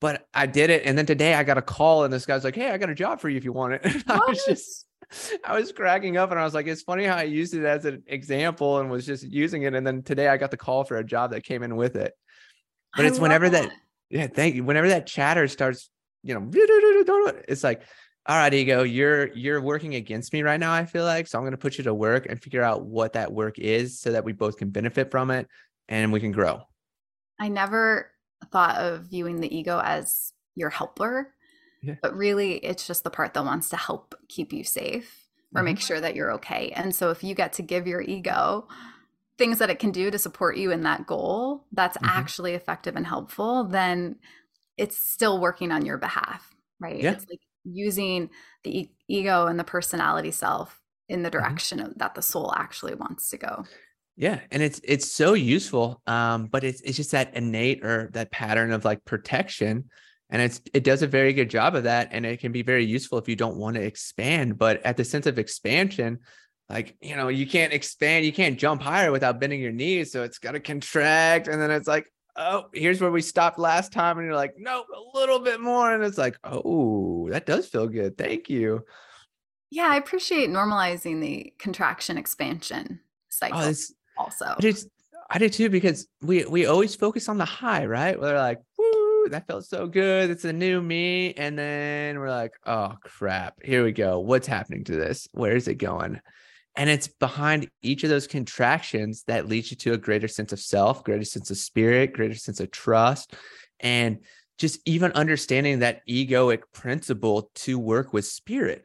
But 0.00 0.26
I 0.32 0.46
did 0.46 0.70
it. 0.70 0.82
And 0.84 0.96
then 0.96 1.06
today 1.06 1.34
I 1.34 1.42
got 1.44 1.58
a 1.58 1.62
call 1.62 2.04
and 2.04 2.12
this 2.12 2.26
guy's 2.26 2.44
like, 2.44 2.54
Hey, 2.54 2.70
I 2.70 2.78
got 2.78 2.90
a 2.90 2.94
job 2.94 3.20
for 3.20 3.28
you 3.28 3.36
if 3.36 3.44
you 3.44 3.52
want 3.52 3.74
it. 3.74 3.84
And 3.84 4.04
I 4.08 4.20
was 4.28 4.44
just 4.44 4.86
I 5.44 5.58
was 5.58 5.72
cracking 5.72 6.16
up 6.16 6.30
and 6.30 6.38
I 6.38 6.44
was 6.44 6.54
like, 6.54 6.66
it's 6.66 6.82
funny 6.82 7.04
how 7.04 7.16
I 7.16 7.22
used 7.22 7.54
it 7.54 7.64
as 7.64 7.84
an 7.84 8.02
example 8.06 8.78
and 8.78 8.90
was 8.90 9.06
just 9.06 9.24
using 9.24 9.62
it. 9.62 9.74
And 9.74 9.86
then 9.86 10.02
today 10.02 10.28
I 10.28 10.36
got 10.36 10.50
the 10.50 10.56
call 10.56 10.84
for 10.84 10.98
a 10.98 11.04
job 11.04 11.30
that 11.30 11.44
came 11.44 11.62
in 11.62 11.76
with 11.76 11.96
it. 11.96 12.12
But 12.94 13.06
I 13.06 13.08
it's 13.08 13.18
whenever 13.18 13.48
that. 13.48 13.70
that, 13.70 13.72
yeah, 14.10 14.26
thank 14.26 14.54
you. 14.54 14.64
Whenever 14.64 14.88
that 14.88 15.06
chatter 15.06 15.48
starts, 15.48 15.90
you 16.28 16.34
know, 16.34 16.50
it's 17.48 17.64
like, 17.64 17.82
all 18.26 18.36
right, 18.36 18.52
ego, 18.52 18.82
you're 18.82 19.32
you're 19.34 19.62
working 19.62 19.94
against 19.94 20.34
me 20.34 20.42
right 20.42 20.60
now. 20.60 20.72
I 20.72 20.84
feel 20.84 21.04
like 21.04 21.26
so 21.26 21.38
I'm 21.38 21.42
going 21.42 21.52
to 21.52 21.58
put 21.58 21.78
you 21.78 21.84
to 21.84 21.94
work 21.94 22.26
and 22.26 22.40
figure 22.40 22.62
out 22.62 22.84
what 22.84 23.14
that 23.14 23.32
work 23.32 23.58
is, 23.58 23.98
so 23.98 24.12
that 24.12 24.24
we 24.24 24.34
both 24.34 24.58
can 24.58 24.68
benefit 24.68 25.10
from 25.10 25.30
it 25.30 25.48
and 25.88 26.12
we 26.12 26.20
can 26.20 26.30
grow. 26.30 26.60
I 27.40 27.48
never 27.48 28.10
thought 28.52 28.76
of 28.76 29.04
viewing 29.04 29.40
the 29.40 29.56
ego 29.56 29.80
as 29.82 30.34
your 30.54 30.68
helper, 30.68 31.32
yeah. 31.82 31.94
but 32.02 32.14
really 32.14 32.56
it's 32.56 32.86
just 32.86 33.04
the 33.04 33.10
part 33.10 33.32
that 33.32 33.44
wants 33.46 33.70
to 33.70 33.76
help 33.76 34.14
keep 34.28 34.52
you 34.52 34.64
safe 34.64 35.24
or 35.54 35.60
mm-hmm. 35.60 35.64
make 35.64 35.80
sure 35.80 35.98
that 35.98 36.14
you're 36.14 36.32
okay. 36.32 36.70
And 36.76 36.94
so 36.94 37.10
if 37.10 37.24
you 37.24 37.34
get 37.34 37.54
to 37.54 37.62
give 37.62 37.86
your 37.86 38.02
ego 38.02 38.68
things 39.38 39.58
that 39.58 39.70
it 39.70 39.78
can 39.78 39.92
do 39.92 40.10
to 40.10 40.18
support 40.18 40.56
you 40.56 40.72
in 40.72 40.82
that 40.82 41.06
goal 41.06 41.64
that's 41.72 41.96
mm-hmm. 41.96 42.08
actually 42.08 42.54
effective 42.54 42.96
and 42.96 43.06
helpful, 43.06 43.64
then 43.64 44.16
it's 44.78 44.96
still 44.96 45.40
working 45.40 45.72
on 45.72 45.84
your 45.84 45.98
behalf, 45.98 46.54
right? 46.80 47.02
Yeah. 47.02 47.12
It's 47.12 47.26
like 47.28 47.40
using 47.64 48.30
the 48.64 48.80
e- 48.80 48.92
ego 49.08 49.46
and 49.46 49.58
the 49.58 49.64
personality 49.64 50.30
self 50.30 50.80
in 51.08 51.22
the 51.22 51.30
mm-hmm. 51.30 51.38
direction 51.38 51.78
mm-hmm. 51.80 51.92
that 51.96 52.14
the 52.14 52.22
soul 52.22 52.52
actually 52.56 52.94
wants 52.94 53.30
to 53.30 53.36
go. 53.36 53.64
Yeah, 54.16 54.40
and 54.50 54.64
it's 54.64 54.80
it's 54.82 55.12
so 55.12 55.34
useful, 55.34 56.02
um, 56.08 56.46
but 56.46 56.64
it's 56.64 56.80
it's 56.80 56.96
just 56.96 57.12
that 57.12 57.34
innate 57.34 57.84
or 57.84 58.10
that 58.14 58.32
pattern 58.32 58.72
of 58.72 58.84
like 58.84 59.04
protection, 59.04 59.90
and 60.28 60.42
it's 60.42 60.60
it 60.74 60.82
does 60.82 61.02
a 61.02 61.06
very 61.06 61.32
good 61.32 61.48
job 61.48 61.76
of 61.76 61.84
that, 61.84 62.08
and 62.10 62.26
it 62.26 62.40
can 62.40 62.50
be 62.50 62.62
very 62.62 62.84
useful 62.84 63.18
if 63.18 63.28
you 63.28 63.36
don't 63.36 63.58
want 63.58 63.76
to 63.76 63.82
expand. 63.82 64.58
But 64.58 64.84
at 64.84 64.96
the 64.96 65.04
sense 65.04 65.26
of 65.26 65.38
expansion, 65.38 66.18
like 66.68 66.96
you 67.00 67.14
know, 67.14 67.28
you 67.28 67.46
can't 67.46 67.72
expand, 67.72 68.24
you 68.24 68.32
can't 68.32 68.58
jump 68.58 68.82
higher 68.82 69.12
without 69.12 69.38
bending 69.38 69.60
your 69.60 69.70
knees, 69.70 70.10
so 70.10 70.24
it's 70.24 70.38
got 70.38 70.52
to 70.52 70.60
contract, 70.60 71.46
and 71.46 71.62
then 71.62 71.70
it's 71.70 71.86
like, 71.86 72.10
oh, 72.38 72.66
here's 72.72 73.00
where 73.00 73.10
we 73.10 73.20
stopped 73.20 73.58
last 73.58 73.92
time. 73.92 74.18
And 74.18 74.26
you're 74.26 74.36
like, 74.36 74.54
nope, 74.56 74.86
a 74.94 75.18
little 75.18 75.40
bit 75.40 75.60
more. 75.60 75.92
And 75.92 76.02
it's 76.04 76.18
like, 76.18 76.36
oh, 76.44 77.28
that 77.30 77.44
does 77.44 77.68
feel 77.68 77.88
good. 77.88 78.16
Thank 78.16 78.48
you. 78.48 78.84
Yeah, 79.70 79.88
I 79.88 79.96
appreciate 79.96 80.48
normalizing 80.48 81.20
the 81.20 81.52
contraction 81.58 82.16
expansion 82.16 83.00
oh, 83.02 83.06
cycle 83.28 83.60
oh, 83.60 83.74
also. 84.16 84.54
I 85.30 85.38
do 85.38 85.50
too, 85.50 85.68
because 85.68 86.08
we 86.22 86.46
we 86.46 86.64
always 86.64 86.94
focus 86.94 87.28
on 87.28 87.36
the 87.36 87.44
high, 87.44 87.84
right? 87.84 88.18
We're 88.18 88.38
like, 88.38 88.60
woo, 88.78 89.28
that 89.28 89.46
felt 89.46 89.66
so 89.66 89.86
good. 89.86 90.30
It's 90.30 90.46
a 90.46 90.52
new 90.54 90.80
me. 90.80 91.34
And 91.34 91.58
then 91.58 92.18
we're 92.18 92.30
like, 92.30 92.52
oh 92.64 92.94
crap, 93.04 93.62
here 93.62 93.84
we 93.84 93.92
go. 93.92 94.20
What's 94.20 94.46
happening 94.46 94.84
to 94.84 94.96
this? 94.96 95.28
Where 95.32 95.54
is 95.54 95.68
it 95.68 95.74
going? 95.74 96.20
And 96.78 96.88
it's 96.88 97.08
behind 97.08 97.68
each 97.82 98.04
of 98.04 98.08
those 98.08 98.28
contractions 98.28 99.24
that 99.26 99.48
leads 99.48 99.72
you 99.72 99.76
to 99.78 99.94
a 99.94 99.98
greater 99.98 100.28
sense 100.28 100.52
of 100.52 100.60
self, 100.60 101.02
greater 101.02 101.24
sense 101.24 101.50
of 101.50 101.56
spirit, 101.56 102.12
greater 102.12 102.36
sense 102.36 102.60
of 102.60 102.70
trust, 102.70 103.34
and 103.80 104.20
just 104.58 104.78
even 104.86 105.10
understanding 105.12 105.80
that 105.80 106.06
egoic 106.08 106.62
principle 106.72 107.50
to 107.56 107.80
work 107.80 108.12
with 108.12 108.26
spirit. 108.26 108.84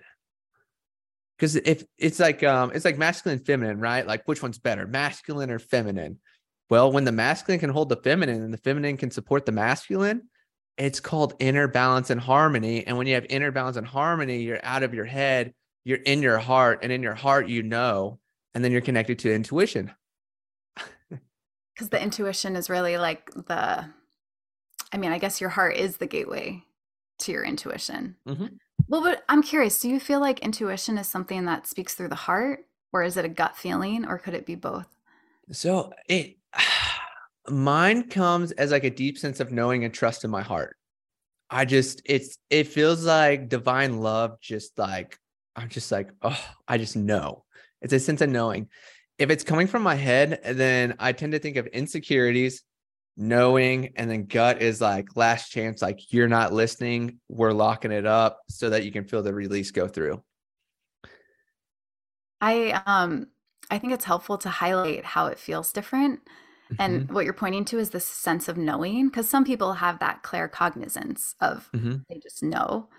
Because 1.37 1.55
if 1.55 1.83
it's 1.99 2.19
like 2.19 2.41
um, 2.43 2.71
it's 2.73 2.83
like 2.83 2.97
masculine, 2.97 3.37
feminine, 3.37 3.79
right? 3.79 4.07
Like 4.07 4.27
which 4.27 4.41
one's 4.41 4.57
better, 4.57 4.87
masculine 4.87 5.51
or 5.51 5.59
feminine? 5.59 6.17
Well, 6.71 6.91
when 6.91 7.03
the 7.03 7.11
masculine 7.11 7.59
can 7.59 7.69
hold 7.69 7.89
the 7.89 7.97
feminine 7.97 8.41
and 8.41 8.51
the 8.51 8.57
feminine 8.57 8.97
can 8.97 9.11
support 9.11 9.45
the 9.45 9.51
masculine, 9.51 10.29
it's 10.79 10.99
called 10.99 11.35
inner 11.37 11.67
balance 11.67 12.09
and 12.09 12.19
harmony. 12.19 12.87
And 12.87 12.97
when 12.97 13.05
you 13.05 13.13
have 13.13 13.27
inner 13.29 13.51
balance 13.51 13.77
and 13.77 13.85
harmony, 13.85 14.41
you're 14.41 14.59
out 14.63 14.81
of 14.81 14.95
your 14.95 15.05
head 15.05 15.53
you're 15.83 15.99
in 15.99 16.21
your 16.21 16.37
heart 16.37 16.79
and 16.81 16.91
in 16.91 17.03
your 17.03 17.13
heart 17.13 17.47
you 17.47 17.63
know 17.63 18.19
and 18.53 18.63
then 18.63 18.71
you're 18.71 18.81
connected 18.81 19.19
to 19.19 19.33
intuition. 19.33 19.91
Because 21.75 21.89
the 21.89 21.99
intuition 21.99 22.55
is 22.55 22.69
really 22.69 22.97
like 22.97 23.31
the 23.31 23.89
i 24.91 24.97
mean 24.97 25.11
i 25.11 25.17
guess 25.17 25.41
your 25.41 25.49
heart 25.49 25.75
is 25.75 25.97
the 25.97 26.05
gateway 26.05 26.63
to 27.17 27.31
your 27.31 27.43
intuition. 27.43 28.15
Mm-hmm. 28.27 28.45
well 28.87 29.01
but 29.01 29.23
i'm 29.27 29.41
curious 29.41 29.79
do 29.79 29.89
you 29.89 29.99
feel 29.99 30.19
like 30.19 30.39
intuition 30.41 30.99
is 30.99 31.07
something 31.07 31.45
that 31.45 31.65
speaks 31.65 31.95
through 31.95 32.09
the 32.09 32.15
heart 32.15 32.59
or 32.93 33.03
is 33.03 33.17
it 33.17 33.25
a 33.25 33.29
gut 33.29 33.57
feeling 33.57 34.05
or 34.05 34.17
could 34.17 34.35
it 34.35 34.45
be 34.45 34.55
both? 34.55 34.87
So 35.51 35.91
it 36.07 36.37
mine 37.49 38.09
comes 38.09 38.51
as 38.53 38.71
like 38.71 38.85
a 38.85 38.89
deep 38.89 39.17
sense 39.17 39.39
of 39.41 39.51
knowing 39.51 39.83
and 39.83 39.93
trust 39.93 40.23
in 40.23 40.31
my 40.31 40.43
heart. 40.43 40.77
I 41.49 41.65
just 41.65 42.01
it's 42.05 42.37
it 42.49 42.67
feels 42.67 43.03
like 43.03 43.49
divine 43.49 43.99
love 43.99 44.39
just 44.39 44.77
like 44.77 45.17
I'm 45.55 45.69
just 45.69 45.91
like, 45.91 46.09
oh, 46.21 46.39
I 46.67 46.77
just 46.77 46.95
know. 46.95 47.43
It's 47.81 47.93
a 47.93 47.99
sense 47.99 48.21
of 48.21 48.29
knowing. 48.29 48.69
If 49.17 49.29
it's 49.29 49.43
coming 49.43 49.67
from 49.67 49.83
my 49.83 49.95
head, 49.95 50.39
then 50.43 50.95
I 50.99 51.11
tend 51.11 51.33
to 51.33 51.39
think 51.39 51.57
of 51.57 51.67
insecurities, 51.67 52.63
knowing, 53.15 53.93
and 53.95 54.09
then 54.09 54.25
gut 54.25 54.61
is 54.61 54.81
like 54.81 55.15
last 55.15 55.51
chance, 55.51 55.81
like 55.81 56.11
you're 56.11 56.27
not 56.27 56.53
listening. 56.53 57.19
We're 57.29 57.51
locking 57.51 57.91
it 57.91 58.05
up 58.05 58.39
so 58.49 58.71
that 58.71 58.83
you 58.83 58.91
can 58.91 59.05
feel 59.05 59.21
the 59.21 59.33
release 59.33 59.69
go 59.71 59.87
through. 59.87 60.23
I 62.41 62.81
um 62.85 63.27
I 63.69 63.77
think 63.77 63.93
it's 63.93 64.05
helpful 64.05 64.37
to 64.39 64.49
highlight 64.49 65.05
how 65.05 65.27
it 65.27 65.39
feels 65.39 65.71
different. 65.71 66.21
And 66.79 67.03
mm-hmm. 67.03 67.13
what 67.13 67.25
you're 67.25 67.33
pointing 67.33 67.65
to 67.65 67.77
is 67.77 67.91
this 67.91 68.05
sense 68.05 68.47
of 68.47 68.57
knowing, 68.57 69.07
because 69.07 69.29
some 69.29 69.43
people 69.43 69.73
have 69.73 69.99
that 69.99 70.23
claircognizance 70.23 71.35
of 71.39 71.69
mm-hmm. 71.73 71.97
they 72.09 72.17
just 72.17 72.41
know 72.41 72.89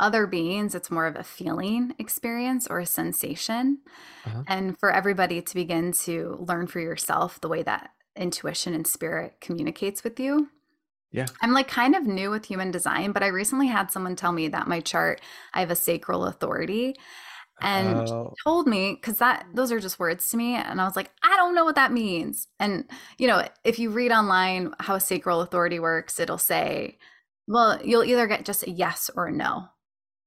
other 0.00 0.26
beings, 0.26 0.74
it's 0.74 0.90
more 0.90 1.06
of 1.06 1.16
a 1.16 1.22
feeling 1.22 1.94
experience 1.98 2.66
or 2.66 2.80
a 2.80 2.86
sensation. 2.86 3.78
Uh-huh. 4.26 4.42
And 4.46 4.78
for 4.78 4.90
everybody 4.90 5.40
to 5.40 5.54
begin 5.54 5.92
to 5.92 6.36
learn 6.40 6.66
for 6.66 6.80
yourself 6.80 7.40
the 7.40 7.48
way 7.48 7.62
that 7.62 7.90
intuition 8.16 8.74
and 8.74 8.86
spirit 8.86 9.36
communicates 9.40 10.04
with 10.04 10.18
you. 10.18 10.48
Yeah. 11.12 11.26
I'm 11.40 11.52
like 11.52 11.68
kind 11.68 11.94
of 11.94 12.04
new 12.04 12.30
with 12.30 12.46
human 12.46 12.72
design, 12.72 13.12
but 13.12 13.22
I 13.22 13.28
recently 13.28 13.68
had 13.68 13.92
someone 13.92 14.16
tell 14.16 14.32
me 14.32 14.48
that 14.48 14.66
my 14.66 14.80
chart, 14.80 15.20
I 15.52 15.60
have 15.60 15.70
a 15.70 15.76
sacral 15.76 16.24
authority 16.24 16.96
and 17.60 18.08
oh. 18.08 18.34
told 18.44 18.66
me 18.66 18.94
because 18.94 19.18
that 19.18 19.46
those 19.54 19.70
are 19.70 19.78
just 19.78 19.98
words 19.98 20.28
to 20.28 20.36
me 20.36 20.54
and 20.54 20.80
i 20.80 20.84
was 20.84 20.96
like 20.96 21.10
i 21.22 21.36
don't 21.36 21.54
know 21.54 21.64
what 21.64 21.76
that 21.76 21.92
means 21.92 22.48
and 22.58 22.84
you 23.18 23.26
know 23.26 23.46
if 23.62 23.78
you 23.78 23.90
read 23.90 24.10
online 24.10 24.74
how 24.80 24.94
a 24.94 25.00
sacral 25.00 25.40
authority 25.40 25.78
works 25.78 26.18
it'll 26.18 26.38
say 26.38 26.98
well 27.46 27.78
you'll 27.84 28.04
either 28.04 28.26
get 28.26 28.44
just 28.44 28.66
a 28.66 28.70
yes 28.70 29.10
or 29.16 29.26
a 29.26 29.32
no 29.32 29.68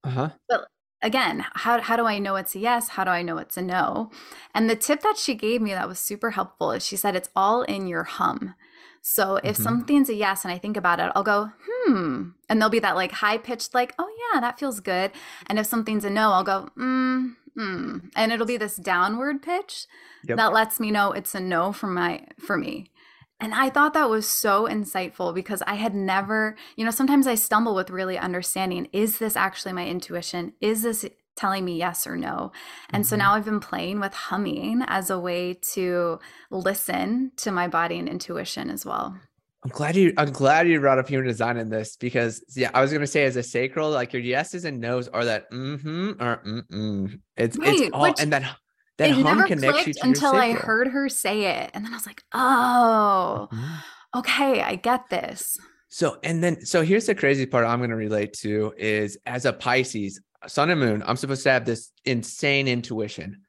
uh-huh. 0.03 0.29
But 0.47 0.67
again, 1.01 1.45
how, 1.53 1.81
how 1.81 1.95
do 1.95 2.05
I 2.05 2.19
know 2.19 2.35
it's 2.35 2.55
a 2.55 2.59
yes? 2.59 2.89
How 2.89 3.03
do 3.03 3.11
I 3.11 3.21
know 3.21 3.37
it's 3.37 3.57
a 3.57 3.61
no? 3.61 4.11
And 4.53 4.69
the 4.69 4.75
tip 4.75 5.01
that 5.01 5.17
she 5.17 5.35
gave 5.35 5.61
me 5.61 5.71
that 5.71 5.87
was 5.87 5.99
super 5.99 6.31
helpful 6.31 6.71
is 6.71 6.85
she 6.85 6.95
said 6.95 7.15
it's 7.15 7.29
all 7.35 7.63
in 7.63 7.87
your 7.87 8.03
hum. 8.03 8.55
So 9.01 9.37
if 9.37 9.55
mm-hmm. 9.55 9.63
something's 9.63 10.09
a 10.09 10.15
yes 10.15 10.43
and 10.43 10.51
I 10.51 10.57
think 10.57 10.75
about 10.75 10.99
it, 10.99 11.11
I'll 11.15 11.23
go, 11.23 11.51
hmm. 11.65 12.29
And 12.49 12.59
there'll 12.59 12.69
be 12.69 12.79
that 12.79 12.95
like 12.95 13.13
high 13.13 13.37
pitched, 13.37 13.73
like, 13.73 13.93
oh 13.97 14.09
yeah, 14.33 14.41
that 14.41 14.59
feels 14.59 14.79
good. 14.79 15.11
And 15.45 15.57
if 15.57 15.65
something's 15.65 16.03
a 16.03 16.09
no, 16.09 16.31
I'll 16.31 16.43
go, 16.43 16.69
mm, 16.77 17.35
hmm. 17.55 17.97
And 18.15 18.31
it'll 18.33 18.45
be 18.45 18.57
this 18.57 18.75
downward 18.75 19.41
pitch 19.41 19.85
yep. 20.25 20.37
that 20.37 20.51
lets 20.51 20.79
me 20.79 20.91
know 20.91 21.13
it's 21.13 21.33
a 21.35 21.39
no 21.39 21.71
for 21.71 21.87
my 21.87 22.25
for 22.37 22.57
me. 22.57 22.91
And 23.39 23.53
I 23.53 23.69
thought 23.69 23.93
that 23.93 24.09
was 24.09 24.27
so 24.27 24.67
insightful 24.67 25.33
because 25.33 25.61
I 25.67 25.75
had 25.75 25.93
never, 25.93 26.55
you 26.75 26.83
know, 26.83 26.91
sometimes 26.91 27.27
I 27.27 27.35
stumble 27.35 27.75
with 27.75 27.89
really 27.89 28.17
understanding 28.17 28.87
is 28.91 29.19
this 29.19 29.35
actually 29.35 29.73
my 29.73 29.87
intuition? 29.87 30.53
Is 30.59 30.81
this 30.81 31.05
telling 31.35 31.63
me 31.63 31.77
yes 31.77 32.07
or 32.07 32.17
no? 32.17 32.51
And 32.89 33.03
mm-hmm. 33.03 33.09
so 33.09 33.15
now 33.15 33.35
I've 33.35 33.45
been 33.45 33.59
playing 33.59 33.99
with 33.99 34.13
humming 34.13 34.83
as 34.87 35.11
a 35.11 35.19
way 35.19 35.53
to 35.73 36.19
listen 36.49 37.31
to 37.37 37.51
my 37.51 37.67
body 37.67 37.99
and 37.99 38.09
intuition 38.09 38.71
as 38.71 38.85
well. 38.85 39.15
I'm 39.63 39.71
glad 39.71 39.95
you 39.95 40.13
I'm 40.17 40.31
glad 40.31 40.67
you 40.67 40.79
brought 40.79 40.97
up 40.97 41.09
human 41.09 41.27
design 41.27 41.57
in 41.57 41.69
this 41.69 41.97
because 41.97 42.43
yeah, 42.55 42.71
I 42.73 42.81
was 42.81 42.93
gonna 42.93 43.07
say 43.07 43.25
as 43.25 43.35
a 43.35 43.43
sacral, 43.43 43.89
like 43.89 44.13
your 44.13 44.21
yeses 44.21 44.65
and 44.65 44.79
nos 44.79 45.07
are 45.09 45.25
that 45.25 45.51
mm-hmm 45.51 46.11
or 46.21 46.41
mm-mm. 46.45 47.19
It's 47.35 47.57
right, 47.57 47.79
it's 47.79 47.91
all 47.91 48.03
which, 48.03 48.19
and 48.19 48.31
that 48.33 48.55
that 48.97 49.11
it 49.11 49.13
hum 49.13 49.45
connects 49.45 49.87
you 49.87 49.93
until 50.01 50.33
I 50.33 50.53
heard 50.53 50.87
her 50.87 51.07
say 51.09 51.61
it. 51.61 51.71
And 51.73 51.85
then 51.85 51.93
I 51.93 51.95
was 51.95 52.07
like, 52.07 52.23
oh, 52.33 53.47
mm-hmm. 53.51 54.19
okay, 54.19 54.61
I 54.61 54.75
get 54.75 55.09
this. 55.09 55.57
So, 55.89 56.17
and 56.23 56.43
then, 56.43 56.65
so 56.65 56.81
here's 56.81 57.05
the 57.05 57.15
crazy 57.15 57.45
part 57.45 57.65
I'm 57.65 57.79
going 57.79 57.91
to 57.91 57.95
relate 57.95 58.33
to 58.39 58.73
is 58.77 59.17
as 59.25 59.45
a 59.45 59.53
Pisces, 59.53 60.19
sun 60.47 60.69
and 60.69 60.79
moon, 60.79 61.03
I'm 61.05 61.15
supposed 61.15 61.43
to 61.43 61.51
have 61.51 61.65
this 61.65 61.91
insane 62.05 62.67
intuition. 62.67 63.41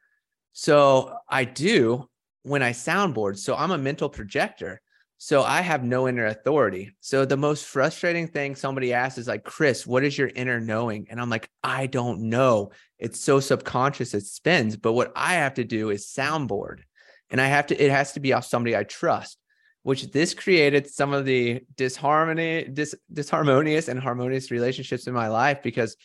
So 0.52 1.14
I 1.28 1.44
do 1.44 2.08
when 2.42 2.62
I 2.62 2.72
soundboard. 2.72 3.38
So 3.38 3.54
I'm 3.54 3.70
a 3.70 3.78
mental 3.78 4.08
projector. 4.08 4.80
So 5.20 5.42
I 5.42 5.62
have 5.62 5.82
no 5.82 6.06
inner 6.06 6.26
authority. 6.26 6.94
So 7.00 7.24
the 7.24 7.36
most 7.36 7.66
frustrating 7.66 8.28
thing 8.28 8.54
somebody 8.54 8.92
asks 8.92 9.18
is 9.18 9.26
like, 9.26 9.42
Chris, 9.42 9.84
what 9.84 10.04
is 10.04 10.16
your 10.16 10.28
inner 10.28 10.60
knowing? 10.60 11.08
And 11.10 11.20
I'm 11.20 11.28
like, 11.28 11.50
I 11.62 11.86
don't 11.86 12.30
know. 12.30 12.70
It's 13.00 13.20
so 13.20 13.40
subconscious, 13.40 14.14
it 14.14 14.24
spins. 14.24 14.76
But 14.76 14.92
what 14.92 15.12
I 15.16 15.34
have 15.34 15.54
to 15.54 15.64
do 15.64 15.90
is 15.90 16.06
soundboard. 16.06 16.82
and 17.30 17.40
I 17.40 17.46
have 17.46 17.66
to, 17.66 17.84
it 17.84 17.90
has 17.90 18.12
to 18.12 18.20
be 18.20 18.32
off 18.32 18.44
somebody 18.44 18.76
I 18.76 18.84
trust, 18.84 19.38
which 19.82 20.10
this 20.12 20.34
created 20.34 20.88
some 20.88 21.12
of 21.12 21.24
the 21.24 21.62
disharmony, 21.76 22.68
dis, 22.72 22.94
disharmonious 23.12 23.88
and 23.88 23.98
harmonious 23.98 24.52
relationships 24.52 25.08
in 25.08 25.14
my 25.14 25.28
life 25.28 25.64
because 25.64 25.96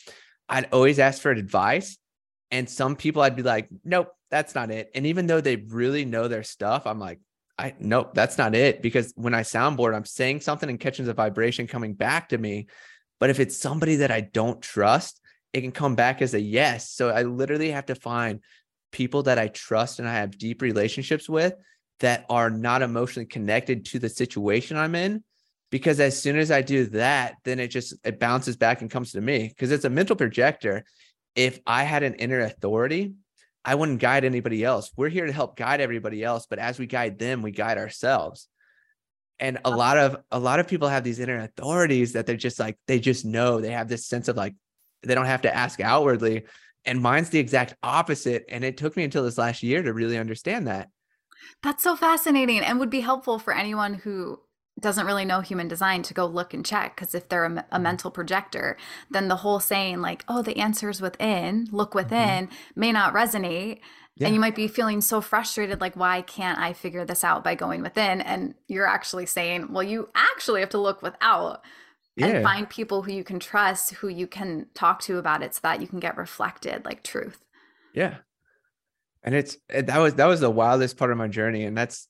I'd 0.49 0.69
always 0.73 0.97
ask 0.97 1.21
for 1.21 1.29
advice. 1.29 1.99
And 2.49 2.67
some 2.67 2.95
people 2.95 3.21
I'd 3.21 3.35
be 3.35 3.43
like, 3.43 3.69
nope, 3.83 4.09
that's 4.31 4.55
not 4.55 4.71
it. 4.71 4.89
And 4.95 5.05
even 5.05 5.27
though 5.27 5.41
they 5.41 5.57
really 5.57 6.03
know 6.03 6.27
their 6.27 6.43
stuff, 6.43 6.87
I'm 6.87 6.99
like, 6.99 7.19
I 7.57 7.75
nope, 7.79 8.13
that's 8.13 8.37
not 8.37 8.55
it. 8.55 8.81
Because 8.81 9.13
when 9.15 9.33
I 9.33 9.41
soundboard, 9.41 9.95
I'm 9.95 10.05
saying 10.05 10.41
something 10.41 10.69
and 10.69 10.79
catching 10.79 11.05
the 11.05 11.13
vibration 11.13 11.67
coming 11.67 11.93
back 11.93 12.29
to 12.29 12.37
me. 12.37 12.67
But 13.19 13.29
if 13.29 13.39
it's 13.39 13.57
somebody 13.57 13.97
that 13.97 14.11
I 14.11 14.21
don't 14.21 14.61
trust, 14.61 15.21
it 15.53 15.61
can 15.61 15.71
come 15.71 15.95
back 15.95 16.21
as 16.21 16.33
a 16.33 16.41
yes. 16.41 16.89
So 16.89 17.09
I 17.09 17.23
literally 17.23 17.71
have 17.71 17.85
to 17.87 17.95
find 17.95 18.41
people 18.91 19.23
that 19.23 19.37
I 19.37 19.47
trust 19.47 19.99
and 19.99 20.07
I 20.07 20.13
have 20.13 20.37
deep 20.37 20.61
relationships 20.61 21.29
with 21.29 21.53
that 21.99 22.25
are 22.29 22.49
not 22.49 22.81
emotionally 22.81 23.27
connected 23.27 23.85
to 23.85 23.99
the 23.99 24.09
situation 24.09 24.77
I'm 24.77 24.95
in. 24.95 25.23
Because 25.69 25.99
as 25.99 26.19
soon 26.21 26.37
as 26.37 26.51
I 26.51 26.61
do 26.61 26.85
that, 26.87 27.35
then 27.45 27.59
it 27.59 27.69
just 27.69 27.95
it 28.03 28.19
bounces 28.19 28.55
back 28.55 28.81
and 28.81 28.91
comes 28.91 29.11
to 29.13 29.21
me. 29.21 29.47
Because 29.47 29.71
it's 29.71 29.85
a 29.85 29.89
mental 29.89 30.15
projector. 30.15 30.85
If 31.35 31.59
I 31.65 31.83
had 31.83 32.03
an 32.03 32.15
inner 32.15 32.41
authority, 32.41 33.13
I 33.65 33.75
wouldn't 33.75 33.99
guide 33.99 34.25
anybody 34.25 34.63
else. 34.63 34.91
We're 34.95 35.09
here 35.09 35.25
to 35.25 35.31
help 35.31 35.55
guide 35.55 35.81
everybody 35.81 36.23
else, 36.23 36.45
but 36.49 36.59
as 36.59 36.77
we 36.77 36.85
guide 36.85 37.17
them, 37.17 37.41
we 37.41 37.51
guide 37.51 37.77
ourselves. 37.77 38.47
And 39.39 39.59
a 39.65 39.69
lot 39.69 39.97
of 39.97 40.17
a 40.31 40.39
lot 40.39 40.59
of 40.59 40.67
people 40.67 40.87
have 40.87 41.03
these 41.03 41.19
inner 41.19 41.39
authorities 41.39 42.13
that 42.13 42.25
they're 42.25 42.35
just 42.35 42.59
like 42.59 42.77
they 42.87 42.99
just 42.99 43.25
know 43.25 43.59
they 43.59 43.71
have 43.71 43.87
this 43.87 44.05
sense 44.05 44.27
of 44.27 44.37
like 44.37 44.55
they 45.01 45.15
don't 45.15 45.25
have 45.25 45.41
to 45.41 45.55
ask 45.55 45.79
outwardly. 45.79 46.43
And 46.85 47.01
mine's 47.01 47.29
the 47.29 47.39
exact 47.39 47.75
opposite. 47.81 48.45
And 48.49 48.63
it 48.63 48.77
took 48.77 48.95
me 48.95 49.03
until 49.03 49.23
this 49.23 49.37
last 49.37 49.63
year 49.63 49.81
to 49.81 49.93
really 49.93 50.17
understand 50.17 50.67
that. 50.67 50.89
That's 51.61 51.83
so 51.83 51.95
fascinating 51.95 52.59
and 52.59 52.79
would 52.79 52.89
be 52.89 52.99
helpful 52.99 53.39
for 53.39 53.53
anyone 53.53 53.93
who 53.93 54.39
doesn't 54.79 55.05
really 55.05 55.25
know 55.25 55.41
human 55.41 55.67
design 55.67 56.01
to 56.03 56.13
go 56.13 56.25
look 56.25 56.53
and 56.53 56.65
check 56.65 56.95
because 56.95 57.13
if 57.13 57.29
they're 57.29 57.45
a, 57.45 57.51
a, 57.51 57.51
mm-hmm. 57.51 57.83
mental 57.83 58.11
projector 58.11 58.77
then 59.11 59.27
the 59.27 59.37
whole 59.37 59.59
saying 59.59 60.01
like 60.01 60.23
oh 60.27 60.41
the 60.41 60.57
answer's 60.57 61.01
within 61.01 61.67
look 61.71 61.89
mm-hmm. 61.89 61.99
within 61.99 62.47
mm-hmm. 62.47 62.79
may 62.79 62.91
not 62.91 63.13
resonate 63.13 63.79
yeah. 64.15 64.27
and 64.27 64.35
you 64.35 64.41
might 64.41 64.55
be 64.55 64.67
feeling 64.67 65.01
so 65.01 65.21
frustrated 65.21 65.79
like 65.79 65.95
why 65.95 66.21
can't 66.21 66.59
i 66.59 66.73
figure 66.73 67.05
this 67.05 67.23
out 67.23 67.43
by 67.43 67.55
going 67.55 67.81
within 67.81 68.21
and 68.21 68.55
you're 68.67 68.87
actually 68.87 69.25
saying 69.25 69.71
well 69.71 69.83
you 69.83 70.09
actually 70.15 70.59
have 70.59 70.69
to 70.69 70.79
look 70.79 71.01
without 71.01 71.61
yeah. 72.15 72.27
and 72.27 72.43
find 72.43 72.69
people 72.69 73.03
who 73.03 73.11
you 73.11 73.23
can 73.23 73.39
trust 73.39 73.93
who 73.95 74.07
you 74.07 74.27
can 74.27 74.67
talk 74.73 74.99
to 75.01 75.17
about 75.17 75.43
it 75.43 75.53
so 75.53 75.59
that 75.63 75.81
you 75.81 75.87
can 75.87 75.99
get 75.99 76.17
reflected 76.17 76.83
like 76.83 77.03
truth 77.03 77.45
yeah 77.93 78.15
and 79.21 79.35
it's 79.35 79.57
that 79.69 79.99
was 79.99 80.15
that 80.15 80.25
was 80.25 80.39
the 80.39 80.49
wildest 80.49 80.97
part 80.97 81.11
of 81.11 81.17
my 81.17 81.27
journey 81.27 81.63
and 81.63 81.77
that's 81.77 82.07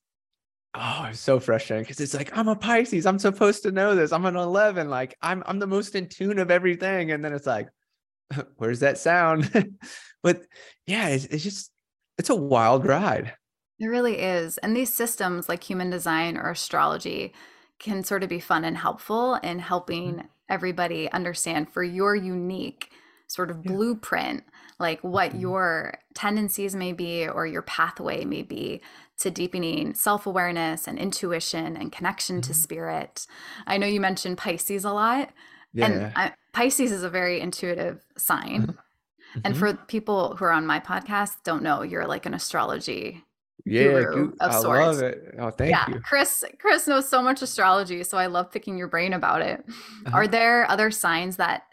oh 0.75 1.07
it's 1.09 1.19
so 1.19 1.39
frustrating 1.39 1.83
because 1.83 1.99
it's 1.99 2.13
like 2.13 2.35
i'm 2.37 2.47
a 2.47 2.55
pisces. 2.55 3.05
I'm 3.05 3.19
supposed 3.19 3.63
to 3.63 3.71
know 3.71 3.95
this. 3.95 4.11
I'm 4.11 4.25
an 4.25 4.35
11 4.35 4.89
like 4.89 5.15
i'm 5.21 5.43
i'm 5.45 5.59
the 5.59 5.67
most 5.67 5.95
in 5.95 6.07
tune 6.07 6.39
of 6.39 6.51
everything. 6.51 7.11
And 7.11 7.23
then 7.23 7.33
it's 7.33 7.47
like 7.47 7.69
where's 8.57 8.79
that 8.79 8.97
sound? 8.97 9.51
But 10.23 10.43
yeah 10.87 11.09
it's, 11.09 11.25
it's 11.25 11.43
just 11.43 11.71
it's 12.17 12.29
a 12.29 12.35
wild 12.35 12.85
ride. 12.85 13.33
It 13.79 13.87
really 13.87 14.19
is. 14.19 14.57
And 14.59 14.75
these 14.75 14.93
systems 14.93 15.49
like 15.49 15.63
human 15.63 15.89
design 15.89 16.37
or 16.37 16.49
astrology 16.51 17.33
can 17.79 18.03
sort 18.03 18.23
of 18.23 18.29
be 18.29 18.39
fun 18.39 18.63
and 18.63 18.77
helpful 18.77 19.35
in 19.35 19.59
helping 19.59 20.13
mm-hmm. 20.13 20.27
everybody 20.49 21.11
understand 21.11 21.69
for 21.69 21.83
your 21.83 22.15
unique 22.15 22.91
sort 23.27 23.51
of 23.51 23.57
yeah. 23.63 23.71
blueprint 23.71 24.43
like 24.79 25.01
what 25.01 25.31
mm-hmm. 25.31 25.41
your 25.41 25.99
tendencies 26.13 26.75
may 26.75 26.93
be 26.93 27.27
or 27.27 27.45
your 27.45 27.61
pathway 27.61 28.23
may 28.25 28.41
be 28.41 28.81
to 29.19 29.31
deepening 29.31 29.93
self 29.93 30.25
awareness 30.25 30.87
and 30.87 30.97
intuition 30.97 31.77
and 31.77 31.91
connection 31.91 32.37
mm-hmm. 32.37 32.51
to 32.51 32.53
spirit. 32.53 33.27
I 33.67 33.77
know 33.77 33.87
you 33.87 34.01
mentioned 34.01 34.37
Pisces 34.37 34.85
a 34.85 34.91
lot. 34.91 35.31
Yeah. 35.73 35.85
And 35.85 36.13
I, 36.15 36.33
Pisces 36.53 36.91
is 36.91 37.03
a 37.03 37.09
very 37.09 37.39
intuitive 37.41 38.05
sign. 38.17 38.67
Mm-hmm. 38.67 39.39
And 39.43 39.57
for 39.57 39.73
people 39.73 40.35
who 40.35 40.45
are 40.45 40.51
on 40.51 40.67
my 40.67 40.79
podcast, 40.79 41.37
don't 41.43 41.63
know, 41.63 41.81
you're 41.81 42.05
like 42.05 42.27
an 42.27 42.35
astrology 42.35 43.23
yeah, 43.65 43.83
guru 43.83 44.33
of 44.39 44.51
I 44.51 44.59
sorts. 44.59 44.97
love 44.97 45.01
it. 45.01 45.35
Oh, 45.39 45.49
thank 45.49 45.71
yeah, 45.71 45.89
you. 45.89 45.99
Chris 46.01 46.43
Chris 46.59 46.87
knows 46.87 47.07
so 47.07 47.21
much 47.21 47.41
astrology, 47.41 48.03
so 48.03 48.17
I 48.17 48.27
love 48.27 48.51
picking 48.51 48.77
your 48.77 48.87
brain 48.87 49.13
about 49.13 49.41
it. 49.41 49.63
Uh-huh. 49.67 50.17
Are 50.17 50.27
there 50.27 50.69
other 50.69 50.91
signs 50.91 51.37
that 51.37 51.63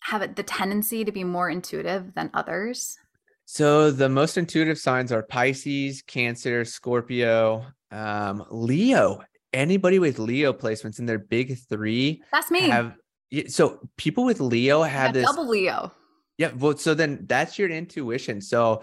have 0.00 0.34
the 0.34 0.42
tendency 0.42 1.04
to 1.04 1.12
be 1.12 1.24
more 1.24 1.48
intuitive 1.48 2.14
than 2.14 2.30
others? 2.34 2.98
So 3.44 3.90
the 3.90 4.08
most 4.08 4.38
intuitive 4.38 4.78
signs 4.78 5.12
are 5.12 5.22
Pisces, 5.22 6.02
Cancer, 6.02 6.64
Scorpio, 6.64 7.66
um, 7.90 8.44
Leo. 8.50 9.22
Anybody 9.52 9.98
with 9.98 10.18
Leo 10.18 10.52
placements 10.52 10.98
in 10.98 11.06
their 11.06 11.18
big 11.18 11.58
three. 11.68 12.22
That's 12.32 12.50
me. 12.50 12.68
Have 12.68 12.94
so 13.48 13.80
people 13.96 14.24
with 14.24 14.40
Leo 14.40 14.82
have 14.82 15.12
this 15.12 15.26
double 15.26 15.48
Leo. 15.48 15.92
Yeah. 16.38 16.52
Well, 16.56 16.76
so 16.76 16.94
then 16.94 17.24
that's 17.26 17.58
your 17.58 17.68
intuition. 17.68 18.40
So 18.40 18.82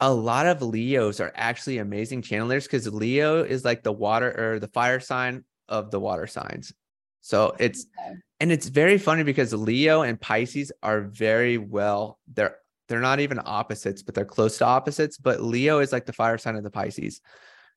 a 0.00 0.12
lot 0.12 0.46
of 0.46 0.60
Leos 0.62 1.20
are 1.20 1.32
actually 1.34 1.78
amazing 1.78 2.22
channelers 2.22 2.64
because 2.64 2.92
Leo 2.92 3.42
is 3.42 3.64
like 3.64 3.82
the 3.82 3.92
water 3.92 4.54
or 4.54 4.58
the 4.58 4.68
fire 4.68 5.00
sign 5.00 5.44
of 5.68 5.90
the 5.90 6.00
water 6.00 6.26
signs. 6.26 6.72
So 7.20 7.54
it's 7.58 7.86
okay. 7.98 8.16
and 8.40 8.50
it's 8.50 8.68
very 8.68 8.98
funny 8.98 9.22
because 9.22 9.54
Leo 9.54 10.02
and 10.02 10.20
Pisces 10.20 10.72
are 10.82 11.02
very 11.02 11.56
well, 11.56 12.18
they're 12.26 12.56
they're 12.92 13.00
not 13.00 13.20
even 13.20 13.40
opposites, 13.42 14.02
but 14.02 14.14
they're 14.14 14.26
close 14.26 14.58
to 14.58 14.66
opposites. 14.66 15.16
But 15.16 15.40
Leo 15.40 15.78
is 15.78 15.92
like 15.92 16.04
the 16.04 16.12
fire 16.12 16.36
sign 16.36 16.56
of 16.56 16.62
the 16.62 16.70
Pisces. 16.70 17.22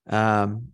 Um, 0.08 0.74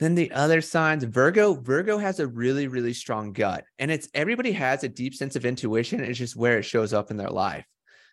then 0.00 0.14
the 0.14 0.32
other 0.32 0.62
signs, 0.62 1.04
Virgo, 1.04 1.52
Virgo 1.54 1.98
has 1.98 2.18
a 2.18 2.26
really, 2.26 2.66
really 2.66 2.94
strong 2.94 3.34
gut. 3.34 3.64
And 3.78 3.90
it's 3.90 4.08
everybody 4.14 4.52
has 4.52 4.82
a 4.82 4.88
deep 4.88 5.14
sense 5.14 5.36
of 5.36 5.44
intuition. 5.44 6.00
It's 6.00 6.18
just 6.18 6.34
where 6.34 6.58
it 6.58 6.64
shows 6.64 6.94
up 6.94 7.10
in 7.10 7.18
their 7.18 7.28
life. 7.28 7.66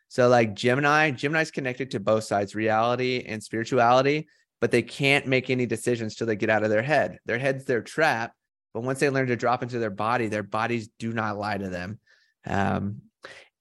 So, 0.09 0.27
like 0.27 0.55
Gemini, 0.55 1.11
Gemini's 1.11 1.51
connected 1.51 1.91
to 1.91 2.01
both 2.01 2.25
sides, 2.25 2.53
reality 2.53 3.23
and 3.25 3.41
spirituality, 3.41 4.27
but 4.59 4.71
they 4.71 4.81
can't 4.81 5.25
make 5.25 5.49
any 5.49 5.65
decisions 5.65 6.15
till 6.15 6.27
they 6.27 6.35
get 6.35 6.49
out 6.49 6.63
of 6.63 6.69
their 6.69 6.81
head. 6.81 7.19
Their 7.25 7.39
head's 7.39 7.63
their 7.63 7.81
trap. 7.81 8.33
But 8.73 8.83
once 8.83 8.99
they 8.99 9.09
learn 9.09 9.27
to 9.27 9.35
drop 9.37 9.63
into 9.63 9.79
their 9.79 9.89
body, 9.89 10.27
their 10.27 10.43
bodies 10.43 10.89
do 10.99 11.13
not 11.13 11.37
lie 11.37 11.57
to 11.57 11.69
them. 11.69 11.99
Um, 12.45 13.03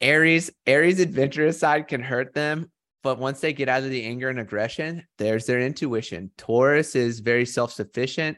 Aries, 0.01 0.51
Aries 0.67 1.01
adventurous 1.01 1.59
side 1.59 1.89
can 1.89 2.03
hurt 2.03 2.35
them, 2.35 2.71
but 3.03 3.19
once 3.19 3.41
they 3.41 3.53
get 3.53 3.69
out 3.69 3.83
of 3.83 3.91
the 3.91 4.05
anger 4.05 4.29
and 4.29 4.39
aggression, 4.39 5.05
there's 5.19 5.47
their 5.47 5.61
intuition. 5.61 6.31
Taurus 6.37 6.95
is 6.95 7.21
very 7.21 7.47
self-sufficient, 7.47 8.37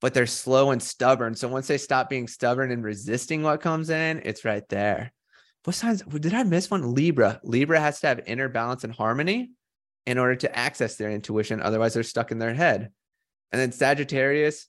but 0.00 0.14
they're 0.14 0.26
slow 0.26 0.70
and 0.70 0.82
stubborn. 0.82 1.34
So 1.34 1.48
once 1.48 1.66
they 1.66 1.78
stop 1.78 2.08
being 2.08 2.28
stubborn 2.28 2.70
and 2.70 2.84
resisting 2.84 3.42
what 3.42 3.60
comes 3.60 3.90
in, 3.90 4.20
it's 4.24 4.44
right 4.44 4.68
there. 4.68 5.12
What 5.64 5.76
signs 5.76 6.02
did 6.02 6.34
I 6.34 6.42
miss 6.42 6.70
one? 6.70 6.94
Libra. 6.94 7.40
Libra 7.44 7.78
has 7.78 8.00
to 8.00 8.08
have 8.08 8.20
inner 8.26 8.48
balance 8.48 8.82
and 8.82 8.92
harmony 8.92 9.52
in 10.06 10.18
order 10.18 10.34
to 10.34 10.56
access 10.58 10.96
their 10.96 11.10
intuition. 11.10 11.62
Otherwise, 11.62 11.94
they're 11.94 12.02
stuck 12.02 12.32
in 12.32 12.38
their 12.38 12.54
head. 12.54 12.90
And 13.52 13.60
then 13.60 13.70
Sagittarius, 13.70 14.66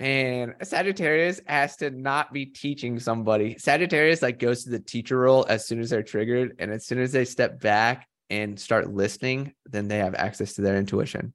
and 0.00 0.54
Sagittarius 0.62 1.40
has 1.46 1.76
to 1.76 1.90
not 1.90 2.32
be 2.32 2.46
teaching 2.46 2.98
somebody. 2.98 3.56
Sagittarius 3.58 4.22
like 4.22 4.38
goes 4.38 4.64
to 4.64 4.70
the 4.70 4.80
teacher 4.80 5.18
role 5.18 5.46
as 5.48 5.66
soon 5.66 5.80
as 5.80 5.90
they're 5.90 6.02
triggered, 6.02 6.56
and 6.58 6.70
as 6.70 6.86
soon 6.86 6.98
as 6.98 7.12
they 7.12 7.24
step 7.24 7.60
back 7.60 8.08
and 8.30 8.58
start 8.58 8.92
listening, 8.92 9.52
then 9.66 9.88
they 9.88 9.98
have 9.98 10.14
access 10.14 10.54
to 10.54 10.62
their 10.62 10.76
intuition. 10.76 11.32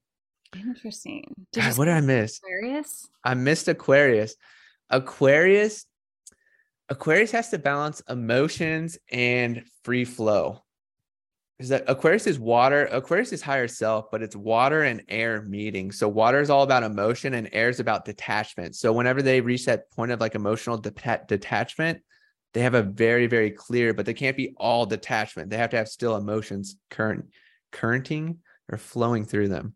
Interesting. 0.55 1.47
God, 1.53 1.77
what 1.77 1.85
did 1.85 1.93
I 1.93 2.01
miss? 2.01 2.39
Aquarius. 2.39 3.07
I 3.23 3.33
missed 3.35 3.67
Aquarius. 3.67 4.35
Aquarius. 4.89 5.85
Aquarius 6.89 7.31
has 7.31 7.49
to 7.51 7.59
balance 7.59 8.01
emotions 8.09 8.97
and 9.11 9.63
free 9.83 10.05
flow 10.05 10.63
is 11.59 11.69
that 11.69 11.83
Aquarius 11.87 12.25
is 12.25 12.39
water. 12.39 12.85
Aquarius 12.85 13.33
is 13.33 13.41
higher 13.41 13.67
self, 13.67 14.09
but 14.11 14.23
it's 14.23 14.35
water 14.35 14.83
and 14.83 15.03
air 15.09 15.41
meeting. 15.41 15.91
So 15.91 16.07
water 16.07 16.39
is 16.39 16.49
all 16.49 16.63
about 16.63 16.83
emotion 16.83 17.33
and 17.33 17.49
air 17.51 17.67
is 17.67 17.81
about 17.81 18.05
detachment. 18.05 18.75
So 18.75 18.93
whenever 18.93 19.21
they 19.21 19.41
reach 19.41 19.65
that 19.65 19.91
point 19.91 20.11
of 20.11 20.21
like 20.21 20.35
emotional 20.35 20.77
de- 20.77 21.21
detachment, 21.27 22.01
they 22.53 22.61
have 22.61 22.75
a 22.75 22.81
very, 22.83 23.27
very 23.27 23.51
clear, 23.51 23.93
but 23.93 24.05
they 24.05 24.13
can't 24.13 24.37
be 24.37 24.53
all 24.57 24.85
detachment. 24.85 25.49
They 25.49 25.57
have 25.57 25.69
to 25.71 25.77
have 25.77 25.89
still 25.89 26.15
emotions 26.15 26.77
current, 26.89 27.25
currenting 27.73 28.37
or 28.71 28.77
flowing 28.77 29.25
through 29.25 29.49
them. 29.49 29.75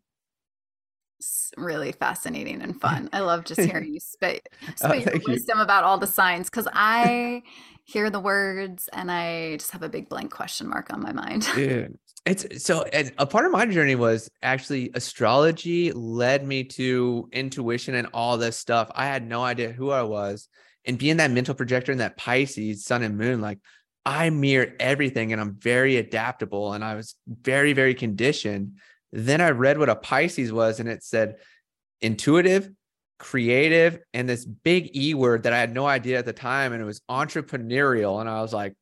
Really 1.56 1.92
fascinating 1.92 2.62
and 2.62 2.80
fun. 2.80 3.08
I 3.12 3.20
love 3.20 3.44
just 3.44 3.60
hearing 3.70 3.94
you 3.94 4.00
spit, 4.00 4.48
spit 4.76 5.08
oh, 5.08 5.20
wisdom 5.26 5.58
you. 5.58 5.64
about 5.64 5.84
all 5.84 5.98
the 5.98 6.06
signs 6.06 6.50
because 6.50 6.68
I 6.72 7.42
hear 7.84 8.10
the 8.10 8.20
words 8.20 8.88
and 8.92 9.10
I 9.10 9.56
just 9.56 9.70
have 9.72 9.82
a 9.82 9.88
big 9.88 10.08
blank 10.08 10.32
question 10.32 10.68
mark 10.68 10.92
on 10.92 11.02
my 11.02 11.12
mind. 11.12 11.48
Yeah. 11.56 11.88
It's 12.26 12.64
so 12.64 12.84
and 12.84 13.12
a 13.18 13.26
part 13.26 13.44
of 13.44 13.52
my 13.52 13.66
journey 13.66 13.96
was 13.96 14.30
actually 14.42 14.90
astrology 14.94 15.92
led 15.92 16.42
me 16.42 16.64
to 16.64 17.28
intuition 17.32 17.94
and 17.94 18.08
all 18.14 18.38
this 18.38 18.56
stuff. 18.56 18.90
I 18.94 19.04
had 19.04 19.28
no 19.28 19.42
idea 19.42 19.72
who 19.72 19.90
I 19.90 20.02
was. 20.02 20.48
And 20.86 20.98
being 20.98 21.18
that 21.18 21.30
mental 21.30 21.54
projector 21.54 21.92
and 21.92 22.00
that 22.00 22.16
Pisces, 22.16 22.86
sun 22.86 23.02
and 23.02 23.18
moon, 23.18 23.42
like 23.42 23.58
I 24.06 24.30
mirror 24.30 24.72
everything 24.80 25.32
and 25.32 25.40
I'm 25.40 25.54
very 25.54 25.96
adaptable. 25.96 26.72
And 26.72 26.82
I 26.82 26.94
was 26.94 27.14
very, 27.26 27.74
very 27.74 27.94
conditioned 27.94 28.78
Then 29.14 29.40
I 29.40 29.50
read 29.50 29.78
what 29.78 29.88
a 29.88 29.94
Pisces 29.94 30.52
was 30.52 30.80
and 30.80 30.88
it 30.88 31.04
said 31.04 31.36
intuitive, 32.00 32.68
creative, 33.20 34.00
and 34.12 34.28
this 34.28 34.44
big 34.44 34.96
E 34.96 35.14
word 35.14 35.44
that 35.44 35.52
I 35.52 35.60
had 35.60 35.72
no 35.72 35.86
idea 35.86 36.18
at 36.18 36.24
the 36.24 36.32
time. 36.32 36.72
And 36.72 36.82
it 36.82 36.84
was 36.84 37.00
entrepreneurial. 37.08 38.20
And 38.20 38.28
I 38.28 38.42
was 38.42 38.52
like, 38.52 38.74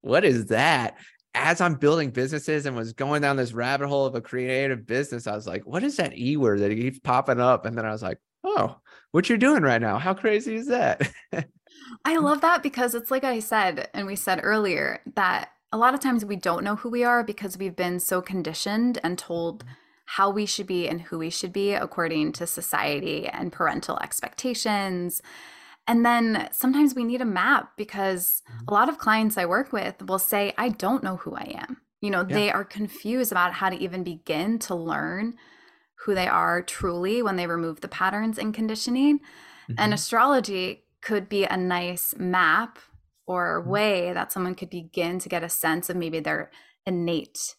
what 0.00 0.24
is 0.24 0.46
that? 0.46 0.96
As 1.34 1.60
I'm 1.60 1.74
building 1.74 2.10
businesses 2.10 2.66
and 2.66 2.74
was 2.74 2.94
going 2.94 3.22
down 3.22 3.36
this 3.36 3.52
rabbit 3.52 3.86
hole 3.86 4.06
of 4.06 4.16
a 4.16 4.20
creative 4.20 4.86
business, 4.86 5.28
I 5.28 5.36
was 5.36 5.46
like, 5.46 5.64
what 5.64 5.84
is 5.84 5.96
that 5.98 6.18
E 6.18 6.36
word 6.36 6.60
that 6.60 6.70
keeps 6.70 6.98
popping 6.98 7.40
up? 7.40 7.64
And 7.64 7.78
then 7.78 7.86
I 7.86 7.92
was 7.92 8.02
like, 8.02 8.18
oh, 8.42 8.80
what 9.12 9.28
you're 9.28 9.38
doing 9.38 9.62
right 9.62 9.80
now. 9.80 9.98
How 9.98 10.14
crazy 10.14 10.56
is 10.56 10.66
that? 10.66 11.08
I 12.04 12.16
love 12.16 12.40
that 12.40 12.64
because 12.64 12.96
it's 12.96 13.12
like 13.12 13.22
I 13.22 13.38
said, 13.38 13.88
and 13.94 14.08
we 14.08 14.16
said 14.16 14.40
earlier, 14.42 15.00
that 15.14 15.50
a 15.72 15.78
lot 15.78 15.94
of 15.94 16.00
times 16.00 16.24
we 16.24 16.36
don't 16.36 16.64
know 16.64 16.76
who 16.76 16.88
we 16.88 17.04
are 17.04 17.24
because 17.24 17.58
we've 17.58 17.76
been 17.76 18.00
so 18.00 18.22
conditioned 18.22 18.98
and 19.02 19.18
told 19.18 19.64
how 20.06 20.30
we 20.30 20.46
should 20.46 20.66
be 20.66 20.88
and 20.88 21.02
who 21.02 21.18
we 21.18 21.30
should 21.30 21.52
be 21.52 21.74
according 21.74 22.32
to 22.32 22.46
society 22.46 23.26
and 23.26 23.52
parental 23.52 23.98
expectations. 24.00 25.20
And 25.88 26.06
then 26.06 26.48
sometimes 26.52 26.94
we 26.94 27.04
need 27.04 27.20
a 27.20 27.26
map 27.26 27.72
because 27.76 28.42
a 28.68 28.72
lot 28.72 28.88
of 28.88 28.98
clients 28.98 29.36
I 29.36 29.46
work 29.46 29.72
with 29.72 30.02
will 30.06 30.18
say, 30.18 30.54
I 30.56 30.68
don't 30.68 31.02
know 31.02 31.16
who 31.16 31.34
I 31.34 31.56
am. 31.58 31.78
You 32.00 32.10
know, 32.10 32.24
yeah. 32.28 32.34
they 32.34 32.50
are 32.50 32.64
confused 32.64 33.32
about 33.32 33.54
how 33.54 33.68
to 33.68 33.76
even 33.76 34.04
begin 34.04 34.58
to 34.60 34.74
learn 34.74 35.34
who 36.00 36.14
they 36.14 36.28
are 36.28 36.62
truly 36.62 37.22
when 37.22 37.36
they 37.36 37.46
remove 37.46 37.80
the 37.80 37.88
patterns 37.88 38.38
and 38.38 38.54
conditioning. 38.54 39.18
Mm-hmm. 39.18 39.74
And 39.78 39.92
astrology 39.92 40.84
could 41.00 41.28
be 41.28 41.44
a 41.44 41.56
nice 41.56 42.14
map 42.16 42.78
or 43.26 43.60
mm-hmm. 43.60 43.70
way 43.70 44.12
that 44.12 44.32
someone 44.32 44.54
could 44.54 44.70
begin 44.70 45.18
to 45.18 45.28
get 45.28 45.42
a 45.42 45.48
sense 45.48 45.90
of 45.90 45.96
maybe 45.96 46.20
their 46.20 46.50
innate 46.86 47.56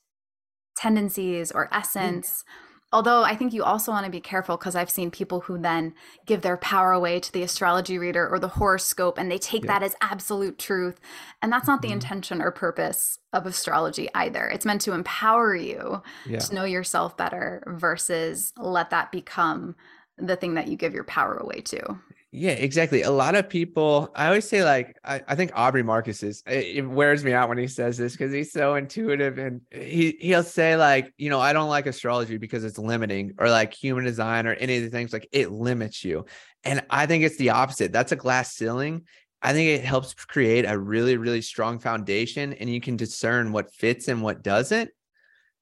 tendencies 0.75 1.51
or 1.51 1.69
essence. 1.73 2.27
Mm-hmm. 2.27 2.63
Although 2.93 3.23
I 3.23 3.35
think 3.35 3.51
you 3.51 3.65
also 3.65 3.91
want 3.91 4.05
to 4.05 4.11
be 4.11 4.21
careful 4.21 4.55
because 4.55 4.75
I've 4.75 4.89
seen 4.89 5.11
people 5.11 5.41
who 5.41 5.57
then 5.57 5.93
give 6.25 6.41
their 6.41 6.55
power 6.55 6.93
away 6.93 7.19
to 7.19 7.33
the 7.33 7.43
astrology 7.43 7.97
reader 7.97 8.25
or 8.29 8.39
the 8.39 8.47
horoscope 8.47 9.17
and 9.17 9.29
they 9.29 9.37
take 9.37 9.65
yeah. 9.65 9.73
that 9.73 9.83
as 9.83 9.95
absolute 9.99 10.57
truth. 10.57 10.97
And 11.41 11.51
that's 11.51 11.67
not 11.67 11.81
the 11.81 11.89
mm-hmm. 11.89 11.95
intention 11.95 12.41
or 12.41 12.49
purpose 12.51 13.19
of 13.33 13.45
astrology 13.45 14.07
either. 14.15 14.47
It's 14.47 14.65
meant 14.65 14.79
to 14.81 14.93
empower 14.93 15.53
you 15.53 16.01
yeah. 16.25 16.39
to 16.39 16.55
know 16.55 16.63
yourself 16.63 17.17
better 17.17 17.61
versus 17.67 18.53
let 18.57 18.91
that 18.91 19.11
become 19.11 19.75
the 20.17 20.37
thing 20.37 20.53
that 20.53 20.69
you 20.69 20.77
give 20.77 20.93
your 20.93 21.03
power 21.03 21.35
away 21.35 21.59
to. 21.61 21.99
Yeah, 22.31 22.51
exactly. 22.51 23.03
A 23.03 23.09
lot 23.09 23.35
of 23.35 23.47
people, 23.47 24.11
I 24.13 24.27
always 24.27 24.47
say, 24.47 24.63
like, 24.63 24.97
I, 25.03 25.21
I 25.29 25.35
think 25.35 25.51
Aubrey 25.55 25.81
Marcus 25.81 26.23
is, 26.23 26.43
it, 26.45 26.77
it 26.77 26.81
wears 26.87 27.23
me 27.23 27.31
out 27.31 27.47
when 27.47 27.57
he 27.57 27.67
says 27.67 27.97
this 27.97 28.11
because 28.11 28.33
he's 28.33 28.51
so 28.51 28.75
intuitive 28.75 29.37
and 29.37 29.61
he, 29.71 30.17
he'll 30.19 30.43
say, 30.43 30.75
like, 30.75 31.13
you 31.17 31.29
know, 31.29 31.39
I 31.39 31.53
don't 31.53 31.69
like 31.69 31.85
astrology 31.85 32.37
because 32.37 32.65
it's 32.65 32.77
limiting 32.77 33.33
or 33.39 33.49
like 33.49 33.73
human 33.73 34.03
design 34.03 34.45
or 34.45 34.53
any 34.55 34.75
of 34.77 34.83
the 34.83 34.89
things, 34.89 35.13
like, 35.13 35.29
it 35.31 35.51
limits 35.51 36.03
you. 36.03 36.25
And 36.65 36.83
I 36.89 37.05
think 37.05 37.23
it's 37.23 37.37
the 37.37 37.51
opposite. 37.51 37.93
That's 37.93 38.11
a 38.11 38.17
glass 38.17 38.53
ceiling. 38.53 39.03
I 39.41 39.53
think 39.53 39.69
it 39.69 39.85
helps 39.85 40.13
create 40.13 40.65
a 40.67 40.77
really, 40.77 41.15
really 41.15 41.41
strong 41.41 41.79
foundation 41.79 42.51
and 42.53 42.69
you 42.69 42.81
can 42.81 42.97
discern 42.97 43.53
what 43.53 43.73
fits 43.73 44.09
and 44.09 44.21
what 44.21 44.43
doesn't. 44.43 44.89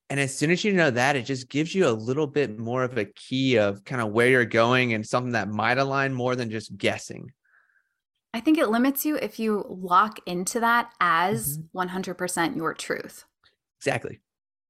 And 0.10 0.20
as 0.20 0.36
soon 0.36 0.52
as 0.52 0.64
you 0.64 0.74
know 0.74 0.92
that, 0.92 1.16
it 1.16 1.24
just 1.24 1.50
gives 1.50 1.74
you 1.74 1.88
a 1.88 1.90
little 1.90 2.28
bit 2.28 2.60
more 2.60 2.84
of 2.84 2.98
a 2.98 3.06
key 3.06 3.58
of 3.58 3.84
kind 3.84 4.02
of 4.02 4.12
where 4.12 4.30
you're 4.30 4.46
going 4.46 4.94
and 4.94 5.06
something 5.06 5.32
that 5.32 5.50
might 5.50 5.80
align 5.80 6.14
more 6.14 6.36
than 6.36 6.52
just 6.52 6.78
guessing. 6.78 7.32
I 8.34 8.40
think 8.40 8.58
it 8.58 8.70
limits 8.70 9.06
you 9.06 9.16
if 9.16 9.40
you 9.40 9.66
lock 9.68 10.20
into 10.26 10.60
that 10.60 10.92
as 11.00 11.58
mm-hmm. 11.58 11.98
100% 11.98 12.56
your 12.56 12.74
truth. 12.74 13.26
Exactly. 13.80 14.20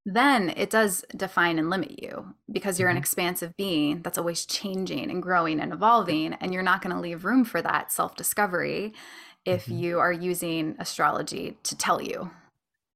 Then 0.06 0.54
it 0.56 0.70
does 0.70 1.04
define 1.16 1.58
and 1.58 1.70
limit 1.70 2.02
you 2.02 2.36
because 2.50 2.80
you're 2.80 2.90
mm-hmm. 2.90 2.98
an 2.98 3.02
expansive 3.02 3.58
being 3.58 4.04
that's 4.04 4.20
always 4.20 4.46
changing 4.46 5.10
and 5.10 5.22
growing 5.22 5.60
and 5.60 5.74
evolving. 5.74 6.34
And 6.34 6.54
you're 6.54 6.64
not 6.64 6.82
going 6.82 6.96
to 6.96 7.02
leave 7.02 7.26
room 7.26 7.44
for 7.44 7.62
that 7.62 7.92
self 7.92 8.16
discovery 8.16 8.94
if 9.44 9.66
mm-hmm. 9.66 9.80
you 9.80 10.00
are 10.00 10.14
using 10.14 10.76
astrology 10.80 11.58
to 11.64 11.76
tell 11.76 12.02
you 12.02 12.30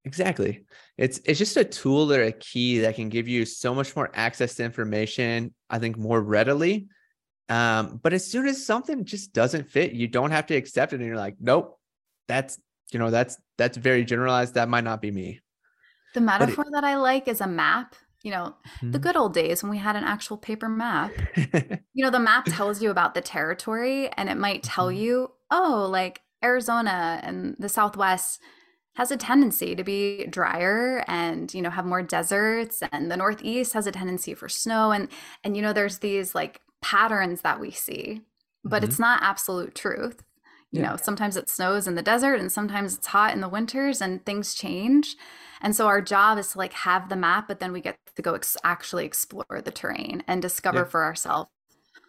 Exactly. 0.06 0.64
It's 1.00 1.22
it's 1.24 1.40
just 1.40 1.56
a 1.56 1.64
tool 1.64 2.12
or 2.12 2.24
a 2.24 2.32
key 2.34 2.80
that 2.80 2.96
can 2.96 3.08
give 3.08 3.26
you 3.26 3.46
so 3.46 3.74
much 3.74 3.96
more 3.96 4.12
access 4.14 4.56
to 4.56 4.66
information, 4.66 5.54
I 5.70 5.80
think 5.80 5.98
more 5.98 6.22
readily. 6.22 6.90
Um, 7.48 8.02
but 8.04 8.12
as 8.12 8.30
soon 8.30 8.46
as 8.48 8.66
something 8.66 9.06
just 9.06 9.32
doesn't 9.32 9.70
fit, 9.70 9.94
you 9.94 10.10
don't 10.10 10.32
have 10.32 10.48
to 10.48 10.56
accept 10.56 10.92
it 10.92 10.98
and 10.98 11.06
you're 11.06 11.16
like, 11.16 11.38
nope, 11.40 11.80
that's 12.28 12.60
you 12.92 13.00
know, 13.00 13.12
that's 13.12 13.38
that's 13.58 13.78
very 13.78 14.04
generalized. 14.04 14.56
That 14.56 14.68
might 14.68 14.84
not 14.84 15.02
be 15.02 15.10
me. 15.10 15.40
The 16.16 16.22
metaphor 16.22 16.66
it, 16.68 16.72
that 16.74 16.84
I 16.84 16.98
like 16.98 17.30
is 17.30 17.40
a 17.40 17.48
map. 17.48 17.96
You 18.22 18.32
know, 18.32 18.56
mm-hmm. 18.68 18.92
the 18.92 19.00
good 19.00 19.16
old 19.16 19.34
days 19.34 19.64
when 19.64 19.70
we 19.70 19.78
had 19.78 19.96
an 19.96 20.04
actual 20.04 20.36
paper 20.36 20.68
map. 20.68 21.14
you 21.38 22.04
know, 22.04 22.10
the 22.10 22.20
map 22.20 22.44
tells 22.46 22.82
you 22.82 22.92
about 22.92 23.14
the 23.14 23.22
territory 23.22 24.10
and 24.18 24.28
it 24.28 24.36
might 24.36 24.64
tell 24.64 24.88
mm-hmm. 24.88 25.02
you, 25.02 25.32
oh, 25.50 25.88
like 25.90 26.20
Arizona 26.44 27.22
and 27.24 27.56
the 27.58 27.70
Southwest 27.70 28.42
has 29.00 29.12
a 29.12 29.18
tendency 29.18 29.76
to 29.76 29.84
be 29.84 30.26
drier 30.26 31.06
and 31.08 31.54
you 31.54 31.62
know 31.62 31.70
have 31.70 31.86
more 31.86 32.04
deserts 32.04 32.84
and 32.92 33.10
the 33.10 33.16
northeast 33.16 33.72
has 33.72 33.88
a 33.88 33.94
tendency 33.94 34.34
for 34.34 34.50
snow 34.50 34.92
and 34.92 35.08
and 35.42 35.56
you 35.56 35.62
know 35.62 35.72
there's 35.72 36.00
these 36.00 36.36
like 36.36 36.60
patterns 36.82 37.40
that 37.40 37.62
we 37.62 37.72
see 37.72 38.22
but 38.66 38.82
mm-hmm. 38.82 38.90
it's 38.90 39.00
not 39.00 39.24
absolute 39.24 39.74
truth 39.74 40.22
you 40.72 40.82
yeah. 40.82 40.90
know 40.90 40.98
sometimes 40.98 41.38
it 41.38 41.48
snows 41.48 41.88
in 41.88 41.96
the 41.96 42.02
desert 42.02 42.42
and 42.42 42.52
sometimes 42.52 42.94
it's 42.94 43.08
hot 43.08 43.34
in 43.34 43.40
the 43.40 43.48
winters 43.48 44.02
and 44.02 44.26
things 44.26 44.54
change 44.54 45.16
and 45.62 45.74
so 45.74 45.88
our 45.88 46.02
job 46.02 46.38
is 46.38 46.50
to 46.50 46.58
like 46.58 46.74
have 46.74 47.08
the 47.08 47.16
map 47.16 47.48
but 47.48 47.62
then 47.62 47.72
we 47.72 47.80
get 47.80 47.98
to 48.18 48.22
go 48.22 48.34
ex- 48.34 48.58
actually 48.66 49.06
explore 49.06 49.62
the 49.64 49.72
terrain 49.72 50.22
and 50.28 50.42
discover 50.42 50.80
yeah. 50.80 50.84
for 50.84 51.06
ourselves 51.06 51.50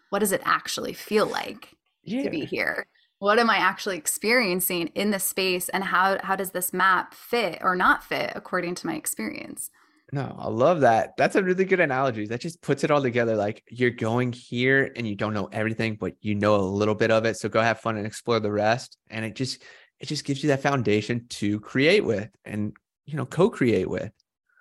what 0.09 0.19
does 0.19 0.33
it 0.33 0.43
actually 0.45 0.93
feel 0.93 1.27
like 1.27 1.77
yeah. 2.03 2.25
to 2.25 2.31
be 2.31 2.45
here 2.45 2.89
what 3.21 3.39
am 3.39 3.51
I 3.51 3.57
actually 3.57 3.99
experiencing 3.99 4.89
in 4.89 5.11
the 5.11 5.19
space 5.19 5.69
and 5.69 5.85
how 5.85 6.19
how 6.23 6.35
does 6.37 6.51
this 6.51 6.73
map 6.73 7.15
fit 7.15 7.59
or 7.61 7.77
not 7.77 8.03
fit 8.03 8.33
according 8.35 8.75
to 8.77 8.87
my 8.87 8.95
experience? 8.95 9.71
No, 10.11 10.35
I 10.39 10.49
love 10.49 10.81
that. 10.81 11.17
That's 11.17 11.37
a 11.37 11.43
really 11.43 11.67
good 11.67 11.81
analogy. 11.81 12.27
That 12.27 12.41
just 12.41 12.63
puts 12.63 12.83
it 12.83 12.91
all 12.91 13.03
together. 13.03 13.37
Like 13.37 13.63
you're 13.71 13.91
going 13.91 14.33
here 14.33 14.91
and 14.97 15.07
you 15.07 15.15
don't 15.15 15.35
know 15.35 15.49
everything, 15.53 15.97
but 16.01 16.15
you 16.21 16.35
know 16.35 16.57
a 16.57 16.63
little 16.63 16.97
bit 16.97 17.13
of 17.13 17.27
it. 17.27 17.37
So 17.37 17.49
go 17.49 17.61
have 17.61 17.79
fun 17.79 17.97
and 17.97 18.07
explore 18.07 18.41
the 18.41 18.51
rest. 18.51 18.97
And 19.11 19.25
it 19.25 19.37
just 19.37 19.63
it 20.01 20.07
just 20.07 20.25
gives 20.25 20.43
you 20.43 20.49
that 20.49 20.63
foundation 20.63 21.27
to 21.29 21.61
create 21.61 22.05
with 22.05 22.31
and 22.47 22.73
you 23.05 23.17
know 23.17 23.27
co-create 23.27 23.89
with. 23.89 24.11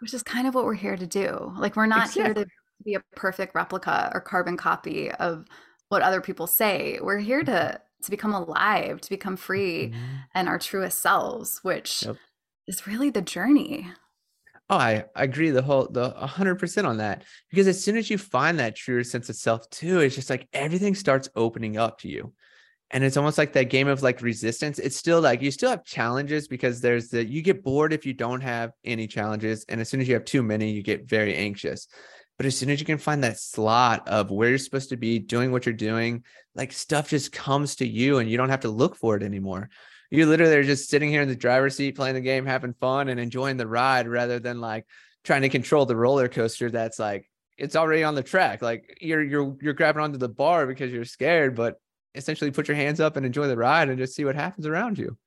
Which 0.01 0.13
is 0.13 0.21
kind 0.21 0.47
of 0.47 0.53
what 0.53 0.65
we're 0.65 0.73
here 0.73 0.97
to 0.97 1.07
do. 1.07 1.53
Like 1.57 1.77
we're 1.77 1.85
not 1.85 2.07
exactly. 2.07 2.23
here 2.23 2.33
to 2.33 2.45
be 2.83 2.93
a 2.95 3.15
perfect 3.15 3.55
replica 3.55 4.11
or 4.13 4.19
carbon 4.19 4.57
copy 4.57 5.11
of 5.11 5.45
what 5.87 6.01
other 6.01 6.19
people 6.19 6.45
say. 6.45 6.99
We're 7.01 7.19
here 7.19 7.43
to 7.43 7.79
to 8.03 8.11
become 8.11 8.33
alive, 8.33 9.01
to 9.01 9.09
become 9.09 9.35
free 9.35 9.87
mm-hmm. 9.87 10.15
and 10.33 10.47
our 10.47 10.59
truest 10.59 10.99
selves, 10.99 11.59
which 11.63 12.03
yep. 12.03 12.15
is 12.67 12.87
really 12.87 13.09
the 13.09 13.21
journey. 13.21 13.91
Oh, 14.69 14.77
I, 14.77 15.05
I 15.15 15.23
agree 15.23 15.49
the 15.49 15.63
whole 15.63 15.87
the 15.87 16.11
hundred 16.11 16.55
percent 16.55 16.85
on 16.85 16.97
that. 16.97 17.23
Because 17.49 17.67
as 17.67 17.83
soon 17.83 17.97
as 17.97 18.09
you 18.09 18.17
find 18.17 18.59
that 18.59 18.75
true 18.75 19.03
sense 19.03 19.27
of 19.29 19.35
self 19.35 19.67
too, 19.71 19.99
it's 20.01 20.15
just 20.15 20.29
like 20.29 20.47
everything 20.53 20.93
starts 20.93 21.29
opening 21.35 21.77
up 21.77 21.99
to 21.99 22.07
you. 22.07 22.33
And 22.91 23.03
it's 23.03 23.17
almost 23.17 23.37
like 23.37 23.53
that 23.53 23.69
game 23.69 23.87
of 23.87 24.01
like 24.01 24.21
resistance. 24.21 24.79
It's 24.79 24.95
still 24.95 25.21
like 25.21 25.41
you 25.41 25.51
still 25.51 25.69
have 25.69 25.85
challenges 25.85 26.47
because 26.47 26.81
there's 26.81 27.09
the 27.09 27.25
you 27.25 27.41
get 27.41 27.63
bored 27.63 27.93
if 27.93 28.05
you 28.05 28.13
don't 28.13 28.41
have 28.41 28.71
any 28.83 29.07
challenges. 29.07 29.65
And 29.69 29.81
as 29.81 29.89
soon 29.89 30.01
as 30.01 30.07
you 30.07 30.13
have 30.13 30.25
too 30.25 30.43
many, 30.43 30.71
you 30.71 30.83
get 30.83 31.07
very 31.07 31.35
anxious. 31.35 31.87
But 32.39 32.45
as 32.45 32.57
soon 32.57 32.69
as 32.69 32.79
you 32.79 32.85
can 32.85 32.97
find 32.97 33.21
that 33.25 33.37
slot 33.37 34.07
of 34.07 34.31
where 34.31 34.47
you're 34.47 34.57
supposed 34.57 34.87
to 34.89 34.97
be 34.97 35.19
doing 35.19 35.51
what 35.51 35.65
you're 35.65 35.73
doing, 35.73 36.23
like 36.55 36.71
stuff 36.71 37.09
just 37.09 37.33
comes 37.33 37.75
to 37.75 37.85
you 37.85 38.19
and 38.19 38.31
you 38.31 38.37
don't 38.37 38.47
have 38.47 38.61
to 38.61 38.69
look 38.69 38.95
for 38.95 39.17
it 39.17 39.23
anymore. 39.23 39.69
You 40.09 40.25
literally 40.25 40.55
are 40.55 40.63
just 40.63 40.89
sitting 40.89 41.09
here 41.09 41.21
in 41.21 41.27
the 41.27 41.35
driver's 41.35 41.75
seat 41.75 41.97
playing 41.97 42.15
the 42.15 42.21
game, 42.21 42.45
having 42.45 42.75
fun 42.79 43.09
and 43.09 43.19
enjoying 43.19 43.57
the 43.57 43.67
ride 43.67 44.07
rather 44.07 44.39
than 44.39 44.61
like 44.61 44.85
trying 45.25 45.41
to 45.41 45.49
control 45.49 45.85
the 45.85 45.97
roller 45.97 46.29
coaster 46.29 46.71
that's 46.71 46.97
like 46.97 47.29
it's 47.57 47.75
already 47.75 48.05
on 48.05 48.15
the 48.15 48.23
track. 48.23 48.61
Like 48.61 48.99
you're 49.01 49.21
you're 49.21 49.57
you're 49.59 49.73
grabbing 49.73 50.01
onto 50.01 50.17
the 50.17 50.29
bar 50.29 50.65
because 50.65 50.93
you're 50.93 51.03
scared, 51.03 51.57
but 51.57 51.75
essentially 52.15 52.51
put 52.51 52.69
your 52.69 52.77
hands 52.77 53.01
up 53.01 53.17
and 53.17 53.25
enjoy 53.25 53.47
the 53.47 53.57
ride 53.57 53.89
and 53.89 53.97
just 53.97 54.15
see 54.15 54.23
what 54.23 54.35
happens 54.35 54.65
around 54.65 54.97
you. 54.97 55.17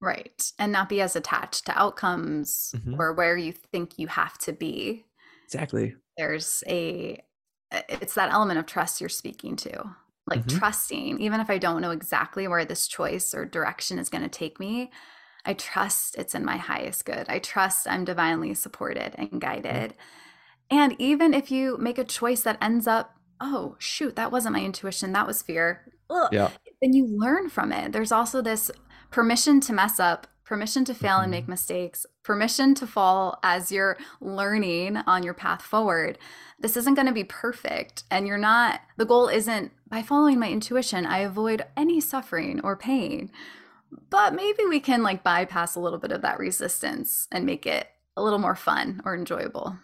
Right. 0.00 0.52
And 0.60 0.70
not 0.70 0.88
be 0.88 1.00
as 1.00 1.16
attached 1.16 1.66
to 1.66 1.76
outcomes 1.76 2.72
mm-hmm. 2.76 3.00
or 3.00 3.14
where 3.14 3.36
you 3.36 3.50
think 3.50 3.98
you 3.98 4.06
have 4.06 4.38
to 4.38 4.52
be. 4.52 5.06
Exactly 5.46 5.96
there's 6.16 6.62
a 6.66 7.22
it's 7.88 8.14
that 8.14 8.32
element 8.32 8.58
of 8.58 8.66
trust 8.66 9.00
you're 9.00 9.08
speaking 9.08 9.56
to 9.56 9.82
like 10.26 10.40
mm-hmm. 10.40 10.58
trusting 10.58 11.20
even 11.20 11.40
if 11.40 11.50
i 11.50 11.58
don't 11.58 11.80
know 11.80 11.90
exactly 11.90 12.46
where 12.46 12.64
this 12.64 12.86
choice 12.86 13.34
or 13.34 13.44
direction 13.44 13.98
is 13.98 14.08
going 14.08 14.22
to 14.22 14.28
take 14.28 14.60
me 14.60 14.90
i 15.44 15.54
trust 15.54 16.16
it's 16.18 16.34
in 16.34 16.44
my 16.44 16.56
highest 16.56 17.04
good 17.04 17.26
i 17.28 17.38
trust 17.38 17.86
i'm 17.88 18.04
divinely 18.04 18.54
supported 18.54 19.14
and 19.16 19.40
guided 19.40 19.92
mm-hmm. 19.92 20.78
and 20.78 20.96
even 20.98 21.34
if 21.34 21.50
you 21.50 21.76
make 21.78 21.98
a 21.98 22.04
choice 22.04 22.42
that 22.42 22.58
ends 22.60 22.86
up 22.86 23.14
oh 23.40 23.74
shoot 23.78 24.16
that 24.16 24.30
wasn't 24.30 24.52
my 24.52 24.62
intuition 24.62 25.12
that 25.12 25.26
was 25.26 25.42
fear 25.42 25.92
Ugh, 26.10 26.28
yeah. 26.30 26.50
then 26.82 26.92
you 26.92 27.06
learn 27.06 27.48
from 27.48 27.72
it 27.72 27.92
there's 27.92 28.12
also 28.12 28.42
this 28.42 28.70
permission 29.10 29.60
to 29.60 29.72
mess 29.72 29.98
up 29.98 30.26
permission 30.52 30.84
to 30.84 30.92
fail 30.92 31.12
mm-hmm. 31.12 31.22
and 31.22 31.30
make 31.30 31.44
mm-hmm. 31.44 31.52
mistakes, 31.52 32.04
permission 32.22 32.74
to 32.76 32.86
fall 32.86 33.38
as 33.42 33.72
you're 33.72 33.96
learning 34.20 34.98
on 35.06 35.22
your 35.22 35.34
path 35.34 35.62
forward. 35.62 36.18
This 36.58 36.76
isn't 36.76 36.94
going 36.94 37.06
to 37.06 37.12
be 37.12 37.24
perfect. 37.24 38.04
And 38.10 38.26
you're 38.26 38.38
not, 38.38 38.80
the 38.96 39.04
goal 39.04 39.28
isn't 39.28 39.72
by 39.88 40.02
following 40.02 40.38
my 40.38 40.48
intuition, 40.48 41.04
I 41.04 41.18
avoid 41.18 41.64
any 41.76 42.00
suffering 42.00 42.60
or 42.62 42.76
pain. 42.76 43.30
But 44.10 44.34
maybe 44.34 44.64
we 44.68 44.80
can 44.80 45.02
like 45.02 45.22
bypass 45.22 45.74
a 45.74 45.80
little 45.80 45.98
bit 45.98 46.12
of 46.12 46.22
that 46.22 46.38
resistance 46.38 47.28
and 47.30 47.44
make 47.44 47.66
it 47.66 47.88
a 48.16 48.22
little 48.22 48.38
more 48.38 48.54
fun 48.56 49.02
or 49.04 49.14
enjoyable. 49.14 49.76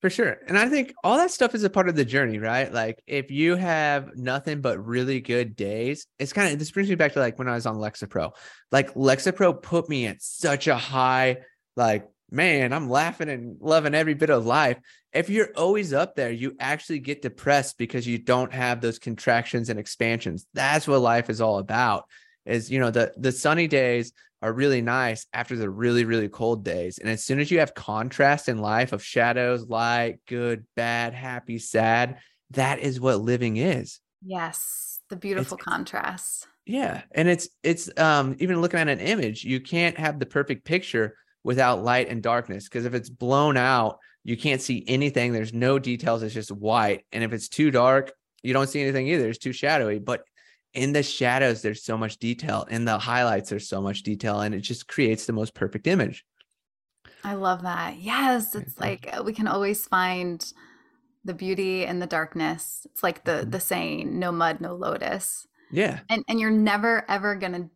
For 0.00 0.10
sure. 0.10 0.36
And 0.48 0.58
I 0.58 0.68
think 0.68 0.92
all 1.02 1.16
that 1.16 1.30
stuff 1.30 1.54
is 1.54 1.64
a 1.64 1.70
part 1.70 1.88
of 1.88 1.96
the 1.96 2.04
journey, 2.04 2.38
right? 2.38 2.70
Like 2.70 3.02
if 3.06 3.30
you 3.30 3.56
have 3.56 4.14
nothing 4.16 4.60
but 4.60 4.84
really 4.84 5.18
good 5.18 5.56
days, 5.56 6.06
it's 6.18 6.32
kind 6.32 6.52
of 6.52 6.58
this 6.58 6.70
brings 6.70 6.90
me 6.90 6.94
back 6.94 7.12
to 7.14 7.20
like 7.20 7.38
when 7.38 7.48
I 7.48 7.54
was 7.54 7.64
on 7.64 7.76
Lexapro. 7.76 8.32
Like 8.70 8.92
Lexapro 8.92 9.62
put 9.62 9.88
me 9.88 10.06
at 10.06 10.20
such 10.20 10.68
a 10.68 10.76
high, 10.76 11.38
like, 11.76 12.08
man, 12.30 12.72
I'm 12.72 12.88
laughing 12.88 13.28
and 13.28 13.56
loving 13.60 13.94
every 13.94 14.14
bit 14.14 14.30
of 14.30 14.46
life. 14.46 14.78
If 15.12 15.30
you're 15.30 15.52
always 15.56 15.92
up 15.92 16.16
there, 16.16 16.32
you 16.32 16.56
actually 16.58 16.98
get 16.98 17.22
depressed 17.22 17.78
because 17.78 18.06
you 18.06 18.18
don't 18.18 18.52
have 18.52 18.80
those 18.80 18.98
contractions 18.98 19.68
and 19.68 19.78
expansions. 19.78 20.46
That's 20.54 20.88
what 20.88 21.00
life 21.00 21.30
is 21.30 21.40
all 21.40 21.58
about. 21.58 22.04
Is 22.44 22.70
you 22.70 22.80
know, 22.80 22.90
the 22.90 23.12
the 23.16 23.32
sunny 23.32 23.68
days 23.68 24.12
are 24.44 24.52
really 24.52 24.82
nice 24.82 25.26
after 25.32 25.56
the 25.56 25.70
really, 25.70 26.04
really 26.04 26.28
cold 26.28 26.64
days. 26.64 26.98
And 26.98 27.08
as 27.08 27.24
soon 27.24 27.40
as 27.40 27.50
you 27.50 27.60
have 27.60 27.72
contrast 27.72 28.50
in 28.50 28.58
life 28.58 28.92
of 28.92 29.02
shadows, 29.02 29.66
light, 29.70 30.18
good, 30.28 30.66
bad, 30.76 31.14
happy, 31.14 31.58
sad, 31.58 32.18
that 32.50 32.78
is 32.78 33.00
what 33.00 33.22
living 33.22 33.56
is. 33.56 34.00
Yes. 34.22 35.00
The 35.08 35.16
beautiful 35.16 35.56
it's, 35.56 35.64
contrast. 35.64 36.46
Yeah. 36.66 37.00
And 37.12 37.26
it's, 37.26 37.48
it's, 37.62 37.88
um, 37.98 38.36
even 38.38 38.60
looking 38.60 38.80
at 38.80 38.88
an 38.88 39.00
image, 39.00 39.44
you 39.44 39.60
can't 39.60 39.96
have 39.96 40.18
the 40.18 40.26
perfect 40.26 40.66
picture 40.66 41.16
without 41.44 41.84
light 41.84 42.08
and 42.08 42.22
darkness. 42.22 42.68
Cause 42.68 42.84
if 42.84 42.94
it's 42.94 43.10
blown 43.10 43.56
out, 43.56 43.98
you 44.24 44.36
can't 44.36 44.60
see 44.60 44.84
anything. 44.88 45.32
There's 45.32 45.52
no 45.52 45.78
details. 45.78 46.22
It's 46.22 46.34
just 46.34 46.50
white. 46.50 47.04
And 47.12 47.22
if 47.22 47.32
it's 47.32 47.48
too 47.48 47.70
dark, 47.70 48.12
you 48.42 48.52
don't 48.52 48.68
see 48.68 48.80
anything 48.80 49.06
either. 49.06 49.28
It's 49.28 49.38
too 49.38 49.52
shadowy. 49.52 49.98
But 49.98 50.24
in 50.74 50.92
the 50.92 51.02
shadows 51.02 51.62
there's 51.62 51.82
so 51.82 51.96
much 51.96 52.18
detail 52.18 52.66
in 52.68 52.84
the 52.84 52.98
highlights 52.98 53.48
there's 53.48 53.68
so 53.68 53.80
much 53.80 54.02
detail 54.02 54.40
and 54.40 54.54
it 54.54 54.60
just 54.60 54.88
creates 54.88 55.24
the 55.24 55.32
most 55.32 55.54
perfect 55.54 55.86
image 55.86 56.24
i 57.22 57.34
love 57.34 57.62
that 57.62 57.96
yes 57.96 58.54
it's 58.54 58.78
like 58.78 59.08
uh, 59.12 59.22
we 59.22 59.32
can 59.32 59.46
always 59.46 59.86
find 59.86 60.52
the 61.24 61.34
beauty 61.34 61.84
in 61.84 62.00
the 62.00 62.06
darkness 62.06 62.86
it's 62.90 63.02
like 63.02 63.24
the 63.24 63.32
mm-hmm. 63.32 63.50
the 63.50 63.60
saying 63.60 64.18
no 64.18 64.30
mud 64.30 64.60
no 64.60 64.74
lotus 64.74 65.46
yeah 65.70 66.00
and 66.10 66.24
and 66.28 66.40
you're 66.40 66.50
never 66.50 67.08
ever 67.08 67.36
gonna 67.36 67.70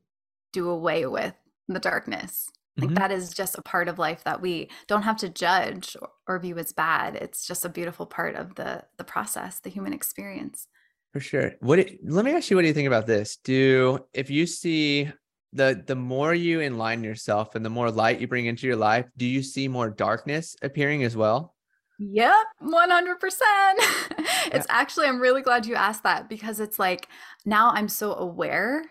do 0.52 0.68
away 0.68 1.06
with 1.06 1.34
the 1.68 1.78
darkness 1.78 2.50
like 2.78 2.90
mm-hmm. 2.90 2.94
that 2.94 3.10
is 3.10 3.32
just 3.32 3.58
a 3.58 3.62
part 3.62 3.88
of 3.88 3.98
life 3.98 4.24
that 4.24 4.40
we 4.40 4.70
don't 4.86 5.02
have 5.02 5.16
to 5.16 5.28
judge 5.28 5.96
or, 6.00 6.08
or 6.26 6.38
view 6.38 6.56
as 6.58 6.72
bad 6.72 7.16
it's 7.16 7.46
just 7.46 7.64
a 7.64 7.68
beautiful 7.68 8.06
part 8.06 8.34
of 8.34 8.54
the 8.54 8.82
the 8.96 9.04
process 9.04 9.58
the 9.60 9.70
human 9.70 9.92
experience 9.92 10.68
for 11.12 11.20
sure. 11.20 11.52
What 11.60 11.78
let 12.04 12.24
me 12.24 12.32
ask 12.32 12.50
you 12.50 12.56
what 12.56 12.62
do 12.62 12.68
you 12.68 12.74
think 12.74 12.86
about 12.86 13.06
this? 13.06 13.38
Do 13.42 13.98
if 14.12 14.30
you 14.30 14.46
see 14.46 15.10
the 15.52 15.82
the 15.86 15.96
more 15.96 16.34
you 16.34 16.60
enlighten 16.60 17.02
yourself 17.02 17.54
and 17.54 17.64
the 17.64 17.70
more 17.70 17.90
light 17.90 18.20
you 18.20 18.28
bring 18.28 18.46
into 18.46 18.66
your 18.66 18.76
life, 18.76 19.06
do 19.16 19.24
you 19.24 19.42
see 19.42 19.68
more 19.68 19.90
darkness 19.90 20.54
appearing 20.62 21.04
as 21.04 21.16
well? 21.16 21.54
Yep, 22.00 22.32
100%. 22.62 23.16
it's 24.52 24.66
actually 24.68 25.06
I'm 25.06 25.20
really 25.20 25.42
glad 25.42 25.66
you 25.66 25.74
asked 25.74 26.04
that 26.04 26.28
because 26.28 26.60
it's 26.60 26.78
like 26.78 27.08
now 27.44 27.70
I'm 27.70 27.88
so 27.88 28.14
aware. 28.14 28.84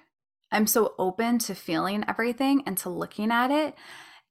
I'm 0.52 0.68
so 0.68 0.94
open 0.98 1.40
to 1.40 1.56
feeling 1.56 2.06
everything 2.08 2.64
and 2.66 2.78
to 2.80 2.90
looking 2.90 3.32
at 3.32 3.52
it 3.52 3.76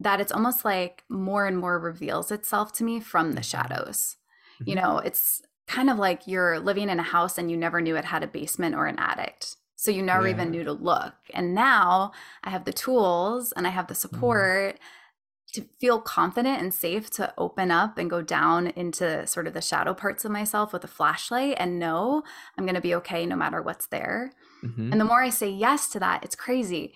that 0.00 0.20
it's 0.20 0.32
almost 0.32 0.64
like 0.64 1.04
more 1.08 1.46
and 1.46 1.58
more 1.58 1.78
reveals 1.78 2.30
itself 2.30 2.72
to 2.74 2.84
me 2.84 3.00
from 3.00 3.32
the 3.32 3.40
mm-hmm. 3.40 3.42
shadows. 3.42 4.16
Mm-hmm. 4.60 4.70
You 4.70 4.74
know, 4.76 4.98
it's 4.98 5.42
kind 5.66 5.90
of 5.90 5.98
like 5.98 6.26
you're 6.26 6.60
living 6.60 6.88
in 6.88 7.00
a 7.00 7.04
house 7.04 7.38
and 7.38 7.50
you 7.50 7.56
never 7.56 7.80
knew 7.80 7.96
it 7.96 8.04
had 8.04 8.22
a 8.22 8.28
basement 8.28 8.74
or 8.74 8.86
an 8.86 8.98
attic. 8.98 9.44
So 9.74 9.90
you 9.90 10.02
never 10.02 10.26
yeah. 10.26 10.34
even 10.34 10.50
knew 10.50 10.64
to 10.64 10.72
look. 10.72 11.14
And 11.34 11.54
now 11.54 12.12
I 12.42 12.50
have 12.50 12.64
the 12.64 12.72
tools 12.72 13.52
and 13.52 13.66
I 13.66 13.70
have 13.70 13.88
the 13.88 13.94
mm-hmm. 13.94 14.00
support 14.00 14.76
mm. 14.76 15.52
to 15.54 15.68
feel 15.78 16.00
confident 16.00 16.60
and 16.60 16.72
safe 16.72 17.10
to 17.10 17.34
open 17.36 17.70
up 17.70 17.98
and 17.98 18.08
go 18.08 18.22
down 18.22 18.68
into 18.68 19.26
sort 19.26 19.46
of 19.46 19.54
the 19.54 19.60
shadow 19.60 19.92
parts 19.92 20.24
of 20.24 20.30
myself 20.30 20.72
with 20.72 20.84
a 20.84 20.88
flashlight 20.88 21.56
and 21.58 21.78
know 21.78 22.22
I'm 22.56 22.64
going 22.64 22.74
to 22.74 22.80
be 22.80 22.94
okay 22.96 23.26
no 23.26 23.36
matter 23.36 23.60
what's 23.60 23.86
there. 23.86 24.32
Mm-hmm. 24.64 24.92
And 24.92 25.00
the 25.00 25.04
more 25.04 25.22
I 25.22 25.30
say 25.30 25.50
yes 25.50 25.88
to 25.90 26.00
that, 26.00 26.24
it's 26.24 26.36
crazy. 26.36 26.94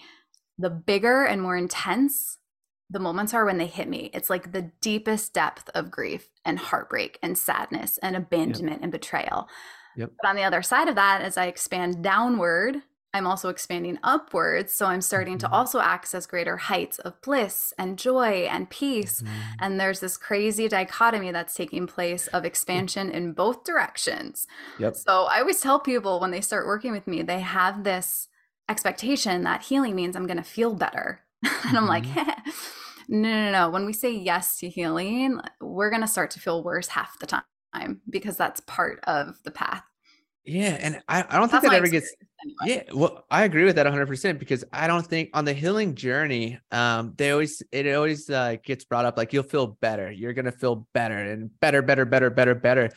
The 0.58 0.70
bigger 0.70 1.24
and 1.24 1.40
more 1.40 1.56
intense 1.56 2.38
the 2.90 2.98
moments 2.98 3.32
are 3.32 3.44
when 3.44 3.58
they 3.58 3.66
hit 3.66 3.88
me. 3.88 4.10
It's 4.12 4.28
like 4.28 4.52
the 4.52 4.72
deepest 4.80 5.32
depth 5.32 5.70
of 5.74 5.90
grief 5.90 6.28
and 6.44 6.58
heartbreak 6.58 7.18
and 7.22 7.38
sadness 7.38 7.98
and 7.98 8.16
abandonment 8.16 8.78
yep. 8.78 8.82
and 8.82 8.92
betrayal. 8.92 9.48
Yep. 9.96 10.10
But 10.20 10.28
on 10.28 10.36
the 10.36 10.42
other 10.42 10.62
side 10.62 10.88
of 10.88 10.96
that, 10.96 11.22
as 11.22 11.36
I 11.36 11.46
expand 11.46 12.02
downward, 12.02 12.82
I'm 13.12 13.26
also 13.26 13.48
expanding 13.48 13.98
upwards. 14.02 14.72
So 14.72 14.86
I'm 14.86 15.00
starting 15.00 15.34
mm-hmm. 15.34 15.48
to 15.48 15.52
also 15.52 15.80
access 15.80 16.26
greater 16.26 16.56
heights 16.56 16.98
of 17.00 17.20
bliss 17.22 17.72
and 17.76 17.98
joy 17.98 18.48
and 18.50 18.70
peace. 18.70 19.22
Mm-hmm. 19.22 19.34
And 19.60 19.80
there's 19.80 20.00
this 20.00 20.16
crazy 20.16 20.68
dichotomy 20.68 21.32
that's 21.32 21.54
taking 21.54 21.86
place 21.86 22.28
of 22.28 22.44
expansion 22.44 23.10
in 23.10 23.32
both 23.32 23.64
directions. 23.64 24.46
Yep. 24.78 24.96
So 24.96 25.24
I 25.24 25.40
always 25.40 25.60
tell 25.60 25.80
people 25.80 26.20
when 26.20 26.30
they 26.30 26.40
start 26.40 26.66
working 26.66 26.92
with 26.92 27.06
me, 27.06 27.22
they 27.22 27.40
have 27.40 27.84
this 27.84 28.28
expectation 28.68 29.42
that 29.42 29.62
healing 29.62 29.96
means 29.96 30.14
I'm 30.14 30.26
going 30.26 30.36
to 30.36 30.42
feel 30.42 30.74
better. 30.74 31.22
and 31.66 31.76
I'm 31.76 31.86
like, 31.86 32.04
mm-hmm. 32.04 32.50
no, 33.08 33.28
no, 33.28 33.50
no. 33.50 33.70
When 33.70 33.86
we 33.86 33.92
say 33.92 34.12
yes 34.12 34.58
to 34.58 34.68
healing, 34.68 35.40
we're 35.60 35.90
going 35.90 36.02
to 36.02 36.08
start 36.08 36.30
to 36.32 36.40
feel 36.40 36.62
worse 36.62 36.88
half 36.88 37.18
the 37.18 37.26
time 37.26 37.42
because 38.08 38.36
that's 38.36 38.60
part 38.60 39.00
of 39.04 39.38
the 39.42 39.50
path. 39.50 39.82
Yeah. 40.50 40.76
And 40.80 41.00
I, 41.08 41.24
I 41.28 41.38
don't 41.38 41.50
that's 41.50 41.62
think 41.62 41.72
that 41.72 41.74
ever 41.74 41.86
gets, 41.86 42.12
anyway. 42.42 42.84
yeah. 42.88 42.92
Well, 42.92 43.24
I 43.30 43.44
agree 43.44 43.64
with 43.64 43.76
that 43.76 43.86
100% 43.86 44.38
because 44.38 44.64
I 44.72 44.88
don't 44.88 45.06
think 45.06 45.30
on 45.32 45.44
the 45.44 45.52
healing 45.52 45.94
journey, 45.94 46.58
um, 46.72 47.14
they 47.16 47.30
always, 47.30 47.62
it 47.70 47.94
always 47.94 48.28
uh, 48.28 48.56
gets 48.64 48.84
brought 48.84 49.04
up 49.04 49.16
like 49.16 49.32
you'll 49.32 49.44
feel 49.44 49.78
better. 49.80 50.10
You're 50.10 50.32
going 50.32 50.46
to 50.46 50.52
feel 50.52 50.88
better 50.92 51.16
and 51.16 51.50
better, 51.60 51.82
better, 51.82 52.04
better, 52.04 52.30
better, 52.30 52.56
better. 52.56 52.90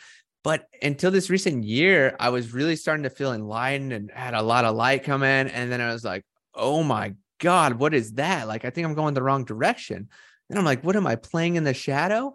But 0.43 0.65
until 0.81 1.11
this 1.11 1.29
recent 1.29 1.63
year, 1.63 2.15
I 2.19 2.29
was 2.29 2.53
really 2.53 2.75
starting 2.75 3.03
to 3.03 3.11
feel 3.11 3.33
enlightened 3.33 3.93
and 3.93 4.09
had 4.11 4.33
a 4.33 4.41
lot 4.41 4.65
of 4.65 4.75
light 4.75 5.03
come 5.03 5.21
in. 5.21 5.47
And 5.47 5.71
then 5.71 5.79
I 5.79 5.93
was 5.93 6.03
like, 6.03 6.25
oh 6.55 6.81
my 6.81 7.13
God, 7.39 7.75
what 7.75 7.93
is 7.93 8.13
that? 8.13 8.47
Like, 8.47 8.65
I 8.65 8.71
think 8.71 8.87
I'm 8.87 8.95
going 8.95 9.13
the 9.13 9.21
wrong 9.21 9.45
direction. 9.45 10.09
And 10.49 10.57
I'm 10.57 10.65
like, 10.65 10.83
what 10.83 10.95
am 10.95 11.05
I 11.05 11.17
playing 11.17 11.55
in 11.55 11.63
the 11.63 11.73
shadow? 11.73 12.33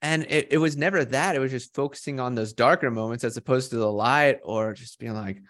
And 0.00 0.26
it, 0.28 0.48
it 0.52 0.58
was 0.58 0.76
never 0.76 1.04
that. 1.04 1.34
It 1.34 1.40
was 1.40 1.50
just 1.50 1.74
focusing 1.74 2.20
on 2.20 2.34
those 2.34 2.52
darker 2.52 2.90
moments 2.90 3.24
as 3.24 3.36
opposed 3.36 3.70
to 3.70 3.76
the 3.76 3.90
light 3.90 4.38
or 4.44 4.72
just 4.72 4.98
being 4.98 5.14
like, 5.14 5.42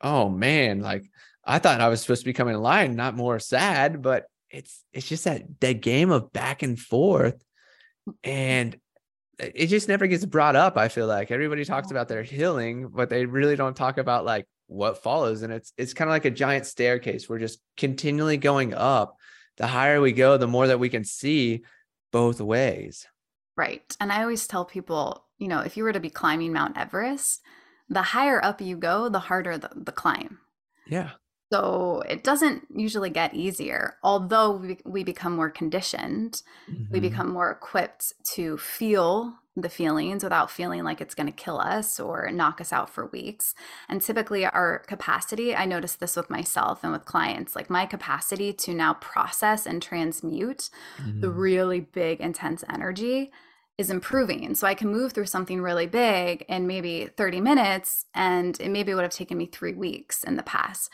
oh 0.00 0.28
man, 0.28 0.80
like 0.80 1.10
I 1.44 1.58
thought 1.58 1.80
I 1.80 1.88
was 1.88 2.02
supposed 2.02 2.22
to 2.22 2.26
be 2.26 2.34
coming 2.34 2.54
alive, 2.54 2.94
not 2.94 3.16
more 3.16 3.38
sad, 3.38 4.02
but 4.02 4.26
it's 4.50 4.84
it's 4.92 5.08
just 5.08 5.24
that 5.24 5.42
that 5.60 5.80
game 5.80 6.10
of 6.10 6.32
back 6.32 6.62
and 6.62 6.78
forth. 6.78 7.42
And 8.22 8.76
it 9.38 9.66
just 9.66 9.88
never 9.88 10.06
gets 10.06 10.24
brought 10.26 10.56
up. 10.56 10.76
I 10.76 10.88
feel 10.88 11.06
like 11.06 11.30
everybody 11.30 11.64
talks 11.64 11.90
about 11.90 12.08
their 12.08 12.22
healing, 12.22 12.88
but 12.88 13.08
they 13.08 13.24
really 13.24 13.56
don't 13.56 13.76
talk 13.76 13.96
about 13.98 14.24
like 14.24 14.46
what 14.66 15.02
follows 15.02 15.42
and 15.42 15.52
it's 15.52 15.72
it's 15.76 15.94
kind 15.94 16.08
of 16.08 16.12
like 16.12 16.24
a 16.24 16.30
giant 16.30 16.66
staircase 16.66 17.28
we're 17.28 17.38
just 17.38 17.60
continually 17.76 18.36
going 18.36 18.72
up 18.72 19.16
the 19.56 19.66
higher 19.66 20.00
we 20.00 20.12
go 20.12 20.36
the 20.36 20.46
more 20.46 20.66
that 20.66 20.80
we 20.80 20.88
can 20.88 21.04
see 21.04 21.62
both 22.12 22.40
ways 22.40 23.06
right 23.56 23.96
and 24.00 24.12
i 24.12 24.22
always 24.22 24.46
tell 24.46 24.64
people 24.64 25.24
you 25.38 25.48
know 25.48 25.60
if 25.60 25.76
you 25.76 25.84
were 25.84 25.92
to 25.92 26.00
be 26.00 26.10
climbing 26.10 26.52
mount 26.52 26.76
everest 26.76 27.40
the 27.88 28.02
higher 28.02 28.42
up 28.44 28.60
you 28.60 28.76
go 28.76 29.08
the 29.08 29.18
harder 29.18 29.58
the, 29.58 29.70
the 29.74 29.92
climb 29.92 30.38
yeah 30.86 31.10
so 31.52 32.02
it 32.08 32.24
doesn't 32.24 32.66
usually 32.74 33.10
get 33.10 33.34
easier 33.34 33.96
although 34.02 34.52
we, 34.52 34.78
we 34.84 35.04
become 35.04 35.36
more 35.36 35.50
conditioned 35.50 36.42
mm-hmm. 36.70 36.92
we 36.92 37.00
become 37.00 37.30
more 37.30 37.50
equipped 37.50 38.12
to 38.24 38.56
feel 38.58 39.34
the 39.56 39.68
feelings 39.68 40.24
without 40.24 40.50
feeling 40.50 40.82
like 40.82 41.00
it's 41.00 41.14
going 41.14 41.28
to 41.28 41.32
kill 41.32 41.60
us 41.60 42.00
or 42.00 42.28
knock 42.32 42.60
us 42.60 42.72
out 42.72 42.90
for 42.90 43.06
weeks. 43.06 43.54
And 43.88 44.02
typically, 44.02 44.44
our 44.44 44.80
capacity, 44.80 45.54
I 45.54 45.64
notice 45.64 45.94
this 45.94 46.16
with 46.16 46.28
myself 46.28 46.82
and 46.82 46.92
with 46.92 47.04
clients, 47.04 47.54
like 47.54 47.70
my 47.70 47.86
capacity 47.86 48.52
to 48.52 48.74
now 48.74 48.94
process 48.94 49.64
and 49.64 49.80
transmute 49.80 50.70
mm-hmm. 50.98 51.20
the 51.20 51.30
really 51.30 51.80
big, 51.80 52.20
intense 52.20 52.64
energy 52.68 53.30
is 53.78 53.90
improving. 53.90 54.54
So 54.54 54.66
I 54.66 54.74
can 54.74 54.88
move 54.88 55.12
through 55.12 55.26
something 55.26 55.60
really 55.60 55.86
big 55.86 56.44
in 56.48 56.66
maybe 56.66 57.08
30 57.16 57.40
minutes, 57.40 58.06
and 58.14 58.60
it 58.60 58.70
maybe 58.70 58.94
would 58.94 59.02
have 59.02 59.12
taken 59.12 59.38
me 59.38 59.46
three 59.46 59.74
weeks 59.74 60.24
in 60.24 60.36
the 60.36 60.42
past. 60.42 60.90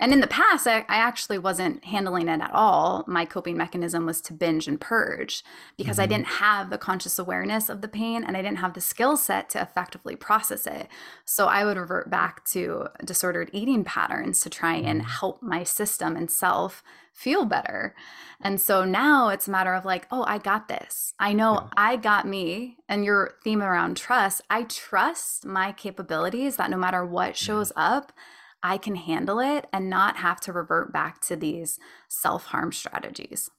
And 0.00 0.14
in 0.14 0.20
the 0.20 0.26
past, 0.26 0.66
I, 0.66 0.78
I, 0.88 0.96
actually 0.96 1.38
wasn't 1.38 1.84
handling 1.84 2.28
it 2.28 2.40
at 2.40 2.50
all. 2.54 3.04
My 3.06 3.26
coping 3.26 3.58
mechanism 3.58 4.06
was 4.06 4.22
to 4.22 4.32
binge 4.32 4.66
and 4.66 4.80
purge 4.80 5.44
because 5.76 5.96
mm-hmm. 5.96 6.02
I 6.02 6.06
didn't 6.06 6.26
have 6.26 6.70
the 6.70 6.78
conscious 6.78 7.18
awareness 7.18 7.68
of 7.68 7.82
the 7.82 7.88
pain 7.88 8.24
and 8.24 8.34
I 8.34 8.40
didn't 8.40 8.58
have 8.58 8.72
the 8.72 8.80
skill 8.80 9.18
set 9.18 9.50
to 9.50 9.60
effectively 9.60 10.16
process 10.16 10.66
it. 10.66 10.88
So 11.26 11.48
I 11.48 11.66
would 11.66 11.76
revert 11.76 12.08
back 12.08 12.46
to 12.46 12.88
disordered 13.04 13.50
eating 13.52 13.84
patterns 13.84 14.40
to 14.40 14.50
try 14.50 14.76
and 14.76 15.02
mm-hmm. 15.02 15.10
help 15.10 15.42
my 15.42 15.64
system 15.64 16.16
and 16.16 16.30
self 16.30 16.82
feel 17.12 17.44
better. 17.44 17.94
And 18.40 18.58
so 18.58 18.86
now 18.86 19.28
it's 19.28 19.48
a 19.48 19.50
matter 19.50 19.74
of 19.74 19.84
like, 19.84 20.06
oh, 20.10 20.24
I 20.26 20.38
got 20.38 20.68
this. 20.68 21.12
I 21.18 21.34
know 21.34 21.52
yeah. 21.54 21.68
I 21.76 21.96
got 21.96 22.26
me. 22.26 22.78
And 22.88 23.04
your 23.04 23.34
theme 23.44 23.62
around 23.62 23.98
trust, 23.98 24.40
I 24.48 24.62
trust 24.62 25.44
my 25.44 25.72
capabilities 25.72 26.56
that 26.56 26.70
no 26.70 26.78
matter 26.78 27.04
what 27.04 27.36
shows 27.36 27.70
up, 27.76 28.12
I 28.62 28.78
can 28.78 28.94
handle 28.94 29.40
it 29.40 29.66
and 29.72 29.88
not 29.90 30.16
have 30.16 30.40
to 30.42 30.52
revert 30.52 30.92
back 30.92 31.20
to 31.22 31.36
these 31.36 31.78
self-harm 32.08 32.72
strategies. 32.72 33.50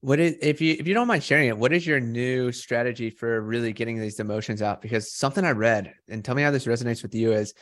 What 0.00 0.20
is 0.20 0.36
if 0.40 0.60
you 0.60 0.76
if 0.78 0.86
you 0.86 0.94
don't 0.94 1.08
mind 1.08 1.24
sharing 1.24 1.48
it, 1.48 1.58
what 1.58 1.72
is 1.72 1.86
your 1.86 2.00
new 2.00 2.52
strategy 2.52 3.10
for 3.10 3.40
really 3.40 3.72
getting 3.72 3.98
these 3.98 4.20
emotions 4.20 4.62
out? 4.62 4.80
Because 4.80 5.12
something 5.12 5.44
I 5.44 5.50
read, 5.50 5.92
and 6.08 6.24
tell 6.24 6.34
me 6.34 6.42
how 6.42 6.50
this 6.50 6.66
resonates 6.66 7.02
with 7.02 7.14
you, 7.14 7.32
is 7.32 7.52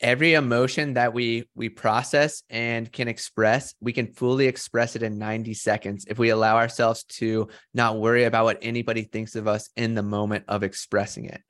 every 0.00 0.34
emotion 0.34 0.94
that 0.94 1.12
we 1.12 1.48
we 1.54 1.68
process 1.68 2.42
and 2.48 2.90
can 2.90 3.06
express 3.06 3.74
we 3.80 3.92
can 3.92 4.12
fully 4.14 4.46
express 4.46 4.96
it 4.96 5.02
in 5.02 5.18
90 5.18 5.54
seconds 5.54 6.06
if 6.08 6.18
we 6.18 6.30
allow 6.30 6.56
ourselves 6.56 7.04
to 7.04 7.48
not 7.74 7.98
worry 7.98 8.24
about 8.24 8.44
what 8.44 8.58
anybody 8.62 9.02
thinks 9.02 9.36
of 9.36 9.46
us 9.46 9.68
in 9.76 9.94
the 9.94 10.02
moment 10.02 10.44
of 10.48 10.62
expressing 10.62 11.26
it 11.26 11.42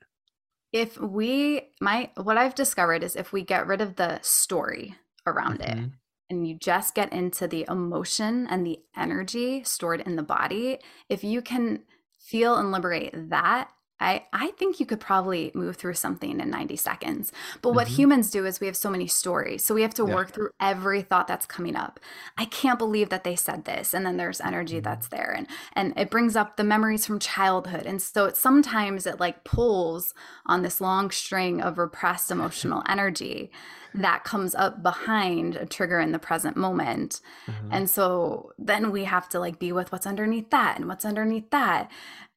if 0.71 0.99
we 0.99 1.69
my 1.79 2.09
what 2.15 2.37
i've 2.37 2.55
discovered 2.55 3.03
is 3.03 3.15
if 3.15 3.33
we 3.33 3.43
get 3.43 3.67
rid 3.67 3.81
of 3.81 3.95
the 3.95 4.19
story 4.21 4.95
around 5.25 5.59
mm-hmm. 5.59 5.79
it 5.79 5.89
and 6.29 6.47
you 6.47 6.55
just 6.55 6.95
get 6.95 7.11
into 7.11 7.47
the 7.47 7.65
emotion 7.69 8.47
and 8.49 8.65
the 8.65 8.79
energy 8.95 9.63
stored 9.63 10.01
in 10.01 10.15
the 10.15 10.23
body 10.23 10.79
if 11.09 11.23
you 11.23 11.41
can 11.41 11.81
feel 12.19 12.55
and 12.55 12.71
liberate 12.71 13.29
that 13.29 13.69
I, 14.01 14.25
I 14.33 14.51
think 14.51 14.79
you 14.79 14.85
could 14.85 14.99
probably 14.99 15.51
move 15.53 15.77
through 15.77 15.93
something 15.93 16.39
in 16.39 16.49
90 16.49 16.75
seconds. 16.75 17.31
But 17.61 17.73
what 17.73 17.85
mm-hmm. 17.85 17.95
humans 17.95 18.31
do 18.31 18.45
is 18.45 18.59
we 18.59 18.67
have 18.67 18.75
so 18.75 18.89
many 18.89 19.07
stories. 19.07 19.63
So 19.63 19.75
we 19.75 19.83
have 19.83 19.93
to 19.93 20.07
yeah. 20.07 20.15
work 20.15 20.31
through 20.31 20.49
every 20.59 21.03
thought 21.03 21.27
that's 21.27 21.45
coming 21.45 21.75
up. 21.75 21.99
I 22.37 22.45
can't 22.45 22.79
believe 22.79 23.09
that 23.09 23.23
they 23.23 23.35
said 23.35 23.65
this. 23.65 23.93
And 23.93 24.05
then 24.05 24.17
there's 24.17 24.41
energy 24.41 24.77
mm-hmm. 24.77 24.83
that's 24.83 25.07
there. 25.09 25.33
And 25.37 25.47
and 25.73 25.93
it 25.95 26.09
brings 26.09 26.35
up 26.35 26.57
the 26.57 26.63
memories 26.63 27.05
from 27.05 27.19
childhood. 27.19 27.85
And 27.85 28.01
so 28.01 28.25
it 28.25 28.37
sometimes 28.37 29.05
it 29.05 29.19
like 29.19 29.43
pulls 29.43 30.13
on 30.47 30.63
this 30.63 30.81
long 30.81 31.11
string 31.11 31.61
of 31.61 31.77
repressed 31.77 32.31
emotional 32.31 32.83
energy 32.89 33.51
that 33.93 34.23
comes 34.23 34.55
up 34.55 34.81
behind 34.81 35.55
a 35.55 35.65
trigger 35.65 35.99
in 35.99 36.11
the 36.11 36.19
present 36.19 36.55
moment. 36.55 37.19
Mm-hmm. 37.45 37.67
And 37.71 37.89
so 37.89 38.53
then 38.57 38.89
we 38.89 39.03
have 39.03 39.27
to 39.29 39.39
like 39.39 39.59
be 39.59 39.71
with 39.71 39.91
what's 39.91 40.07
underneath 40.07 40.49
that 40.49 40.77
and 40.77 40.87
what's 40.87 41.05
underneath 41.05 41.49
that 41.51 41.91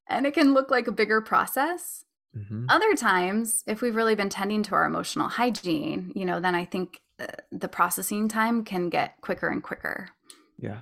and 0.09 0.26
it 0.26 0.34
can 0.34 0.55
look 0.55 0.70
like 0.70 0.86
a 0.86 0.92
bigger 0.92 1.20
process. 1.20 2.05
Mm-hmm. 2.36 2.66
Other 2.68 2.94
times, 2.94 3.62
if 3.66 3.80
we've 3.80 3.94
really 3.94 4.14
been 4.14 4.28
tending 4.28 4.62
to 4.64 4.74
our 4.74 4.84
emotional 4.84 5.28
hygiene, 5.28 6.12
you 6.14 6.24
know, 6.24 6.40
then 6.40 6.55
I 6.55 6.64
think 6.64 7.00
the 7.52 7.68
processing 7.68 8.28
time 8.28 8.64
can 8.64 8.88
get 8.88 9.20
quicker 9.20 9.48
and 9.48 9.62
quicker. 9.62 10.09
Yeah. 10.59 10.80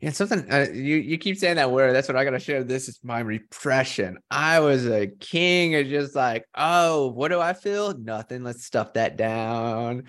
Yeah, 0.00 0.10
something 0.10 0.50
uh, 0.50 0.66
you 0.72 0.96
you 0.96 1.16
keep 1.16 1.36
saying 1.36 1.56
that 1.56 1.70
word. 1.70 1.94
That's 1.94 2.08
what 2.08 2.16
I 2.16 2.24
gotta 2.24 2.40
share. 2.40 2.64
This 2.64 2.88
is 2.88 2.98
my 3.04 3.20
repression. 3.20 4.18
I 4.32 4.58
was 4.58 4.84
a 4.84 5.06
king 5.06 5.76
of 5.76 5.86
just 5.86 6.16
like, 6.16 6.44
oh, 6.56 7.12
what 7.12 7.28
do 7.28 7.38
I 7.38 7.52
feel? 7.52 7.96
Nothing. 7.96 8.42
Let's 8.42 8.64
stuff 8.64 8.94
that 8.94 9.16
down. 9.16 10.04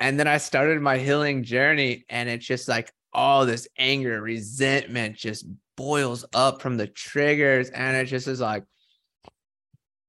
And 0.00 0.18
then 0.18 0.26
I 0.26 0.38
started 0.38 0.82
my 0.82 0.98
healing 0.98 1.44
journey, 1.44 2.04
and 2.08 2.28
it's 2.28 2.44
just 2.44 2.66
like 2.66 2.92
all 3.12 3.46
this 3.46 3.68
anger, 3.78 4.20
resentment 4.20 5.16
just 5.16 5.46
boils 5.76 6.24
up 6.34 6.62
from 6.62 6.76
the 6.76 6.86
triggers 6.86 7.70
and 7.70 7.96
it 7.96 8.06
just 8.06 8.28
is 8.28 8.40
like 8.40 8.64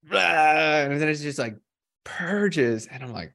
and 0.10 1.02
then 1.02 1.10
it's 1.10 1.22
just 1.22 1.40
like 1.40 1.56
purges 2.04 2.88
and 2.88 3.04
i'm 3.04 3.12
like 3.12 3.34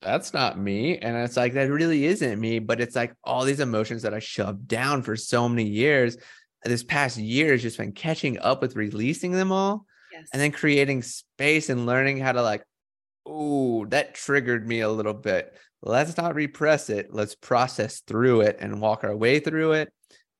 that's 0.00 0.32
not 0.32 0.58
me 0.58 0.98
and 0.98 1.16
it's 1.16 1.36
like 1.36 1.52
that 1.54 1.70
really 1.70 2.06
isn't 2.06 2.40
me 2.40 2.58
but 2.58 2.80
it's 2.80 2.96
like 2.96 3.14
all 3.24 3.44
these 3.44 3.60
emotions 3.60 4.02
that 4.02 4.14
i 4.14 4.18
shoved 4.18 4.66
down 4.66 5.02
for 5.02 5.16
so 5.16 5.48
many 5.48 5.64
years 5.64 6.16
this 6.64 6.82
past 6.82 7.18
year 7.18 7.52
has 7.52 7.62
just 7.62 7.78
been 7.78 7.92
catching 7.92 8.38
up 8.38 8.62
with 8.62 8.76
releasing 8.76 9.32
them 9.32 9.52
all 9.52 9.84
yes. 10.12 10.28
and 10.32 10.40
then 10.40 10.52
creating 10.52 11.02
space 11.02 11.68
and 11.68 11.86
learning 11.86 12.18
how 12.18 12.32
to 12.32 12.42
like 12.42 12.64
oh 13.26 13.84
that 13.86 14.14
triggered 14.14 14.66
me 14.66 14.80
a 14.80 14.88
little 14.88 15.14
bit. 15.14 15.54
Let's 15.82 16.16
not 16.16 16.34
repress 16.34 16.90
it. 16.90 17.12
Let's 17.12 17.34
process 17.34 18.00
through 18.00 18.42
it 18.42 18.56
and 18.60 18.80
walk 18.80 19.04
our 19.04 19.16
way 19.16 19.40
through 19.40 19.72
it 19.72 19.92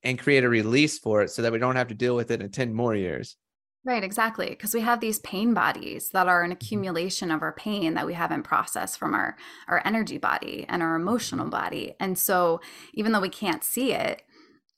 and 0.07 0.17
create 0.17 0.45
a 0.45 0.49
release 0.49 0.97
for 0.97 1.21
it 1.21 1.29
so 1.29 1.41
that 1.41 1.51
we 1.51 1.59
don't 1.59 1.75
have 1.75 1.89
to 1.89 1.93
deal 1.93 2.15
with 2.15 2.31
it 2.31 2.41
in 2.41 2.49
10 2.49 2.73
more 2.73 2.95
years. 2.95 3.35
Right, 3.83 4.03
exactly. 4.03 4.49
Because 4.49 4.73
we 4.73 4.79
have 4.79 5.01
these 5.01 5.19
pain 5.19 5.53
bodies 5.53 6.11
that 6.11 6.29
are 6.29 6.43
an 6.43 6.51
mm-hmm. 6.51 6.53
accumulation 6.53 7.29
of 7.29 7.41
our 7.41 7.51
pain 7.51 7.93
that 7.95 8.05
we 8.05 8.13
haven't 8.13 8.43
processed 8.43 8.97
from 8.97 9.13
our, 9.13 9.35
our 9.67 9.81
energy 9.83 10.17
body 10.17 10.65
and 10.69 10.81
our 10.81 10.95
emotional 10.95 11.43
mm-hmm. 11.43 11.51
body. 11.51 11.95
And 11.99 12.17
so, 12.17 12.61
even 12.93 13.11
though 13.11 13.19
we 13.19 13.29
can't 13.29 13.65
see 13.65 13.91
it, 13.91 14.21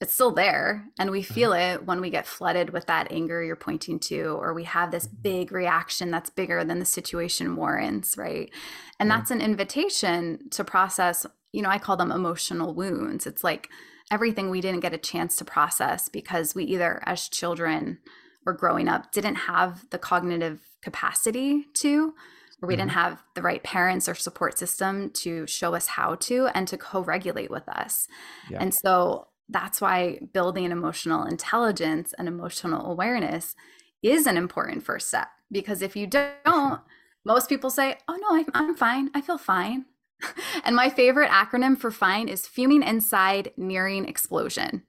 it's 0.02 0.14
still 0.14 0.32
there. 0.32 0.88
And 0.98 1.12
we 1.12 1.22
feel 1.22 1.52
mm-hmm. 1.52 1.82
it 1.82 1.86
when 1.86 2.02
we 2.02 2.10
get 2.10 2.26
flooded 2.26 2.72
with 2.72 2.88
that 2.88 3.12
anger 3.12 3.44
you're 3.44 3.56
pointing 3.56 4.00
to, 4.00 4.38
or 4.42 4.56
we 4.56 4.64
have 4.64 4.90
this 4.90 5.06
big 5.06 5.52
reaction 5.52 6.10
that's 6.10 6.32
bigger 6.32 6.64
than 6.64 6.80
the 6.80 6.86
situation 6.86 7.56
warrants, 7.56 8.18
right? 8.18 8.52
And 9.00 9.12
that's 9.12 9.30
an 9.30 9.42
invitation 9.42 10.50
to 10.52 10.64
process, 10.64 11.26
you 11.52 11.62
know, 11.62 11.70
I 11.70 11.78
call 11.78 11.98
them 11.98 12.12
emotional 12.12 12.74
wounds. 12.74 13.28
It's 13.28 13.44
like, 13.44 13.70
everything 14.12 14.50
we 14.50 14.62
didn't 14.62 14.80
get 14.80 14.94
a 14.94 14.98
chance 14.98 15.38
to 15.38 15.46
process 15.46 16.10
because 16.10 16.56
we 16.56 16.64
either, 16.66 17.02
as 17.06 17.30
children 17.30 18.00
or 18.46 18.54
growing 18.54 18.88
up, 18.88 19.12
didn't 19.12 19.36
have 19.36 19.86
the 19.90 20.00
cognitive 20.00 20.62
capacity 20.82 21.66
to, 21.74 22.14
or 22.62 22.68
we 22.68 22.74
mm-hmm. 22.74 22.82
didn't 22.82 22.92
have 22.92 23.24
the 23.36 23.42
right 23.42 23.64
parents 23.64 24.10
or 24.10 24.16
support 24.16 24.58
system 24.58 25.10
to 25.12 25.46
show 25.48 25.76
us 25.76 25.88
how 25.88 26.16
to 26.16 26.48
and 26.48 26.68
to 26.68 26.78
co 26.78 27.02
regulate 27.02 27.52
with 27.52 27.68
us. 27.70 28.08
Yeah. 28.50 28.58
And 28.62 28.74
so 28.74 29.28
that's 29.50 29.82
why 29.82 30.20
building 30.34 30.72
emotional 30.72 31.26
intelligence 31.26 32.14
and 32.18 32.28
emotional 32.28 32.92
awareness 32.92 33.56
is 34.02 34.28
an 34.28 34.38
important 34.38 34.84
first 34.84 35.08
step 35.08 35.28
because 35.52 35.82
if 35.82 35.96
you 35.96 36.08
don't, 36.08 36.82
most 37.26 37.50
people 37.50 37.70
say, 37.70 37.98
Oh, 38.08 38.16
no, 38.16 38.46
I'm 38.54 38.76
fine. 38.76 39.10
I 39.14 39.22
feel 39.22 39.38
fine. 39.38 39.86
and 40.64 40.76
my 40.76 40.90
favorite 40.90 41.30
acronym 41.30 41.78
for 41.78 41.92
fine 41.92 42.28
is 42.28 42.48
fuming 42.48 42.84
inside 42.84 43.52
nearing 43.58 44.08
explosion. 44.08 44.84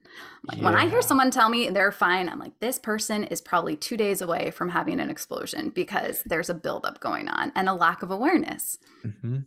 Like 0.45 0.57
yeah. 0.57 0.65
when 0.65 0.75
I 0.75 0.89
hear 0.89 1.01
someone 1.01 1.31
tell 1.31 1.49
me 1.49 1.69
they're 1.69 1.91
fine, 1.91 2.27
I'm 2.27 2.39
like, 2.39 2.59
this 2.59 2.79
person 2.79 3.23
is 3.25 3.41
probably 3.41 3.75
two 3.75 3.97
days 3.97 4.21
away 4.21 4.51
from 4.51 4.69
having 4.69 4.99
an 4.99 5.09
explosion 5.09 5.69
because 5.69 6.23
there's 6.25 6.49
a 6.49 6.55
buildup 6.55 6.99
going 6.99 7.27
on 7.27 7.51
and 7.55 7.69
a 7.69 7.73
lack 7.73 8.01
of 8.03 8.11
awareness. 8.11 8.77
Mm-hmm. 9.05 9.39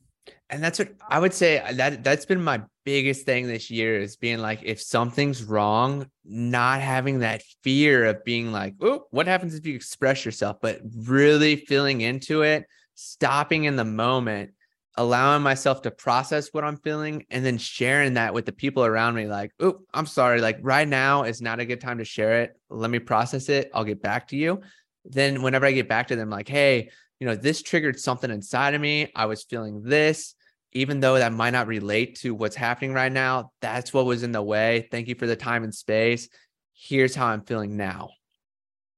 And 0.51 0.63
that's 0.63 0.79
what 0.79 0.89
I 1.09 1.19
would 1.19 1.35
say 1.35 1.59
uh, 1.59 1.73
that 1.75 2.05
that's 2.05 2.25
been 2.25 2.43
my 2.43 2.63
biggest 2.85 3.27
thing 3.27 3.47
this 3.47 3.71
year 3.71 3.99
is 3.99 4.17
being 4.17 4.39
like, 4.39 4.61
if 4.63 4.81
something's 4.81 5.43
wrong, 5.43 6.07
not 6.25 6.81
having 6.81 7.21
that 7.21 7.43
fear 7.63 8.07
of 8.07 8.25
being 8.25 8.53
like, 8.53 8.75
oh, 8.81 9.05
what 9.11 9.27
happens 9.27 9.55
if 9.55 9.67
you 9.67 9.75
express 9.75 10.25
yourself, 10.25 10.59
but 10.63 10.81
really 11.07 11.57
feeling 11.57 12.03
into 12.03 12.43
it, 12.43 12.65
stopping 12.95 13.65
in 13.65 13.77
the 13.77 13.85
moment 13.85 14.53
allowing 14.97 15.43
myself 15.43 15.83
to 15.83 15.91
process 15.91 16.49
what 16.53 16.65
I'm 16.65 16.77
feeling 16.77 17.27
and 17.31 17.45
then 17.45 17.59
sharing 17.59 18.15
that 18.15 18.33
with 18.33 18.47
the 18.47 18.53
people 18.53 18.85
around 18.85 19.15
me. 19.15 19.27
Like, 19.27 19.53
oh, 19.61 19.81
I'm 19.93 20.07
sorry. 20.07 20.41
Like, 20.41 20.59
right 20.63 20.87
now 20.87 21.25
is 21.25 21.43
not 21.43 21.61
a 21.61 21.67
good 21.67 21.81
time 21.81 21.99
to 21.99 22.05
share 22.05 22.43
it. 22.43 22.57
Let 22.71 22.91
me 22.91 22.99
process 23.01 23.49
it. 23.49 23.71
I'll 23.75 23.85
get 23.85 24.03
back 24.03 24.29
to 24.29 24.37
you. 24.37 24.61
Then, 25.05 25.43
whenever 25.43 25.67
I 25.67 25.73
get 25.73 25.89
back 25.89 26.09
to 26.09 26.17
them, 26.17 26.31
like, 26.31 26.49
hey, 26.49 26.91
you 27.21 27.27
know, 27.27 27.35
this 27.35 27.63
triggered 27.63 27.99
something 27.99 28.31
inside 28.31 28.75
of 28.75 28.81
me. 28.81 29.11
I 29.15 29.27
was 29.27 29.45
feeling 29.45 29.83
this, 29.83 30.35
even 30.73 31.01
though 31.01 31.17
that 31.17 31.33
might 31.33 31.51
not 31.51 31.67
relate 31.67 32.19
to 32.21 32.35
what's 32.35 32.57
happening 32.57 32.93
right 32.93 33.13
now. 33.13 33.53
That's 33.61 33.93
what 33.93 34.07
was 34.07 34.23
in 34.23 34.33
the 34.33 34.43
way. 34.43 34.89
Thank 34.91 35.09
you 35.09 35.15
for 35.15 35.27
the 35.27 35.37
time 35.37 35.65
and 35.65 35.75
space. 35.75 36.29
Here's 36.73 37.15
how 37.15 37.27
I'm 37.27 37.43
feeling 37.43 37.77
now. 37.77 38.11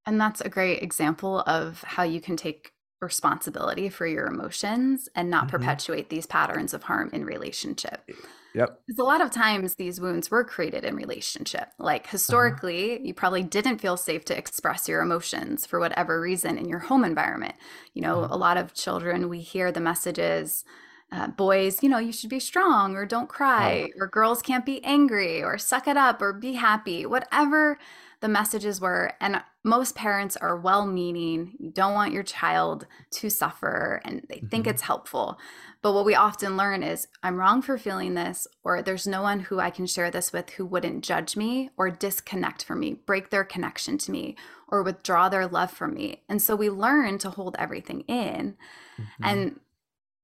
And 0.07 0.20
that's 0.20 0.40
a 0.40 0.49
great 0.49 0.82
example 0.82 1.40
of 1.40 1.82
how 1.82 2.05
you 2.05 2.20
can 2.20 2.36
take 2.36 2.70
responsibility 3.01 3.88
for 3.88 4.07
your 4.07 4.26
emotions 4.26 5.09
and 5.14 5.30
not 5.30 5.49
mm-hmm. 5.49 5.57
perpetuate 5.57 6.09
these 6.09 6.26
patterns 6.26 6.72
of 6.72 6.84
harm 6.84 7.11
in 7.12 7.24
relationship. 7.24 8.09
Yep. 8.55 8.80
Because 8.86 8.99
a 8.99 9.05
lot 9.05 9.20
of 9.20 9.30
times 9.30 9.74
these 9.74 10.01
wounds 10.01 10.30
were 10.30 10.42
created 10.42 10.82
in 10.82 10.97
relationship. 10.97 11.68
Like 11.78 12.05
uh-huh. 12.05 12.12
historically, 12.12 12.94
uh-huh. 12.94 13.05
you 13.05 13.14
probably 13.14 13.42
didn't 13.42 13.78
feel 13.82 13.99
safe 13.99 14.24
to 14.26 14.38
express 14.38 14.88
your 14.88 15.03
emotions 15.03 15.66
for 15.66 15.78
whatever 15.78 16.20
reason 16.20 16.57
in 16.57 16.66
your 16.68 16.78
home 16.78 17.05
environment. 17.05 17.55
You 17.92 18.03
know, 18.03 18.20
uh-huh. 18.20 18.34
a 18.34 18.38
lot 18.38 18.57
of 18.57 18.72
children, 18.72 19.28
we 19.28 19.40
hear 19.40 19.70
the 19.70 19.80
messages, 19.80 20.64
uh, 21.12 21.28
boys, 21.28 21.82
you 21.82 21.88
know, 21.88 21.99
you 21.99 22.12
should 22.12 22.30
be 22.30 22.40
strong 22.40 22.97
or 22.97 23.05
don't 23.05 23.28
cry, 23.28 23.90
or 24.01 24.09
girls 24.09 24.42
can't 24.42 24.66
be 24.66 24.82
angry 24.82 25.42
or 25.42 25.59
suck 25.59 25.86
it 25.86 25.97
up 25.97 26.22
or 26.22 26.32
be 26.32 26.55
happy, 26.55 27.05
whatever 27.05 27.78
the 28.21 28.29
messages 28.29 28.81
were. 28.81 29.12
And 29.21 29.43
most 29.64 29.95
parents 29.95 30.37
are 30.37 30.57
well 30.57 30.87
meaning. 30.87 31.55
You 31.59 31.71
don't 31.71 31.95
want 31.95 32.12
your 32.12 32.23
child 32.23 32.87
to 33.12 33.29
suffer 33.29 34.01
and 34.05 34.25
they 34.29 34.37
mm-hmm. 34.37 34.49
think 34.49 34.67
it's 34.67 34.83
helpful. 34.83 35.39
But 35.83 35.93
what 35.93 36.05
we 36.05 36.14
often 36.14 36.57
learn 36.57 36.83
is 36.83 37.09
I'm 37.23 37.37
wrong 37.37 37.62
for 37.62 37.79
feeling 37.79 38.14
this, 38.14 38.47
or 38.64 38.83
there's 38.83 39.07
no 39.07 39.23
one 39.23 39.41
who 39.41 39.61
I 39.61 39.71
can 39.71 39.87
share 39.87 40.11
this 40.11 40.33
with 40.33 40.51
who 40.51 40.67
wouldn't 40.67 41.05
judge 41.05 41.37
me 41.37 41.71
or 41.77 41.91
disconnect 41.91 42.64
from 42.64 42.81
me, 42.81 42.95
break 42.95 43.31
their 43.31 43.45
connection 43.45 43.99
to 43.99 44.11
me, 44.11 44.37
or 44.69 44.83
withdraw 44.83 45.29
their 45.29 45.47
love 45.47 45.71
from 45.71 45.95
me. 45.95 46.23
And 46.29 46.41
so 46.41 46.57
we 46.57 46.71
learn 46.71 47.19
to 47.19 47.31
hold 47.31 47.57
everything 47.59 48.01
in. 48.03 48.57
Mm-hmm. 48.99 49.25
And 49.25 49.61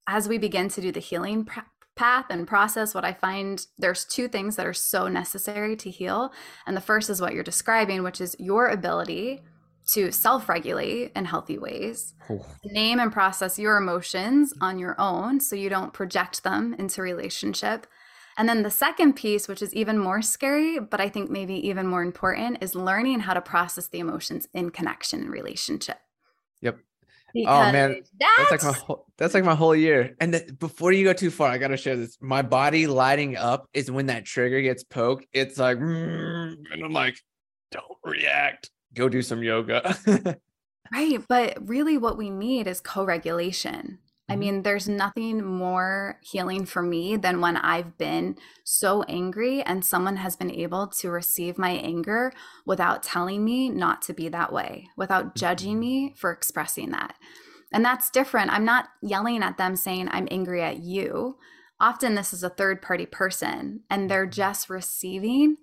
as 0.07 0.29
we 0.29 0.39
begin 0.39 0.69
to 0.71 0.81
do 0.81 0.91
the 0.91 1.01
healing 1.01 1.45
pr- 1.45 1.61
path 1.95 2.27
and 2.31 2.47
process, 2.47 2.95
what 2.95 3.05
I 3.05 3.13
find 3.13 3.67
there's 3.79 4.05
two 4.05 4.29
things 4.29 4.57
that 4.57 4.67
are 4.67 4.73
so 4.73 5.09
necessary 5.09 5.77
to 5.77 5.91
heal. 5.91 6.33
And 6.67 6.77
the 6.77 6.81
first 6.81 7.11
is 7.11 7.21
what 7.21 7.35
you're 7.35 7.43
describing, 7.43 8.03
which 8.03 8.21
is 8.21 8.37
your 8.39 8.69
ability 8.69 9.43
to 9.89 10.13
self 10.13 10.49
regulate 10.49 11.13
in 11.17 11.25
healthy 11.25 11.59
ways, 11.59 12.15
oh. 12.31 12.47
name 12.65 13.01
and 13.01 13.13
process 13.13 13.59
your 13.59 13.77
emotions 13.77 14.55
on 14.61 14.79
your 14.79 14.95
own 14.99 15.41
so 15.41 15.57
you 15.57 15.69
don't 15.69 15.93
project 15.93 16.45
them 16.45 16.75
into 16.79 17.03
relationship. 17.03 17.87
And 18.39 18.49
then 18.49 18.63
the 18.63 18.71
second 18.71 19.15
piece, 19.15 19.47
which 19.47 19.61
is 19.61 19.75
even 19.75 19.99
more 19.99 20.23
scary, 20.23 20.79
but 20.79 21.01
I 21.01 21.09
think 21.09 21.31
maybe 21.31 21.55
even 21.69 21.87
more 21.87 22.03
important, 22.03 22.63
is 22.63 22.75
learning 22.75 23.21
how 23.21 23.35
to 23.35 23.43
process 23.43 23.89
the 23.89 23.99
emotions 23.99 24.49
in 24.55 24.71
connection 24.71 25.21
and 25.21 25.31
relationship. 25.31 25.99
Yep. 26.63 26.79
Because 27.35 27.69
oh 27.69 27.73
man, 27.73 28.03
that's... 28.19 28.39
that's, 28.39 28.51
like 28.51 28.63
my 28.63 28.79
whole, 28.79 29.07
that's 29.17 29.35
like 29.35 29.45
my 29.45 29.55
whole 29.55 29.75
year. 29.75 30.17
And 30.21 30.35
the, 30.35 30.53
before 30.55 30.93
you 30.93 31.05
go 31.05 31.13
too 31.13 31.31
far, 31.31 31.49
I 31.49 31.59
gotta 31.59 31.77
share 31.77 31.97
this. 31.97 32.19
My 32.21 32.43
body 32.43 32.87
lighting 32.87 33.37
up 33.37 33.69
is 33.73 33.91
when 33.91 34.07
that 34.07 34.25
trigger 34.25 34.61
gets 34.61 34.85
poked. 34.85 35.27
It's 35.33 35.59
like, 35.59 35.79
mm, 35.79 36.57
and 36.73 36.85
I'm 36.85 36.93
like, 36.93 37.17
don't 37.71 37.85
react. 38.05 38.71
Go 38.95 39.09
do 39.09 39.23
some 39.23 39.43
yoga. 39.43 39.97
right, 40.93 41.19
but 41.29 41.57
really, 41.67 41.99
what 41.99 42.19
we 42.19 42.31
need 42.31 42.67
is 42.67 42.81
co-regulation. 42.81 43.99
I 44.29 44.33
mm-hmm. 44.33 44.41
mean, 44.41 44.63
there's 44.63 44.89
nothing 44.89 45.45
more 45.45 46.19
healing 46.23 46.65
for 46.65 46.83
me 46.83 47.17
than 47.17 47.41
when 47.41 47.57
I've 47.57 47.99
been 47.99 48.37
so 48.65 49.03
angry 49.05 49.63
and 49.63 49.85
someone 49.85 50.17
has 50.17 50.37
been 50.37 50.51
able 50.51 50.87
to 50.87 51.11
receive 51.11 51.59
my 51.59 51.71
anger 51.71 52.33
without 52.65 53.03
telling 53.03 53.45
me 53.45 53.69
not 53.69 54.03
to 54.03 54.15
be 54.15 54.29
that 54.29 54.53
way, 54.53 54.89
without 54.97 55.35
judging 55.35 55.73
mm-hmm. 55.73 55.81
me 55.81 56.15
for 56.17 56.31
expressing 56.31 56.91
that. 56.91 57.17
And 57.73 57.85
that's 57.85 58.11
different. 58.11 58.53
I'm 58.53 58.65
not 58.65 58.91
yelling 59.01 59.43
at 59.43 59.59
them 59.59 59.77
saying, 59.77 60.09
I'm 60.11 60.29
angry 60.31 60.63
at 60.63 60.79
you. 60.79 61.37
Often, 61.81 62.15
this 62.15 62.33
is 62.33 62.45
a 62.45 62.49
third 62.49 62.81
party 62.81 63.07
person, 63.07 63.81
and 63.91 64.09
they're 64.09 64.25
mm-hmm. 64.25 64.31
just 64.31 64.71
receiving 64.71 65.57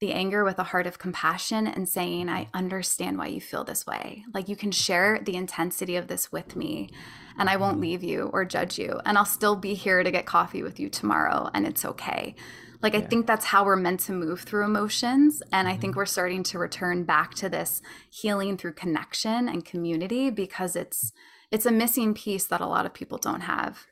the 0.00 0.12
anger 0.12 0.44
with 0.44 0.58
a 0.58 0.64
heart 0.64 0.86
of 0.86 0.98
compassion 0.98 1.66
and 1.66 1.88
saying, 1.88 2.28
I 2.28 2.48
understand 2.52 3.16
why 3.16 3.28
you 3.28 3.40
feel 3.40 3.64
this 3.64 3.86
way. 3.86 4.24
Like 4.34 4.48
you 4.48 4.56
can 4.56 4.72
share 4.72 5.20
the 5.22 5.36
intensity 5.36 5.96
of 5.96 6.08
this 6.08 6.32
with 6.32 6.56
me 6.56 6.90
and 7.38 7.48
I 7.48 7.56
won't 7.56 7.80
leave 7.80 8.02
you 8.02 8.30
or 8.32 8.44
judge 8.44 8.78
you. 8.78 9.00
And 9.04 9.16
I'll 9.16 9.24
still 9.24 9.56
be 9.56 9.74
here 9.74 10.02
to 10.02 10.10
get 10.10 10.26
coffee 10.26 10.62
with 10.62 10.78
you 10.78 10.88
tomorrow 10.88 11.48
and 11.54 11.66
it's 11.66 11.84
okay. 11.84 12.34
Like, 12.82 12.92
yeah. 12.92 13.00
I 13.00 13.02
think 13.02 13.26
that's 13.26 13.46
how 13.46 13.64
we're 13.64 13.76
meant 13.76 14.00
to 14.00 14.12
move 14.12 14.42
through 14.42 14.64
emotions. 14.66 15.42
And 15.52 15.66
I 15.66 15.76
think 15.76 15.92
mm-hmm. 15.92 16.00
we're 16.00 16.06
starting 16.06 16.42
to 16.44 16.58
return 16.58 17.04
back 17.04 17.34
to 17.36 17.48
this 17.48 17.80
healing 18.10 18.58
through 18.58 18.74
connection 18.74 19.48
and 19.48 19.64
community 19.64 20.28
because 20.28 20.76
it's, 20.76 21.12
it's 21.50 21.64
a 21.64 21.72
missing 21.72 22.12
piece 22.12 22.44
that 22.46 22.60
a 22.60 22.66
lot 22.66 22.84
of 22.84 22.92
people 22.92 23.16
don't 23.16 23.40
have. 23.40 23.86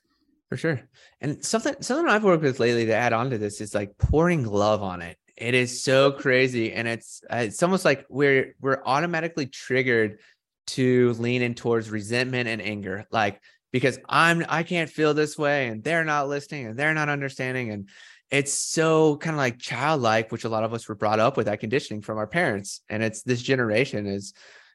For 0.50 0.58
sure. 0.58 0.82
And 1.22 1.42
something 1.42 1.76
something 1.80 2.06
I've 2.06 2.24
worked 2.24 2.42
with 2.42 2.60
lately 2.60 2.84
to 2.84 2.94
add 2.94 3.14
on 3.14 3.30
to 3.30 3.38
this 3.38 3.62
is 3.62 3.74
like 3.74 3.96
pouring 3.96 4.44
love 4.44 4.82
on 4.82 5.00
it. 5.00 5.16
It 5.42 5.54
is 5.54 5.82
so 5.82 6.12
crazy, 6.12 6.72
and 6.72 6.86
it's 6.86 7.20
uh, 7.28 7.38
it's 7.38 7.60
almost 7.64 7.84
like 7.84 8.06
we're 8.08 8.54
we're 8.60 8.80
automatically 8.86 9.46
triggered 9.46 10.20
to 10.68 11.14
lean 11.14 11.42
in 11.42 11.54
towards 11.56 11.90
resentment 11.90 12.48
and 12.48 12.62
anger, 12.62 13.06
like 13.10 13.40
because 13.72 13.98
I'm 14.08 14.44
I 14.48 14.62
can't 14.62 14.88
feel 14.88 15.14
this 15.14 15.36
way, 15.36 15.66
and 15.66 15.82
they're 15.82 16.04
not 16.04 16.28
listening, 16.28 16.66
and 16.66 16.78
they're 16.78 16.94
not 16.94 17.08
understanding, 17.08 17.70
and 17.70 17.88
it's 18.30 18.54
so 18.54 19.16
kind 19.16 19.34
of 19.34 19.38
like 19.38 19.58
childlike, 19.58 20.30
which 20.30 20.44
a 20.44 20.48
lot 20.48 20.62
of 20.62 20.74
us 20.74 20.88
were 20.88 20.94
brought 20.94 21.18
up 21.18 21.36
with 21.36 21.46
that 21.46 21.58
conditioning 21.58 22.02
from 22.02 22.18
our 22.18 22.28
parents, 22.28 22.80
and 22.88 23.02
it's 23.02 23.24
this 23.24 23.42
generation 23.42 24.06
is 24.06 24.34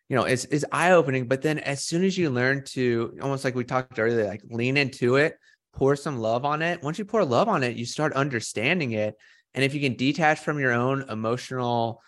you 0.10 0.18
know 0.18 0.26
is 0.26 0.44
is 0.46 0.66
eye 0.72 0.92
opening 0.92 1.28
but 1.28 1.42
then 1.42 1.60
as 1.60 1.84
soon 1.84 2.04
as 2.04 2.18
you 2.18 2.30
learn 2.30 2.64
to 2.64 3.18
almost 3.22 3.44
like 3.44 3.56
we 3.56 3.64
talked 3.64 4.00
earlier 4.00 4.26
like 4.26 4.42
lean 4.50 4.78
into 4.78 5.18
it 5.18 5.36
pour 5.74 5.98
some 5.98 6.18
love 6.18 6.46
on 6.46 6.62
it 6.62 6.82
once 6.82 6.98
you 6.98 7.04
pour 7.04 7.26
love 7.26 7.50
on 7.50 7.62
it 7.62 7.76
you 7.76 7.86
start 7.86 8.14
understanding 8.14 8.94
it 8.94 9.16
and 9.54 9.64
if 9.64 9.74
you 9.74 9.82
can 9.82 9.96
detach 9.96 10.40
from 10.40 10.60
your 10.60 10.72
own 10.72 11.10
emotional 11.10 12.02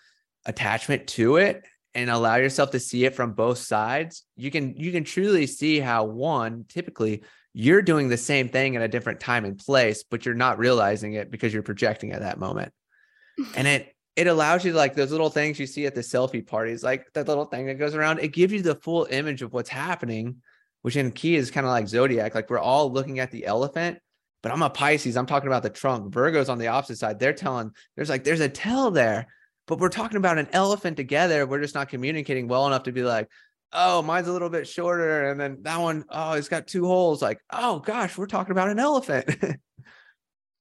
attachment 0.46 1.08
to 1.08 1.38
it 1.38 1.66
and 1.94 2.10
allow 2.10 2.36
yourself 2.36 2.72
to 2.72 2.80
see 2.80 3.06
it 3.06 3.16
from 3.16 3.34
both 3.34 3.58
sides, 3.58 4.24
you 4.36 4.52
can 4.52 4.76
you 4.76 4.92
can 4.92 5.04
truly 5.04 5.48
see 5.48 5.80
how 5.80 6.06
one 6.06 6.66
typically 6.68 7.24
you're 7.54 7.82
doing 7.82 8.10
the 8.10 8.18
same 8.18 8.50
thing 8.50 8.76
at 8.76 8.82
a 8.82 8.88
different 8.88 9.20
time 9.20 9.44
and 9.46 9.58
place, 9.58 10.04
but 10.04 10.26
you're 10.26 10.36
not 10.36 10.60
realizing 10.60 11.14
it 11.14 11.32
because 11.32 11.54
you're 11.54 11.64
projecting 11.64 12.12
at 12.12 12.22
that 12.22 12.40
moment. 12.40 12.72
and 13.56 13.68
it 13.68 13.96
it 14.16 14.28
allows 14.28 14.66
you 14.66 14.72
to 14.72 14.78
like 14.78 14.96
those 14.96 15.12
little 15.12 15.30
things 15.30 15.60
you 15.60 15.66
see 15.66 15.86
at 15.86 15.96
the 15.96 16.02
selfie 16.02 16.46
parties, 16.46 16.84
like 16.84 17.12
that 17.14 17.28
little 17.28 17.46
thing 17.46 17.68
that 17.68 17.76
goes 17.76 17.96
around. 17.96 18.20
It 18.20 18.34
gives 18.34 18.52
you 18.52 18.62
the 18.62 18.76
full 18.76 19.08
image 19.10 19.42
of 19.42 19.54
what's 19.54 19.70
happening, 19.70 20.42
which 20.82 20.98
in 20.98 21.12
key 21.12 21.36
is 21.36 21.52
kind 21.52 21.66
of 21.66 21.72
like 21.72 21.88
zodiac. 21.88 22.36
Like 22.36 22.50
we're 22.50 22.60
all 22.60 22.92
looking 22.92 23.20
at 23.20 23.32
the 23.32 23.46
elephant, 23.46 24.00
but 24.42 24.52
I'm 24.52 24.62
a 24.62 24.70
Pisces. 24.70 25.18
I'm 25.18 25.26
talking 25.26 25.48
about 25.48 25.64
the 25.64 25.70
trunk. 25.70 26.14
Virgo's 26.14 26.50
on 26.50 26.58
the 26.58 26.68
opposite 26.68 26.98
side. 26.98 27.20
They're 27.20 27.34
telling 27.34 27.72
there's 27.96 28.10
like 28.10 28.24
there's 28.24 28.40
a 28.40 28.50
tell 28.50 28.92
there, 28.92 29.28
but 29.68 29.80
we're 29.80 29.90
talking 29.90 30.18
about 30.18 30.38
an 30.38 30.48
elephant 30.54 30.98
together. 30.98 31.46
We're 31.46 31.62
just 31.62 31.76
not 31.76 31.90
communicating 31.90 32.48
well 32.48 32.68
enough 32.68 32.84
to 32.84 32.92
be 32.92 33.04
like, 33.04 33.30
oh, 33.74 34.02
mine's 34.02 34.28
a 34.28 34.34
little 34.34 34.50
bit 34.50 34.68
shorter, 34.68 35.30
and 35.30 35.40
then 35.40 35.60
that 35.62 35.80
one, 35.80 36.06
oh, 36.10 36.34
it's 36.34 36.50
got 36.50 36.68
two 36.68 36.86
holes. 36.86 37.22
Like, 37.22 37.40
oh 37.52 37.80
gosh, 37.80 38.18
we're 38.18 38.28
talking 38.28 38.52
about 38.52 38.70
an 38.70 38.80
elephant. 38.80 39.30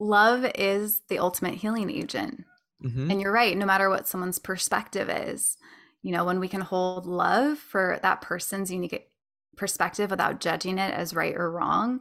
Love 0.00 0.46
is 0.54 1.00
the 1.08 1.18
ultimate 1.18 1.54
healing 1.54 1.90
agent. 1.90 2.44
Mm-hmm. 2.84 3.10
And 3.10 3.20
you're 3.20 3.32
right, 3.32 3.56
no 3.56 3.66
matter 3.66 3.90
what 3.90 4.06
someone's 4.06 4.38
perspective 4.38 5.10
is, 5.10 5.56
you 6.02 6.12
know, 6.12 6.24
when 6.24 6.38
we 6.38 6.48
can 6.48 6.60
hold 6.60 7.06
love 7.06 7.58
for 7.58 7.98
that 8.02 8.20
person's 8.20 8.70
unique 8.70 9.10
perspective 9.56 10.10
without 10.10 10.38
judging 10.38 10.78
it 10.78 10.94
as 10.94 11.14
right 11.14 11.34
or 11.34 11.50
wrong, 11.50 12.00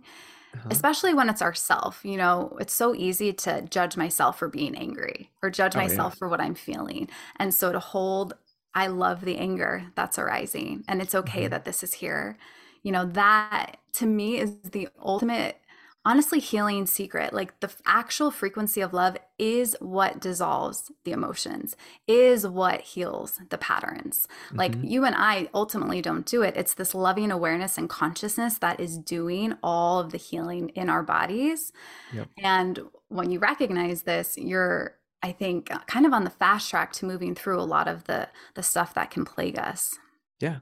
uh-huh. 0.58 0.70
especially 0.72 1.14
when 1.14 1.30
it's 1.30 1.41
ourself. 1.41 2.01
You 2.03 2.18
know, 2.18 2.58
it's 2.60 2.74
so 2.74 2.95
easy 2.95 3.34
to 3.34 3.62
judge 3.62 3.97
myself 3.97 4.39
for 4.39 4.49
being 4.49 4.76
angry 4.76 5.32
or 5.41 5.49
judge 5.49 5.76
oh, 5.76 5.80
myself 5.80 6.14
yeah. 6.14 6.20
for 6.20 6.30
what 6.30 6.41
I'm 6.41 6.55
feeling. 6.55 7.10
And 7.38 7.53
so 7.53 7.72
to 7.72 7.80
hold, 7.80 8.34
I 8.74 8.88
love 8.88 9.22
the 9.22 9.38
anger 9.38 9.86
that's 9.95 10.20
arising 10.20 10.84
and 10.88 11.01
it's 11.01 11.16
okay 11.16 11.43
mm-hmm. 11.43 11.51
that 11.51 11.66
this 11.66 11.84
is 11.84 11.93
here. 11.93 12.38
You 12.84 12.91
know, 12.91 13.05
that 13.05 13.78
to 13.93 14.05
me 14.05 14.38
is 14.38 14.53
the 14.64 14.89
ultimate 15.03 15.60
honestly 16.06 16.39
healing 16.39 16.86
secret 16.86 17.34
like 17.34 17.60
the 17.60 17.70
actual 17.86 18.32
frequency 18.32 18.82
of 18.82 18.93
love 18.93 19.18
is 19.38 19.76
what 19.80 20.20
dissolves 20.20 20.91
the 21.04 21.12
emotions 21.12 21.76
is 22.08 22.48
what 22.48 22.82
heals 22.82 23.41
the 23.50 23.58
patterns 23.58 24.28
mm-hmm. 24.48 24.58
like 24.58 24.76
you 24.82 25.04
and 25.04 25.16
i 25.18 25.50
ultimately 25.54 26.02
don't 26.02 26.26
do 26.26 26.41
it 26.41 26.56
it's 26.56 26.76
this 26.76 26.95
loving 26.95 27.30
awareness 27.30 27.78
and 27.78 27.89
consciousness 27.89 28.58
that 28.58 28.80
is 28.80 28.98
doing 28.98 29.56
all 29.62 30.00
of 30.00 30.12
the 30.12 30.18
healing 30.18 30.70
in 30.70 30.89
our 30.89 31.04
bodies 31.04 31.74
yep. 32.14 32.28
and 32.41 32.80
when 33.10 33.30
you 33.30 33.39
recognize 33.39 34.04
this 34.04 34.38
you're 34.38 34.95
i 35.22 35.32
think 35.32 35.70
kind 35.88 36.06
of 36.06 36.14
on 36.14 36.24
the 36.24 36.30
fast 36.30 36.70
track 36.70 36.93
to 36.93 37.06
moving 37.06 37.36
through 37.36 37.60
a 37.60 37.64
lot 37.64 37.88
of 37.88 38.06
the 38.06 38.30
the 38.54 38.64
stuff 38.64 38.93
that 38.93 39.12
can 39.12 39.26
plague 39.26 39.60
us 39.60 39.98
yeah. 40.40 40.60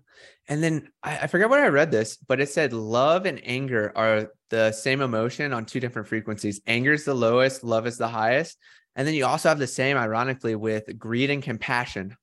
And 0.47 0.63
then 0.63 0.89
I, 1.03 1.19
I 1.19 1.27
forgot 1.27 1.49
where 1.49 1.63
I 1.63 1.69
read 1.69 1.91
this, 1.91 2.17
but 2.17 2.39
it 2.39 2.49
said 2.49 2.73
love 2.73 3.25
and 3.25 3.41
anger 3.43 3.91
are 3.95 4.31
the 4.49 4.71
same 4.71 5.01
emotion 5.01 5.53
on 5.53 5.65
two 5.65 5.79
different 5.79 6.07
frequencies. 6.07 6.61
Anger 6.67 6.93
is 6.93 7.05
the 7.05 7.13
lowest, 7.13 7.63
love 7.63 7.87
is 7.87 7.97
the 7.97 8.07
highest. 8.07 8.57
And 8.95 9.05
then 9.05 9.15
you 9.15 9.25
also 9.25 9.49
have 9.49 9.59
the 9.59 9.67
same, 9.67 9.97
ironically, 9.97 10.55
with 10.55 10.97
greed 10.97 11.29
and 11.29 11.43
compassion. 11.43 12.15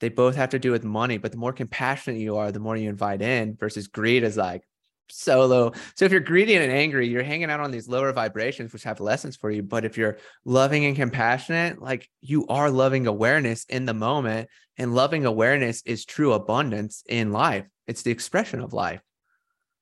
They 0.00 0.08
both 0.08 0.34
have 0.34 0.50
to 0.50 0.58
do 0.58 0.72
with 0.72 0.84
money, 0.84 1.18
but 1.18 1.30
the 1.30 1.38
more 1.38 1.52
compassionate 1.52 2.20
you 2.20 2.36
are, 2.36 2.50
the 2.50 2.58
more 2.58 2.76
you 2.76 2.88
invite 2.88 3.22
in 3.22 3.56
versus 3.56 3.86
greed 3.86 4.24
is 4.24 4.36
like, 4.36 4.62
so 5.10 5.44
low. 5.46 5.72
So 5.96 6.04
if 6.04 6.12
you're 6.12 6.20
greedy 6.20 6.56
and 6.56 6.72
angry, 6.72 7.08
you're 7.08 7.22
hanging 7.22 7.50
out 7.50 7.60
on 7.60 7.70
these 7.70 7.88
lower 7.88 8.12
vibrations, 8.12 8.72
which 8.72 8.84
have 8.84 9.00
lessons 9.00 9.36
for 9.36 9.50
you. 9.50 9.62
But 9.62 9.84
if 9.84 9.96
you're 9.98 10.18
loving 10.44 10.84
and 10.84 10.96
compassionate, 10.96 11.80
like 11.80 12.08
you 12.20 12.46
are 12.48 12.70
loving 12.70 13.06
awareness 13.06 13.64
in 13.64 13.84
the 13.84 13.94
moment, 13.94 14.48
and 14.76 14.94
loving 14.94 15.24
awareness 15.24 15.82
is 15.86 16.04
true 16.04 16.32
abundance 16.32 17.04
in 17.08 17.32
life. 17.32 17.66
It's 17.86 18.02
the 18.02 18.10
expression 18.10 18.60
of 18.60 18.72
life. 18.72 19.00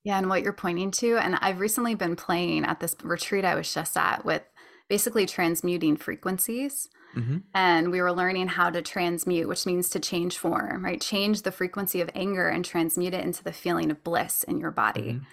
Yeah. 0.05 0.19
And 0.19 0.29
what 0.29 0.43
you're 0.43 0.53
pointing 0.53 0.91
to, 0.93 1.17
and 1.17 1.37
I've 1.41 1.61
recently 1.61 1.95
been 1.95 2.17
playing 2.17 2.65
at 2.65 2.81
this 2.81 2.97
retreat 3.03 3.45
I 3.45 3.55
was 3.55 3.73
just 3.73 3.97
at 3.97 4.25
with 4.25 4.43
basically 4.89 5.27
transmuting 5.27 5.97
frequencies. 5.97 6.89
Mm-hmm. 7.17 7.39
And 7.55 7.91
we 7.91 8.01
were 8.01 8.13
learning 8.13 8.49
how 8.49 8.71
to 8.71 8.83
transmute, 8.83 9.49
which 9.49 9.67
means 9.67 9.91
to 9.91 10.01
change 10.01 10.39
form, 10.39 10.85
right? 10.85 11.01
Change 11.01 11.43
the 11.43 11.53
frequency 11.53 12.01
of 12.01 12.11
anger 12.15 12.49
and 12.49 12.65
transmute 12.65 13.15
it 13.15 13.25
into 13.25 13.45
the 13.45 13.53
feeling 13.53 13.91
of 13.91 14.03
bliss 14.03 14.43
in 14.45 14.59
your 14.59 14.71
body. 14.71 15.15
Mm-hmm. 15.15 15.25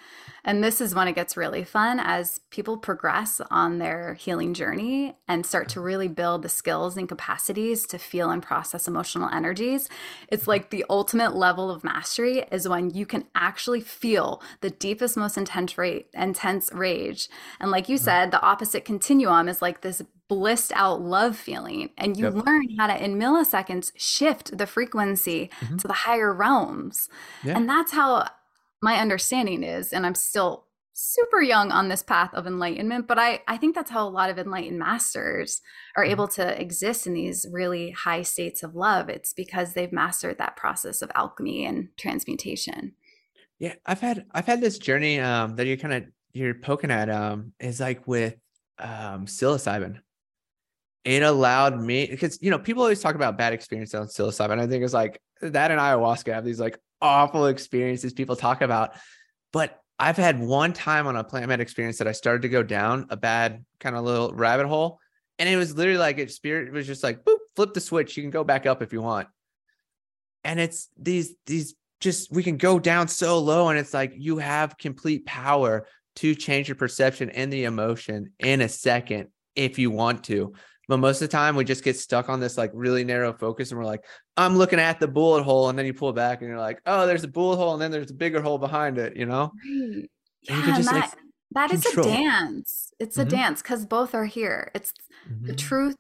And 0.44 0.64
this 0.64 0.80
is 0.82 0.96
when 0.96 1.08
it 1.08 1.16
gets 1.16 1.36
really 1.36 1.64
fun 1.64 2.00
as 2.00 2.40
people 2.50 2.78
progress 2.78 3.42
on 3.52 3.78
their 3.78 4.14
healing 4.14 4.54
journey 4.54 5.18
and 5.28 5.46
start 5.46 5.70
to 5.70 5.82
really 5.82 6.08
build 6.08 6.44
the 6.44 6.50
skills 6.50 6.98
and 6.98 7.10
capacities 7.10 7.86
to 7.88 7.98
feel 7.98 8.30
and 8.30 8.42
process 8.42 8.88
emotional 8.88 9.30
energies. 9.30 9.90
It's 10.30 10.48
like 10.48 10.70
the 10.70 10.86
ultimate 10.90 11.36
level 11.36 11.70
of 11.70 11.84
mastery 11.84 12.46
is 12.52 12.68
when 12.68 12.90
you 12.92 13.06
can 13.06 13.26
actually 13.36 13.82
feel 13.82 14.42
the 14.62 14.70
deepest, 14.70 15.18
most 15.18 15.38
intense 15.38 15.78
rate, 15.78 16.08
intense 16.14 16.72
rage. 16.74 17.30
And 17.60 17.70
like 17.70 17.90
you 17.90 17.98
said, 17.98 18.32
the 18.32 18.42
opposite 18.42 18.86
continuum 18.86 19.50
is 19.50 19.62
like 19.62 19.82
this 19.82 20.02
blissed 20.30 20.72
out 20.74 21.02
love 21.02 21.36
feeling 21.36 21.90
and 21.98 22.16
you 22.16 22.26
yep. 22.26 22.46
learn 22.46 22.68
how 22.78 22.88
to 22.88 23.04
in 23.04 23.18
milliseconds 23.18 23.92
shift 23.98 24.58
the 24.58 24.68
frequency 24.68 25.50
mm-hmm. 25.60 25.76
to 25.78 25.88
the 25.88 25.94
higher 25.94 26.32
realms 26.32 27.10
yeah. 27.44 27.58
and 27.58 27.68
that's 27.68 27.92
how 27.92 28.26
my 28.82 28.96
understanding 28.96 29.64
is, 29.64 29.92
and 29.92 30.06
I'm 30.06 30.16
still 30.16 30.66
super 30.94 31.42
young 31.42 31.72
on 31.72 31.88
this 31.88 32.04
path 32.04 32.34
of 32.34 32.46
enlightenment, 32.46 33.08
but 33.08 33.18
I, 33.18 33.42
I 33.48 33.58
think 33.58 33.74
that's 33.74 33.92
how 33.92 34.08
a 34.08 34.10
lot 34.10 34.30
of 34.30 34.38
enlightened 34.38 34.80
masters 34.80 35.62
are 35.96 36.04
mm-hmm. 36.04 36.12
able 36.12 36.28
to 36.30 36.62
exist 36.62 37.08
in 37.08 37.14
these 37.14 37.46
really 37.52 37.92
high 37.92 38.22
states 38.22 38.64
of 38.64 38.76
love. 38.76 39.10
It's 39.10 39.34
because 39.34 39.74
they've 39.74 39.92
mastered 39.92 40.38
that 40.38 40.56
process 40.56 41.02
of 41.02 41.12
alchemy 41.16 41.66
and 41.66 41.90
transmutation. 41.98 42.94
Yeah, 43.60 43.76
I've 43.86 44.00
had 44.00 44.26
I've 44.32 44.46
had 44.46 44.62
this 44.62 44.78
journey 44.78 45.20
um, 45.20 45.58
that 45.58 45.68
you're 45.68 45.78
kind 45.78 45.94
of 45.94 46.04
you're 46.32 46.54
poking 46.54 46.92
at 46.92 47.10
um, 47.10 47.52
is 47.60 47.82
like 47.82 48.08
with 48.08 48.36
um, 48.78 49.26
psilocybin. 49.26 50.00
It 51.06 51.24
allowed 51.24 51.80
me 51.80 52.08
because 52.08 52.40
you 52.42 52.52
know 52.52 52.60
people 52.60 52.84
always 52.84 53.02
talk 53.02 53.16
about 53.16 53.38
bad 53.38 53.54
experiences 53.54 53.96
on 53.96 54.08
psilocybin. 54.08 54.60
I 54.60 54.68
think 54.68 54.84
it's 54.84 54.94
like 54.94 55.22
that 55.42 55.72
and 55.72 55.80
ayahuasca 55.80 56.34
have 56.34 56.46
these 56.46 56.60
like 56.60 56.78
awful 57.02 57.48
experiences 57.48 58.14
people 58.14 58.36
talk 58.36 58.62
about. 58.62 58.92
But 59.54 59.80
I've 59.98 60.18
had 60.18 60.40
one 60.40 60.72
time 60.72 61.08
on 61.08 61.18
a 61.18 61.24
plant 61.24 61.50
med 61.50 61.60
experience 61.60 61.98
that 61.98 62.08
I 62.08 62.14
started 62.14 62.44
to 62.44 62.50
go 62.50 62.64
down 62.64 63.08
a 63.10 63.18
bad 63.18 63.66
kind 63.80 63.96
of 63.96 64.06
little 64.06 64.34
rabbit 64.34 64.66
hole. 64.66 65.00
And 65.38 65.48
it 65.48 65.58
was 65.58 65.76
literally 65.76 66.00
like 66.00 66.18
it 66.18 66.32
spirit 66.32 66.72
was 66.72 66.88
just 66.88 67.04
like, 67.04 67.24
boop, 67.24 67.38
flip 67.56 67.74
the 67.74 67.82
switch. 67.82 68.16
You 68.16 68.24
can 68.24 68.30
go 68.30 68.44
back 68.44 68.66
up 68.66 68.82
if 68.82 68.94
you 68.94 69.02
want. 69.02 69.28
And 70.44 70.60
it's 70.60 70.90
these, 70.98 71.36
these 71.46 71.76
just, 72.00 72.32
we 72.32 72.44
can 72.44 72.56
go 72.56 72.80
down 72.80 73.10
so 73.10 73.40
low. 73.40 73.68
And 73.68 73.78
it's 73.78 73.94
like 73.94 74.14
you 74.16 74.38
have 74.38 74.78
complete 74.78 75.26
power 75.26 75.86
to 76.18 76.34
change 76.34 76.70
your 76.70 76.76
perception 76.76 77.30
and 77.30 77.52
the 77.52 77.66
emotion 77.66 78.32
in 78.40 78.62
a 78.62 78.70
second 78.70 79.30
if 79.56 79.80
you 79.80 79.92
want 79.92 80.24
to. 80.26 80.54
But 80.90 80.98
most 80.98 81.22
of 81.22 81.30
the 81.30 81.32
time, 81.32 81.56
we 81.56 81.64
just 81.64 81.84
get 81.84 81.98
stuck 81.98 82.30
on 82.30 82.40
this 82.40 82.58
like 82.58 82.72
really 82.74 83.04
narrow 83.04 83.32
focus, 83.32 83.70
and 83.70 83.80
we're 83.80 83.86
like, 83.86 84.04
I'm 84.36 84.58
looking 84.58 84.80
at 84.80 85.00
the 85.00 85.08
bullet 85.08 85.44
hole, 85.44 85.70
and 85.70 85.78
then 85.78 85.86
you 85.86 85.94
pull 85.94 86.12
back, 86.14 86.42
and 86.42 86.50
you're 86.50 86.58
like, 86.58 86.82
oh, 86.88 87.06
there's 87.06 87.24
a 87.24 87.28
bullet 87.28 87.58
hole, 87.58 87.74
and 87.74 87.82
then 87.82 87.92
there's 87.92 88.10
a 88.10 88.16
bigger 88.16 88.42
hole 88.42 88.58
behind 88.58 88.98
it, 88.98 89.16
you 89.16 89.28
know? 89.28 89.54
Right. 89.64 90.10
Yeah, 90.42 90.78
just, 90.78 90.90
that, 90.90 90.96
like, 90.96 91.12
that 91.52 91.72
is 91.72 91.86
a 91.86 92.02
dance. 92.02 92.92
It's 92.98 93.18
mm-hmm. 93.18 93.28
a 93.28 93.30
dance 93.30 93.62
because 93.62 93.86
both 93.86 94.16
are 94.16 94.26
here. 94.26 94.72
It's 94.74 94.94
mm-hmm. 95.30 95.46
the 95.46 95.56
truth. 95.56 95.96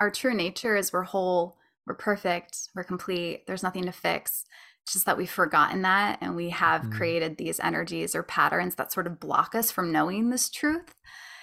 Our 0.00 0.10
true 0.10 0.34
nature 0.34 0.76
is 0.76 0.92
we're 0.92 1.04
whole, 1.04 1.56
we're 1.86 1.94
perfect, 1.94 2.68
we're 2.74 2.84
complete. 2.84 3.46
There's 3.46 3.62
nothing 3.62 3.86
to 3.86 3.92
fix. 3.92 4.44
It's 4.82 4.92
just 4.92 5.06
that 5.06 5.16
we've 5.16 5.30
forgotten 5.30 5.80
that, 5.82 6.18
and 6.20 6.36
we 6.36 6.50
have 6.50 6.82
mm-hmm. 6.82 6.98
created 6.98 7.38
these 7.38 7.60
energies 7.60 8.14
or 8.14 8.22
patterns 8.22 8.74
that 8.74 8.92
sort 8.92 9.06
of 9.06 9.18
block 9.18 9.54
us 9.54 9.70
from 9.70 9.90
knowing 9.90 10.28
this 10.28 10.50
truth. 10.50 10.94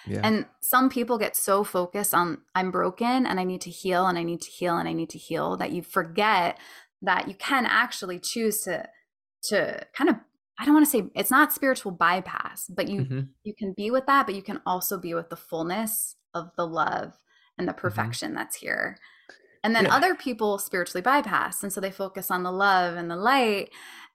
Yeah. 0.06 0.22
And 0.24 0.46
some 0.62 0.90
people 0.90 1.18
get 1.18 1.36
so 1.36 1.64
focused 1.64 2.14
on 2.14 2.40
I'm 2.56 2.72
broken 2.72 3.26
and 3.26 3.40
I 3.40 3.44
need 3.44 3.62
to 3.62 3.70
heal 3.70 4.08
and 4.08 4.18
I 4.18 4.24
need 4.24 4.42
to 4.42 4.50
heal 4.50 4.78
and 4.78 4.88
I 4.88 4.94
need 4.94 5.10
to 5.12 5.18
heal 5.18 5.58
that 5.58 5.72
you 5.72 5.82
forget 5.82 6.58
that 7.02 7.28
you 7.28 7.36
can 7.36 7.66
actually 7.66 8.20
choose 8.20 8.62
to 8.62 8.88
to 9.44 9.86
kind 9.94 10.10
of 10.10 10.18
I 10.60 10.66
don't 10.66 10.76
want 10.76 10.86
to 10.86 10.92
say 10.92 11.10
it's 11.16 11.32
not 11.32 11.54
spiritual 11.54 11.92
bypass, 11.92 12.68
but 12.68 12.88
you 12.88 13.02
mm-hmm. 13.02 13.20
you 13.44 13.54
can 13.58 13.74
be 13.76 13.90
with 13.92 14.06
that, 14.06 14.26
but 14.26 14.36
you 14.36 14.44
can 14.44 14.62
also 14.66 15.00
be 15.00 15.14
with 15.14 15.30
the 15.30 15.36
fullness 15.36 16.16
of 16.34 16.52
the 16.56 16.68
love 16.68 17.14
and 17.58 17.68
the 17.68 17.72
mm-hmm. 17.72 17.82
perfection 17.82 18.30
mm-hmm. 18.30 18.38
that's 18.38 18.58
here. 18.58 18.98
And 19.64 19.76
then 19.76 19.86
yeah. 19.86 19.96
other 19.96 20.16
people 20.16 20.58
spiritually 20.58 21.04
bypass. 21.04 21.62
And 21.62 21.72
so 21.72 21.80
they 21.80 21.92
focus 21.92 22.32
on 22.32 22.42
the 22.42 22.52
love 22.52 22.96
and 22.96 23.12
the 23.12 23.16
light 23.16 23.70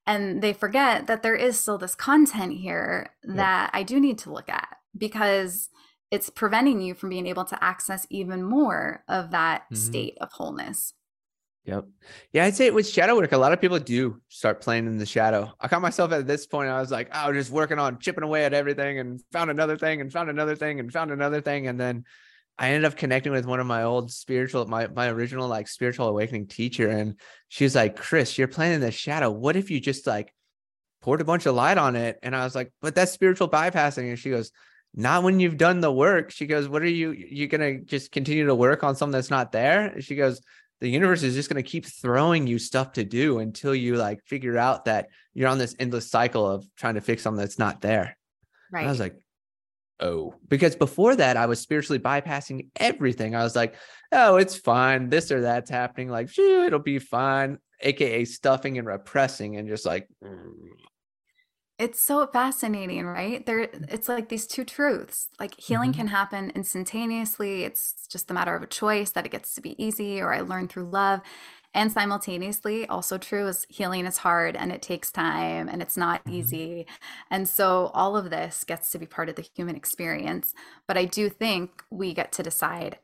and 0.07 0.41
they 0.41 0.53
forget 0.53 1.09
that 1.09 1.23
there 1.23 1.35
is 1.35 1.59
still 1.59 1.79
this 1.79 1.95
content 1.95 2.55
here 2.55 3.11
that 3.25 3.71
I 3.73 3.83
do 3.83 3.99
need 3.99 4.19
to 4.19 4.33
look 4.33 4.49
at 4.49 4.77
because 4.97 5.69
it's 6.11 6.31
preventing 6.31 6.81
you 6.81 6.95
from 6.95 7.11
being 7.11 7.27
able 7.27 7.45
to 7.45 7.63
access 7.63 8.07
even 8.11 8.43
more 8.43 9.03
of 9.09 9.31
that 9.33 9.65
mm-hmm. 9.65 9.75
state 9.75 10.19
of 10.21 10.33
wholeness. 10.33 10.95
Yep. 11.67 11.85
Yeah, 12.33 12.45
I'd 12.45 12.55
say 12.55 12.71
with 12.71 12.89
shadow 12.89 13.17
work, 13.17 13.33
a 13.33 13.39
lot 13.39 13.53
of 13.53 13.61
people 13.61 13.81
do 13.81 14.21
start 14.29 14.61
playing 14.61 14.87
in 14.87 14.99
the 14.99 15.07
shadow. 15.07 15.53
I 15.61 15.67
caught 15.67 15.83
myself 15.83 16.13
at 16.13 16.27
this 16.27 16.47
point. 16.47 16.71
I 16.71 16.81
was 16.81 16.93
like, 16.93 17.13
I 17.15 17.29
oh, 17.29 17.33
just 17.33 17.51
working 17.51 17.81
on 17.81 17.99
chipping 17.99 18.23
away 18.23 18.45
at 18.45 18.55
everything 18.55 19.01
and 19.01 19.21
found 19.33 19.51
another 19.51 19.77
thing 19.77 20.01
and 20.01 20.13
found 20.13 20.31
another 20.31 20.55
thing 20.55 20.79
and 20.79 20.93
found 20.93 21.11
another 21.11 21.41
thing. 21.41 21.67
And 21.67 21.79
then 21.79 22.05
I 22.57 22.69
ended 22.69 22.85
up 22.85 22.97
connecting 22.97 23.33
with 23.33 23.47
one 23.47 23.59
of 23.59 23.67
my 23.67 23.83
old 23.83 24.13
spiritual, 24.13 24.65
my 24.67 24.87
my 24.87 25.09
original 25.09 25.49
like 25.49 25.67
spiritual 25.67 26.07
awakening 26.07 26.47
teacher. 26.47 26.89
And 26.89 27.19
she 27.49 27.65
was 27.65 27.75
like, 27.75 27.97
Chris, 27.97 28.39
you're 28.39 28.47
playing 28.47 28.75
in 28.75 28.81
the 28.81 28.93
shadow. 28.93 29.31
What 29.33 29.57
if 29.57 29.69
you 29.69 29.81
just 29.81 30.07
like 30.07 30.33
poured 31.03 31.21
a 31.21 31.25
bunch 31.25 31.47
of 31.47 31.57
light 31.57 31.79
on 31.79 31.97
it? 31.97 32.21
And 32.23 32.37
I 32.37 32.45
was 32.45 32.55
like, 32.55 32.73
but 32.81 32.95
that's 32.95 33.11
spiritual 33.11 33.49
bypassing. 33.49 34.09
And 34.09 34.19
she 34.19 34.31
goes, 34.31 34.53
not 34.97 35.23
when 35.23 35.39
you've 35.39 35.59
done 35.59 35.81
the 35.81 35.93
work. 35.93 36.31
She 36.31 36.47
goes, 36.47 36.69
What 36.69 36.83
are 36.83 36.89
you, 36.89 37.13
You're 37.13 37.49
going 37.49 37.61
to 37.79 37.85
just 37.85 38.11
continue 38.11 38.47
to 38.47 38.55
work 38.55 38.83
on 38.83 38.97
something 38.97 39.13
that's 39.13 39.31
not 39.31 39.53
there? 39.53 40.01
She 40.01 40.17
goes, 40.17 40.41
The 40.81 40.89
universe 40.89 41.23
is 41.23 41.35
just 41.35 41.51
going 41.51 41.63
to 41.63 41.71
keep 41.71 41.85
throwing 41.85 42.47
you 42.47 42.59
stuff 42.59 42.93
to 42.95 43.05
do 43.05 43.39
until 43.39 43.75
you 43.75 43.97
like 43.97 44.25
figure 44.25 44.57
out 44.57 44.87
that 44.87 45.09
you're 45.35 45.51
on 45.51 45.59
this 45.59 45.77
endless 45.79 46.11
cycle 46.11 46.51
of 46.51 46.67
trying 46.77 46.95
to 46.95 47.03
fix 47.03 47.23
something 47.23 47.39
that's 47.39 47.59
not 47.59 47.83
there. 47.83 48.17
Right. 48.73 48.81
And 48.81 48.89
I 48.89 48.91
was 48.91 49.01
like, 49.01 49.17
Oh, 50.01 50.35
because 50.49 50.77
before 50.77 51.17
that, 51.17 51.37
I 51.37 51.47
was 51.47 51.61
spiritually 51.61 51.99
bypassing 51.99 52.69
everything. 52.77 53.35
I 53.35 53.43
was 53.45 53.55
like, 53.55 53.75
Oh, 54.13 54.37
it's 54.37 54.57
fine. 54.57 55.11
This 55.11 55.31
or 55.31 55.43
that's 55.43 55.71
happening. 55.71 56.09
Like, 56.09 56.31
phew, 56.31 56.65
it'll 56.65 56.79
be 56.79 56.99
fine. 56.99 57.59
AKA 57.81 58.25
stuffing 58.25 58.79
and 58.79 58.87
repressing 58.87 59.57
and 59.57 59.69
just 59.69 59.85
like, 59.85 60.09
mm, 60.25 60.53
it's 61.79 62.01
so 62.01 62.27
fascinating, 62.27 63.07
right? 63.07 63.45
There 63.45 63.69
it's 63.89 64.09
like 64.09 64.29
these 64.29 64.47
two 64.47 64.65
truths. 64.65 65.29
Like 65.39 65.59
healing 65.61 65.91
mm-hmm. 65.91 66.01
can 66.01 66.09
happen 66.09 66.51
instantaneously. 66.55 67.65
It's 67.65 68.07
just 68.11 68.31
a 68.31 68.35
matter 68.35 68.55
of 68.55 68.63
a 68.63 68.67
choice 68.67 69.11
that 69.11 69.27
it 69.27 69.33
gets 69.33 69.55
to 69.55 69.61
be 69.61 69.83
easy 69.83 70.21
or 70.21 70.33
I 70.33 70.41
learn 70.41 70.69
through 70.69 70.89
love. 70.91 71.21
And 71.75 71.93
simultaneously, 71.93 72.87
also 72.87 73.19
true 73.19 73.47
is 73.47 73.67
healing 73.69 74.07
is 74.07 74.17
hard 74.17 74.57
and 74.57 74.73
it 74.73 74.81
takes 74.81 75.13
time 75.13 75.69
and 75.69 75.83
it's 75.83 75.99
not 75.99 76.25
mm-hmm. 76.25 76.37
easy. 76.37 76.87
And 77.31 77.47
so 77.47 77.91
all 77.93 78.17
of 78.17 78.31
this 78.31 78.65
gets 78.65 78.91
to 78.93 78.99
be 78.99 79.07
part 79.07 79.29
of 79.29 79.35
the 79.35 79.47
human 79.55 79.77
experience. 79.77 80.55
But 80.89 80.97
I 80.97 81.05
do 81.05 81.29
think 81.29 81.85
we 81.91 82.15
get 82.15 82.33
to 82.33 82.43
decide 82.43 82.99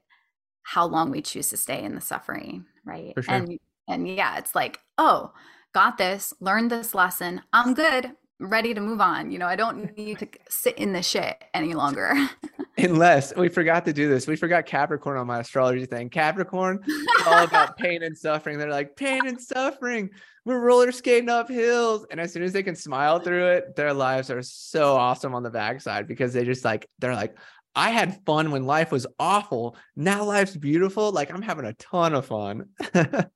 how 0.63 0.87
long 0.87 1.11
we 1.11 1.21
choose 1.21 1.51
to 1.51 1.59
stay 1.59 1.83
in 1.83 1.95
the 1.95 2.01
suffering, 2.01 2.65
right? 2.87 3.13
Sure. 3.21 3.35
And 3.35 3.59
and 3.87 4.09
yeah, 4.09 4.39
it's 4.39 4.55
like, 4.55 4.81
oh, 4.97 5.33
got 5.75 5.99
this, 5.99 6.33
learned 6.41 6.71
this 6.71 6.95
lesson. 6.95 7.43
I'm 7.53 7.75
good 7.75 8.13
ready 8.43 8.75
to 8.75 8.81
move 8.81 9.01
on. 9.01 9.31
You 9.31 9.39
know, 9.39 9.47
I 9.47 9.57
don't 9.57 9.97
need 9.97 10.19
to 10.19 10.29
sit 10.49 10.77
in 10.79 10.93
the 10.93 11.03
shit 11.03 11.43
any 11.55 11.75
longer. 11.75 12.15
Unless 12.79 13.37
we 13.37 13.49
forgot 13.49 13.85
to 13.85 13.93
do 13.93 14.09
this. 14.09 14.27
We 14.27 14.37
forgot 14.37 14.67
Capricorn 14.67 15.19
on 15.19 15.27
my 15.27 15.41
astrology 15.41 15.87
thing. 15.87 16.11
Capricorn, 16.11 16.81
all 17.27 17.45
about 17.45 17.77
pain 17.79 18.03
and 18.03 18.17
suffering. 18.17 18.59
They're 18.59 18.71
like, 18.71 18.97
pain 18.97 19.27
and 19.27 19.41
suffering. 19.41 20.11
We're 20.45 20.61
roller 20.61 20.91
skating 20.91 21.29
up 21.29 21.49
hills. 21.49 22.07
And 22.11 22.21
as 22.21 22.33
soon 22.33 22.43
as 22.43 22.53
they 22.53 22.63
can 22.63 22.75
smile 22.75 23.21
through 23.21 23.47
it, 23.49 23.77
their 23.77 23.93
lives 23.93 24.31
are 24.31 24.43
so 24.43 24.97
awesome 24.97 25.35
on 25.35 25.43
the 25.43 25.51
backside 25.51 26.09
because 26.09 26.33
they 26.33 26.45
just 26.45 26.65
like, 26.65 26.89
they're 26.99 27.15
like, 27.15 27.37
I 27.75 27.91
had 27.91 28.25
fun 28.27 28.51
when 28.51 28.65
life 28.65 28.91
was 28.91 29.07
awful. 29.19 29.77
Now 29.97 30.25
life's 30.25 30.57
beautiful. 30.57 31.13
Like 31.13 31.33
I'm 31.33 31.43
having 31.43 31.65
a 31.65 31.73
ton 31.75 32.15
of 32.15 32.27
fun. 32.27 32.71
there 32.93 33.31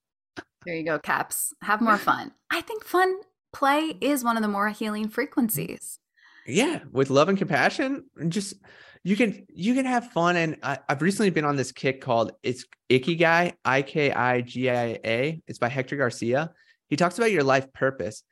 you 0.67 0.85
go, 0.85 0.99
Caps. 0.99 1.55
Have 1.63 1.81
more 1.81 1.97
fun. 1.97 2.33
I 2.51 2.61
think 2.61 2.85
fun 2.85 3.17
play 3.57 3.97
is 4.01 4.23
one 4.23 4.37
of 4.37 4.43
the 4.43 4.49
more 4.49 4.69
healing 4.69 5.09
frequencies. 5.09 5.99
Yeah, 6.47 6.81
with 6.93 7.11
love 7.11 7.29
and 7.29 7.39
compassion, 7.39 8.05
just 8.29 8.55
you 9.03 9.17
can 9.17 9.47
you 9.49 9.75
can 9.75 9.87
have 9.87 10.13
fun. 10.13 10.37
And 10.37 10.59
I, 10.63 10.79
have 10.89 11.03
recently 11.03 11.31
been 11.31 11.45
on 11.45 11.57
this 11.57 11.73
kick 11.73 12.01
called 12.01 12.33
"It's 12.43 12.67
Ikigai" 12.91 13.55
I 13.65 13.83
K 13.83 14.13
I 14.13 14.43
G 14.43 14.71
I 14.71 14.99
A. 15.05 15.43
It's 15.47 15.59
by 15.59 15.69
Hector 15.69 15.97
Garcia. 15.97 16.53
He 16.89 16.97
talks 16.97 17.19
about 17.19 17.33
your 17.33 17.43
life 17.43 17.73
purpose, 17.73 18.23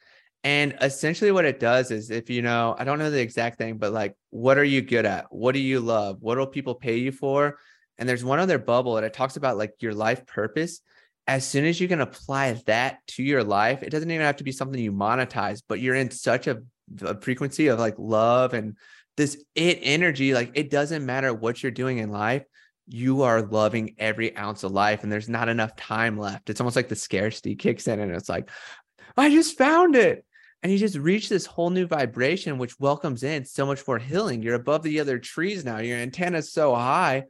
and 0.44 0.76
essentially 0.80 1.32
what 1.32 1.46
it 1.46 1.58
does 1.58 1.90
is, 1.90 2.10
if 2.10 2.28
you 2.28 2.42
know, 2.42 2.76
I 2.78 2.84
don't 2.84 2.98
know 2.98 3.10
the 3.10 3.20
exact 3.20 3.58
thing, 3.58 3.78
but 3.78 3.92
like, 3.92 4.14
what 4.30 4.58
are 4.58 4.64
you 4.64 4.82
good 4.82 5.06
at? 5.06 5.26
What 5.30 5.52
do 5.52 5.60
you 5.60 5.80
love? 5.80 6.18
What 6.20 6.38
will 6.38 6.46
people 6.46 6.74
pay 6.74 6.98
you 6.98 7.10
for? 7.10 7.58
And 7.98 8.08
there's 8.08 8.24
one 8.24 8.40
other 8.40 8.58
bubble, 8.58 8.98
and 8.98 9.06
it 9.06 9.14
talks 9.14 9.36
about 9.36 9.56
like 9.56 9.72
your 9.80 9.94
life 9.94 10.26
purpose 10.26 10.82
as 11.26 11.46
soon 11.46 11.64
as 11.64 11.80
you 11.80 11.88
can 11.88 12.00
apply 12.00 12.52
that 12.66 12.98
to 13.08 13.22
your 13.22 13.42
life, 13.42 13.82
it 13.82 13.90
doesn't 13.90 14.10
even 14.10 14.26
have 14.26 14.36
to 14.36 14.44
be 14.44 14.52
something 14.52 14.80
you 14.80 14.92
monetize, 14.92 15.62
but 15.66 15.80
you're 15.80 15.94
in 15.94 16.10
such 16.10 16.46
a, 16.46 16.62
a, 17.00 17.18
frequency 17.20 17.68
of 17.68 17.78
like 17.78 17.94
love 17.98 18.52
and 18.52 18.76
this 19.16 19.42
it 19.54 19.78
energy. 19.82 20.34
Like 20.34 20.52
it 20.54 20.70
doesn't 20.70 21.06
matter 21.06 21.32
what 21.32 21.62
you're 21.62 21.72
doing 21.72 21.98
in 21.98 22.10
life. 22.10 22.44
you 22.86 23.22
are 23.22 23.40
loving 23.40 23.94
every 23.98 24.36
ounce 24.36 24.62
of 24.62 24.72
life 24.72 25.02
and 25.02 25.10
there's 25.10 25.28
not 25.28 25.48
enough 25.48 25.74
time 25.76 26.18
left. 26.18 26.50
It's 26.50 26.60
almost 26.60 26.76
like 26.76 26.88
the 26.88 26.96
scarcity 26.96 27.56
kicks 27.56 27.88
in 27.88 27.98
and 27.98 28.14
it's 28.14 28.28
like, 28.28 28.50
I 29.16 29.30
just 29.30 29.56
found 29.56 29.96
it. 29.96 30.26
And 30.62 30.72
you 30.72 30.78
just 30.78 30.96
reach 30.96 31.28
this 31.28 31.46
whole 31.46 31.70
new 31.70 31.86
vibration, 31.86 32.56
which 32.58 32.80
welcomes 32.80 33.22
in 33.22 33.44
so 33.44 33.66
much 33.66 33.86
more 33.86 33.98
healing. 33.98 34.42
You're 34.42 34.54
above 34.54 34.82
the 34.82 35.00
other 35.00 35.18
trees 35.18 35.64
now. 35.64 35.78
Your 35.78 35.98
antenna 35.98 36.38
is 36.38 36.52
so 36.52 36.74
high, 36.74 37.24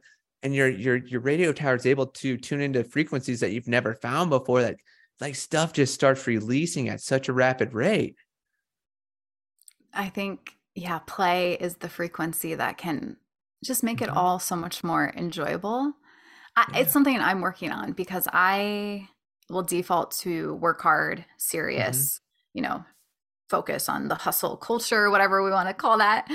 and 0.45 0.53
your 0.53 0.69
your 0.69 0.97
your 0.97 1.21
radio 1.21 1.51
tower 1.51 1.73
is 1.73 1.87
able 1.87 2.05
to 2.05 2.37
tune 2.37 2.61
into 2.61 2.83
frequencies 2.83 3.39
that 3.39 3.51
you've 3.51 3.67
never 3.67 3.95
found 3.95 4.29
before. 4.29 4.61
That 4.61 4.75
like 5.19 5.33
stuff 5.33 5.73
just 5.73 5.95
starts 5.95 6.27
releasing 6.27 6.87
at 6.87 7.01
such 7.01 7.27
a 7.27 7.33
rapid 7.33 7.73
rate. 7.73 8.15
I 9.91 10.09
think, 10.09 10.51
yeah, 10.75 10.99
play 10.99 11.53
is 11.53 11.77
the 11.77 11.89
frequency 11.89 12.53
that 12.53 12.77
can 12.77 13.17
just 13.63 13.83
make 13.83 14.03
it 14.03 14.09
mm-hmm. 14.09 14.17
all 14.19 14.37
so 14.37 14.55
much 14.55 14.83
more 14.83 15.11
enjoyable. 15.17 15.93
I, 16.55 16.65
yeah. 16.71 16.79
It's 16.81 16.93
something 16.93 17.19
I'm 17.19 17.41
working 17.41 17.71
on 17.71 17.93
because 17.93 18.27
I 18.31 19.09
will 19.49 19.63
default 19.63 20.11
to 20.19 20.53
work 20.55 20.79
hard, 20.79 21.25
serious, 21.37 21.97
mm-hmm. 21.97 22.57
you 22.59 22.61
know, 22.61 22.85
focus 23.49 23.89
on 23.89 24.09
the 24.09 24.15
hustle 24.15 24.57
culture, 24.57 25.09
whatever 25.09 25.43
we 25.43 25.49
want 25.49 25.69
to 25.69 25.73
call 25.73 25.97
that. 25.97 26.29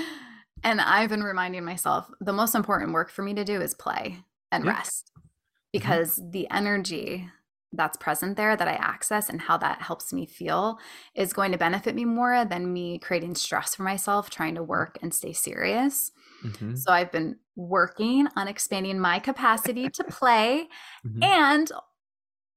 And 0.63 0.79
I've 0.79 1.09
been 1.09 1.23
reminding 1.23 1.65
myself 1.65 2.09
the 2.19 2.33
most 2.33 2.55
important 2.55 2.93
work 2.93 3.09
for 3.09 3.23
me 3.23 3.33
to 3.33 3.43
do 3.43 3.61
is 3.61 3.73
play 3.73 4.19
and 4.51 4.65
yeah. 4.65 4.71
rest 4.71 5.11
mm-hmm. 5.17 5.27
because 5.71 6.19
mm-hmm. 6.19 6.31
the 6.31 6.49
energy 6.51 7.29
that's 7.73 7.97
present 7.97 8.35
there 8.35 8.55
that 8.55 8.67
I 8.67 8.73
access 8.73 9.29
and 9.29 9.39
how 9.39 9.57
that 9.57 9.81
helps 9.81 10.11
me 10.11 10.25
feel 10.25 10.77
is 11.15 11.31
going 11.31 11.53
to 11.53 11.57
benefit 11.57 11.95
me 11.95 12.03
more 12.03 12.43
than 12.43 12.73
me 12.73 12.99
creating 12.99 13.35
stress 13.35 13.75
for 13.75 13.83
myself 13.83 14.29
trying 14.29 14.55
to 14.55 14.63
work 14.63 14.97
and 15.01 15.13
stay 15.13 15.31
serious. 15.31 16.11
Mm-hmm. 16.43 16.75
So 16.75 16.91
I've 16.91 17.11
been 17.11 17.37
working 17.55 18.27
on 18.35 18.47
expanding 18.47 18.99
my 18.99 19.19
capacity 19.19 19.89
to 19.89 20.03
play 20.03 20.67
mm-hmm. 21.05 21.23
and 21.23 21.71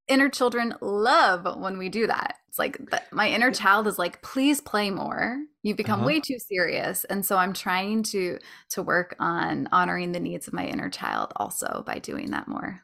inner 0.08 0.28
children 0.28 0.74
love 0.80 1.58
when 1.58 1.78
we 1.78 1.88
do 1.88 2.06
that. 2.06 2.36
It's 2.48 2.58
like 2.58 2.78
the, 2.90 3.02
my 3.10 3.28
inner 3.28 3.50
child 3.50 3.86
is 3.86 3.98
like, 3.98 4.22
please 4.22 4.60
play 4.60 4.90
more. 4.90 5.38
You've 5.62 5.76
become 5.76 6.00
uh-huh. 6.00 6.06
way 6.06 6.20
too 6.20 6.38
serious. 6.38 7.04
And 7.04 7.24
so 7.24 7.36
I'm 7.36 7.52
trying 7.52 8.02
to 8.04 8.38
to 8.70 8.82
work 8.82 9.16
on 9.18 9.68
honoring 9.72 10.12
the 10.12 10.20
needs 10.20 10.46
of 10.46 10.54
my 10.54 10.66
inner 10.66 10.90
child 10.90 11.32
also 11.36 11.82
by 11.86 11.98
doing 11.98 12.30
that 12.30 12.46
more. 12.46 12.82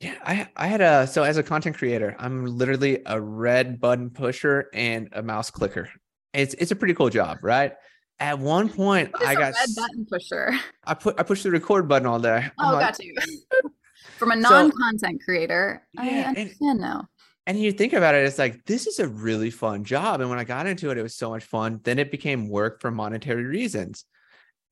Yeah, 0.00 0.14
I 0.24 0.48
I 0.56 0.66
had 0.68 0.80
a 0.80 1.06
so 1.06 1.24
as 1.24 1.36
a 1.36 1.42
content 1.42 1.76
creator, 1.76 2.16
I'm 2.18 2.46
literally 2.46 3.02
a 3.04 3.20
red 3.20 3.80
button 3.80 4.08
pusher 4.08 4.68
and 4.72 5.10
a 5.12 5.22
mouse 5.22 5.50
clicker. 5.50 5.90
It's 6.32 6.54
it's 6.54 6.70
a 6.70 6.76
pretty 6.76 6.94
cool 6.94 7.10
job, 7.10 7.38
right? 7.42 7.72
At 8.18 8.38
one 8.38 8.68
point, 8.68 9.10
I 9.18 9.34
got 9.34 9.52
red 9.52 9.68
button 9.76 10.06
pusher. 10.10 10.52
I 10.84 10.94
put 10.94 11.20
I 11.20 11.22
pushed 11.22 11.42
the 11.42 11.50
record 11.50 11.88
button 11.88 12.06
all 12.06 12.18
day. 12.18 12.50
I'm 12.58 12.74
oh, 12.74 12.76
like, 12.76 12.96
got 12.96 13.04
you. 13.04 13.14
From 14.18 14.30
a 14.30 14.36
non-content 14.36 15.20
so, 15.20 15.24
creator, 15.24 15.86
yeah, 15.92 16.02
I 16.02 16.28
understand 16.28 16.56
and, 16.60 16.80
now. 16.80 17.08
And 17.46 17.58
you 17.58 17.72
think 17.72 17.92
about 17.92 18.14
it, 18.14 18.24
it's 18.26 18.38
like 18.38 18.64
this 18.64 18.86
is 18.86 18.98
a 18.98 19.08
really 19.08 19.50
fun 19.50 19.84
job. 19.84 20.20
And 20.20 20.30
when 20.30 20.38
I 20.38 20.44
got 20.44 20.66
into 20.66 20.90
it, 20.90 20.98
it 20.98 21.02
was 21.02 21.16
so 21.16 21.30
much 21.30 21.44
fun. 21.44 21.80
Then 21.82 21.98
it 21.98 22.10
became 22.10 22.48
work 22.48 22.80
for 22.80 22.90
monetary 22.90 23.44
reasons. 23.44 24.04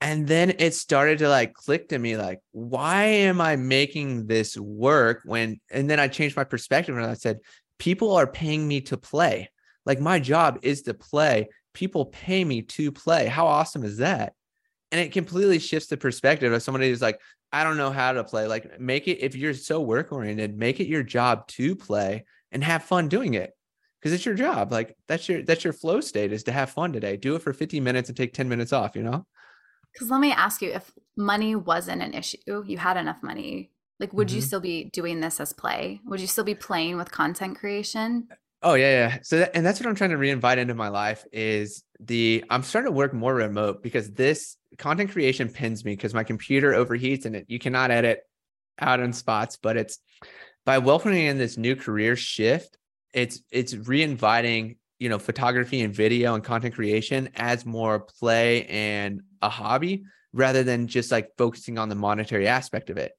And 0.00 0.28
then 0.28 0.54
it 0.58 0.74
started 0.74 1.18
to 1.18 1.28
like 1.28 1.54
click 1.54 1.88
to 1.88 1.98
me, 1.98 2.16
like, 2.16 2.38
why 2.52 3.04
am 3.04 3.40
I 3.40 3.56
making 3.56 4.26
this 4.26 4.56
work 4.56 5.22
when 5.24 5.60
and 5.70 5.90
then 5.90 5.98
I 5.98 6.08
changed 6.08 6.36
my 6.36 6.44
perspective 6.44 6.96
and 6.96 7.04
I 7.04 7.14
said, 7.14 7.40
people 7.78 8.14
are 8.14 8.26
paying 8.26 8.66
me 8.66 8.80
to 8.82 8.96
play. 8.96 9.50
Like 9.84 10.00
my 10.00 10.20
job 10.20 10.60
is 10.62 10.82
to 10.82 10.94
play. 10.94 11.48
People 11.74 12.06
pay 12.06 12.44
me 12.44 12.62
to 12.62 12.92
play. 12.92 13.26
How 13.26 13.46
awesome 13.46 13.84
is 13.84 13.98
that? 13.98 14.34
And 14.92 15.00
it 15.00 15.12
completely 15.12 15.58
shifts 15.58 15.88
the 15.88 15.96
perspective 15.96 16.52
of 16.52 16.62
somebody 16.62 16.88
who's 16.88 17.02
like, 17.02 17.20
I 17.52 17.64
don't 17.64 17.76
know 17.76 17.90
how 17.90 18.12
to 18.12 18.24
play. 18.24 18.46
Like, 18.46 18.78
make 18.78 19.08
it 19.08 19.18
if 19.18 19.34
you're 19.34 19.54
so 19.54 19.80
work 19.80 20.12
oriented, 20.12 20.56
make 20.56 20.80
it 20.80 20.88
your 20.88 21.02
job 21.02 21.46
to 21.48 21.74
play 21.74 22.24
and 22.52 22.62
have 22.62 22.82
fun 22.82 23.08
doing 23.08 23.34
it 23.34 23.52
because 24.00 24.12
it's 24.12 24.26
your 24.26 24.34
job. 24.34 24.70
Like, 24.72 24.96
that's 25.06 25.28
your 25.28 25.42
that's 25.42 25.64
your 25.64 25.72
flow 25.72 26.00
state 26.00 26.32
is 26.32 26.44
to 26.44 26.52
have 26.52 26.70
fun 26.70 26.92
today. 26.92 27.16
Do 27.16 27.34
it 27.36 27.42
for 27.42 27.52
15 27.52 27.82
minutes 27.82 28.08
and 28.08 28.16
take 28.16 28.34
10 28.34 28.48
minutes 28.48 28.72
off. 28.72 28.94
You 28.94 29.02
know. 29.02 29.26
Because 29.92 30.10
let 30.10 30.20
me 30.20 30.32
ask 30.32 30.60
you, 30.62 30.70
if 30.70 30.92
money 31.16 31.56
wasn't 31.56 32.02
an 32.02 32.14
issue, 32.14 32.62
you 32.66 32.76
had 32.76 32.96
enough 32.96 33.22
money. 33.22 33.70
Like, 33.98 34.12
would 34.12 34.28
mm-hmm. 34.28 34.36
you 34.36 34.42
still 34.42 34.60
be 34.60 34.84
doing 34.92 35.20
this 35.20 35.40
as 35.40 35.52
play? 35.52 36.00
Would 36.04 36.20
you 36.20 36.26
still 36.26 36.44
be 36.44 36.54
playing 36.54 36.96
with 36.96 37.10
content 37.10 37.58
creation? 37.58 38.28
Oh 38.62 38.74
yeah, 38.74 38.90
yeah. 38.90 39.18
So 39.22 39.38
that, 39.38 39.56
and 39.56 39.64
that's 39.64 39.80
what 39.80 39.88
I'm 39.88 39.94
trying 39.94 40.10
to 40.10 40.16
reinvite 40.16 40.58
into 40.58 40.74
my 40.74 40.88
life 40.88 41.24
is 41.32 41.84
the 42.00 42.44
I'm 42.50 42.62
starting 42.62 42.90
to 42.90 42.96
work 42.96 43.14
more 43.14 43.34
remote 43.34 43.82
because 43.82 44.10
this 44.10 44.56
content 44.76 45.10
creation 45.10 45.48
pins 45.48 45.84
me 45.84 45.92
because 45.92 46.14
my 46.14 46.24
computer 46.24 46.72
overheats 46.72 47.24
and 47.24 47.36
it, 47.36 47.46
you 47.48 47.58
cannot 47.58 47.90
edit 47.90 48.20
out 48.78 49.00
in 49.00 49.12
spots. 49.12 49.56
But 49.56 49.76
it's 49.76 49.98
by 50.64 50.78
welcoming 50.78 51.26
in 51.26 51.38
this 51.38 51.56
new 51.56 51.76
career 51.76 52.16
shift, 52.16 52.76
it's 53.14 53.40
it's 53.50 53.74
reinviting 53.74 54.76
you 54.98 55.08
know 55.08 55.18
photography 55.18 55.80
and 55.80 55.94
video 55.94 56.34
and 56.34 56.44
content 56.44 56.74
creation 56.74 57.30
as 57.36 57.64
more 57.64 58.00
play 58.00 58.66
and 58.66 59.22
a 59.42 59.48
hobby 59.48 60.04
rather 60.32 60.62
than 60.62 60.86
just 60.86 61.10
like 61.10 61.30
focusing 61.38 61.78
on 61.78 61.88
the 61.88 61.94
monetary 61.94 62.46
aspect 62.46 62.90
of 62.90 62.98
it 62.98 63.12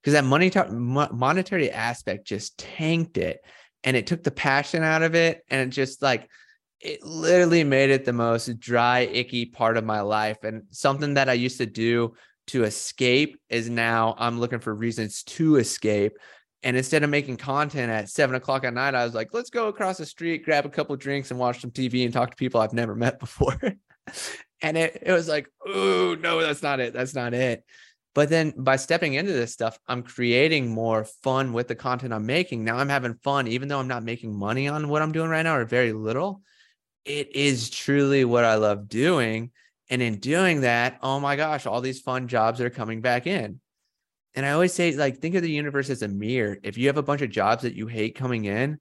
because 0.00 0.14
that 0.14 0.24
money 0.24 0.50
t- 0.50 0.60
monetary 0.70 1.70
aspect 1.70 2.26
just 2.26 2.56
tanked 2.58 3.18
it 3.18 3.40
and 3.82 3.96
it 3.96 4.06
took 4.06 4.22
the 4.22 4.30
passion 4.30 4.82
out 4.82 5.02
of 5.02 5.14
it 5.14 5.42
and 5.48 5.68
it 5.68 5.74
just 5.74 6.00
like 6.02 6.28
it 6.84 7.02
literally 7.02 7.64
made 7.64 7.90
it 7.90 8.04
the 8.04 8.12
most 8.12 8.60
dry 8.60 9.00
icky 9.00 9.46
part 9.46 9.76
of 9.76 9.84
my 9.84 10.00
life 10.00 10.44
and 10.44 10.62
something 10.70 11.14
that 11.14 11.28
i 11.28 11.32
used 11.32 11.58
to 11.58 11.66
do 11.66 12.14
to 12.46 12.64
escape 12.64 13.40
is 13.48 13.68
now 13.68 14.14
i'm 14.18 14.38
looking 14.38 14.60
for 14.60 14.74
reasons 14.74 15.22
to 15.22 15.56
escape 15.56 16.16
and 16.62 16.76
instead 16.76 17.02
of 17.02 17.10
making 17.10 17.36
content 17.36 17.90
at 17.90 18.08
seven 18.08 18.36
o'clock 18.36 18.64
at 18.64 18.74
night 18.74 18.94
i 18.94 19.04
was 19.04 19.14
like 19.14 19.32
let's 19.32 19.50
go 19.50 19.68
across 19.68 19.96
the 19.96 20.06
street 20.06 20.44
grab 20.44 20.66
a 20.66 20.70
couple 20.70 20.94
drinks 20.94 21.30
and 21.30 21.40
watch 21.40 21.60
some 21.60 21.70
tv 21.70 22.04
and 22.04 22.12
talk 22.12 22.30
to 22.30 22.36
people 22.36 22.60
i've 22.60 22.74
never 22.74 22.94
met 22.94 23.18
before 23.18 23.58
and 24.62 24.76
it, 24.76 24.98
it 25.02 25.12
was 25.12 25.28
like 25.28 25.48
oh 25.66 26.16
no 26.20 26.40
that's 26.40 26.62
not 26.62 26.80
it 26.80 26.92
that's 26.92 27.14
not 27.14 27.32
it 27.32 27.64
but 28.14 28.28
then 28.28 28.54
by 28.56 28.76
stepping 28.76 29.14
into 29.14 29.32
this 29.32 29.52
stuff, 29.52 29.76
I'm 29.88 30.04
creating 30.04 30.68
more 30.68 31.04
fun 31.04 31.52
with 31.52 31.66
the 31.66 31.74
content 31.74 32.14
I'm 32.14 32.26
making. 32.26 32.62
Now 32.62 32.76
I'm 32.76 32.88
having 32.88 33.14
fun, 33.24 33.48
even 33.48 33.66
though 33.66 33.80
I'm 33.80 33.88
not 33.88 34.04
making 34.04 34.38
money 34.38 34.68
on 34.68 34.88
what 34.88 35.02
I'm 35.02 35.10
doing 35.10 35.30
right 35.30 35.42
now 35.42 35.56
or 35.56 35.64
very 35.64 35.92
little. 35.92 36.40
It 37.04 37.34
is 37.34 37.70
truly 37.70 38.24
what 38.24 38.44
I 38.44 38.54
love 38.54 38.88
doing. 38.88 39.50
And 39.90 40.00
in 40.00 40.18
doing 40.18 40.62
that, 40.62 40.98
oh 41.02 41.20
my 41.20 41.36
gosh, 41.36 41.66
all 41.66 41.80
these 41.80 42.00
fun 42.00 42.28
jobs 42.28 42.60
are 42.60 42.70
coming 42.70 43.00
back 43.00 43.26
in. 43.26 43.60
And 44.34 44.44
I 44.44 44.52
always 44.52 44.72
say, 44.72 44.94
like, 44.96 45.18
think 45.18 45.34
of 45.34 45.42
the 45.42 45.50
universe 45.50 45.90
as 45.90 46.02
a 46.02 46.08
mirror. 46.08 46.58
If 46.62 46.76
you 46.76 46.88
have 46.88 46.96
a 46.96 47.02
bunch 47.02 47.22
of 47.22 47.30
jobs 47.30 47.62
that 47.62 47.74
you 47.74 47.86
hate 47.86 48.16
coming 48.16 48.46
in, 48.46 48.80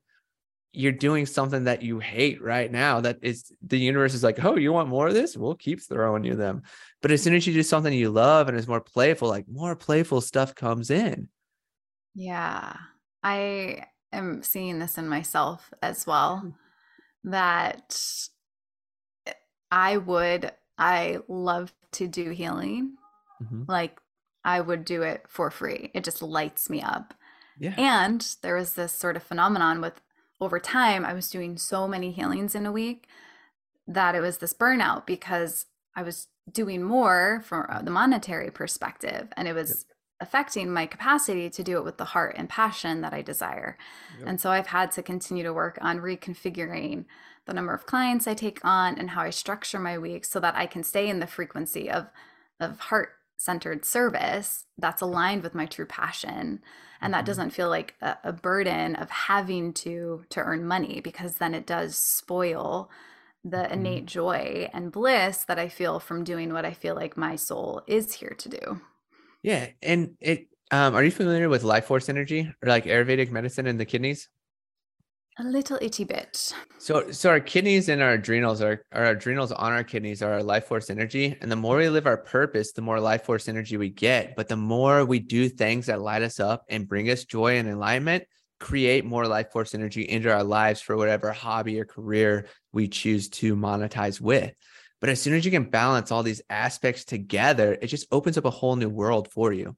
you're 0.72 0.92
doing 0.92 1.28
something 1.28 1.66
that 1.66 1.84
you 1.84 2.00
hate 2.00 2.42
right 2.42 2.72
now 2.72 3.00
that 3.02 3.20
is 3.22 3.52
the 3.62 3.78
universe 3.78 4.16
is 4.16 4.24
like 4.24 4.44
oh 4.44 4.56
you 4.56 4.74
want 4.74 4.90
more 4.90 5.06
of 5.06 5.14
this 5.14 5.38
we'll 5.38 5.54
keep 5.54 5.80
throwing 5.80 6.24
you 6.24 6.34
them 6.34 6.64
but 7.00 7.12
as 7.12 7.22
soon 7.22 7.36
as 7.36 7.46
you 7.46 7.54
do 7.54 7.62
something 7.62 7.94
you 7.94 8.10
love 8.10 8.50
and 8.50 8.58
is 8.58 8.68
more 8.68 8.82
playful 8.82 9.30
like 9.30 9.46
more 9.48 9.76
playful 9.76 10.20
stuff 10.20 10.56
comes 10.56 10.90
in 10.90 11.30
yeah 12.16 12.76
i 13.22 13.86
am 14.14 14.44
seeing 14.44 14.80
this 14.80 14.98
in 14.98 15.08
myself 15.10 15.74
as 15.82 16.08
well. 16.08 16.54
That 17.24 17.98
i 19.72 19.98
would 19.98 20.52
i 20.78 21.18
love 21.28 21.74
to 21.92 22.08
do 22.08 22.32
healing 22.32 22.96
mm-hmm. 23.42 23.64
like 23.68 24.00
i 24.44 24.60
would 24.60 24.86
do 24.86 25.02
it 25.02 25.26
for 25.28 25.50
free 25.52 25.92
it 25.94 26.04
just 26.04 26.22
lights 26.22 26.70
me 26.70 26.82
up 26.82 27.14
yeah. 27.60 27.76
And 27.78 28.36
there 28.42 28.56
was 28.56 28.74
this 28.74 28.92
sort 28.92 29.16
of 29.16 29.24
phenomenon 29.24 29.82
with 29.82 30.02
over 30.42 30.60
time, 30.60 31.06
I 31.06 31.14
was 31.14 31.30
doing 31.30 31.58
so 31.58 31.88
many 31.88 32.12
healings 32.12 32.56
in 32.56 32.66
a 32.66 32.72
week 32.72 33.08
that 33.88 34.16
it 34.16 34.22
was 34.22 34.40
this 34.40 34.54
burnout 34.54 35.06
because 35.06 35.66
I 35.96 36.04
was 36.04 36.28
doing 36.52 36.84
more 36.84 37.42
from 37.46 37.66
the 37.84 37.92
monetary 37.92 38.52
perspective 38.52 39.30
and 39.38 39.48
it 39.48 39.54
was. 39.54 39.86
Affecting 40.24 40.72
my 40.72 40.86
capacity 40.86 41.50
to 41.50 41.64
do 41.64 41.78
it 41.78 41.84
with 41.84 41.98
the 41.98 42.06
heart 42.06 42.36
and 42.38 42.50
passion 42.50 43.02
that 43.02 43.14
I 43.14 43.22
desire. 43.22 43.78
Yep. 44.20 44.28
And 44.28 44.42
so 44.42 44.50
I've 44.50 44.68
had 44.68 44.92
to 44.94 45.04
continue 45.04 45.44
to 45.44 45.54
work 45.54 45.78
on 45.82 46.00
reconfiguring 46.00 47.06
the 47.46 47.54
number 47.54 47.74
of 47.74 47.86
clients 47.86 48.26
I 48.26 48.34
take 48.34 48.64
on 48.64 48.98
and 48.98 49.12
how 49.12 49.22
I 49.22 49.30
structure 49.30 49.80
my 49.80 49.98
week 49.98 50.24
so 50.24 50.40
that 50.40 50.56
I 50.56 50.66
can 50.66 50.84
stay 50.84 51.10
in 51.10 51.20
the 51.20 51.28
frequency 51.28 51.92
of 51.92 52.08
of 52.60 52.80
heart 52.80 53.10
centered 53.38 53.84
service 53.84 54.66
that's 54.78 55.02
aligned 55.02 55.44
with 55.44 55.54
my 55.54 55.66
true 55.66 55.86
passion 55.86 56.62
and 57.02 57.14
that 57.14 57.20
mm-hmm. 57.20 57.26
doesn't 57.26 57.50
feel 57.50 57.68
like 57.68 57.96
a, 58.02 58.16
a, 58.24 58.32
burden 58.32 58.96
of 58.96 59.10
having 59.10 59.74
to 59.74 60.24
to 60.30 60.40
earn 60.40 60.66
money 60.66 61.02
because 61.02 61.36
then 61.36 61.54
it 61.54 61.66
does 61.66 61.98
spoil 61.98 62.90
the 63.44 63.58
mm-hmm. 63.58 63.74
innate 63.74 64.06
joy 64.06 64.70
and 64.72 64.94
bliss 64.94 65.44
that 65.44 65.60
i 65.60 65.68
feel 65.68 66.00
from 66.00 66.24
doing 66.24 66.54
what 66.54 66.64
i 66.64 66.72
feel 66.72 66.96
like 66.96 67.18
my 67.18 67.36
soul 67.36 67.82
is 67.88 68.14
here 68.14 68.36
to 68.38 68.48
do 68.48 68.82
yeah 69.44 69.68
and 69.82 70.16
it 70.20 70.48
um, 70.72 70.96
are 70.96 71.04
you 71.04 71.12
familiar 71.12 71.50
with 71.50 71.64
life 71.64 71.86
force 71.86 72.10
energy 72.10 72.52
or 72.64 72.70
like 72.70 72.86
ayurvedic 72.86 73.30
medicine 73.30 73.68
in 73.68 73.78
the 73.78 73.86
kidneys 73.86 74.28
A 75.40 75.44
little 75.44 75.80
itty 75.82 76.04
bit. 76.04 76.54
So, 76.78 77.10
so 77.10 77.32
our 77.32 77.40
kidneys 77.40 77.90
and 77.90 78.04
our 78.04 78.14
adrenals 78.14 78.62
are 78.62 78.84
our 78.92 79.06
adrenals 79.06 79.52
on 79.52 79.72
our 79.72 79.84
kidneys 79.84 80.22
are 80.22 80.34
our 80.34 80.44
life 80.44 80.68
force 80.68 80.92
energy. 80.92 81.36
And 81.42 81.52
the 81.52 81.56
more 81.56 81.78
we 81.78 81.90
live 81.90 82.06
our 82.06 82.18
purpose, 82.18 82.72
the 82.74 82.84
more 82.84 83.00
life 83.00 83.24
force 83.26 83.50
energy 83.50 83.76
we 83.76 83.90
get. 83.90 84.36
But 84.36 84.48
the 84.48 84.58
more 84.58 85.06
we 85.06 85.18
do 85.18 85.50
things 85.50 85.88
that 85.88 86.02
light 86.02 86.22
us 86.22 86.40
up 86.40 86.66
and 86.70 86.88
bring 86.88 87.10
us 87.10 87.26
joy 87.26 87.58
and 87.58 87.68
enlightenment, 87.68 88.26
create 88.60 89.06
more 89.06 89.26
life 89.26 89.52
force 89.52 89.74
energy 89.74 90.04
into 90.04 90.32
our 90.32 90.44
lives 90.44 90.82
for 90.82 90.96
whatever 90.96 91.32
hobby 91.32 91.80
or 91.80 91.86
career 91.86 92.46
we 92.72 92.88
choose 92.88 93.28
to 93.30 93.56
monetize 93.56 94.22
with. 94.22 94.54
But 95.04 95.10
as 95.10 95.22
soon 95.22 95.34
as 95.34 95.44
you 95.44 95.52
can 95.52 95.66
balance 95.66 96.12
all 96.12 96.24
these 96.24 96.42
aspects 96.50 97.04
together, 97.04 97.78
it 97.82 97.88
just 97.88 98.08
opens 98.10 98.38
up 98.38 98.46
a 98.46 98.50
whole 98.50 98.78
new 98.78 98.88
world 98.88 99.30
for 99.30 99.52
you. 99.52 99.76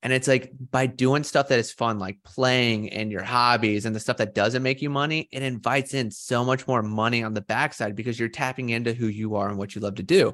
And 0.00 0.12
it's 0.12 0.28
like 0.28 0.52
by 0.70 0.86
doing 0.86 1.24
stuff 1.24 1.48
that 1.48 1.58
is 1.58 1.72
fun, 1.72 1.98
like 1.98 2.22
playing 2.22 2.90
and 2.90 3.10
your 3.10 3.24
hobbies 3.24 3.84
and 3.84 3.96
the 3.96 3.98
stuff 3.98 4.18
that 4.18 4.32
doesn't 4.32 4.62
make 4.62 4.80
you 4.80 4.90
money, 4.90 5.28
it 5.32 5.42
invites 5.42 5.92
in 5.92 6.12
so 6.12 6.44
much 6.44 6.68
more 6.68 6.84
money 6.84 7.24
on 7.24 7.34
the 7.34 7.40
backside 7.40 7.96
because 7.96 8.16
you're 8.16 8.28
tapping 8.28 8.68
into 8.68 8.92
who 8.92 9.08
you 9.08 9.34
are 9.34 9.48
and 9.48 9.58
what 9.58 9.74
you 9.74 9.80
love 9.80 9.96
to 9.96 10.04
do. 10.04 10.32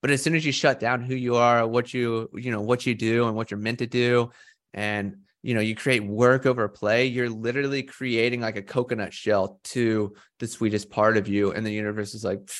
But 0.00 0.10
as 0.10 0.20
soon 0.24 0.34
as 0.34 0.44
you 0.44 0.50
shut 0.50 0.80
down 0.80 1.04
who 1.04 1.14
you 1.14 1.36
are, 1.36 1.64
what 1.64 1.94
you, 1.94 2.30
you 2.34 2.50
know, 2.50 2.62
what 2.62 2.84
you 2.84 2.96
do 2.96 3.28
and 3.28 3.36
what 3.36 3.52
you're 3.52 3.60
meant 3.60 3.78
to 3.78 3.86
do, 3.86 4.30
and 4.74 5.18
you 5.44 5.54
know, 5.54 5.60
you 5.60 5.76
create 5.76 6.02
work 6.02 6.46
over 6.46 6.68
play, 6.68 7.06
you're 7.06 7.30
literally 7.30 7.84
creating 7.84 8.40
like 8.40 8.56
a 8.56 8.62
coconut 8.62 9.14
shell 9.14 9.60
to 9.62 10.14
the 10.40 10.48
sweetest 10.48 10.90
part 10.90 11.16
of 11.16 11.28
you. 11.28 11.52
And 11.52 11.64
the 11.64 11.70
universe 11.72 12.14
is 12.14 12.24
like, 12.24 12.50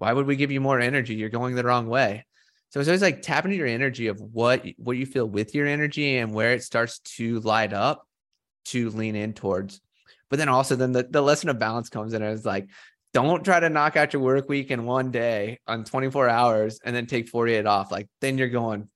why 0.00 0.14
would 0.14 0.26
we 0.26 0.34
give 0.34 0.50
you 0.50 0.62
more 0.62 0.80
energy? 0.80 1.14
You're 1.14 1.28
going 1.28 1.54
the 1.54 1.62
wrong 1.62 1.86
way. 1.86 2.24
So 2.70 2.80
it's 2.80 2.88
always 2.88 3.02
like 3.02 3.20
tapping 3.20 3.50
into 3.50 3.58
your 3.58 3.66
energy 3.66 4.06
of 4.06 4.18
what 4.18 4.64
what 4.78 4.96
you 4.96 5.04
feel 5.04 5.26
with 5.26 5.54
your 5.54 5.66
energy 5.66 6.16
and 6.16 6.32
where 6.32 6.54
it 6.54 6.62
starts 6.62 7.00
to 7.16 7.38
light 7.40 7.74
up 7.74 8.06
to 8.66 8.88
lean 8.90 9.14
in 9.14 9.34
towards. 9.34 9.78
But 10.30 10.38
then 10.38 10.48
also 10.48 10.74
then 10.74 10.92
the, 10.92 11.02
the 11.02 11.20
lesson 11.20 11.50
of 11.50 11.58
balance 11.58 11.90
comes 11.90 12.14
in 12.14 12.22
and 12.22 12.34
it's 12.34 12.46
like, 12.46 12.70
don't 13.12 13.44
try 13.44 13.60
to 13.60 13.68
knock 13.68 13.96
out 13.98 14.14
your 14.14 14.22
work 14.22 14.48
week 14.48 14.70
in 14.70 14.86
one 14.86 15.10
day 15.10 15.58
on 15.66 15.84
24 15.84 16.30
hours 16.30 16.80
and 16.82 16.96
then 16.96 17.04
take 17.04 17.28
48 17.28 17.66
off. 17.66 17.92
Like 17.92 18.08
then 18.22 18.38
you're 18.38 18.48
going, 18.48 18.88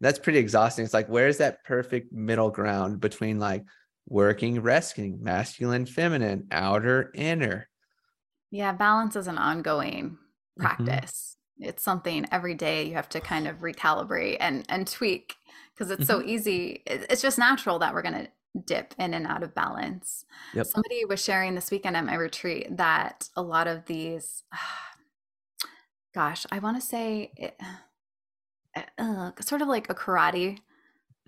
that's 0.00 0.18
pretty 0.18 0.40
exhausting. 0.40 0.84
It's 0.84 0.94
like, 0.94 1.08
where's 1.08 1.38
that 1.38 1.62
perfect 1.62 2.12
middle 2.12 2.50
ground 2.50 2.98
between 2.98 3.38
like 3.38 3.62
working, 4.08 4.62
resting, 4.62 5.22
masculine, 5.22 5.86
feminine, 5.86 6.48
outer, 6.50 7.12
inner? 7.14 7.68
Yeah, 8.52 8.72
balance 8.72 9.16
is 9.16 9.26
an 9.26 9.38
ongoing 9.38 10.10
mm-hmm. 10.10 10.62
practice. 10.62 11.36
Mm-hmm. 11.58 11.70
It's 11.70 11.82
something 11.82 12.26
every 12.30 12.54
day 12.54 12.84
you 12.84 12.94
have 12.94 13.08
to 13.08 13.20
kind 13.20 13.48
of 13.48 13.60
recalibrate 13.60 14.36
and 14.38 14.64
and 14.68 14.86
tweak 14.86 15.36
because 15.74 15.90
it's 15.90 16.04
mm-hmm. 16.04 16.20
so 16.20 16.26
easy. 16.26 16.82
It's 16.86 17.22
just 17.22 17.38
natural 17.38 17.80
that 17.80 17.94
we're 17.94 18.02
going 18.02 18.26
to 18.26 18.28
dip 18.64 18.94
in 18.98 19.14
and 19.14 19.26
out 19.26 19.42
of 19.42 19.54
balance. 19.54 20.26
Yep. 20.54 20.66
Somebody 20.66 21.04
was 21.06 21.24
sharing 21.24 21.54
this 21.54 21.70
weekend 21.70 21.96
at 21.96 22.04
my 22.04 22.14
retreat 22.14 22.76
that 22.76 23.30
a 23.34 23.42
lot 23.42 23.66
of 23.66 23.86
these 23.86 24.44
gosh, 26.14 26.44
I 26.52 26.58
want 26.58 26.78
to 26.78 26.86
say 26.86 27.32
it, 27.36 27.58
uh, 28.98 29.30
sort 29.40 29.62
of 29.62 29.68
like 29.68 29.88
a 29.88 29.94
karate 29.94 30.58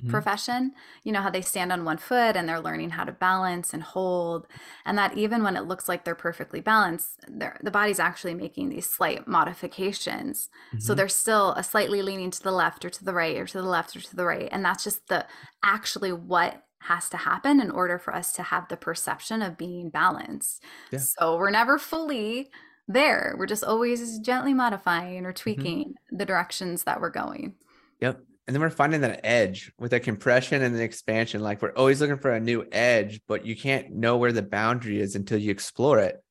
mm-hmm. 0.00 0.10
profession. 0.10 0.72
You 1.02 1.12
know, 1.12 1.20
how 1.20 1.30
they 1.30 1.40
stand 1.40 1.72
on 1.72 1.84
one 1.84 1.98
foot 1.98 2.36
and 2.36 2.48
they're 2.48 2.60
learning 2.60 2.90
how 2.90 3.04
to 3.04 3.12
balance 3.12 3.72
and 3.72 3.82
hold. 3.82 4.46
And 4.84 4.98
that 4.98 5.16
even 5.16 5.42
when 5.42 5.56
it 5.56 5.64
looks 5.64 5.88
like 5.88 6.04
they're 6.04 6.14
perfectly 6.14 6.60
balanced, 6.60 7.20
the 7.28 7.70
body's 7.70 8.00
actually 8.00 8.34
making 8.34 8.68
these 8.68 8.88
slight 8.88 9.26
modifications. 9.26 10.48
Mm-hmm. 10.68 10.80
So 10.80 10.94
they're 10.94 11.08
still 11.08 11.52
a 11.52 11.62
slightly 11.62 12.02
leaning 12.02 12.30
to 12.30 12.42
the 12.42 12.52
left 12.52 12.84
or 12.84 12.90
to 12.90 13.04
the 13.04 13.14
right 13.14 13.36
or 13.36 13.46
to 13.46 13.58
the 13.58 13.68
left 13.68 13.96
or 13.96 14.00
to 14.00 14.16
the 14.16 14.24
right. 14.24 14.48
And 14.50 14.64
that's 14.64 14.84
just 14.84 15.08
the 15.08 15.26
actually 15.62 16.12
what 16.12 16.62
has 16.80 17.08
to 17.08 17.16
happen 17.16 17.60
in 17.60 17.70
order 17.70 17.98
for 17.98 18.14
us 18.14 18.32
to 18.34 18.42
have 18.42 18.68
the 18.68 18.76
perception 18.76 19.40
of 19.40 19.56
being 19.56 19.88
balanced. 19.88 20.62
Yeah. 20.90 20.98
So 20.98 21.36
we're 21.36 21.50
never 21.50 21.78
fully 21.78 22.50
there. 22.86 23.34
We're 23.38 23.46
just 23.46 23.64
always 23.64 24.18
gently 24.18 24.52
modifying 24.52 25.24
or 25.24 25.32
mm-hmm. 25.32 25.42
tweaking 25.42 25.78
mm-hmm. 25.88 26.16
the 26.16 26.26
directions 26.26 26.84
that 26.84 27.00
we're 27.00 27.10
going. 27.10 27.54
Yep 28.00 28.20
and 28.46 28.54
then 28.54 28.60
we're 28.60 28.70
finding 28.70 29.00
that 29.00 29.20
edge 29.24 29.72
with 29.78 29.92
the 29.92 30.00
compression 30.00 30.62
and 30.62 30.74
the 30.74 30.82
expansion. 30.82 31.40
Like 31.40 31.62
we're 31.62 31.72
always 31.72 32.00
looking 32.00 32.18
for 32.18 32.32
a 32.32 32.40
new 32.40 32.66
edge, 32.70 33.20
but 33.26 33.46
you 33.46 33.56
can't 33.56 33.92
know 33.92 34.18
where 34.18 34.32
the 34.32 34.42
boundary 34.42 35.00
is 35.00 35.16
until 35.16 35.38
you 35.38 35.50
explore 35.50 35.98
it. 35.98 36.22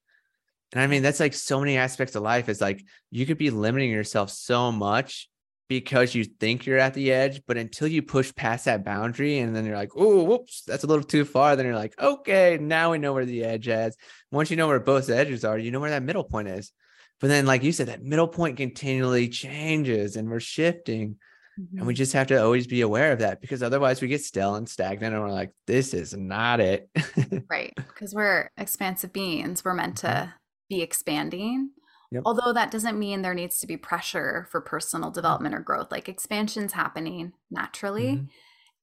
And 0.74 0.82
I 0.82 0.88
mean, 0.88 1.02
that's 1.04 1.20
like 1.20 1.34
so 1.34 1.60
many 1.60 1.78
aspects 1.78 2.16
of 2.16 2.24
life 2.24 2.50
is 2.50 2.62
like 2.62 2.84
you 3.10 3.26
could 3.26 3.38
be 3.38 3.50
limiting 3.50 3.92
yourself 3.92 4.30
so 4.30 4.72
much 4.72 5.30
because 5.70 6.14
you 6.14 6.24
think 6.24 6.66
you're 6.66 6.78
at 6.78 6.94
the 6.94 7.12
edge, 7.12 7.42
but 7.48 7.58
until 7.58 7.88
you 7.88 8.04
push 8.04 8.34
past 8.36 8.66
that 8.66 8.86
boundary 8.86 9.40
and 9.40 9.56
then 9.56 9.66
you're 9.66 9.78
like, 9.78 9.92
oh, 9.96 10.24
whoops, 10.24 10.64
that's 10.68 10.84
a 10.84 10.88
little 10.88 11.04
too 11.04 11.26
far. 11.26 11.56
Then 11.56 11.66
you're 11.66 11.76
like, 11.76 12.00
okay, 12.00 12.58
now 12.60 12.92
we 12.92 13.00
know 13.00 13.14
where 13.14 13.26
the 13.26 13.44
edge 13.44 13.68
is. 13.68 13.96
Once 14.32 14.52
you 14.52 14.58
know 14.58 14.68
where 14.68 14.80
both 14.80 15.10
edges 15.10 15.44
are, 15.44 15.58
you 15.58 15.72
know 15.72 15.80
where 15.80 15.90
that 15.90 16.04
middle 16.04 16.24
point 16.24 16.48
is. 16.48 16.72
But 17.20 17.28
then, 17.28 17.46
like 17.46 17.64
you 17.64 17.72
said, 17.72 17.88
that 17.88 18.04
middle 18.04 18.28
point 18.28 18.58
continually 18.58 19.30
changes 19.30 20.16
and 20.16 20.30
we're 20.30 20.40
shifting. 20.40 21.18
Mm-hmm. 21.60 21.78
And 21.80 21.88
we 21.88 21.94
just 21.94 22.14
have 22.14 22.28
to 22.28 22.42
always 22.42 22.68
be 22.68 22.82
aware 22.82 23.12
of 23.12 23.20
that 23.20 23.42
because 23.42 23.62
otherwise 23.62 24.02
we 24.02 24.08
get 24.08 24.24
still 24.24 24.56
and 24.56 24.68
stagnant 24.68 25.14
and 25.14 25.24
we're 25.24 25.32
like, 25.32 25.52
this 25.68 25.94
is 25.94 26.16
not 26.16 26.60
it. 26.60 26.90
right. 27.50 27.74
Because 27.76 28.14
we're 28.14 28.50
expansive 28.58 29.14
beings. 29.14 29.64
We're 29.64 29.74
meant 29.74 30.02
mm-hmm. 30.02 30.26
to 30.26 30.34
be 30.70 30.82
expanding. 30.82 31.72
Yep. 32.12 32.24
Although 32.26 32.54
that 32.54 32.72
doesn't 32.72 32.98
mean 32.98 33.22
there 33.22 33.34
needs 33.34 33.60
to 33.60 33.68
be 33.68 33.78
pressure 33.78 34.48
for 34.52 34.62
personal 34.62 35.10
mm-hmm. 35.10 35.16
development 35.16 35.56
or 35.56 35.60
growth. 35.60 35.92
Like 35.92 36.10
expansion's 36.10 36.74
happening 36.74 37.34
naturally. 37.52 38.16
Mm-hmm. 38.16 38.26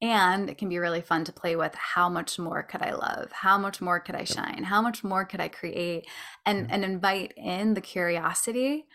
And 0.02 0.48
it 0.48 0.56
can 0.56 0.70
be 0.70 0.78
really 0.78 1.02
fun 1.02 1.24
to 1.24 1.32
play 1.32 1.56
with 1.56 1.74
how 1.74 2.08
much 2.08 2.38
more 2.38 2.62
could 2.62 2.80
I 2.80 2.92
love? 2.92 3.32
How 3.32 3.58
much 3.58 3.82
more 3.82 4.00
could 4.00 4.14
I 4.14 4.24
shine? 4.24 4.64
How 4.64 4.80
much 4.80 5.04
more 5.04 5.26
could 5.26 5.40
I 5.40 5.48
create? 5.48 6.06
And 6.46 6.70
and 6.70 6.84
invite 6.84 7.34
in 7.36 7.74
the 7.74 7.82
curiosity 7.82 8.86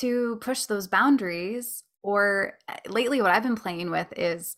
to 0.00 0.36
push 0.42 0.66
those 0.66 0.88
boundaries 0.88 1.84
or 2.06 2.56
uh, 2.68 2.76
lately, 2.88 3.20
what 3.20 3.32
I've 3.32 3.42
been 3.42 3.56
playing 3.56 3.90
with 3.90 4.12
is 4.16 4.56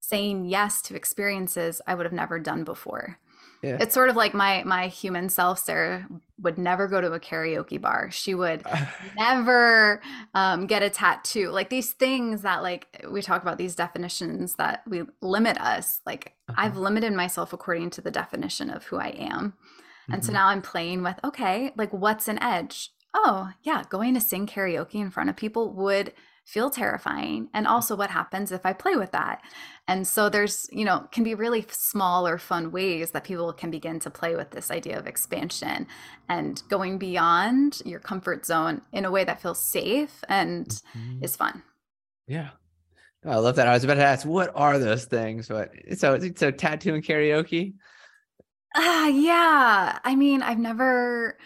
saying 0.00 0.46
yes 0.46 0.80
to 0.82 0.96
experiences 0.96 1.82
I 1.86 1.94
would 1.94 2.06
have 2.06 2.12
never 2.12 2.38
done 2.38 2.64
before. 2.64 3.18
Yeah. 3.62 3.76
It's 3.80 3.92
sort 3.92 4.08
of 4.08 4.16
like 4.16 4.34
my 4.34 4.62
my 4.64 4.86
human 4.86 5.28
self, 5.28 5.58
Sarah, 5.58 6.06
would 6.40 6.58
never 6.58 6.86
go 6.86 7.00
to 7.00 7.12
a 7.12 7.20
karaoke 7.20 7.80
bar. 7.80 8.10
She 8.10 8.34
would 8.34 8.64
never 9.18 10.00
um, 10.32 10.66
get 10.66 10.82
a 10.82 10.88
tattoo. 10.88 11.50
Like 11.50 11.68
these 11.68 11.92
things 11.92 12.42
that, 12.42 12.62
like 12.62 13.04
we 13.10 13.20
talk 13.20 13.42
about, 13.42 13.58
these 13.58 13.74
definitions 13.74 14.54
that 14.54 14.82
we 14.86 15.02
limit 15.20 15.60
us. 15.60 16.00
Like 16.06 16.34
uh-huh. 16.48 16.62
I've 16.62 16.76
limited 16.76 17.12
myself 17.12 17.52
according 17.52 17.90
to 17.90 18.00
the 18.00 18.12
definition 18.12 18.70
of 18.70 18.84
who 18.84 18.96
I 18.96 19.08
am, 19.08 19.54
and 20.06 20.22
mm-hmm. 20.22 20.26
so 20.26 20.32
now 20.32 20.46
I'm 20.46 20.62
playing 20.62 21.02
with 21.02 21.16
okay, 21.22 21.72
like 21.76 21.92
what's 21.92 22.28
an 22.28 22.40
edge? 22.42 22.92
Oh 23.12 23.50
yeah, 23.62 23.82
going 23.90 24.14
to 24.14 24.20
sing 24.20 24.46
karaoke 24.46 24.94
in 24.94 25.10
front 25.10 25.30
of 25.30 25.36
people 25.36 25.74
would 25.74 26.12
feel 26.48 26.70
terrifying 26.70 27.46
and 27.52 27.66
also 27.66 27.94
what 27.94 28.08
happens 28.08 28.50
if 28.50 28.64
i 28.64 28.72
play 28.72 28.96
with 28.96 29.12
that. 29.12 29.42
And 29.86 30.06
so 30.06 30.30
there's 30.30 30.66
you 30.72 30.84
know 30.86 31.06
can 31.12 31.22
be 31.22 31.34
really 31.34 31.66
small 31.70 32.26
or 32.26 32.38
fun 32.38 32.70
ways 32.70 33.10
that 33.10 33.24
people 33.24 33.52
can 33.52 33.70
begin 33.70 34.00
to 34.00 34.10
play 34.10 34.34
with 34.34 34.50
this 34.50 34.70
idea 34.70 34.98
of 34.98 35.06
expansion 35.06 35.86
and 36.26 36.62
going 36.70 36.96
beyond 36.96 37.82
your 37.84 38.00
comfort 38.00 38.46
zone 38.46 38.80
in 38.94 39.04
a 39.04 39.10
way 39.10 39.24
that 39.24 39.42
feels 39.42 39.62
safe 39.62 40.24
and 40.30 40.68
mm-hmm. 40.68 41.22
is 41.22 41.36
fun. 41.36 41.62
Yeah. 42.26 42.50
Oh, 43.26 43.32
i 43.32 43.36
love 43.36 43.56
that. 43.56 43.68
I 43.68 43.74
was 43.74 43.84
about 43.84 43.96
to 43.96 44.04
ask 44.04 44.26
what 44.26 44.50
are 44.54 44.78
those 44.78 45.04
things? 45.04 45.48
But 45.48 45.70
so 45.98 46.18
so 46.34 46.50
tattoo 46.50 46.94
and 46.94 47.04
karaoke? 47.04 47.74
Ah 48.74 49.04
uh, 49.04 49.08
yeah. 49.08 49.98
I 50.02 50.16
mean 50.16 50.40
i've 50.40 50.58
never 50.58 51.36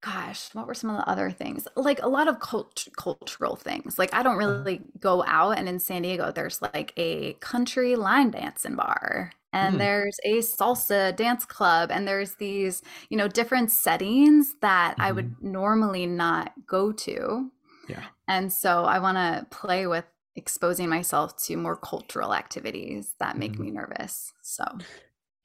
gosh, 0.00 0.54
what 0.54 0.66
were 0.66 0.74
some 0.74 0.90
of 0.90 0.96
the 0.96 1.08
other 1.08 1.30
things? 1.30 1.68
Like 1.76 2.02
a 2.02 2.08
lot 2.08 2.28
of 2.28 2.40
cult- 2.40 2.88
cultural 2.96 3.56
things. 3.56 3.98
Like 3.98 4.14
I 4.14 4.22
don't 4.22 4.40
uh-huh. 4.40 4.58
really 4.58 4.80
go 4.98 5.24
out, 5.26 5.58
and 5.58 5.68
in 5.68 5.78
San 5.78 6.02
Diego, 6.02 6.32
there's 6.32 6.62
like 6.62 6.92
a 6.96 7.34
country 7.34 7.96
line 7.96 8.30
dancing 8.30 8.76
bar, 8.76 9.32
and 9.52 9.76
mm. 9.76 9.78
there's 9.78 10.18
a 10.24 10.38
salsa 10.38 11.14
dance 11.14 11.44
club, 11.44 11.90
and 11.90 12.06
there's 12.06 12.34
these, 12.34 12.82
you 13.08 13.16
know, 13.16 13.28
different 13.28 13.70
settings 13.70 14.54
that 14.60 14.92
mm-hmm. 14.92 15.02
I 15.02 15.12
would 15.12 15.30
mm-hmm. 15.32 15.52
normally 15.52 16.06
not 16.06 16.52
go 16.66 16.92
to. 16.92 17.50
Yeah. 17.88 18.04
And 18.28 18.52
so 18.52 18.84
I 18.84 19.00
want 19.00 19.16
to 19.16 19.46
play 19.50 19.86
with 19.86 20.04
exposing 20.36 20.88
myself 20.88 21.36
to 21.36 21.56
more 21.56 21.76
cultural 21.76 22.32
activities 22.32 23.14
that 23.18 23.36
make 23.36 23.52
mm. 23.52 23.60
me 23.60 23.70
nervous. 23.72 24.32
So 24.42 24.64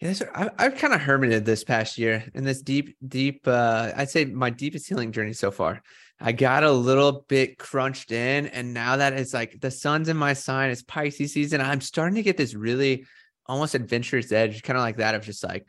yeah, 0.01 0.13
I, 0.33 0.49
I've 0.57 0.77
kind 0.77 0.93
of 0.93 1.01
hermited 1.01 1.45
this 1.45 1.63
past 1.63 1.97
year 1.97 2.25
in 2.33 2.43
this 2.43 2.61
deep, 2.61 2.97
deep, 3.07 3.47
uh, 3.47 3.91
I'd 3.95 4.09
say 4.09 4.25
my 4.25 4.49
deepest 4.49 4.87
healing 4.87 5.11
journey 5.11 5.33
so 5.33 5.51
far. 5.51 5.81
I 6.19 6.31
got 6.31 6.63
a 6.63 6.71
little 6.71 7.25
bit 7.27 7.57
crunched 7.57 8.11
in, 8.11 8.47
and 8.47 8.73
now 8.73 8.97
that 8.97 9.13
it's 9.13 9.33
like 9.33 9.59
the 9.59 9.71
sun's 9.71 10.09
in 10.09 10.17
my 10.17 10.33
sign, 10.33 10.69
it's 10.69 10.81
Pisces 10.81 11.33
season. 11.33 11.61
I'm 11.61 11.81
starting 11.81 12.15
to 12.15 12.23
get 12.23 12.37
this 12.37 12.53
really 12.53 13.05
almost 13.45 13.75
adventurous 13.75 14.31
edge, 14.31 14.63
kind 14.63 14.77
of 14.77 14.83
like 14.83 14.97
that 14.97 15.15
of 15.15 15.23
just 15.23 15.43
like, 15.43 15.65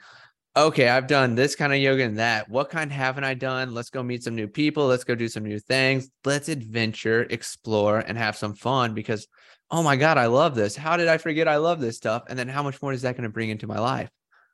okay, 0.56 0.88
I've 0.88 1.06
done 1.06 1.34
this 1.34 1.54
kind 1.54 1.72
of 1.72 1.78
yoga 1.78 2.04
and 2.04 2.18
that. 2.18 2.48
What 2.48 2.70
kind 2.70 2.90
haven't 2.90 3.24
I 3.24 3.34
done? 3.34 3.74
Let's 3.74 3.90
go 3.90 4.02
meet 4.02 4.24
some 4.24 4.34
new 4.34 4.48
people. 4.48 4.86
Let's 4.86 5.04
go 5.04 5.14
do 5.14 5.28
some 5.28 5.44
new 5.44 5.58
things. 5.58 6.08
Let's 6.24 6.48
adventure, 6.48 7.26
explore, 7.28 7.98
and 7.98 8.16
have 8.16 8.36
some 8.36 8.54
fun 8.54 8.94
because, 8.94 9.26
oh 9.70 9.82
my 9.82 9.96
God, 9.96 10.16
I 10.16 10.26
love 10.26 10.54
this. 10.54 10.74
How 10.74 10.96
did 10.96 11.08
I 11.08 11.18
forget 11.18 11.46
I 11.46 11.56
love 11.56 11.80
this 11.80 11.96
stuff? 11.96 12.22
And 12.28 12.38
then 12.38 12.48
how 12.48 12.62
much 12.62 12.80
more 12.80 12.92
is 12.92 13.02
that 13.02 13.16
going 13.16 13.24
to 13.24 13.28
bring 13.28 13.50
into 13.50 13.66
my 13.66 13.78
life? 13.78 14.08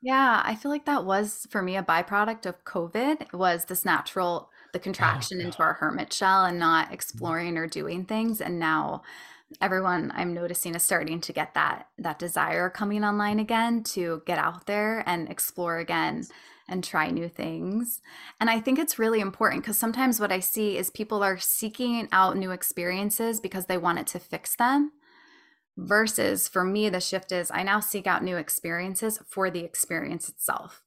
Yeah, 0.05 0.41
I 0.43 0.55
feel 0.55 0.69
like 0.69 0.85
that 0.85 1.05
was 1.05 1.47
for 1.49 1.61
me 1.61 1.77
a 1.77 1.83
byproduct 1.83 2.45
of 2.45 2.63
COVID 2.65 3.31
was 3.33 3.65
this 3.65 3.85
natural 3.85 4.51
the 4.73 4.79
Oh, 4.99 4.99
contraction 4.99 5.39
God. 5.39 5.39
into 5.39 5.61
our 5.61 5.73
hermit 5.75 6.11
shell 6.11 6.45
and 6.45 6.59
not 6.59 6.91
Mhm. 7.13 7.31
exploring 7.31 7.57
or 7.57 7.67
doing 7.67 8.05
things. 8.05 8.41
And 8.41 8.59
now 8.59 9.03
everyone 9.61 10.11
I'm 10.15 10.33
noticing 10.33 10.75
is 10.75 10.83
starting 10.83 11.21
to 11.21 11.33
get 11.33 11.53
that 11.55 11.89
that 11.99 12.19
desire 12.19 12.69
coming 12.69 13.03
online 13.05 13.39
again 13.39 13.83
to 13.85 14.23
get 14.25 14.39
out 14.39 14.67
there 14.67 15.03
and 15.07 15.29
explore 15.29 15.77
again 15.79 16.27
and 16.67 16.83
try 16.83 17.09
new 17.11 17.29
things. 17.29 18.01
And 18.39 18.49
I 18.49 18.59
think 18.61 18.79
it's 18.79 18.99
really 18.99 19.21
important 19.21 19.63
because 19.63 19.77
sometimes 19.77 20.19
what 20.19 20.31
I 20.31 20.39
see 20.41 20.77
is 20.77 20.89
people 20.89 21.23
are 21.23 21.37
seeking 21.39 22.09
out 22.11 22.37
new 22.37 22.51
experiences 22.51 23.39
because 23.41 23.67
they 23.67 23.77
want 23.77 23.99
it 23.99 24.07
to 24.07 24.19
fix 24.19 24.55
them 24.55 24.93
versus 25.77 26.47
for 26.47 26.63
me 26.63 26.89
the 26.89 26.99
shift 27.01 27.31
is 27.31 27.49
i 27.51 27.63
now 27.63 27.79
seek 27.79 28.05
out 28.07 28.23
new 28.23 28.37
experiences 28.37 29.19
for 29.27 29.49
the 29.49 29.61
experience 29.61 30.29
itself 30.29 30.83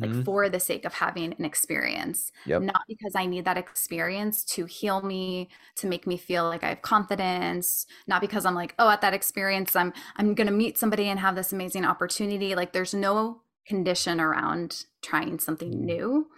like 0.00 0.10
Mhm. 0.10 0.24
for 0.24 0.48
the 0.48 0.58
sake 0.58 0.84
of 0.84 0.92
having 0.94 1.32
an 1.38 1.44
experience 1.44 2.32
Yep. 2.46 2.62
not 2.62 2.82
because 2.88 3.14
i 3.14 3.26
need 3.26 3.44
that 3.44 3.56
experience 3.56 4.44
to 4.44 4.64
heal 4.66 5.00
me 5.02 5.48
to 5.76 5.86
make 5.86 6.04
me 6.06 6.16
feel 6.16 6.44
like 6.44 6.64
i 6.64 6.68
have 6.70 6.82
confidence 6.82 7.86
not 8.08 8.20
because 8.20 8.44
i'm 8.44 8.56
like 8.56 8.74
oh 8.78 8.88
at 8.90 9.00
that 9.02 9.14
experience 9.14 9.76
i'm 9.76 9.92
i'm 10.16 10.34
going 10.34 10.48
to 10.48 10.52
meet 10.52 10.76
somebody 10.76 11.04
and 11.08 11.20
have 11.20 11.36
this 11.36 11.52
amazing 11.52 11.84
opportunity 11.84 12.54
like 12.56 12.72
there's 12.72 12.92
no 12.92 13.40
condition 13.66 14.20
around 14.20 14.84
trying 15.00 15.38
something 15.38 15.70
Mm. 15.72 15.84
new 15.84 16.30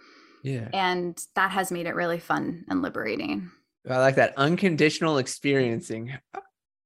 Yeah. 0.43 0.69
and 0.73 1.25
that 1.35 1.51
has 1.51 1.71
made 1.71 1.87
it 1.87 1.95
really 1.95 2.19
fun 2.19 2.63
and 2.69 2.81
liberating 2.81 3.51
I 3.89 3.97
like 3.97 4.15
that 4.15 4.33
unconditional 4.37 5.17
experiencing. 5.17 6.13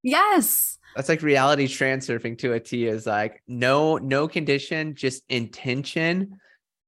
Yes 0.05 0.77
That's 0.95 1.09
like 1.09 1.21
reality 1.21 1.67
transurfing 1.67 2.37
to 2.39 2.53
a 2.53 2.59
T 2.59 2.85
is 2.87 3.05
like 3.05 3.41
no 3.47 3.97
no 3.97 4.27
condition, 4.29 4.95
just 4.95 5.23
intention 5.27 6.39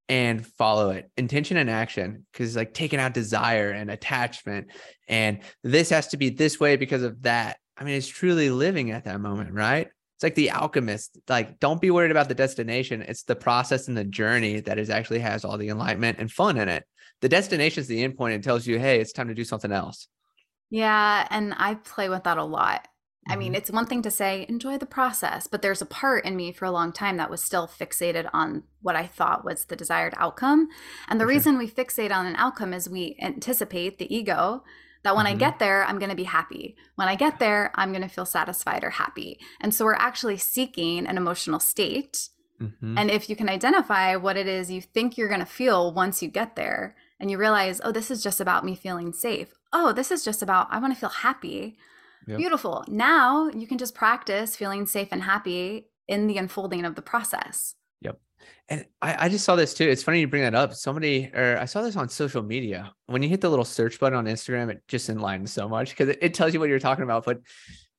and 0.08 0.46
follow 0.46 0.92
it. 0.92 1.12
Intention 1.18 1.58
and 1.58 1.70
action 1.70 2.26
cuz 2.34 2.56
like 2.56 2.74
taking 2.74 3.00
out 3.00 3.14
desire 3.14 3.72
and 3.72 3.92
attachment 3.92 4.68
and 5.10 5.40
this 5.64 5.90
has 5.90 6.08
to 6.10 6.18
be 6.18 6.30
this 6.30 6.60
way 6.60 6.78
because 6.78 7.04
of 7.04 7.22
that. 7.24 7.58
I 7.76 7.84
mean 7.84 7.96
it's 7.96 8.08
truly 8.08 8.50
living 8.50 8.92
at 8.92 9.04
that 9.04 9.20
moment, 9.20 9.52
right? 9.54 9.88
It's 10.16 10.24
like 10.24 10.36
the 10.36 10.52
alchemist. 10.52 11.18
Like 11.28 11.60
don't 11.60 11.82
be 11.82 11.92
worried 11.92 12.12
about 12.12 12.30
the 12.30 12.36
destination. 12.36 13.02
It's 13.02 13.24
the 13.24 13.36
process 13.36 13.90
and 13.90 13.98
the 13.98 14.06
journey 14.06 14.62
that 14.62 14.80
is 14.80 14.90
actually 14.90 15.20
has 15.20 15.44
all 15.44 15.58
the 15.58 15.70
enlightenment 15.70 16.20
and 16.20 16.32
fun 16.32 16.58
in 16.58 16.70
it. 16.70 16.86
The 17.22 17.30
destination 17.30 17.82
is 17.82 17.88
the 17.88 18.04
endpoint 18.04 18.18
point 18.18 18.36
and 18.36 18.44
tells 18.44 18.66
you, 18.66 18.80
"Hey, 18.80 19.02
it's 19.02 19.12
time 19.12 19.28
to 19.28 19.34
do 19.34 19.44
something 19.44 19.72
else." 19.72 20.08
Yeah, 20.70 21.28
and 21.30 21.54
I 21.58 21.76
play 21.76 22.10
with 22.10 22.24
that 22.24 22.38
a 22.38 22.44
lot. 22.44 22.88
I 23.30 23.36
mean, 23.36 23.54
Mhm. 23.54 23.58
it's 23.58 23.72
one 23.72 23.86
thing 23.86 24.02
to 24.04 24.12
say, 24.12 24.46
enjoy 24.48 24.78
the 24.78 24.86
process, 24.86 25.48
but 25.48 25.62
there's 25.62 25.82
a 25.82 25.86
part 25.86 26.26
in 26.26 26.36
me 26.36 26.52
for 26.52 26.66
a 26.66 26.72
long 26.72 26.92
time 26.92 27.18
that 27.18 27.30
was 27.30 27.44
still 27.44 27.68
fixated 27.68 28.30
on 28.34 28.64
what 28.82 28.96
I 28.96 29.06
thought 29.08 29.44
was 29.46 29.66
the 29.66 29.76
desired 29.76 30.14
outcome. 30.18 30.70
And 31.08 31.20
the 31.20 31.24
sure. 31.24 31.30
reason 31.30 31.58
we 31.58 31.70
fixate 31.70 32.12
on 32.16 32.26
an 32.26 32.36
outcome 32.38 32.74
is 32.74 32.90
we 32.90 33.18
anticipate 33.22 33.98
the 33.98 34.14
ego 34.16 34.64
that 35.04 35.16
when 35.16 35.28
I 35.28 35.36
Mhm. 35.36 35.40
get 35.40 35.60
there, 35.60 35.84
I'm 35.86 36.00
going 36.00 36.10
to 36.10 36.16
be 36.16 36.24
happy. 36.24 36.76
When 36.96 37.08
I 37.08 37.16
get 37.16 37.40
there, 37.40 37.72
I'm 37.76 37.92
going 37.92 38.02
to 38.02 38.08
feel 38.10 38.26
satisfied 38.26 38.84
or 38.84 38.90
happy. 38.90 39.40
And 39.62 39.74
so 39.74 39.86
we're 39.86 39.94
actually 39.94 40.38
seeking 40.38 41.06
an 41.08 41.18
emotional 41.18 41.60
state. 41.60 42.30
Mhm. 42.62 42.98
And 42.98 43.12
if 43.12 43.30
you 43.30 43.36
can 43.36 43.50
identify 43.50 44.16
what 44.16 44.36
it 44.38 44.48
is 44.48 44.72
you 44.72 44.82
think 44.82 45.18
you're 45.18 45.28
going 45.28 45.40
to 45.40 45.46
feel 45.46 45.94
once 45.94 46.24
you 46.24 46.30
get 46.30 46.56
there, 46.56 46.96
and 47.20 47.32
you 47.32 47.38
realize, 47.38 47.82
oh, 47.84 47.92
this 47.92 48.12
is 48.12 48.22
just 48.22 48.40
about 48.40 48.64
me 48.64 48.76
feeling 48.76 49.12
safe. 49.12 49.54
Oh, 49.74 49.92
this 49.92 50.12
is 50.12 50.24
just 50.24 50.44
about, 50.44 50.68
I 50.70 50.78
want 50.78 50.94
to 50.94 51.00
feel 51.00 51.10
happy. 51.10 51.78
Yep. 52.28 52.38
Beautiful. 52.38 52.84
Now 52.88 53.50
you 53.50 53.68
can 53.68 53.78
just 53.78 53.96
practice 53.96 54.56
feeling 54.56 54.86
safe 54.86 55.08
and 55.12 55.24
happy 55.24 55.88
in 56.08 56.28
the 56.28 56.38
unfolding 56.38 56.86
of 56.86 56.96
the 56.96 57.02
process. 57.02 57.76
Yep. 58.02 58.20
And 58.70 58.86
I, 59.02 59.26
I 59.26 59.30
just 59.30 59.46
saw 59.46 59.56
this 59.56 59.74
too. 59.74 59.88
It's 59.88 60.04
funny 60.04 60.20
you 60.20 60.28
bring 60.28 60.44
that 60.44 60.56
up. 60.56 60.74
Somebody, 60.74 61.32
or 61.34 61.58
I 61.58 61.66
saw 61.66 61.82
this 61.82 61.96
on 61.96 62.10
social 62.10 62.44
media. 62.44 62.92
When 63.06 63.24
you 63.24 63.30
hit 63.30 63.42
the 63.42 63.50
little 63.50 63.66
search 63.66 64.00
button 64.00 64.18
on 64.18 64.26
Instagram, 64.26 64.70
it 64.70 64.84
just 64.88 65.10
enlightens 65.10 65.52
so 65.54 65.70
much 65.70 65.92
because 65.92 66.10
it, 66.10 66.20
it 66.22 66.34
tells 66.34 66.54
you 66.54 66.60
what 66.60 66.70
you're 66.70 66.80
talking 66.80 67.04
about. 67.04 67.26
But 67.26 67.40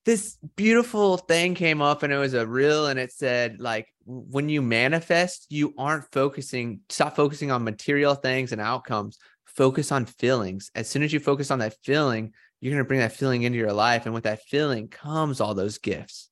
this 0.05 0.37
beautiful 0.55 1.17
thing 1.17 1.55
came 1.55 1.81
up 1.81 2.03
and 2.03 2.13
it 2.13 2.17
was 2.17 2.33
a 2.33 2.47
reel 2.47 2.87
and 2.87 2.99
it 2.99 3.11
said, 3.11 3.59
like, 3.59 3.87
when 4.05 4.49
you 4.49 4.61
manifest, 4.61 5.47
you 5.49 5.73
aren't 5.77 6.11
focusing, 6.11 6.81
stop 6.89 7.15
focusing 7.15 7.51
on 7.51 7.63
material 7.63 8.15
things 8.15 8.51
and 8.51 8.61
outcomes. 8.61 9.17
Focus 9.45 9.91
on 9.91 10.05
feelings. 10.05 10.71
As 10.73 10.87
soon 10.87 11.03
as 11.03 11.11
you 11.11 11.19
focus 11.19 11.51
on 11.51 11.59
that 11.59 11.75
feeling, 11.83 12.33
you're 12.61 12.73
going 12.73 12.83
to 12.83 12.87
bring 12.87 12.99
that 12.99 13.13
feeling 13.13 13.43
into 13.43 13.57
your 13.57 13.73
life. 13.73 14.05
And 14.05 14.13
with 14.13 14.23
that 14.25 14.43
feeling 14.43 14.87
comes 14.89 15.41
all 15.41 15.53
those 15.53 15.77
gifts. 15.77 16.29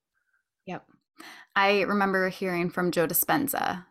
Yep. 0.66 0.88
I 1.56 1.82
remember 1.82 2.30
hearing 2.30 2.70
from 2.70 2.91
Joe 2.91 3.08
Dispenza 3.08 3.86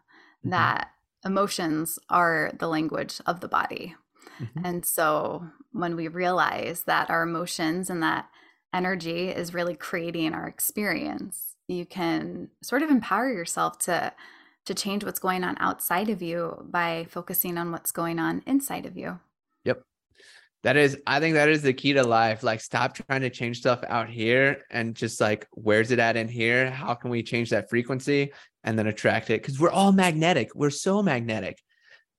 Mhm. 0.45 0.51
that 0.51 0.93
emotions 1.25 1.99
are 2.11 2.53
the 2.59 2.69
language 2.69 3.21
of 3.27 3.41
the 3.41 3.49
body. 3.49 3.97
Mhm. 4.39 4.65
And 4.65 4.85
so 4.87 5.49
when 5.73 5.97
we 5.97 6.09
realize 6.09 6.85
that 6.85 7.11
our 7.11 7.23
emotions 7.23 7.91
and 7.91 8.03
that 8.03 8.31
energy 8.75 9.29
is 9.29 9.55
really 9.55 9.77
creating 9.77 10.35
our 10.35 10.49
experience, 10.49 11.57
you 11.69 11.87
can 11.87 12.51
sort 12.63 12.83
of 12.83 12.91
empower 12.91 13.33
yourself 13.33 13.79
to 13.81 14.15
to 14.67 14.75
change 14.75 15.05
what's 15.05 15.21
going 15.21 15.45
on 15.45 15.57
outside 15.61 16.11
of 16.11 16.23
you 16.23 16.67
by 16.71 17.07
focusing 17.11 17.59
on 17.59 17.73
what's 17.73 17.93
going 17.93 18.19
on 18.19 18.43
inside 18.47 18.87
of 18.87 18.97
you. 18.97 19.21
That 20.67 20.77
is, 20.77 20.99
I 21.07 21.21
think 21.21 21.35
that 21.35 21.49
is 21.49 21.63
the 21.63 21.73
key 21.73 21.93
to 21.93 22.03
life. 22.03 22.43
Like, 22.43 22.61
stop 22.61 22.97
trying 22.97 23.21
to 23.21 23.31
change 23.31 23.59
stuff 23.59 23.85
out 23.87 24.09
here 24.09 24.65
and 24.69 24.97
just 24.97 25.21
like, 25.21 25.47
where's 25.53 25.93
it 25.93 26.01
at 26.01 26.17
in 26.17 26.27
here? 26.27 26.73
How 26.73 26.95
can 26.95 27.09
we 27.09 27.23
change 27.23 27.51
that 27.51 27.71
frequency 27.71 28.33
and 28.65 28.77
then 28.77 28.89
attract 28.89 29.31
it? 29.31 29.41
Because 29.41 29.61
we're 29.61 29.71
all 29.71 29.93
magnetic. 29.93 30.57
We're 30.57 30.71
so 30.71 31.05
magnetic. 31.05 31.63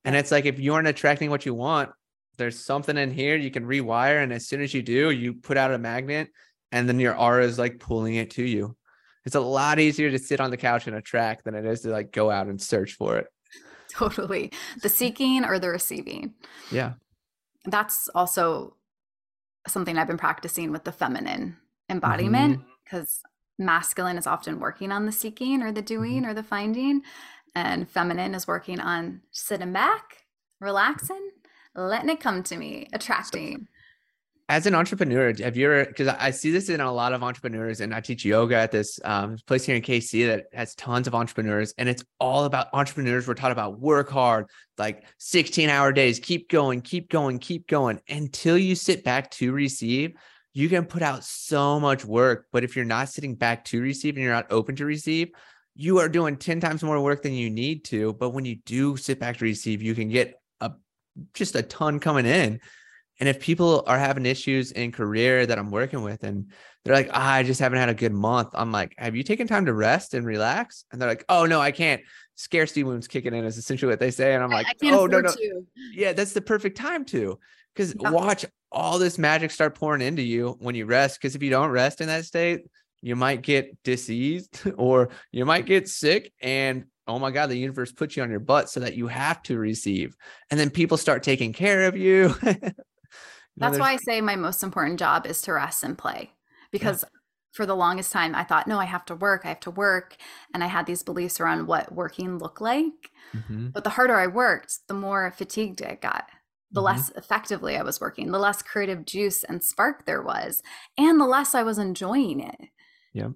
And 0.06 0.16
it's 0.16 0.32
like, 0.32 0.46
if 0.46 0.62
you 0.62 0.76
aren't 0.76 0.88
attracting 0.88 1.30
what 1.30 1.46
you 1.46 1.54
want, 1.54 1.90
there's 2.38 2.64
something 2.64 2.96
in 2.98 3.12
here 3.12 3.36
you 3.36 3.52
can 3.52 3.66
rewire. 3.66 4.24
And 4.24 4.32
as 4.32 4.48
soon 4.48 4.62
as 4.62 4.74
you 4.74 4.82
do, 4.82 5.12
you 5.12 5.34
put 5.34 5.58
out 5.58 5.74
a 5.74 5.78
magnet 5.78 6.30
and 6.72 6.88
then 6.88 7.02
your 7.02 7.20
aura 7.20 7.44
is 7.44 7.60
like 7.60 7.82
pulling 7.82 8.16
it 8.16 8.32
to 8.32 8.44
you. 8.44 8.78
It's 9.26 9.36
a 9.36 9.42
lot 9.42 9.78
easier 9.78 10.10
to 10.10 10.20
sit 10.20 10.40
on 10.40 10.52
the 10.52 10.56
couch 10.58 10.88
and 10.88 10.96
attract 10.96 11.44
than 11.44 11.54
it 11.54 11.66
is 11.66 11.82
to 11.82 11.90
like 11.90 12.14
go 12.14 12.32
out 12.32 12.48
and 12.48 12.62
search 12.62 12.94
for 12.94 13.18
it. 13.18 13.28
Totally. 13.92 14.54
The 14.82 14.88
seeking 14.88 15.44
or 15.44 15.60
the 15.60 15.68
receiving. 15.68 16.36
Yeah. 16.72 16.94
That's 17.68 18.10
also 18.16 18.76
something 19.68 19.98
I've 19.98 20.08
been 20.08 20.18
practicing 20.18 20.72
with 20.72 20.86
the 20.86 20.92
feminine 20.92 21.58
embodiment 21.90 22.60
mm-hmm. 22.60 22.70
because 22.84 23.22
masculine 23.60 24.18
is 24.18 24.26
often 24.26 24.60
working 24.60 24.92
on 24.92 25.06
the 25.06 25.12
seeking 25.12 25.62
or 25.62 25.72
the 25.72 25.82
doing 25.82 26.22
mm-hmm. 26.22 26.32
or 26.32 26.34
the 26.34 26.44
finding, 26.44 27.04
and 27.54 27.90
feminine 27.90 28.34
is 28.34 28.48
working 28.48 28.80
on 28.80 29.22
sitting 29.32 29.74
back, 29.74 30.24
relaxing, 30.62 31.32
letting 31.76 32.10
it 32.10 32.20
come 32.20 32.42
to 32.44 32.58
me, 32.58 32.88
attracting. 32.94 33.68
As 34.50 34.66
an 34.66 34.74
entrepreneur, 34.76 35.34
have 35.40 35.58
you 35.58 35.66
ever? 35.66 35.86
Because 35.86 36.08
I 36.08 36.32
see 36.32 36.52
this 36.52 36.70
in 36.70 36.80
a 36.80 36.92
lot 36.92 37.12
of 37.12 37.22
entrepreneurs, 37.22 37.82
and 37.82 37.94
I 37.94 38.00
teach 38.00 38.24
yoga 38.24 38.56
at 38.56 38.72
this 38.72 38.98
um, 39.04 39.38
place 39.46 39.66
here 39.66 39.76
in 39.76 39.82
KC 39.82 40.26
that 40.28 40.46
has 40.54 40.74
tons 40.76 41.06
of 41.06 41.14
entrepreneurs, 41.14 41.74
and 41.78 41.90
it's 41.90 42.04
all 42.20 42.46
about 42.46 42.68
entrepreneurs. 42.72 43.28
We're 43.28 43.34
taught 43.34 43.52
about 43.52 43.80
work 43.80 44.10
hard, 44.10 44.46
like 44.78 45.04
16 45.18 45.70
hour 45.70 45.92
days, 45.92 46.20
keep 46.20 46.50
going, 46.50 46.80
keep 46.82 47.10
going, 47.10 47.40
keep 47.40 47.68
going 47.68 48.00
until 48.08 48.58
you 48.58 48.76
sit 48.76 49.04
back 49.04 49.30
to 49.32 49.52
receive. 49.52 50.14
You 50.54 50.70
can 50.70 50.86
put 50.86 51.02
out 51.02 51.26
so 51.26 51.78
much 51.80 52.06
work, 52.06 52.48
but 52.54 52.64
if 52.64 52.76
you're 52.76 52.86
not 52.86 53.10
sitting 53.10 53.36
back 53.36 53.66
to 53.66 53.82
receive 53.82 54.16
and 54.16 54.24
you're 54.24 54.34
not 54.34 54.50
open 54.50 54.78
to 54.78 54.86
receive, 54.86 55.30
you 55.76 56.00
are 56.00 56.10
doing 56.10 56.38
10 56.38 56.62
times 56.62 56.84
more 56.84 57.00
work 57.02 57.22
than 57.22 57.34
you 57.34 57.50
need 57.50 57.84
to. 57.86 58.14
But 58.14 58.30
when 58.30 58.46
you 58.46 58.56
do 58.66 58.96
sit 58.96 59.20
back 59.20 59.38
to 59.38 59.46
receive, 59.46 59.82
you 59.82 59.94
can 59.94 60.08
get 60.08 60.42
a 60.62 60.72
just 61.34 61.56
a 61.56 61.62
ton 61.62 62.00
coming 62.00 62.26
in. 62.26 62.62
And 63.20 63.28
if 63.28 63.40
people 63.40 63.84
are 63.88 63.98
having 63.98 64.26
issues 64.26 64.72
in 64.72 64.92
career 64.92 65.46
that 65.46 65.58
I'm 65.58 65.72
working 65.72 66.04
with 66.04 66.24
and 66.24 66.52
they're 66.84 66.96
like, 66.96 67.10
ah, 67.12 67.34
I 67.34 67.44
just 67.44 67.60
haven't 67.60 67.80
had 67.80 67.90
a 67.90 67.94
good 67.94 68.14
month, 68.14 68.50
I'm 68.54 68.72
like, 68.72 68.94
have 68.98 69.16
you 69.16 69.24
taken 69.24 69.48
time 69.48 69.66
to 69.66 69.74
rest 69.74 70.14
and 70.14 70.26
relax? 70.26 70.86
And 70.92 71.02
they're 71.02 71.10
like, 71.10 71.26
oh, 71.28 71.46
no, 71.46 71.60
I 71.60 71.72
can't. 71.72 72.02
Scarcity 72.36 72.84
wounds 72.84 73.08
kicking 73.08 73.34
in 73.34 73.44
is 73.46 73.58
essentially 73.58 73.90
what 73.90 74.00
they 74.00 74.12
say. 74.12 74.36
And 74.36 74.44
I'm 74.44 74.52
like, 74.52 74.68
oh, 74.84 75.08
no, 75.08 75.20
no. 75.22 75.32
to. 75.32 75.66
Yeah, 75.94 76.14
that's 76.14 76.34
the 76.34 76.42
perfect 76.42 76.78
time 76.78 77.06
to. 77.06 77.40
Because 77.74 77.96
Yeah. 78.00 78.12
watch 78.12 78.46
all 78.72 79.00
this 79.00 79.18
magic 79.18 79.52
start 79.52 79.76
pouring 79.76 80.02
into 80.02 80.22
you 80.22 80.56
when 80.60 80.76
you 80.76 80.86
rest. 80.86 81.20
Because 81.20 81.36
if 81.36 81.42
you 81.42 81.50
don't 81.50 81.72
rest 81.72 82.02
in 82.02 82.08
that 82.08 82.26
state, 82.26 82.62
you 83.02 83.16
might 83.16 83.42
get 83.42 83.82
diseased 83.84 84.62
or 84.78 85.10
you 85.32 85.46
might 85.46 85.66
get 85.66 85.90
sick. 85.90 86.32
And 86.42 86.86
oh 87.08 87.18
my 87.18 87.32
God, 87.32 87.48
the 87.48 87.58
universe 87.58 87.92
puts 87.92 88.16
you 88.16 88.24
on 88.24 88.30
your 88.30 88.40
butt 88.40 88.70
so 88.70 88.82
that 88.82 88.96
you 88.96 89.08
have 89.08 89.42
to 89.44 89.58
receive. 89.58 90.16
And 90.52 90.60
then 90.60 90.70
people 90.70 90.98
start 90.98 91.24
taking 91.24 91.54
care 91.54 91.84
of 91.88 91.98
you. 91.98 92.36
You 93.58 93.70
know, 93.70 93.72
That's 93.72 93.80
why 93.80 93.94
I 93.94 93.98
say 93.98 94.22
my 94.22 94.36
most 94.36 94.64
important 94.64 95.00
job 95.00 95.26
is 95.26 95.42
to 95.44 95.54
rest 95.54 95.84
and 95.84 95.98
play 95.98 96.32
because 96.72 97.04
for 97.54 97.66
the 97.66 97.76
longest 97.76 98.12
time 98.12 98.36
I 98.36 98.44
thought, 98.44 98.68
no, 98.68 98.80
I 98.80 98.86
have 98.86 99.06
to 99.06 99.16
work, 99.16 99.42
I 99.46 99.50
have 99.50 99.60
to 99.62 99.72
work. 99.72 100.16
And 100.54 100.64
I 100.64 100.68
had 100.68 100.86
these 100.86 101.04
beliefs 101.04 101.40
around 101.40 101.68
what 101.68 101.92
working 101.92 102.38
looked 102.38 102.62
like. 102.62 103.12
Mhm. 103.34 103.76
But 103.76 103.84
the 103.84 103.92
harder 103.92 104.16
I 104.16 104.28
worked, 104.28 104.80
the 104.88 104.94
more 104.94 105.32
fatigued 105.32 105.82
I 105.84 105.96
got, 105.96 106.30
the 106.74 106.82
Mhm. 106.82 106.84
less 106.84 107.10
effectively 107.16 107.78
I 107.78 107.84
was 107.84 108.02
working, 108.02 108.32
the 108.32 108.40
less 108.40 108.62
creative 108.62 109.06
juice 109.06 109.44
and 109.44 109.64
spark 109.64 110.06
there 110.06 110.22
was, 110.24 110.64
and 110.98 111.20
the 111.20 111.26
less 111.26 111.56
I 111.56 111.64
was 111.64 111.78
enjoying 111.78 112.40
it. 112.42 112.70
Yeah. 113.14 113.30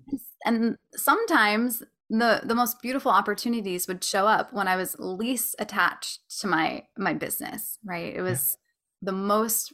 And 0.46 0.78
sometimes 0.96 1.84
the 2.10 2.42
the 2.44 2.56
most 2.56 2.82
beautiful 2.82 3.12
opportunities 3.12 3.88
would 3.88 4.04
show 4.04 4.28
up 4.28 4.52
when 4.52 4.68
I 4.68 4.76
was 4.76 4.98
least 5.00 5.56
attached 5.60 6.20
to 6.40 6.48
my 6.48 6.86
my 6.98 7.14
business, 7.14 7.78
right? 7.86 8.14
It 8.14 8.22
was 8.22 8.58
yeah. 8.58 8.72
the 9.02 9.12
most 9.14 9.74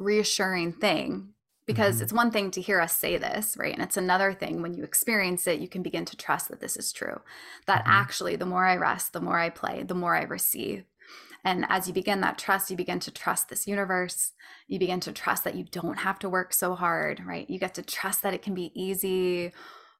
reassuring 0.00 0.72
thing 0.72 1.34
because 1.66 1.96
mm-hmm. 1.96 2.04
it's 2.04 2.12
one 2.12 2.30
thing 2.32 2.50
to 2.50 2.60
hear 2.60 2.80
us 2.80 2.96
say 2.96 3.16
this, 3.16 3.56
right? 3.56 3.72
And 3.72 3.82
it's 3.82 3.96
another 3.96 4.32
thing 4.32 4.60
when 4.60 4.74
you 4.74 4.82
experience 4.82 5.46
it, 5.46 5.60
you 5.60 5.68
can 5.68 5.82
begin 5.82 6.04
to 6.06 6.16
trust 6.16 6.48
that 6.48 6.60
this 6.60 6.76
is 6.76 6.92
true. 6.92 7.20
That 7.66 7.82
mm-hmm. 7.82 7.92
actually 7.92 8.36
the 8.36 8.46
more 8.46 8.64
I 8.64 8.76
rest, 8.76 9.12
the 9.12 9.20
more 9.20 9.38
I 9.38 9.50
play, 9.50 9.84
the 9.84 9.94
more 9.94 10.16
I 10.16 10.22
receive. 10.22 10.84
And 11.44 11.64
as 11.68 11.86
you 11.86 11.94
begin 11.94 12.20
that 12.22 12.38
trust, 12.38 12.70
you 12.70 12.76
begin 12.76 12.98
to 13.00 13.10
trust 13.10 13.48
this 13.48 13.66
universe. 13.66 14.32
You 14.66 14.78
begin 14.78 15.00
to 15.00 15.12
trust 15.12 15.44
that 15.44 15.54
you 15.54 15.64
don't 15.64 16.00
have 16.00 16.18
to 16.18 16.28
work 16.28 16.52
so 16.52 16.74
hard, 16.74 17.22
right? 17.24 17.48
You 17.48 17.58
get 17.58 17.74
to 17.74 17.82
trust 17.82 18.22
that 18.22 18.34
it 18.34 18.42
can 18.42 18.54
be 18.54 18.72
easy 18.74 19.52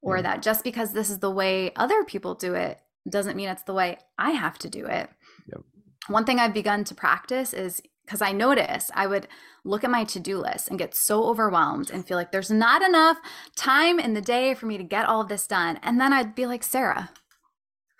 or 0.03 0.17
yeah. 0.17 0.23
that 0.23 0.43
just 0.43 0.65
because 0.65 0.93
this 0.93 1.09
is 1.09 1.21
the 1.21 1.31
way 1.31 1.73
other 1.77 2.05
people 2.05 2.35
do 2.35 2.55
it 2.55 2.81
doesn't 3.09 3.37
mean 3.37 3.49
it's 3.49 3.63
the 3.63 3.75
way 3.75 3.99
I 4.19 4.33
have 4.33 4.59
to 4.59 4.69
do 4.69 4.87
it. 4.87 5.09
Yep. 5.47 5.61
One 6.09 6.25
thing 6.25 6.39
I've 6.39 6.55
begun 6.55 6.85
to 6.85 6.95
practice 6.95 7.53
is 7.53 7.83
because 8.11 8.23
I 8.23 8.33
notice 8.33 8.91
I 8.93 9.07
would 9.07 9.29
look 9.63 9.85
at 9.85 9.91
my 9.91 10.03
to 10.03 10.19
do 10.19 10.37
list 10.39 10.69
and 10.69 10.81
get 10.81 10.97
so 10.97 11.27
overwhelmed 11.27 11.91
and 11.91 12.05
feel 12.05 12.17
like 12.17 12.33
there's 12.33 12.51
not 12.51 12.83
enough 12.83 13.19
time 13.55 14.01
in 14.01 14.15
the 14.15 14.21
day 14.21 14.53
for 14.55 14.67
me 14.67 14.77
to 14.79 14.83
get 14.83 15.07
all 15.07 15.21
of 15.21 15.29
this 15.29 15.47
done. 15.47 15.79
And 15.81 16.01
then 16.01 16.13
I'd 16.13 16.35
be 16.35 16.45
like, 16.45 16.65
Sarah, 16.65 17.11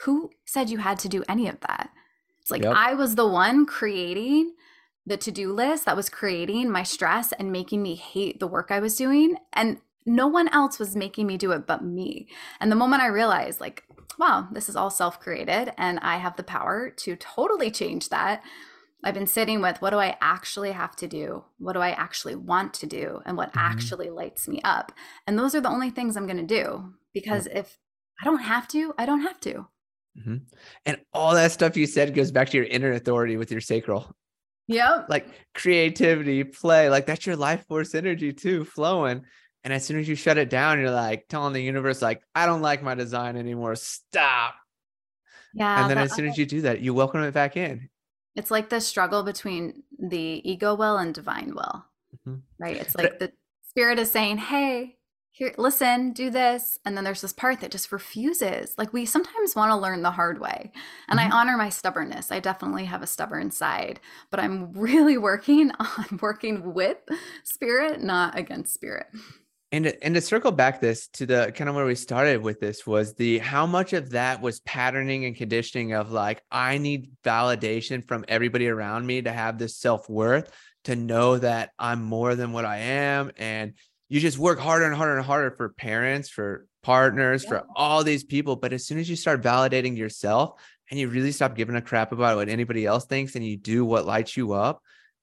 who 0.01 0.31
said 0.45 0.69
you 0.69 0.79
had 0.79 0.99
to 1.01 1.09
do 1.09 1.23
any 1.29 1.47
of 1.47 1.61
that? 1.61 1.91
It's 2.41 2.51
like 2.51 2.65
yep. 2.65 2.75
I 2.75 2.93
was 2.95 3.15
the 3.15 3.29
one 3.29 3.67
creating 3.67 4.55
the 5.07 5.17
to 5.17 5.31
do 5.31 5.53
list 5.53 5.85
that 5.85 5.95
was 5.95 6.09
creating 6.09 6.73
my 6.73 6.83
stress 6.83 7.31
and 7.31 7.53
making 7.53 7.81
me 7.81 7.95
hate 7.95 8.41
the 8.41 8.49
work 8.49 8.73
I 8.73 8.81
was 8.81 8.97
doing. 8.97 9.37
And 9.53 9.79
no 10.05 10.27
one 10.27 10.49
else 10.49 10.81
was 10.81 10.97
making 10.97 11.29
me 11.29 11.37
do 11.37 11.53
it 11.53 11.69
but 11.69 11.85
me. 11.85 12.27
And 12.59 12.73
the 12.73 12.77
moment 12.77 13.05
I 13.05 13.07
realized, 13.07 13.61
like, 13.61 13.85
wow, 14.19 14.49
this 14.51 14.69
is 14.69 14.75
all 14.75 14.91
self 14.91 15.21
created 15.21 15.73
and 15.79 16.01
I 16.01 16.17
have 16.17 16.35
the 16.35 16.43
power 16.43 16.91
to 16.91 17.15
totally 17.15 17.71
change 17.71 18.09
that. 18.09 18.43
I've 19.03 19.15
been 19.15 19.27
sitting 19.27 19.61
with 19.61 19.81
what 19.81 19.91
do 19.91 19.99
I 19.99 20.17
actually 20.21 20.73
have 20.73 20.95
to 20.97 21.09
do? 21.09 21.45
What 21.59 21.73
do 21.73 21.81
I 21.81 21.91
actually 21.91 22.35
want 22.35 22.75
to 22.75 22.87
do? 22.87 23.23
And 23.25 23.37
what 23.37 23.51
mm-hmm. 23.51 23.59
actually 23.59 24.11
lights 24.11 24.49
me 24.49 24.61
up? 24.63 24.93
And 25.27 25.39
those 25.39 25.55
are 25.55 25.61
the 25.61 25.71
only 25.71 25.91
things 25.91 26.17
I'm 26.17 26.27
going 26.27 26.47
to 26.47 26.55
do 26.63 26.93
because 27.13 27.47
mm-hmm. 27.47 27.59
if 27.59 27.79
I 28.21 28.25
don't 28.25 28.43
have 28.43 28.69
to, 28.69 28.95
I 28.99 29.07
don't 29.07 29.23
have 29.23 29.41
to. 29.41 29.67
Mm-hmm. 30.19 30.37
And 30.87 30.99
all 31.13 31.35
that 31.35 31.53
stuff 31.53 31.77
you 31.77 31.87
said 31.87 32.15
goes 32.15 32.33
back 32.33 32.51
to 32.51 32.57
your 32.57 32.67
inner 32.67 32.93
authority 32.93 33.37
with 33.37 33.51
your 33.51 33.61
sacral. 33.61 34.15
Yep. 34.69 35.07
Like 35.09 35.29
creativity, 35.55 36.45
play, 36.45 36.91
like 36.91 37.07
that's 37.07 37.27
your 37.27 37.37
life 37.37 37.67
force 37.67 37.95
energy 37.95 38.33
too, 38.33 38.65
flowing. 38.65 39.23
And 39.65 39.75
as 39.75 39.85
soon 39.85 39.99
as 39.99 40.09
you 40.09 40.15
shut 40.15 40.39
it 40.39 40.49
down, 40.49 40.81
you're 40.81 40.91
like 40.91 41.27
telling 41.29 41.53
the 41.53 41.63
universe, 41.63 42.01
like, 42.01 42.23
I 42.35 42.47
don't 42.47 42.63
like 42.63 42.83
my 42.83 42.95
design 42.95 43.37
anymore. 43.37 43.75
Stop. 43.77 44.55
Yeah. 45.55 45.83
And 45.83 45.91
then 45.91 45.99
as 45.99 46.15
soon 46.15 46.27
as 46.27 46.39
you 46.39 46.47
do 46.47 46.63
that, 46.63 46.81
you 46.81 46.95
welcome 46.95 47.23
it 47.23 47.35
back 47.35 47.57
in. 47.57 47.89
It's 48.37 48.51
like 48.51 48.69
the 48.69 48.81
struggle 48.81 49.23
between 49.23 49.83
the 49.99 50.41
ego 50.49 50.75
will 50.75 50.99
and 50.99 51.15
divine 51.15 51.55
will. 51.55 51.85
Mm-hmm. 52.15 52.37
Right. 52.59 52.77
It's 52.77 52.95
like 52.95 53.19
the 53.19 53.33
spirit 53.63 53.99
is 53.99 54.11
saying, 54.11 54.39
Hey, 54.39 54.97
here, 55.33 55.55
listen, 55.57 56.13
do 56.13 56.29
this. 56.29 56.79
And 56.85 56.97
then 56.97 57.05
there's 57.05 57.21
this 57.21 57.33
part 57.33 57.61
that 57.61 57.71
just 57.71 57.93
refuses. 57.93 58.75
Like 58.77 58.93
we 58.93 59.07
sometimes 59.07 59.55
want 59.55 59.71
to 59.71 59.77
learn 59.77 60.03
the 60.03 60.11
hard 60.11 60.41
way. 60.41 60.73
And 61.09 61.19
mm-hmm. 61.19 61.33
I 61.33 61.37
honor 61.37 61.57
my 61.57 61.69
stubbornness. 61.69 62.33
I 62.33 62.41
definitely 62.41 62.85
have 62.87 63.03
a 63.03 63.07
stubborn 63.07 63.51
side, 63.51 64.01
but 64.31 64.41
I'm 64.41 64.73
really 64.75 65.19
working 65.19 65.71
on 65.79 66.19
working 66.21 66.75
with 66.75 66.99
spirit, 67.45 68.03
not 68.03 68.37
against 68.37 68.75
spirit. 68.75 69.07
And 69.73 69.85
to, 69.85 70.05
and 70.05 70.15
to 70.17 70.21
circle 70.21 70.51
back 70.51 70.81
this 70.81 71.07
to 71.09 71.27
the 71.27 71.53
kind 71.55 71.71
of 71.71 71.77
where 71.77 71.87
we 71.87 71.95
started 71.95 72.43
with 72.43 72.59
this 72.59 72.85
was 72.85 73.15
the 73.15 73.39
how 73.39 73.67
much 73.67 73.93
of 73.93 74.11
that 74.11 74.43
was 74.43 74.59
patterning 74.61 75.25
and 75.25 75.37
conditioning 75.37 75.93
of 75.93 76.11
like 76.11 76.43
I 76.51 76.79
need 76.79 77.13
validation 77.25 78.07
from 78.07 78.25
everybody 78.27 78.67
around 78.67 79.07
me 79.07 79.23
to 79.23 79.31
have 79.31 79.59
this 79.59 79.77
self-worth 79.77 80.51
to 80.85 80.97
know 80.97 81.39
that 81.39 81.71
I'm 81.79 82.03
more 82.03 82.35
than 82.35 82.53
what 82.53 82.65
I 82.65 82.79
am. 82.79 83.31
And 83.37 83.75
you 84.09 84.19
just 84.19 84.39
work 84.39 84.59
harder 84.59 84.87
and 84.87 84.95
harder 84.95 85.17
and 85.17 85.25
harder 85.25 85.53
for 85.53 85.69
parents, 85.69 86.29
for 86.29 86.67
partners, 86.83 87.45
yeah. 87.45 87.51
for 87.51 87.67
all 87.77 88.03
these 88.03 88.25
people. 88.25 88.57
But 88.57 88.73
as 88.73 88.87
soon 88.87 88.99
as 88.99 89.09
you 89.09 89.15
start 89.15 89.41
validating 89.41 89.97
yourself 89.97 90.61
and 90.91 90.99
you 90.99 91.09
really 91.09 91.31
stop 91.31 91.55
giving 91.55 91.77
a 91.77 91.83
crap 91.83 92.11
about 92.11 92.37
what 92.37 92.49
anybody 92.49 92.87
else 92.87 93.07
thinks 93.07 93.37
and 93.37 93.47
you 93.47 93.57
do 93.57 93.85
what 93.85 94.05
lights 94.05 94.37
you 94.37 94.53
up 94.53 94.83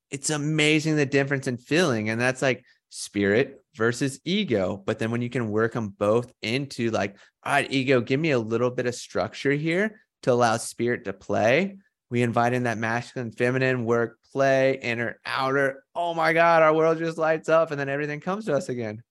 it's 0.10 0.30
amazing 0.30 0.95
the 0.95 1.06
difference 1.06 1.48
in 1.48 1.57
feeling. 1.57 2.10
And 2.10 2.19
that's 2.19 2.41
like 2.41 2.64
spirit 2.90 3.64
versus 3.78 4.20
ego. 4.26 4.82
But 4.86 4.99
then 4.99 5.12
when 5.12 5.22
you 5.22 5.30
can 5.30 5.49
work 5.49 5.74
them 5.74 5.90
both 5.90 6.34
into 6.41 6.90
like, 6.91 7.16
all 7.44 7.54
right, 7.54 7.72
ego, 7.72 8.02
give 8.02 8.20
me 8.20 8.32
a 8.32 8.40
little 8.40 8.72
bit 8.72 8.88
of 8.88 8.95
structure 8.95 9.52
here 9.52 10.02
to 10.24 10.34
allow 10.34 10.58
spirit 10.58 11.06
to 11.06 11.14
play. 11.14 11.78
We 12.10 12.22
invite 12.24 12.54
in 12.54 12.64
that 12.64 12.78
masculine, 12.78 13.32
feminine 13.32 13.86
work, 13.86 14.18
play, 14.32 14.80
inner, 14.82 15.20
outer. 15.26 15.84
Oh 15.94 16.14
my 16.14 16.34
God, 16.34 16.64
our 16.64 16.74
world 16.74 16.98
just 16.98 17.18
lights 17.18 17.49
up 17.49 17.72
and 17.72 17.80
then 17.80 17.90
everything 17.90 18.20
comes 18.20 18.45
to 18.45 18.56
us 18.56 18.70
again. 18.70 19.04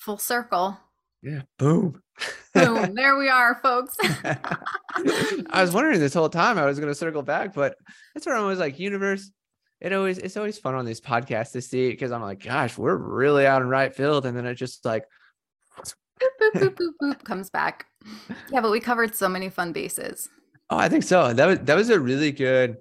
Full 0.00 0.18
circle. 0.18 0.78
Yeah. 1.22 1.42
Boom. 1.58 2.02
Boom. 2.52 2.94
There 2.94 3.16
we 3.16 3.28
are, 3.28 3.58
folks. 3.62 3.96
I 4.02 5.62
was 5.62 5.72
wondering 5.72 5.98
this 5.98 6.14
whole 6.14 6.28
time 6.28 6.58
I 6.58 6.66
was 6.66 6.78
going 6.78 6.90
to 6.90 6.94
circle 6.94 7.22
back, 7.22 7.54
but 7.54 7.74
that's 8.14 8.26
where 8.26 8.36
I 8.36 8.42
was 8.42 8.58
like, 8.58 8.78
universe, 8.78 9.30
it 9.84 9.92
always 9.92 10.16
it's 10.16 10.38
always 10.38 10.56
fun 10.56 10.74
on 10.74 10.86
these 10.86 11.00
podcasts 11.00 11.52
to 11.52 11.60
see 11.60 11.90
because 11.90 12.10
I'm 12.10 12.22
like, 12.22 12.42
gosh, 12.42 12.78
we're 12.78 12.96
really 12.96 13.46
out 13.46 13.60
in 13.60 13.68
right 13.68 13.94
field, 13.94 14.24
and 14.24 14.34
then 14.34 14.46
it 14.46 14.54
just 14.54 14.82
like 14.86 15.04
boop, 15.78 15.92
boop, 16.40 16.60
boop, 16.62 16.74
boop, 16.74 16.92
boop, 17.02 17.24
comes 17.24 17.50
back. 17.50 17.84
Yeah, 18.50 18.62
but 18.62 18.70
we 18.70 18.80
covered 18.80 19.14
so 19.14 19.28
many 19.28 19.50
fun 19.50 19.72
bases. 19.72 20.30
Oh, 20.70 20.78
I 20.78 20.88
think 20.88 21.04
so. 21.04 21.34
That 21.34 21.46
was 21.46 21.58
that 21.60 21.76
was 21.76 21.90
a 21.90 22.00
really 22.00 22.32
good 22.32 22.78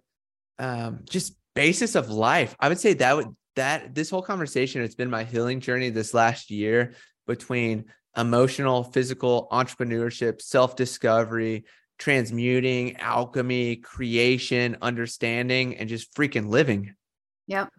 um 0.59 1.01
just 1.03 1.35
basis 1.55 1.95
of 1.95 2.09
life. 2.09 2.55
I 2.61 2.69
would 2.69 2.79
say 2.79 2.93
that 2.93 3.17
would 3.17 3.35
that 3.57 3.93
this 3.93 4.09
whole 4.09 4.21
conversation 4.21 4.79
has 4.79 4.95
been 4.95 5.09
my 5.09 5.25
healing 5.25 5.59
journey 5.59 5.89
this 5.89 6.13
last 6.13 6.49
year 6.49 6.93
between 7.27 7.83
emotional, 8.15 8.85
physical, 8.85 9.49
entrepreneurship, 9.51 10.41
self-discovery, 10.41 11.65
transmuting, 12.03 12.97
alchemy, 12.97 13.77
creation, 13.77 14.75
understanding, 14.81 15.77
and 15.77 15.87
just 15.87 16.13
freaking 16.13 16.49
living. 16.49 16.93
Yep. 17.47 17.69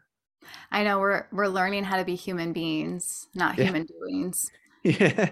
I 0.73 0.83
know 0.83 0.99
we're 0.99 1.27
we're 1.31 1.49
learning 1.49 1.85
how 1.85 1.99
to 1.99 2.07
be 2.07 2.15
human 2.15 2.55
beings, 2.55 3.29
not 3.35 3.59
yeah. 3.59 3.65
human 3.65 3.87
doings. 3.87 4.51
Yeah. 4.87 5.31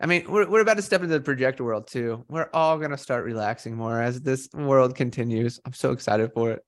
I 0.00 0.06
mean, 0.06 0.30
we're 0.30 0.48
we're 0.48 0.60
about 0.60 0.76
to 0.76 0.82
step 0.82 1.02
into 1.02 1.14
the 1.14 1.20
projector 1.20 1.64
world 1.64 1.88
too. 1.88 2.24
We're 2.28 2.48
all 2.54 2.78
gonna 2.78 2.96
start 2.96 3.24
relaxing 3.24 3.74
more 3.74 4.00
as 4.00 4.20
this 4.20 4.48
world 4.54 4.94
continues. 4.94 5.58
I'm 5.64 5.72
so 5.72 5.90
excited 5.90 6.30
for 6.32 6.52
it. 6.52 6.62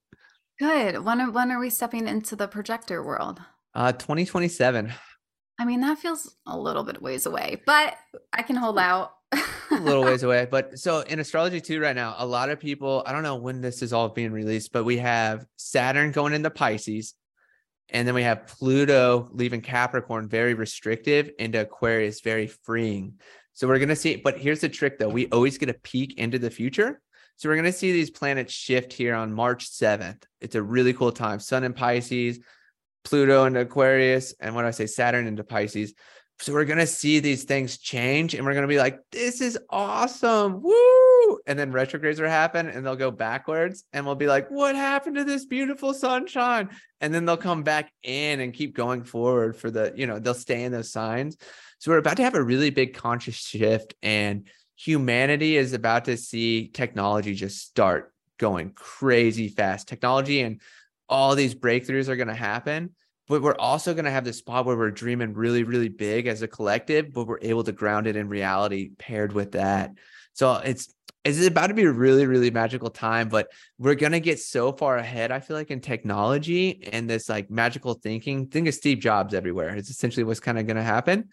Good. 0.59 1.05
When 1.05 1.31
when 1.31 1.49
are 1.49 1.59
we 1.59 1.69
stepping 1.69 2.09
into 2.09 2.35
the 2.35 2.49
projector 2.49 3.01
world? 3.01 3.39
Uh 3.73 3.93
2027. 3.93 4.91
I 5.57 5.65
mean, 5.65 5.79
that 5.79 5.97
feels 5.97 6.35
a 6.45 6.57
little 6.57 6.83
bit 6.83 7.01
ways 7.01 7.25
away, 7.25 7.61
but 7.65 7.95
I 8.33 8.41
can 8.41 8.57
hold 8.57 8.77
out 8.77 9.13
a 9.31 9.79
little 9.79 10.03
ways 10.03 10.23
away. 10.23 10.47
But 10.49 10.79
so 10.79 11.01
in 11.01 11.19
astrology 11.19 11.61
too, 11.61 11.79
right 11.79 11.95
now, 11.95 12.15
a 12.17 12.25
lot 12.25 12.49
of 12.49 12.59
people, 12.59 13.03
I 13.05 13.11
don't 13.11 13.23
know 13.23 13.35
when 13.35 13.61
this 13.61 13.81
is 13.81 13.93
all 13.93 14.09
being 14.09 14.31
released, 14.31 14.71
but 14.71 14.83
we 14.83 14.97
have 14.97 15.45
Saturn 15.57 16.11
going 16.11 16.33
into 16.33 16.49
Pisces. 16.49 17.13
And 17.89 18.07
then 18.07 18.15
we 18.15 18.23
have 18.23 18.47
Pluto 18.47 19.29
leaving 19.33 19.61
Capricorn, 19.61 20.29
very 20.29 20.53
restrictive, 20.53 21.29
into 21.37 21.61
Aquarius, 21.61 22.21
very 22.21 22.47
freeing. 22.47 23.15
So 23.53 23.67
we're 23.67 23.79
going 23.79 23.89
to 23.89 23.97
see, 23.97 24.15
but 24.15 24.37
here's 24.37 24.61
the 24.61 24.69
trick 24.69 24.97
though. 24.97 25.09
We 25.09 25.27
always 25.27 25.57
get 25.57 25.69
a 25.69 25.73
peek 25.73 26.17
into 26.17 26.39
the 26.39 26.49
future. 26.49 27.01
So 27.35 27.49
we're 27.49 27.55
going 27.55 27.65
to 27.65 27.73
see 27.73 27.91
these 27.91 28.11
planets 28.11 28.53
shift 28.53 28.93
here 28.93 29.15
on 29.15 29.33
March 29.33 29.69
7th. 29.69 30.23
It's 30.39 30.55
a 30.55 30.61
really 30.61 30.93
cool 30.93 31.11
time. 31.11 31.39
Sun 31.39 31.63
in 31.63 31.73
Pisces, 31.73 32.39
Pluto 33.03 33.45
into 33.45 33.61
Aquarius, 33.61 34.33
and 34.39 34.55
when 34.55 34.65
I 34.65 34.71
say 34.71 34.85
Saturn 34.85 35.27
into 35.27 35.43
Pisces. 35.43 35.93
So 36.41 36.53
we're 36.53 36.65
gonna 36.65 36.87
see 36.87 37.19
these 37.19 37.43
things 37.43 37.77
change, 37.77 38.33
and 38.33 38.43
we're 38.45 38.55
gonna 38.55 38.67
be 38.67 38.79
like, 38.79 38.99
"This 39.11 39.41
is 39.41 39.59
awesome, 39.69 40.61
woo!" 40.63 41.39
And 41.45 41.57
then 41.57 41.71
retrogrades 41.71 42.19
will 42.19 42.29
happen, 42.29 42.67
and 42.67 42.83
they'll 42.83 42.95
go 42.95 43.11
backwards, 43.11 43.83
and 43.93 44.05
we'll 44.05 44.15
be 44.15 44.25
like, 44.25 44.49
"What 44.49 44.75
happened 44.75 45.17
to 45.17 45.23
this 45.23 45.45
beautiful 45.45 45.93
sunshine?" 45.93 46.69
And 46.99 47.13
then 47.13 47.25
they'll 47.25 47.37
come 47.37 47.61
back 47.61 47.91
in 48.01 48.39
and 48.39 48.53
keep 48.53 48.75
going 48.75 49.03
forward 49.03 49.55
for 49.55 49.69
the, 49.69 49.93
you 49.95 50.07
know, 50.07 50.17
they'll 50.17 50.33
stay 50.33 50.63
in 50.63 50.71
those 50.71 50.91
signs. 50.91 51.37
So 51.77 51.91
we're 51.91 51.97
about 51.97 52.17
to 52.17 52.23
have 52.23 52.35
a 52.35 52.43
really 52.43 52.71
big 52.71 52.95
conscious 52.95 53.35
shift, 53.35 53.93
and 54.01 54.47
humanity 54.75 55.57
is 55.57 55.73
about 55.73 56.05
to 56.05 56.17
see 56.17 56.69
technology 56.69 57.35
just 57.35 57.59
start 57.59 58.13
going 58.39 58.71
crazy 58.71 59.47
fast. 59.47 59.87
Technology 59.87 60.41
and 60.41 60.59
all 61.07 61.35
these 61.35 61.53
breakthroughs 61.53 62.07
are 62.07 62.15
going 62.15 62.27
to 62.29 62.33
happen 62.33 62.95
but 63.31 63.41
we're 63.41 63.55
also 63.55 63.93
going 63.93 64.03
to 64.03 64.11
have 64.11 64.25
this 64.25 64.39
spot 64.39 64.65
where 64.65 64.75
we're 64.75 64.91
dreaming 64.91 65.33
really 65.33 65.63
really 65.63 65.87
big 65.87 66.27
as 66.27 66.41
a 66.41 66.47
collective 66.47 67.13
but 67.13 67.25
we're 67.25 67.39
able 67.41 67.63
to 67.63 67.71
ground 67.71 68.05
it 68.05 68.17
in 68.17 68.27
reality 68.27 68.91
paired 68.97 69.31
with 69.31 69.53
that 69.53 69.91
so 70.33 70.55
it's 70.55 70.93
it's 71.23 71.45
about 71.45 71.67
to 71.67 71.73
be 71.73 71.83
a 71.83 71.91
really 71.91 72.25
really 72.25 72.51
magical 72.51 72.89
time 72.89 73.29
but 73.29 73.47
we're 73.77 73.95
going 73.95 74.11
to 74.11 74.19
get 74.19 74.37
so 74.37 74.73
far 74.73 74.97
ahead 74.97 75.31
i 75.31 75.39
feel 75.39 75.55
like 75.55 75.71
in 75.71 75.79
technology 75.79 76.89
and 76.91 77.09
this 77.09 77.29
like 77.29 77.49
magical 77.49 77.93
thinking 77.93 78.47
think 78.47 78.67
of 78.67 78.73
steve 78.73 78.99
jobs 78.99 79.33
everywhere 79.33 79.73
it's 79.75 79.89
essentially 79.89 80.25
what's 80.25 80.41
kind 80.41 80.59
of 80.59 80.67
going 80.67 80.75
to 80.77 80.83
happen 80.83 81.29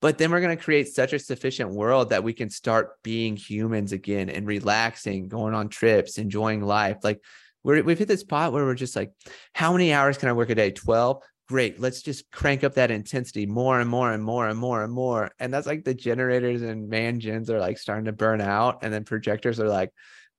But 0.00 0.18
then 0.18 0.30
we're 0.30 0.40
going 0.40 0.56
to 0.56 0.64
create 0.64 0.88
such 0.88 1.12
a 1.12 1.18
sufficient 1.18 1.70
world 1.74 2.10
that 2.10 2.24
we 2.24 2.32
can 2.32 2.48
start 2.48 3.02
being 3.02 3.36
humans 3.36 3.92
again 3.92 4.30
and 4.30 4.46
relaxing, 4.46 5.28
going 5.28 5.52
on 5.52 5.68
trips, 5.68 6.16
enjoying 6.16 6.62
life. 6.62 6.98
Like 7.02 7.20
we're, 7.62 7.82
we've 7.82 7.98
hit 7.98 8.08
this 8.08 8.20
spot 8.20 8.52
where 8.52 8.64
we're 8.64 8.74
just 8.74 8.96
like, 8.96 9.12
how 9.52 9.72
many 9.72 9.92
hours 9.92 10.16
can 10.16 10.28
I 10.28 10.32
work 10.32 10.50
a 10.50 10.54
day? 10.54 10.70
12? 10.70 11.22
Great. 11.50 11.80
Let's 11.80 12.00
just 12.00 12.30
crank 12.30 12.62
up 12.62 12.74
that 12.74 12.92
intensity 12.92 13.44
more 13.44 13.80
and 13.80 13.90
more 13.90 14.12
and 14.12 14.22
more 14.22 14.46
and 14.46 14.56
more 14.56 14.84
and 14.84 14.92
more. 14.92 15.32
And 15.40 15.52
that's 15.52 15.66
like 15.66 15.82
the 15.82 15.94
generators 15.94 16.62
and 16.62 16.88
man 16.88 17.18
gens 17.18 17.50
are 17.50 17.58
like 17.58 17.76
starting 17.76 18.04
to 18.04 18.12
burn 18.12 18.40
out. 18.40 18.84
And 18.84 18.94
then 18.94 19.02
projectors 19.02 19.58
are 19.58 19.66
like, 19.66 19.90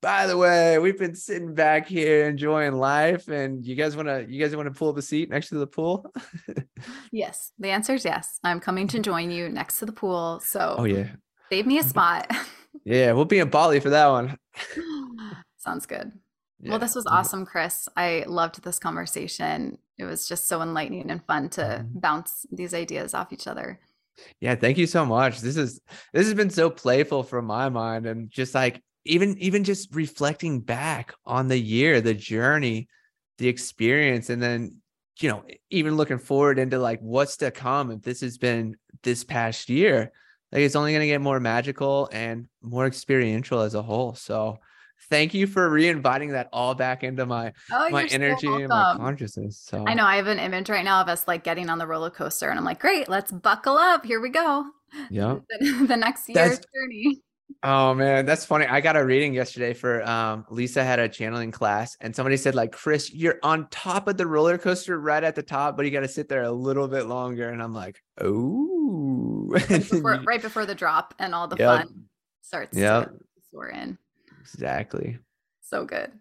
by 0.02 0.26
the 0.26 0.38
way, 0.38 0.80
we've 0.80 0.98
been 0.98 1.14
sitting 1.14 1.54
back 1.54 1.86
here 1.86 2.30
enjoying 2.30 2.72
life, 2.72 3.28
and 3.28 3.66
you 3.66 3.76
guys 3.76 3.98
want 3.98 4.08
to 4.08 4.26
you 4.30 4.42
guys 4.42 4.56
want 4.56 4.74
to 4.74 4.74
pull 4.74 4.88
up 4.88 4.98
a 4.98 5.02
seat 5.02 5.30
next 5.30 5.50
to 5.50 5.56
the 5.56 5.68
pool? 5.68 6.10
yes, 7.12 7.52
the 7.60 7.72
answer 7.72 7.96
is 7.96 8.06
yes. 8.06 8.40
I'm 8.42 8.62
coming 8.62 8.88
to 8.88 9.00
join 9.00 9.32
you 9.32 9.50
next 9.50 9.80
to 9.80 9.86
the 9.86 9.92
pool. 9.92 10.40
So, 10.40 10.76
oh 10.80 10.86
yeah, 10.86 11.10
save 11.52 11.68
me 11.68 11.78
a 11.78 11.84
spot. 11.84 12.32
yeah, 12.86 13.12
we'll 13.12 13.26
be 13.26 13.40
in 13.40 13.50
Bali 13.50 13.82
for 13.82 13.90
that 13.90 14.08
one. 14.08 14.38
Sounds 15.58 15.86
good. 15.86 16.14
Yeah. 16.62 16.72
Well, 16.72 16.80
this 16.80 16.96
was 16.96 17.08
awesome, 17.08 17.46
Chris. 17.46 17.90
I 17.98 18.24
loved 18.28 18.64
this 18.64 18.78
conversation. 18.78 19.80
It 19.98 20.06
was 20.06 20.28
just 20.28 20.48
so 20.48 20.62
enlightening 20.62 21.10
and 21.10 21.24
fun 21.26 21.50
to 21.52 21.62
mm-hmm. 21.62 22.00
bounce 22.00 22.46
these 22.52 22.74
ideas 22.74 23.14
off 23.14 23.34
each 23.34 23.48
other. 23.48 23.80
Yeah, 24.40 24.56
thank 24.56 24.78
you 24.78 24.86
so 24.86 25.06
much. 25.06 25.42
This 25.42 25.58
is 25.58 25.82
this 26.14 26.28
has 26.28 26.36
been 26.36 26.52
so 26.52 26.70
playful 26.70 27.24
from 27.24 27.46
my 27.46 27.70
mind 27.70 28.06
and 28.06 28.30
just 28.30 28.54
like 28.54 28.82
even 29.06 29.38
even 29.40 29.64
just 29.64 29.96
reflecting 29.96 30.62
back 30.62 31.14
on 31.26 31.48
the 31.48 31.58
year 31.58 32.02
the 32.02 32.14
journey 32.14 32.88
the 33.38 33.48
experience 33.48 34.30
and 34.30 34.42
then 34.42 34.76
you 35.20 35.30
know 35.30 35.44
even 35.70 35.98
looking 35.98 36.20
forward 36.20 36.60
into 36.60 36.78
like 36.78 37.00
what's 37.00 37.38
to 37.38 37.52
come 37.52 37.92
if 37.92 38.02
this 38.02 38.22
has 38.22 38.38
been 38.38 38.76
this 39.04 39.24
past 39.24 39.70
year 39.70 40.12
like 40.52 40.62
it's 40.62 40.76
only 40.76 40.92
going 40.92 41.02
to 41.02 41.08
get 41.08 41.22
more 41.22 41.40
magical 41.40 42.10
and 42.12 42.48
more 42.62 42.86
experiential 42.86 43.62
as 43.62 43.74
a 43.74 43.82
whole 43.82 44.14
so 44.14 44.58
thank 45.10 45.34
you 45.34 45.48
for 45.48 45.70
re-inviting 45.70 46.30
that 46.30 46.50
all 46.52 46.74
back 46.76 47.04
into 47.04 47.26
my 47.26 47.52
oh, 47.72 47.90
my 47.90 48.06
energy 48.06 48.48
so 48.48 48.56
and 48.56 48.70
my 48.70 48.96
consciousness 48.98 49.60
so 49.60 49.86
i 49.88 49.94
know 49.94 50.06
i 50.06 50.16
have 50.16 50.28
an 50.28 50.40
image 50.40 50.70
right 50.70 50.86
now 50.86 51.02
of 51.02 51.08
us 51.08 51.28
like 51.28 51.44
getting 51.44 51.70
on 51.70 51.78
the 51.78 51.88
roller 51.88 52.10
coaster 52.10 52.50
and 52.50 52.58
i'm 52.58 52.66
like 52.66 52.80
great 52.80 53.10
let's 53.10 53.32
buckle 53.32 53.78
up 53.78 54.06
here 54.06 54.20
we 54.22 54.30
go 54.30 54.66
yeah 55.10 55.38
the, 55.60 55.86
the 55.88 55.98
next 55.98 56.28
year's 56.30 56.52
That's, 56.52 56.66
journey 56.74 57.22
Oh 57.64 57.94
man, 57.94 58.26
that's 58.26 58.46
funny. 58.46 58.66
I 58.66 58.82
got 58.82 58.96
a 58.96 59.04
reading 59.04 59.34
yesterday 59.34 59.74
for 59.74 60.08
um 60.10 60.46
Lisa 60.50 60.84
had 60.84 61.00
a 61.00 61.10
channeling 61.10 61.52
class 61.52 61.96
and 62.02 62.16
somebody 62.16 62.38
said 62.38 62.56
like 62.56 62.72
Chris, 62.72 63.14
you're 63.14 63.40
on 63.44 63.68
top 63.70 64.08
of 64.08 64.18
the 64.18 64.26
roller 64.26 64.58
coaster 64.58 65.00
right 65.00 65.24
at 65.24 65.36
the 65.36 65.44
top, 65.44 65.76
but 65.76 65.86
you 65.86 65.92
got 65.92 66.00
to 66.00 66.08
sit 66.08 66.30
there 66.30 66.44
a 66.44 66.52
little 66.52 66.88
bit 66.88 67.06
longer 67.06 67.50
and 67.50 67.62
I'm 67.62 67.74
like, 67.74 68.02
"Oh." 68.20 68.68
Right 69.52 69.68
before, 69.68 70.22
right 70.26 70.42
before 70.42 70.66
the 70.66 70.76
drop 70.76 71.14
and 71.20 71.36
all 71.36 71.46
the 71.48 71.58
yep. 71.58 71.82
fun 71.82 72.06
starts 72.42 72.78
yeah. 72.78 73.06
We're 73.52 73.70
in. 73.70 73.98
Exactly. 74.42 75.20
So 75.62 75.86
good. 75.86 76.12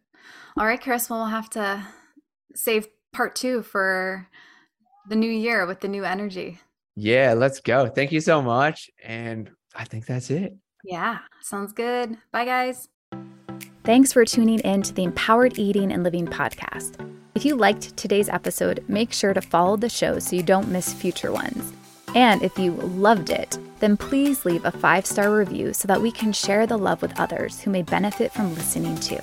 All 0.56 0.66
right, 0.66 0.80
Chris, 0.80 1.09
well, 1.09 1.20
we'll 1.20 1.28
have 1.28 1.51
to 1.51 1.82
save 2.55 2.88
part 3.12 3.34
2 3.34 3.62
for 3.62 4.28
the 5.09 5.16
new 5.16 5.30
year 5.30 5.66
with 5.66 5.80
the 5.80 5.88
new 5.88 6.05
energy. 6.05 6.60
Yeah, 6.97 7.32
let's 7.32 7.60
go. 7.60 7.88
Thank 7.88 8.12
you 8.12 8.20
so 8.20 8.42
much 8.42 8.90
and 9.02 9.51
I 9.74 9.84
think 9.84 10.06
that's 10.06 10.30
it. 10.30 10.56
Yeah, 10.84 11.18
sounds 11.40 11.72
good. 11.72 12.16
Bye, 12.32 12.44
guys. 12.44 12.88
Thanks 13.84 14.12
for 14.12 14.24
tuning 14.24 14.60
in 14.60 14.82
to 14.82 14.92
the 14.92 15.05
Empowered 15.05 15.59
Eating 15.59 15.92
and 15.92 16.02
Living 16.02 16.26
podcast. 16.26 17.06
If 17.34 17.44
you 17.44 17.56
liked 17.56 17.97
today's 17.97 18.28
episode, 18.28 18.84
make 18.88 19.12
sure 19.12 19.32
to 19.32 19.40
follow 19.40 19.76
the 19.76 19.88
show 19.88 20.18
so 20.18 20.36
you 20.36 20.42
don't 20.42 20.68
miss 20.68 20.92
future 20.92 21.32
ones. 21.32 21.72
And 22.14 22.42
if 22.42 22.58
you 22.58 22.72
loved 22.72 23.30
it, 23.30 23.58
then 23.78 23.96
please 23.96 24.44
leave 24.44 24.64
a 24.64 24.72
five 24.72 25.06
star 25.06 25.34
review 25.34 25.72
so 25.72 25.88
that 25.88 26.00
we 26.00 26.10
can 26.10 26.32
share 26.32 26.66
the 26.66 26.76
love 26.76 27.02
with 27.02 27.18
others 27.18 27.60
who 27.60 27.70
may 27.70 27.82
benefit 27.82 28.32
from 28.32 28.54
listening 28.54 28.98
too. 29.00 29.20